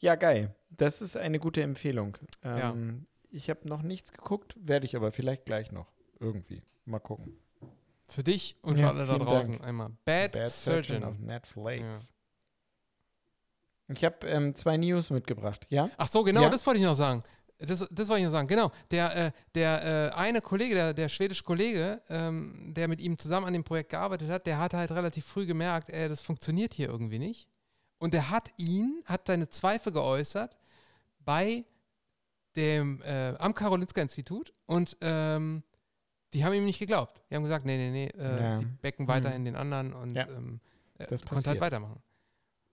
Ja, 0.00 0.16
geil. 0.16 0.54
Das 0.76 1.02
ist 1.02 1.16
eine 1.16 1.38
gute 1.38 1.62
Empfehlung. 1.62 2.16
Ja. 2.42 2.70
Ähm, 2.70 3.06
Ich 3.30 3.48
habe 3.50 3.66
noch 3.68 3.82
nichts 3.82 4.12
geguckt, 4.12 4.54
werde 4.60 4.84
ich 4.86 4.94
aber 4.96 5.10
vielleicht 5.12 5.44
gleich 5.46 5.72
noch. 5.72 5.86
Irgendwie. 6.20 6.62
Mal 6.84 6.98
gucken. 6.98 7.36
Für 8.08 8.22
dich 8.22 8.56
und 8.62 8.76
Ja, 8.78 8.88
für 8.88 8.94
alle 8.98 9.06
da 9.06 9.18
draußen 9.18 9.54
Dank. 9.54 9.64
einmal. 9.64 9.90
Bad, 10.04 10.32
Bad 10.32 10.50
Surgeon. 10.50 10.82
Surgeon 11.00 11.04
auf 11.04 11.18
Netflix. 11.18 12.12
Ich 13.88 14.04
habe 14.04 14.26
ähm, 14.26 14.54
zwei 14.54 14.76
News 14.76 15.10
mitgebracht, 15.10 15.66
ja? 15.68 15.90
Ach 15.96 16.08
so, 16.08 16.22
genau, 16.22 16.42
Ja. 16.42 16.48
das 16.48 16.66
wollte 16.66 16.80
ich 16.80 16.86
noch 16.86 16.94
sagen. 16.94 17.22
Das, 17.58 17.86
das 17.90 18.08
wollte 18.08 18.20
ich 18.20 18.24
noch 18.24 18.32
sagen, 18.32 18.48
genau. 18.48 18.72
Der, 18.90 19.14
äh, 19.26 19.32
der 19.54 20.10
äh, 20.12 20.16
eine 20.16 20.40
Kollege, 20.40 20.74
der, 20.74 20.94
der 20.94 21.08
schwedische 21.08 21.44
Kollege, 21.44 22.02
ähm, 22.08 22.72
der 22.74 22.88
mit 22.88 23.00
ihm 23.00 23.18
zusammen 23.18 23.46
an 23.46 23.52
dem 23.52 23.64
Projekt 23.64 23.90
gearbeitet 23.90 24.30
hat, 24.30 24.46
der 24.46 24.58
hat 24.58 24.74
halt 24.74 24.90
relativ 24.90 25.24
früh 25.26 25.46
gemerkt, 25.46 25.88
ey, 25.90 26.08
das 26.08 26.22
funktioniert 26.22 26.74
hier 26.74 26.88
irgendwie 26.88 27.18
nicht. 27.18 27.48
Und 27.98 28.14
der 28.14 28.30
hat 28.30 28.50
ihn, 28.56 29.02
hat 29.04 29.26
seine 29.28 29.48
Zweifel 29.48 29.92
geäußert 29.92 30.56
bei 31.24 31.64
dem, 32.56 33.00
äh, 33.02 33.34
am 33.38 33.54
Karolinska-Institut 33.54 34.52
und 34.66 34.96
ähm, 35.00 35.62
die 36.34 36.44
haben 36.44 36.54
ihm 36.54 36.64
nicht 36.64 36.78
geglaubt. 36.78 37.22
Die 37.30 37.34
haben 37.36 37.42
gesagt, 37.44 37.64
nee, 37.66 37.76
nee, 37.76 37.90
nee, 37.90 38.20
äh, 38.20 38.40
Ja. 38.42 38.58
die 38.58 38.64
becken 38.64 39.06
Hm. 39.06 39.08
weiterhin 39.08 39.44
den 39.44 39.56
anderen 39.56 39.92
und 39.92 40.14
Ja. 40.14 40.28
ähm, 40.28 40.60
äh, 40.98 41.06
Das 41.06 41.22
konnte 41.24 41.50
halt 41.50 41.60
weitermachen. 41.60 42.02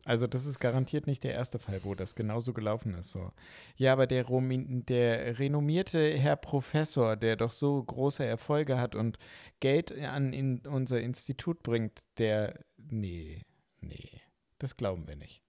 Also 0.06 0.28
das 0.28 0.46
ist 0.46 0.60
garantiert 0.60 1.08
nicht 1.08 1.26
der 1.26 1.34
erste 1.34 1.60
Fall, 1.60 1.84
wo 1.84 1.94
das 1.94 2.16
genauso 2.16 2.54
gelaufen 2.54 2.94
ist. 2.94 3.12
So. 3.12 3.34
Ja, 3.76 3.92
aber 3.92 4.08
der, 4.08 4.24
der 4.24 5.40
renommierte 5.40 6.18
Herr 6.18 6.38
Professor, 6.38 7.18
der 7.18 7.36
doch 7.36 7.52
so 7.52 7.84
große 7.84 8.24
Erfolge 8.24 8.80
hat 8.80 8.96
und 8.96 9.20
Geld 9.60 9.92
an 9.92 10.32
in 10.32 10.66
unser 10.66 11.02
Institut 11.02 11.64
bringt, 11.64 12.00
der, 12.18 12.64
nee, 12.78 13.42
nee, 13.82 14.22
das 14.58 14.78
glauben 14.78 15.06
wir 15.06 15.18
nicht. 15.18 15.44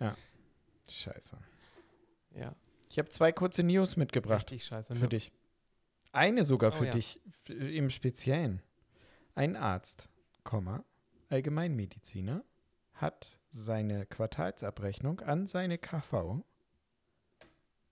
Ja, 0.00 0.16
scheiße. 0.88 1.38
Ja, 2.30 2.54
Ich 2.90 2.98
habe 2.98 3.08
zwei 3.08 3.32
kurze 3.32 3.62
News 3.62 3.96
mitgebracht 3.96 4.50
richtig 4.50 4.64
scheiße. 4.66 4.94
für 4.94 5.02
ne? 5.04 5.08
dich. 5.08 5.32
Eine 6.12 6.44
sogar 6.44 6.72
Oh 6.72 6.76
für 6.78 6.86
ja. 6.86 6.92
dich 6.92 7.20
im 7.48 7.90
Speziellen. 7.90 8.62
Ein 9.34 9.56
Arzt, 9.56 10.08
Komma, 10.44 10.84
Allgemeinmediziner, 11.28 12.44
hat 12.94 13.38
seine 13.50 14.06
Quartalsabrechnung 14.06 15.20
an 15.20 15.46
seine 15.46 15.78
KV 15.78 16.44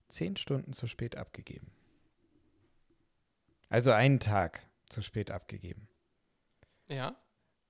zehn 0.09 0.37
Stunden 0.37 0.73
zu 0.73 0.87
spät 0.87 1.17
abgegeben. 1.17 1.73
Also 3.69 3.91
einen 3.93 4.21
Tag 4.21 4.61
zu 4.89 5.03
spät 5.03 5.31
abgegeben. 5.31 5.89
Ja, 6.89 7.17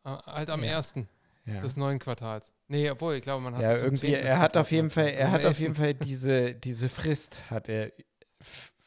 halt 0.04 0.50
am 0.50 0.64
Ja. 0.64 0.72
ersten. 0.72 1.08
Ja, 1.44 1.60
des 1.60 1.76
neuen 1.76 1.98
Quartals. 1.98 2.52
Nee, 2.72 2.88
obwohl, 2.90 3.16
ich 3.16 3.22
glaube, 3.22 3.44
man 3.44 3.54
hat 3.54 3.60
ja 3.60 3.76
irgendwie, 3.76 4.14
er 4.14 4.38
hat 4.38 4.56
auf 4.56 4.70
jeden. 4.72 4.88
Fall, 4.88 5.08
er 5.08 5.30
hat 5.30 5.40
auf 5.42 5.58
11. 5.58 5.60
jeden 5.60 5.74
Fall 5.82 5.92
diese, 5.92 6.54
diese 6.54 6.88
Frist 6.88 7.50
hat 7.50 7.68
er 7.68 7.92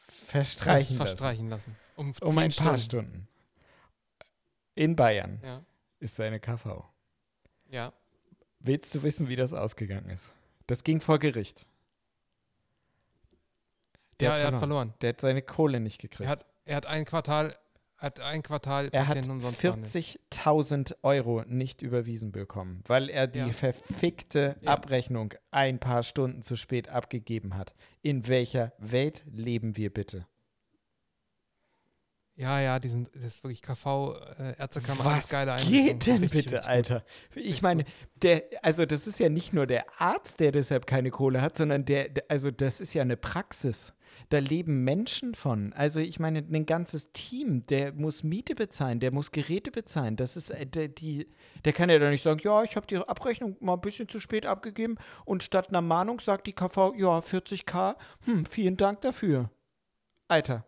verstreichen 0.08 0.96
lassen. 0.98 1.06
verstreichen 1.06 1.48
lassen. 1.48 1.76
Um, 1.94 2.12
Um 2.20 2.36
ein 2.36 2.50
paar 2.50 2.78
Stunden. 2.78 3.28
In 4.74 4.96
Bayern 4.96 5.38
Ja, 5.44 5.62
ist 6.00 6.16
seine 6.16 6.40
KV. 6.40 6.82
ja. 7.70 7.92
Willst 8.58 8.92
du 8.96 9.04
wissen, 9.04 9.28
wie 9.28 9.36
das 9.36 9.52
ausgegangen 9.52 10.10
ist? 10.10 10.32
Das 10.66 10.82
ging 10.82 11.00
vor 11.00 11.20
Gericht. 11.20 11.64
Der 14.18 14.30
ja, 14.30 14.34
hat 14.34 14.40
er 14.40 14.46
hat 14.46 14.58
verloren. 14.58 14.58
verloren. 14.88 14.94
Der 15.02 15.08
hat 15.10 15.20
seine 15.20 15.42
Kohle 15.42 15.78
nicht 15.78 16.00
gekriegt. 16.00 16.26
Er 16.26 16.30
hat, 16.30 16.44
er 16.64 16.76
hat 16.76 16.86
ein 16.86 17.04
Quartal, 17.04 17.56
hat 17.98 18.20
ein 18.20 18.42
Quartal 18.42 18.88
Er 18.92 19.02
hat 19.02 19.14
Patienten 19.14 19.30
umsonst 19.32 19.62
behandelt. 19.62 19.90
40.000 19.90 20.96
Euro 21.02 21.42
nicht 21.46 21.80
überwiesen 21.82 22.30
bekommen, 22.32 22.82
weil 22.86 23.08
er 23.08 23.26
die 23.26 23.38
Ja. 23.38 23.52
verfickte 23.52 24.56
Ja. 24.60 24.72
Abrechnung 24.72 25.32
ein 25.50 25.78
paar 25.78 26.02
Stunden 26.02 26.42
zu 26.42 26.56
spät 26.56 26.88
abgegeben 26.88 27.56
hat. 27.56 27.74
In 28.02 28.28
welcher 28.28 28.72
Welt 28.78 29.24
leben 29.30 29.76
wir 29.76 29.92
bitte? 29.92 30.26
Ja, 32.38 32.60
ja, 32.60 32.78
die 32.78 32.88
sind, 32.88 33.08
das 33.14 33.24
ist 33.36 33.44
wirklich 33.44 33.62
KV, 33.62 34.14
äh, 34.38 34.58
Ärztekammer, 34.58 35.06
Was 35.06 35.30
geile 35.30 35.56
geht 35.66 36.06
denn 36.06 36.18
Richtig, 36.20 36.32
bitte, 36.32 36.56
richtig. 36.56 36.68
Alter? 36.68 37.04
Ich 37.34 37.62
meine, 37.62 37.86
der, 38.16 38.42
also 38.60 38.84
das 38.84 39.06
ist 39.06 39.18
ja 39.18 39.30
nicht 39.30 39.54
nur 39.54 39.66
der 39.66 39.86
Arzt, 39.98 40.38
der 40.40 40.52
deshalb 40.52 40.86
keine 40.86 41.10
Kohle 41.10 41.40
hat, 41.40 41.56
sondern 41.56 41.86
der, 41.86 42.10
der, 42.10 42.24
also 42.28 42.50
das 42.50 42.80
ist 42.80 42.92
ja 42.92 43.00
eine 43.00 43.16
Praxis. 43.16 43.94
Da 44.28 44.38
leben 44.38 44.84
Menschen 44.84 45.34
von. 45.34 45.72
Also 45.72 46.00
ich 46.00 46.18
meine, 46.18 46.40
ein 46.40 46.66
ganzes 46.66 47.12
Team, 47.12 47.66
der 47.66 47.92
muss 47.92 48.22
Miete 48.22 48.54
bezahlen, 48.54 49.00
der 49.00 49.12
muss 49.12 49.30
Geräte 49.30 49.70
bezahlen. 49.70 50.16
Das 50.16 50.36
ist 50.36 50.50
äh, 50.50 50.66
der, 50.66 50.88
die, 50.88 51.28
der 51.64 51.72
kann 51.72 51.90
ja 51.90 51.98
doch 51.98 52.08
nicht 52.10 52.22
sagen, 52.22 52.40
ja, 52.42 52.62
ich 52.62 52.76
habe 52.76 52.86
die 52.86 52.96
Abrechnung 52.96 53.56
mal 53.60 53.74
ein 53.74 53.80
bisschen 53.80 54.08
zu 54.08 54.20
spät 54.20 54.46
abgegeben 54.46 54.96
und 55.24 55.42
statt 55.42 55.68
einer 55.70 55.82
Mahnung 55.82 56.20
sagt 56.20 56.46
die 56.46 56.52
KV, 56.52 56.94
ja, 56.96 57.18
40k, 57.18 57.96
hm, 58.24 58.46
vielen 58.46 58.76
Dank 58.76 59.00
dafür. 59.02 59.50
Alter, 60.28 60.64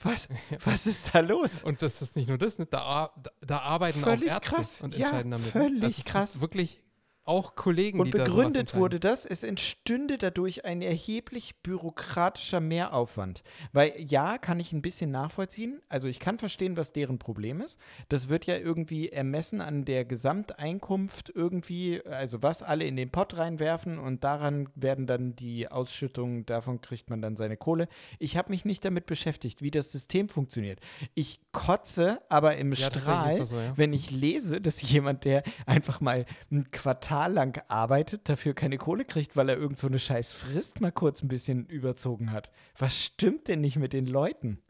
was, 0.00 0.28
was 0.64 0.86
ist 0.86 1.14
da 1.14 1.20
los? 1.20 1.62
Und 1.64 1.82
das 1.82 2.00
ist 2.02 2.16
nicht 2.16 2.28
nur 2.28 2.38
das, 2.38 2.58
ne? 2.58 2.66
da, 2.66 3.12
da, 3.22 3.30
da 3.40 3.58
arbeiten 3.60 4.00
Völlig 4.00 4.30
auch 4.30 4.34
Ärzte 4.36 4.54
krass. 4.54 4.80
und 4.80 4.96
Ja, 4.96 5.06
entscheiden 5.06 5.30
damit. 5.32 5.46
völlig 5.46 5.80
das 5.80 5.98
ist 5.98 6.06
krass. 6.06 6.40
Wirklich 6.40 6.80
auch 7.28 7.54
Kollegen, 7.56 8.00
Und 8.00 8.06
die 8.06 8.12
da 8.12 8.24
begründet 8.24 8.60
entscheiden. 8.60 8.80
wurde 8.80 9.00
das, 9.00 9.26
es 9.26 9.42
entstünde 9.42 10.16
dadurch 10.16 10.64
ein 10.64 10.80
erheblich 10.80 11.60
bürokratischer 11.62 12.60
Mehraufwand. 12.60 13.42
Weil 13.72 13.92
ja, 13.98 14.38
kann 14.38 14.58
ich 14.60 14.72
ein 14.72 14.80
bisschen 14.80 15.10
nachvollziehen. 15.10 15.80
Also 15.90 16.08
ich 16.08 16.20
kann 16.20 16.38
verstehen, 16.38 16.76
was 16.78 16.92
deren 16.92 17.18
Problem 17.18 17.60
ist. 17.60 17.78
Das 18.08 18.28
wird 18.30 18.46
ja 18.46 18.56
irgendwie 18.56 19.10
ermessen 19.10 19.60
an 19.60 19.84
der 19.84 20.06
Gesamteinkunft 20.06 21.30
irgendwie, 21.34 22.02
also 22.06 22.42
was 22.42 22.62
alle 22.62 22.84
in 22.84 22.96
den 22.96 23.10
Pott 23.10 23.36
reinwerfen 23.36 23.98
und 23.98 24.24
daran 24.24 24.68
werden 24.74 25.06
dann 25.06 25.36
die 25.36 25.68
Ausschüttungen, 25.68 26.46
davon 26.46 26.80
kriegt 26.80 27.10
man 27.10 27.20
dann 27.20 27.36
seine 27.36 27.56
Kohle. 27.58 27.88
Ich 28.18 28.36
habe 28.38 28.50
mich 28.50 28.64
nicht 28.64 28.84
damit 28.84 29.04
beschäftigt, 29.06 29.60
wie 29.60 29.70
das 29.70 29.92
System 29.92 30.28
funktioniert. 30.30 30.80
Ich 31.14 31.40
kotze 31.52 32.20
aber 32.30 32.56
im 32.56 32.72
Ja, 32.72 32.76
Strahl, 32.86 33.44
so, 33.44 33.58
ja. 33.58 33.76
wenn 33.76 33.92
ich 33.92 34.10
lese, 34.10 34.60
dass 34.62 34.80
jemand, 34.80 35.24
der 35.26 35.42
einfach 35.66 36.00
mal 36.00 36.24
ein 36.50 36.70
Quartal 36.70 37.17
lang 37.26 37.62
arbeitet, 37.68 38.28
dafür 38.28 38.54
keine 38.54 38.78
Kohle 38.78 39.04
kriegt, 39.04 39.36
weil 39.36 39.48
er 39.48 39.56
irgend 39.56 39.78
so 39.78 39.86
eine 39.86 39.98
scheiß 39.98 40.32
Frist 40.32 40.80
mal 40.80 40.92
kurz 40.92 41.22
ein 41.22 41.28
bisschen 41.28 41.66
überzogen 41.66 42.32
hat. 42.32 42.50
Was 42.76 42.96
stimmt 42.96 43.48
denn 43.48 43.60
nicht 43.60 43.76
mit 43.76 43.92
den 43.92 44.06
Leuten? 44.06 44.62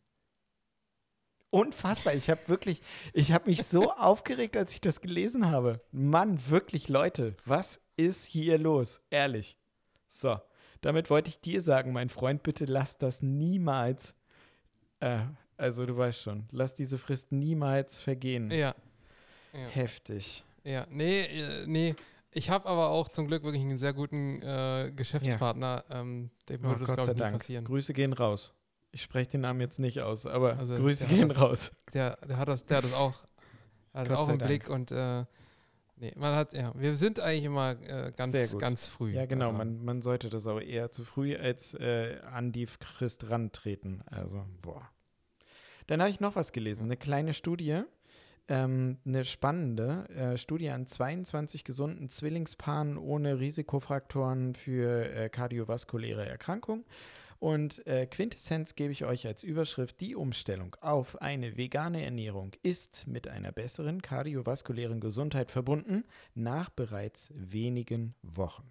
Unfassbar. 1.51 2.15
Ich 2.15 2.29
habe 2.29 2.41
wirklich, 2.47 2.83
ich 3.13 3.33
habe 3.33 3.49
mich 3.49 3.65
so 3.65 3.93
aufgeregt, 3.97 4.57
als 4.57 4.75
ich 4.75 4.81
das 4.81 5.01
gelesen 5.01 5.51
habe. 5.51 5.81
Mann, 5.93 6.39
wirklich, 6.49 6.89
Leute, 6.89 7.37
was 7.45 7.81
ist 7.97 8.25
hier 8.25 8.59
los? 8.59 9.01
Ehrlich. 9.11 9.57
So, 10.09 10.39
damit 10.81 11.11
wollte 11.11 11.29
ich 11.29 11.41
dir 11.41 11.63
sagen, 11.63 11.93
mein 11.93 12.09
Freund, 12.09 12.43
bitte 12.43 12.65
lass 12.67 12.99
das 12.99 13.23
niemals, 13.23 14.15
äh, 15.01 15.21
also 15.57 15.87
du 15.87 15.97
weißt 15.97 16.23
schon, 16.23 16.49
lass 16.51 16.75
diese 16.75 16.99
Frist 16.99 17.33
niemals 17.33 18.01
vergehen. 18.01 18.51
Ja. 18.51 18.75
ja. 19.53 19.69
Heftig. 19.71 20.45
Ja, 20.65 20.87
nee, 20.91 21.23
äh, 21.23 21.67
nee. 21.67 21.95
Ich 22.31 22.51
habe 22.51 22.67
aber 22.69 22.89
auch 22.91 23.09
zum 23.09 23.27
Glück 23.27 23.43
wirklich 23.43 23.63
einen 23.63 23.79
sehr 23.79 23.93
guten 23.95 24.43
äh, 24.43 24.93
Geschäftspartner. 24.95 25.85
Ähm, 25.91 26.31
dem 26.49 26.61
Oh, 26.65 26.69
würde 26.69 26.81
das, 26.81 26.89
Gott 26.89 26.97
glaube 26.97 27.13
ich, 27.13 27.19
Dank. 27.19 27.39
passieren. 27.39 27.65
Grüße 27.65 27.93
gehen 27.93 28.13
raus. 28.13 28.53
Ich 28.93 29.03
spreche 29.03 29.31
den 29.31 29.43
Namen 29.43 29.61
jetzt 29.61 29.79
nicht 29.79 30.01
aus, 30.01 30.27
aber 30.27 30.59
Also, 30.59 30.77
Grüße 30.77 31.07
gehen 31.07 31.29
das- 31.29 31.41
raus. 31.41 31.73
Der, 31.95 32.17
der 32.27 32.37
hat 32.39 32.49
das, 32.49 32.65
der 32.65 32.79
hat 32.79 32.85
das 32.85 32.95
auch, 32.95 33.15
hat 33.95 34.11
auch 34.11 34.29
im 34.29 34.39
Dank. 34.39 34.47
Blick 34.49 34.69
und 34.69 34.91
äh, 34.93 35.25
nee, 35.97 36.13
man 36.17 36.35
hat, 36.35 36.53
ja, 36.53 36.73
wir 36.75 36.97
sind 36.97 37.19
eigentlich 37.21 37.45
immer 37.45 37.71
äh, 37.83 38.13
ganz, 38.17 38.57
ganz 38.59 38.87
früh. 38.89 39.13
Ja, 39.13 39.27
genau. 39.27 39.53
Man, 39.53 39.85
man 39.85 40.03
sollte 40.03 40.29
das 40.31 40.47
auch 40.47 40.61
eher 40.61 40.91
zu 40.91 41.05
früh 41.05 41.35
als 41.37 41.75
äh, 41.75 42.19
an 42.33 42.53
die 42.53 42.67
Frist 42.67 43.29
rantreten. 43.31 44.03
Also, 44.07 44.45
boah. 44.63 44.89
Dann 45.87 46.01
habe 46.01 46.11
ich 46.11 46.21
noch 46.21 46.37
was 46.37 46.53
gelesen. 46.53 46.85
Eine 46.85 46.99
kleine 46.99 47.33
Studie, 47.33 47.83
ähm, 48.49 48.99
eine 49.05 49.25
spannende 49.25 50.09
äh, 50.09 50.37
Studie 50.37 50.71
an 50.71 50.87
22 50.87 51.65
gesunden 51.65 52.09
Zwillingspaaren 52.09 52.97
ohne 52.97 53.39
Risikofaktoren 53.39 54.55
für 54.55 55.11
äh, 55.11 55.29
kardiovaskuläre 55.29 56.27
Erkrankungen. 56.27 56.85
Und 57.41 57.87
äh, 57.87 58.07
Quintessenz 58.07 58.75
gebe 58.75 58.91
ich 58.91 59.05
euch 59.05 59.27
als 59.27 59.45
Überschrift, 59.45 60.01
die 60.01 60.17
Umstellung 60.17 60.75
auf 60.81 61.23
eine 61.23 61.57
vegane 61.57 62.05
Ernährung 62.05 62.51
ist 62.63 63.07
mit 63.07 63.29
einer 63.29 63.53
besseren 63.53 64.03
kardiovaskulären 64.03 65.01
Gesundheit 65.01 65.53
verbunden 65.53 66.05
nach 66.35 66.69
bereits 66.71 67.33
wenigen 67.37 68.15
Wochen. 68.23 68.69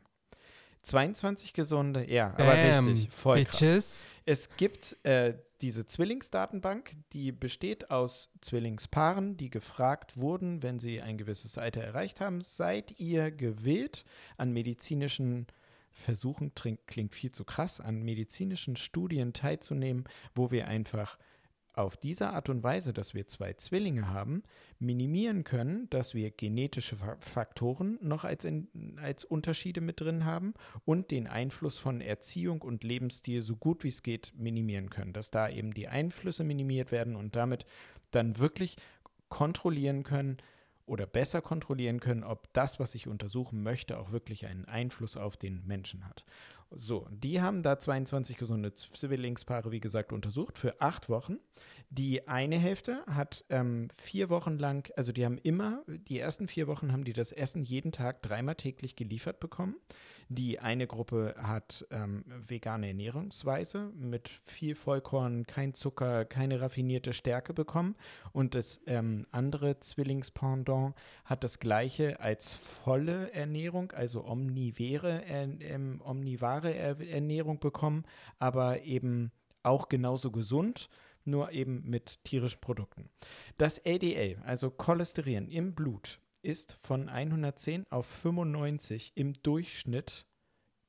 22 0.84 1.54
gesunde, 1.54 2.10
ja, 2.10 2.32
aber 2.32 2.56
Bam, 2.56 2.88
richtig, 2.88 3.10
voll 3.12 3.44
krass. 3.44 3.60
Bitches. 3.60 4.08
Es 4.26 4.50
gibt 4.58 4.98
äh, 5.04 5.36
diese 5.62 5.86
Zwillingsdatenbank, 5.86 6.96
die 7.14 7.32
besteht 7.32 7.90
aus 7.90 8.32
Zwillingspaaren, 8.42 9.38
die 9.38 9.50
gefragt 9.50 10.18
wurden, 10.18 10.62
wenn 10.64 10.80
sie 10.80 11.02
ein 11.02 11.18
gewisses 11.18 11.58
Alter 11.58 11.82
erreicht 11.82 12.22
haben, 12.22 12.42
seid 12.42 13.00
ihr 13.00 13.32
gewillt, 13.32 14.06
an 14.38 14.52
medizinischen 14.52 15.48
Versuchen, 15.92 16.54
klingt 16.54 17.16
viel 17.16 17.32
zu 17.32 17.44
krass, 17.44 17.82
an 17.82 18.04
medizinischen 18.04 18.76
Studien 18.76 19.34
teilzunehmen, 19.34 20.06
wo 20.36 20.52
wir 20.52 20.68
einfach 20.68 21.18
auf 21.78 21.98
diese 21.98 22.30
Art 22.30 22.50
und 22.50 22.64
Weise, 22.64 22.94
dass 22.94 23.14
wir 23.14 23.28
zwei 23.28 23.54
Zwillinge 23.54 24.10
haben, 24.10 24.44
minimieren 24.80 25.44
können, 25.44 25.90
dass 25.90 26.14
wir 26.14 26.32
genetische 26.32 26.96
Fa- 26.96 27.18
Faktoren 27.20 27.98
noch 28.02 28.24
als, 28.24 28.46
in, 28.46 28.98
als 29.02 29.24
Unterschiede 29.24 29.82
mit 29.82 30.02
drin 30.02 30.26
haben 30.26 30.54
und 30.86 31.12
den 31.12 31.28
Einfluss 31.28 31.78
von 31.78 32.02
Erziehung 32.02 32.62
und 32.62 32.84
Lebensstil 32.84 33.42
so 33.42 33.56
gut 33.56 33.84
wie 33.84 33.90
es 33.90 34.04
geht 34.04 34.34
minimieren 34.36 34.90
können. 34.90 35.14
Dass 35.14 35.32
da 35.32 35.50
eben 35.50 35.74
die 35.74 35.88
Einflüsse 35.88 36.44
minimiert 36.44 36.92
werden 36.92 37.16
und 37.16 37.36
damit 37.36 37.66
dann 38.12 38.38
wirklich 38.38 38.78
kontrollieren 39.30 40.04
können 40.04 40.38
oder 40.86 41.06
besser 41.06 41.42
kontrollieren 41.42 42.00
können, 42.00 42.24
ob 42.24 42.52
das, 42.54 42.80
was 42.80 42.96
ich 42.96 43.08
untersuchen 43.08 43.62
möchte, 43.62 44.00
auch 44.00 44.14
wirklich 44.14 44.46
einen 44.46 44.66
Einfluss 44.66 45.18
auf 45.18 45.36
den 45.36 45.68
Menschen 45.68 46.06
hat. 46.06 46.24
So, 46.72 47.08
die 47.10 47.42
haben 47.42 47.64
da 47.64 47.80
22 47.80 48.38
gesunde 48.38 48.74
Zwillingspaare, 48.74 49.72
wie 49.72 49.80
gesagt, 49.80 50.12
untersucht 50.12 50.58
für 50.58 50.82
acht 50.82 51.08
Wochen. 51.08 51.38
Die 51.90 52.28
eine 52.28 52.58
Hälfte 52.58 53.04
hat 53.08 53.46
ähm, 53.50 53.88
vier 53.96 54.30
Wochen 54.30 54.58
lang, 54.58 54.92
also 54.98 55.14
die 55.14 55.24
haben 55.24 55.38
immer, 55.38 55.84
die 55.88 56.20
ersten 56.20 56.48
vier 56.48 56.68
Wochen 56.68 56.92
haben 56.92 57.06
die 57.06 57.14
das 57.14 57.32
Essen 57.32 57.64
jeden 57.64 57.94
Tag 57.94 58.22
dreimal 58.22 58.56
täglich 58.56 58.98
geliefert 58.98 59.40
bekommen. 59.40 59.76
Die 60.30 60.60
eine 60.60 60.88
Gruppe 60.88 61.36
hat 61.38 61.88
ähm, 61.90 62.26
vegane 62.28 62.88
Ernährungsweise 62.88 63.92
mit 63.96 64.30
viel 64.44 64.76
Vollkorn, 64.76 65.48
kein 65.48 65.74
Zucker, 65.74 66.26
keine 66.26 66.60
raffinierte 66.60 67.14
Stärke 67.14 67.54
bekommen. 67.54 67.96
Und 68.34 68.54
das 68.54 68.82
ähm, 68.88 69.26
andere 69.32 69.80
Zwillingspendant 69.80 70.96
hat 71.24 71.46
das 71.46 71.60
gleiche 71.60 72.20
als 72.20 72.54
volle 72.54 73.32
Ernährung, 73.32 73.92
also 73.94 74.26
omnivore, 74.26 75.24
äh, 75.26 75.44
ähm, 75.62 76.02
omnivare 76.04 76.74
Er 76.74 77.00
Ernährung 77.00 77.60
bekommen, 77.60 78.04
aber 78.38 78.82
eben 78.84 79.32
auch 79.64 79.88
genauso 79.88 80.32
gesund, 80.32 80.90
nur 81.24 81.52
eben 81.52 81.84
mit 81.90 82.24
tierischen 82.24 82.62
Produkten. 82.62 83.10
Das 83.58 83.78
LDL, 83.78 84.42
also 84.44 84.72
Cholesterin 84.72 85.48
im 85.48 85.74
Blut, 85.74 86.20
ist 86.48 86.78
von 86.82 87.10
110 87.10 87.86
auf 87.92 88.06
95 88.06 89.12
im 89.16 89.34
Durchschnitt 89.44 90.26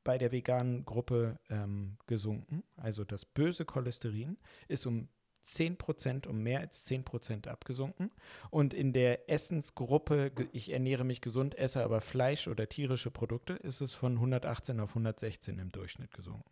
bei 0.04 0.16
der 0.16 0.30
veganen 0.30 0.84
Gruppe 0.84 1.38
ähm, 1.50 1.98
gesunken. 2.06 2.62
Also 2.76 3.04
das 3.04 3.24
böse 3.24 3.64
Cholesterin 3.64 4.38
ist 4.68 4.86
um 4.86 5.08
10%, 5.44 6.28
um 6.28 6.42
mehr 6.42 6.60
als 6.60 6.86
10% 6.86 7.48
abgesunken. 7.48 8.12
Und 8.50 8.72
in 8.72 8.92
der 8.92 9.28
Essensgruppe, 9.28 10.30
ich 10.52 10.70
ernähre 10.70 11.04
mich 11.04 11.20
gesund, 11.20 11.58
esse 11.58 11.82
aber 11.82 12.00
Fleisch 12.00 12.46
oder 12.46 12.68
tierische 12.68 13.10
Produkte, 13.10 13.54
ist 13.54 13.80
es 13.80 13.94
von 13.94 14.14
118 14.14 14.78
auf 14.78 14.90
116 14.90 15.58
im 15.58 15.72
Durchschnitt 15.72 16.12
gesunken. 16.12 16.50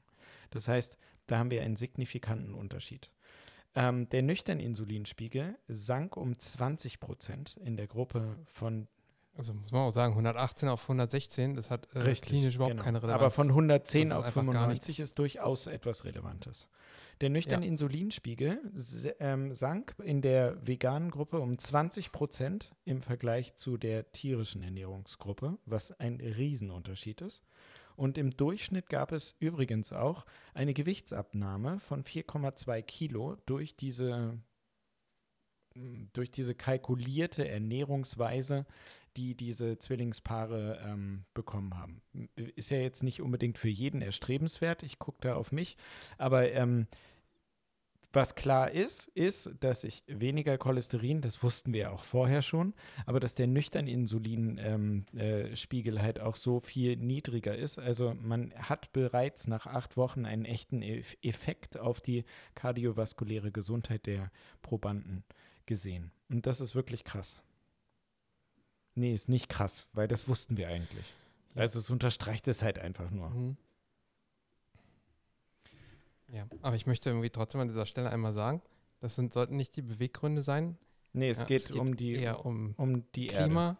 Das 0.50 0.66
heißt, 0.66 0.98
da 1.28 1.38
haben 1.38 1.50
wir 1.52 1.62
einen 1.62 1.76
signifikanten 1.76 2.54
Unterschied. 2.54 3.12
Ähm, 3.76 4.08
der 4.08 4.22
nüchterne 4.22 4.62
Insulinspiegel 4.62 5.58
sank 5.68 6.16
um 6.16 6.36
20 6.36 6.98
Prozent 6.98 7.56
in 7.62 7.76
der 7.76 7.86
Gruppe 7.86 8.38
von 8.44 8.88
Also 9.36 9.52
muss 9.54 9.70
man 9.70 9.82
auch 9.82 9.90
sagen, 9.90 10.12
118 10.12 10.68
auf 10.68 10.82
116, 10.82 11.54
das 11.54 11.70
hat 11.70 11.88
äh, 11.94 11.98
Richtig, 12.00 12.28
klinisch 12.30 12.54
überhaupt 12.54 12.72
genau. 12.72 12.84
keine 12.84 12.98
Relevanz. 13.02 13.20
Aber 13.20 13.30
von 13.30 13.48
110 13.48 14.08
Das 14.08 14.10
ist 14.10 14.16
auf 14.18 14.24
einfach 14.26 14.34
gar 14.44 14.52
95 14.52 14.88
nichts. 14.88 15.10
ist 15.10 15.18
durchaus 15.18 15.66
etwas 15.66 16.04
Relevantes. 16.04 16.68
Der 17.20 17.30
nüchterne 17.30 17.64
Ja. 17.64 17.70
Insulinspiegel 17.70 18.60
ähm, 19.20 19.54
sank 19.54 19.94
in 20.02 20.20
der 20.20 20.66
veganen 20.66 21.10
Gruppe 21.10 21.40
um 21.40 21.58
20 21.58 22.12
Prozent 22.12 22.74
im 22.84 23.00
Vergleich 23.02 23.54
zu 23.56 23.76
der 23.78 24.12
tierischen 24.12 24.62
Ernährungsgruppe, 24.62 25.58
was 25.64 25.92
ein 25.92 26.20
Riesenunterschied 26.20 27.20
ist. 27.22 27.42
Und 27.96 28.18
im 28.18 28.36
Durchschnitt 28.36 28.90
gab 28.90 29.12
es 29.12 29.34
übrigens 29.38 29.92
auch 29.94 30.26
eine 30.52 30.74
Gewichtsabnahme 30.74 31.80
von 31.80 32.04
4,2 32.04 32.82
Kilo 32.82 33.36
durch 33.46 33.74
diese, 33.76 34.38
durch 36.12 36.30
diese 36.30 36.54
kalkulierte 36.54 37.48
Ernährungsweise, 37.48 38.66
die 39.16 39.34
diese 39.34 39.78
Zwillingspaare 39.78 40.80
ähm, 40.84 41.24
bekommen 41.34 41.78
haben. 41.78 42.02
Ist 42.34 42.70
ja 42.70 42.78
jetzt 42.78 43.02
nicht 43.02 43.22
unbedingt 43.22 43.58
für 43.58 43.68
jeden 43.68 44.02
erstrebenswert, 44.02 44.82
ich 44.82 44.98
gucke 44.98 45.18
da 45.22 45.34
auf 45.34 45.52
mich, 45.52 45.76
aber 46.18 46.50
ähm, 46.52 46.86
was 48.12 48.34
klar 48.34 48.70
ist, 48.70 49.08
ist, 49.08 49.50
dass 49.60 49.84
ich 49.84 50.02
weniger 50.06 50.56
Cholesterin, 50.56 51.20
das 51.20 51.42
wussten 51.42 51.74
wir 51.74 51.80
ja 51.80 51.90
auch 51.90 52.02
vorher 52.02 52.40
schon, 52.40 52.72
aber 53.04 53.20
dass 53.20 53.34
der 53.34 53.46
nüchtern 53.46 53.88
Insulinspiegel 53.88 55.94
ähm, 55.94 55.98
äh, 55.98 56.02
halt 56.02 56.20
auch 56.20 56.36
so 56.36 56.58
viel 56.58 56.96
niedriger 56.96 57.54
ist. 57.54 57.78
Also 57.78 58.14
man 58.14 58.54
hat 58.54 58.90
bereits 58.92 59.48
nach 59.48 59.66
acht 59.66 59.98
Wochen 59.98 60.24
einen 60.24 60.46
echten 60.46 60.82
Eff- 60.82 61.18
Effekt 61.20 61.78
auf 61.78 62.00
die 62.00 62.24
kardiovaskuläre 62.54 63.52
Gesundheit 63.52 64.06
der 64.06 64.30
Probanden 64.62 65.22
gesehen. 65.66 66.10
Und 66.30 66.46
das 66.46 66.62
ist 66.62 66.74
wirklich 66.74 67.04
krass. 67.04 67.42
Nee, 68.96 69.14
ist 69.14 69.28
nicht 69.28 69.48
krass, 69.48 69.86
weil 69.92 70.08
das 70.08 70.26
wussten 70.26 70.56
wir 70.56 70.68
eigentlich. 70.68 71.14
Ja. 71.54 71.60
Also 71.62 71.78
es 71.78 71.88
unterstreicht 71.90 72.48
es 72.48 72.62
halt 72.62 72.78
einfach 72.78 73.10
nur. 73.10 73.28
Mhm. 73.30 73.56
Ja, 76.28 76.46
aber 76.62 76.76
ich 76.76 76.86
möchte 76.86 77.10
irgendwie 77.10 77.30
trotzdem 77.30 77.60
an 77.60 77.68
dieser 77.68 77.86
Stelle 77.86 78.10
einmal 78.10 78.32
sagen, 78.32 78.60
das 79.00 79.14
sind, 79.14 79.32
sollten 79.32 79.56
nicht 79.56 79.76
die 79.76 79.82
Beweggründe 79.82 80.42
sein. 80.42 80.76
Nee, 81.12 81.30
es, 81.30 81.40
Ja, 81.40 81.44
geht, 81.46 81.70
um 81.70 81.96
die, 81.96 82.14
eher 82.14 82.44
um 82.44 82.74
um 82.76 83.10
die 83.12 83.28
Erde. 83.28 83.44
Klima, 83.44 83.76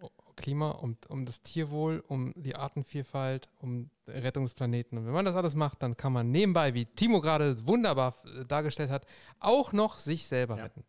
o- 0.00 0.08
Klima, 0.36 0.70
um, 0.70 0.96
um 1.08 1.26
das 1.26 1.42
Tierwohl, 1.42 2.02
um 2.08 2.32
die 2.36 2.56
Artenvielfalt, 2.56 3.48
um 3.58 3.90
den 4.06 4.22
Rettung 4.22 4.44
des 4.44 4.54
Planeten. 4.54 4.96
Und 4.98 5.06
wenn 5.06 5.12
man 5.12 5.24
das 5.24 5.36
alles 5.36 5.54
macht, 5.54 5.82
dann 5.82 5.96
kann 5.96 6.12
man 6.12 6.30
nebenbei, 6.30 6.74
wie 6.74 6.86
Timo 6.86 7.20
gerade 7.20 7.64
wunderbar 7.66 8.14
dargestellt 8.48 8.90
hat, 8.90 9.06
auch 9.38 9.72
noch 9.72 9.98
sich 9.98 10.26
selber 10.26 10.56
Ja. 10.56 10.64
retten. 10.64 10.84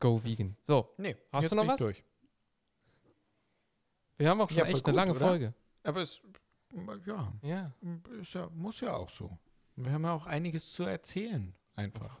Go 0.00 0.22
vegan. 0.22 0.56
So, 0.64 0.92
Nee, 0.98 1.16
Hast 1.32 1.50
du 1.52 1.56
noch 1.56 1.62
bin 1.62 1.66
ich 1.70 1.72
was? 1.74 1.78
Durch. 1.78 2.04
wir 4.16 4.28
haben 4.30 4.40
auch 4.40 4.48
schon 4.48 4.58
Ja, 4.58 4.64
echt 4.64 4.74
eine 4.74 4.82
gut, 4.82 4.94
lange 4.94 5.10
oder? 5.12 5.26
Folge. 5.26 5.54
Aber 5.82 6.02
es, 6.02 6.20
ja, 7.06 7.32
Ja. 7.42 7.72
ist 8.20 8.34
ja, 8.34 8.48
muss 8.54 8.80
ja 8.80 8.94
auch 8.94 9.08
so. 9.10 9.38
Wir 9.76 9.92
haben 9.92 10.02
ja 10.04 10.12
auch 10.12 10.26
einiges 10.26 10.72
zu 10.72 10.82
erzählen, 10.84 11.54
einfach. 11.74 12.20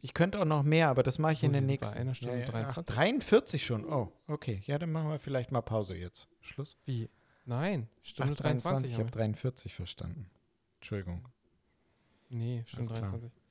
Ich 0.00 0.12
könnte 0.14 0.38
auch 0.38 0.44
noch 0.44 0.62
mehr, 0.62 0.88
aber 0.90 1.02
das 1.02 1.18
mache 1.18 1.32
ich 1.32 1.42
Oh, 1.42 1.46
in 1.46 1.52
der 1.52 1.62
sind 1.62 1.66
bei 1.68 1.72
nächsten. 1.72 1.98
einer 1.98 2.14
Stunde 2.14 2.44
ach, 2.46 2.50
23. 2.52 2.94
43 2.94 3.64
schon. 3.66 3.84
Oh, 3.90 4.12
okay. 4.26 4.62
Ja, 4.66 4.78
dann 4.78 4.92
machen 4.92 5.08
wir 5.08 5.18
vielleicht 5.18 5.50
mal 5.50 5.62
Pause 5.62 5.96
jetzt. 5.96 6.28
Schluss. 6.40 6.76
Wie? 6.84 7.08
Nein, 7.46 7.88
Stunde 8.02 8.34
Ach, 8.36 8.40
23. 8.42 8.92
Ich 8.92 8.98
habe 8.98 9.10
43 9.10 9.74
verstanden. 9.74 10.30
Entschuldigung. 10.76 11.26
Nee, 12.28 12.64
Stunde 12.66 12.90
Alles 12.90 12.98
klar. 13.08 13.18
23. 13.20 13.43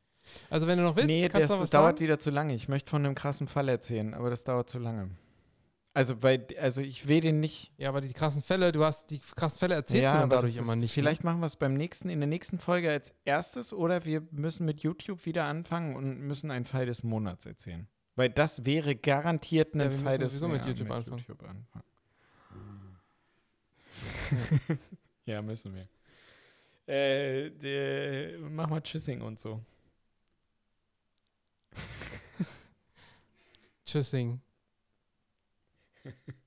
Also 0.49 0.67
wenn 0.67 0.77
du 0.77 0.83
noch 0.83 0.95
willst, 0.95 1.07
nee, 1.07 1.27
kannst 1.27 1.49
das, 1.49 1.57
du 1.57 1.63
was 1.63 1.69
dauert 1.69 1.97
sagen. 1.97 1.99
wieder 1.99 2.19
zu 2.19 2.29
lange. 2.31 2.53
Ich 2.55 2.67
möchte 2.67 2.89
von 2.89 3.05
einem 3.05 3.15
krassen 3.15 3.47
Fall 3.47 3.69
erzählen, 3.69 4.13
aber 4.13 4.29
das 4.29 4.43
dauert 4.43 4.69
zu 4.69 4.79
lange. 4.79 5.09
Also, 5.95 6.23
weil, 6.23 6.47
also 6.59 6.81
ich 6.81 7.07
will 7.07 7.21
den 7.21 7.39
nicht. 7.39 7.71
Ja, 7.77 7.89
aber 7.89 8.01
die 8.01 8.11
krassen 8.13 8.41
Fälle, 8.41 8.71
du 8.71 8.83
hast 8.83 9.11
die 9.11 9.19
krassen 9.19 9.59
Fälle 9.59 9.75
erzählt 9.75 10.03
ja, 10.05 10.25
dadurch 10.25 10.55
das 10.55 10.63
immer 10.63 10.75
nicht. 10.75 10.89
ne? 10.89 10.93
Vielleicht 11.01 11.23
machen 11.23 11.39
wir 11.39 11.45
es 11.45 11.55
beim 11.55 11.75
nächsten, 11.75 12.09
in 12.09 12.19
der 12.19 12.27
nächsten 12.27 12.57
Folge 12.57 12.89
als 12.89 13.13
erstes 13.25 13.73
oder 13.73 14.03
wir 14.03 14.23
müssen 14.31 14.65
mit 14.65 14.81
YouTube 14.81 15.25
wieder 15.27 15.43
anfangen 15.45 15.95
und 15.95 16.19
müssen 16.21 16.49
einen 16.49 16.65
Fall 16.65 16.87
des 16.87 17.03
Monats 17.03 17.45
erzählen. 17.45 17.87
Weil 18.15 18.29
das 18.29 18.65
wäre 18.65 18.95
garantiert 18.95 19.75
ein 19.75 19.81
Ja, 19.81 19.91
Fall 19.91 20.17
des 20.17 20.31
sowieso 20.33 20.47
mit 20.47 20.65
YouTube 20.65 20.89
anfangen. 20.89 21.17
YouTube 21.19 21.43
anfangen. 21.43 21.85
ja, 25.25 25.41
müssen 25.43 25.75
wir. 25.75 25.87
Äh, 26.91 27.51
der, 27.51 28.39
mach 28.39 28.67
mal 28.67 28.81
Tschüssing 28.81 29.21
und 29.21 29.39
so. 29.39 29.61
Tschüssing. 33.93 34.41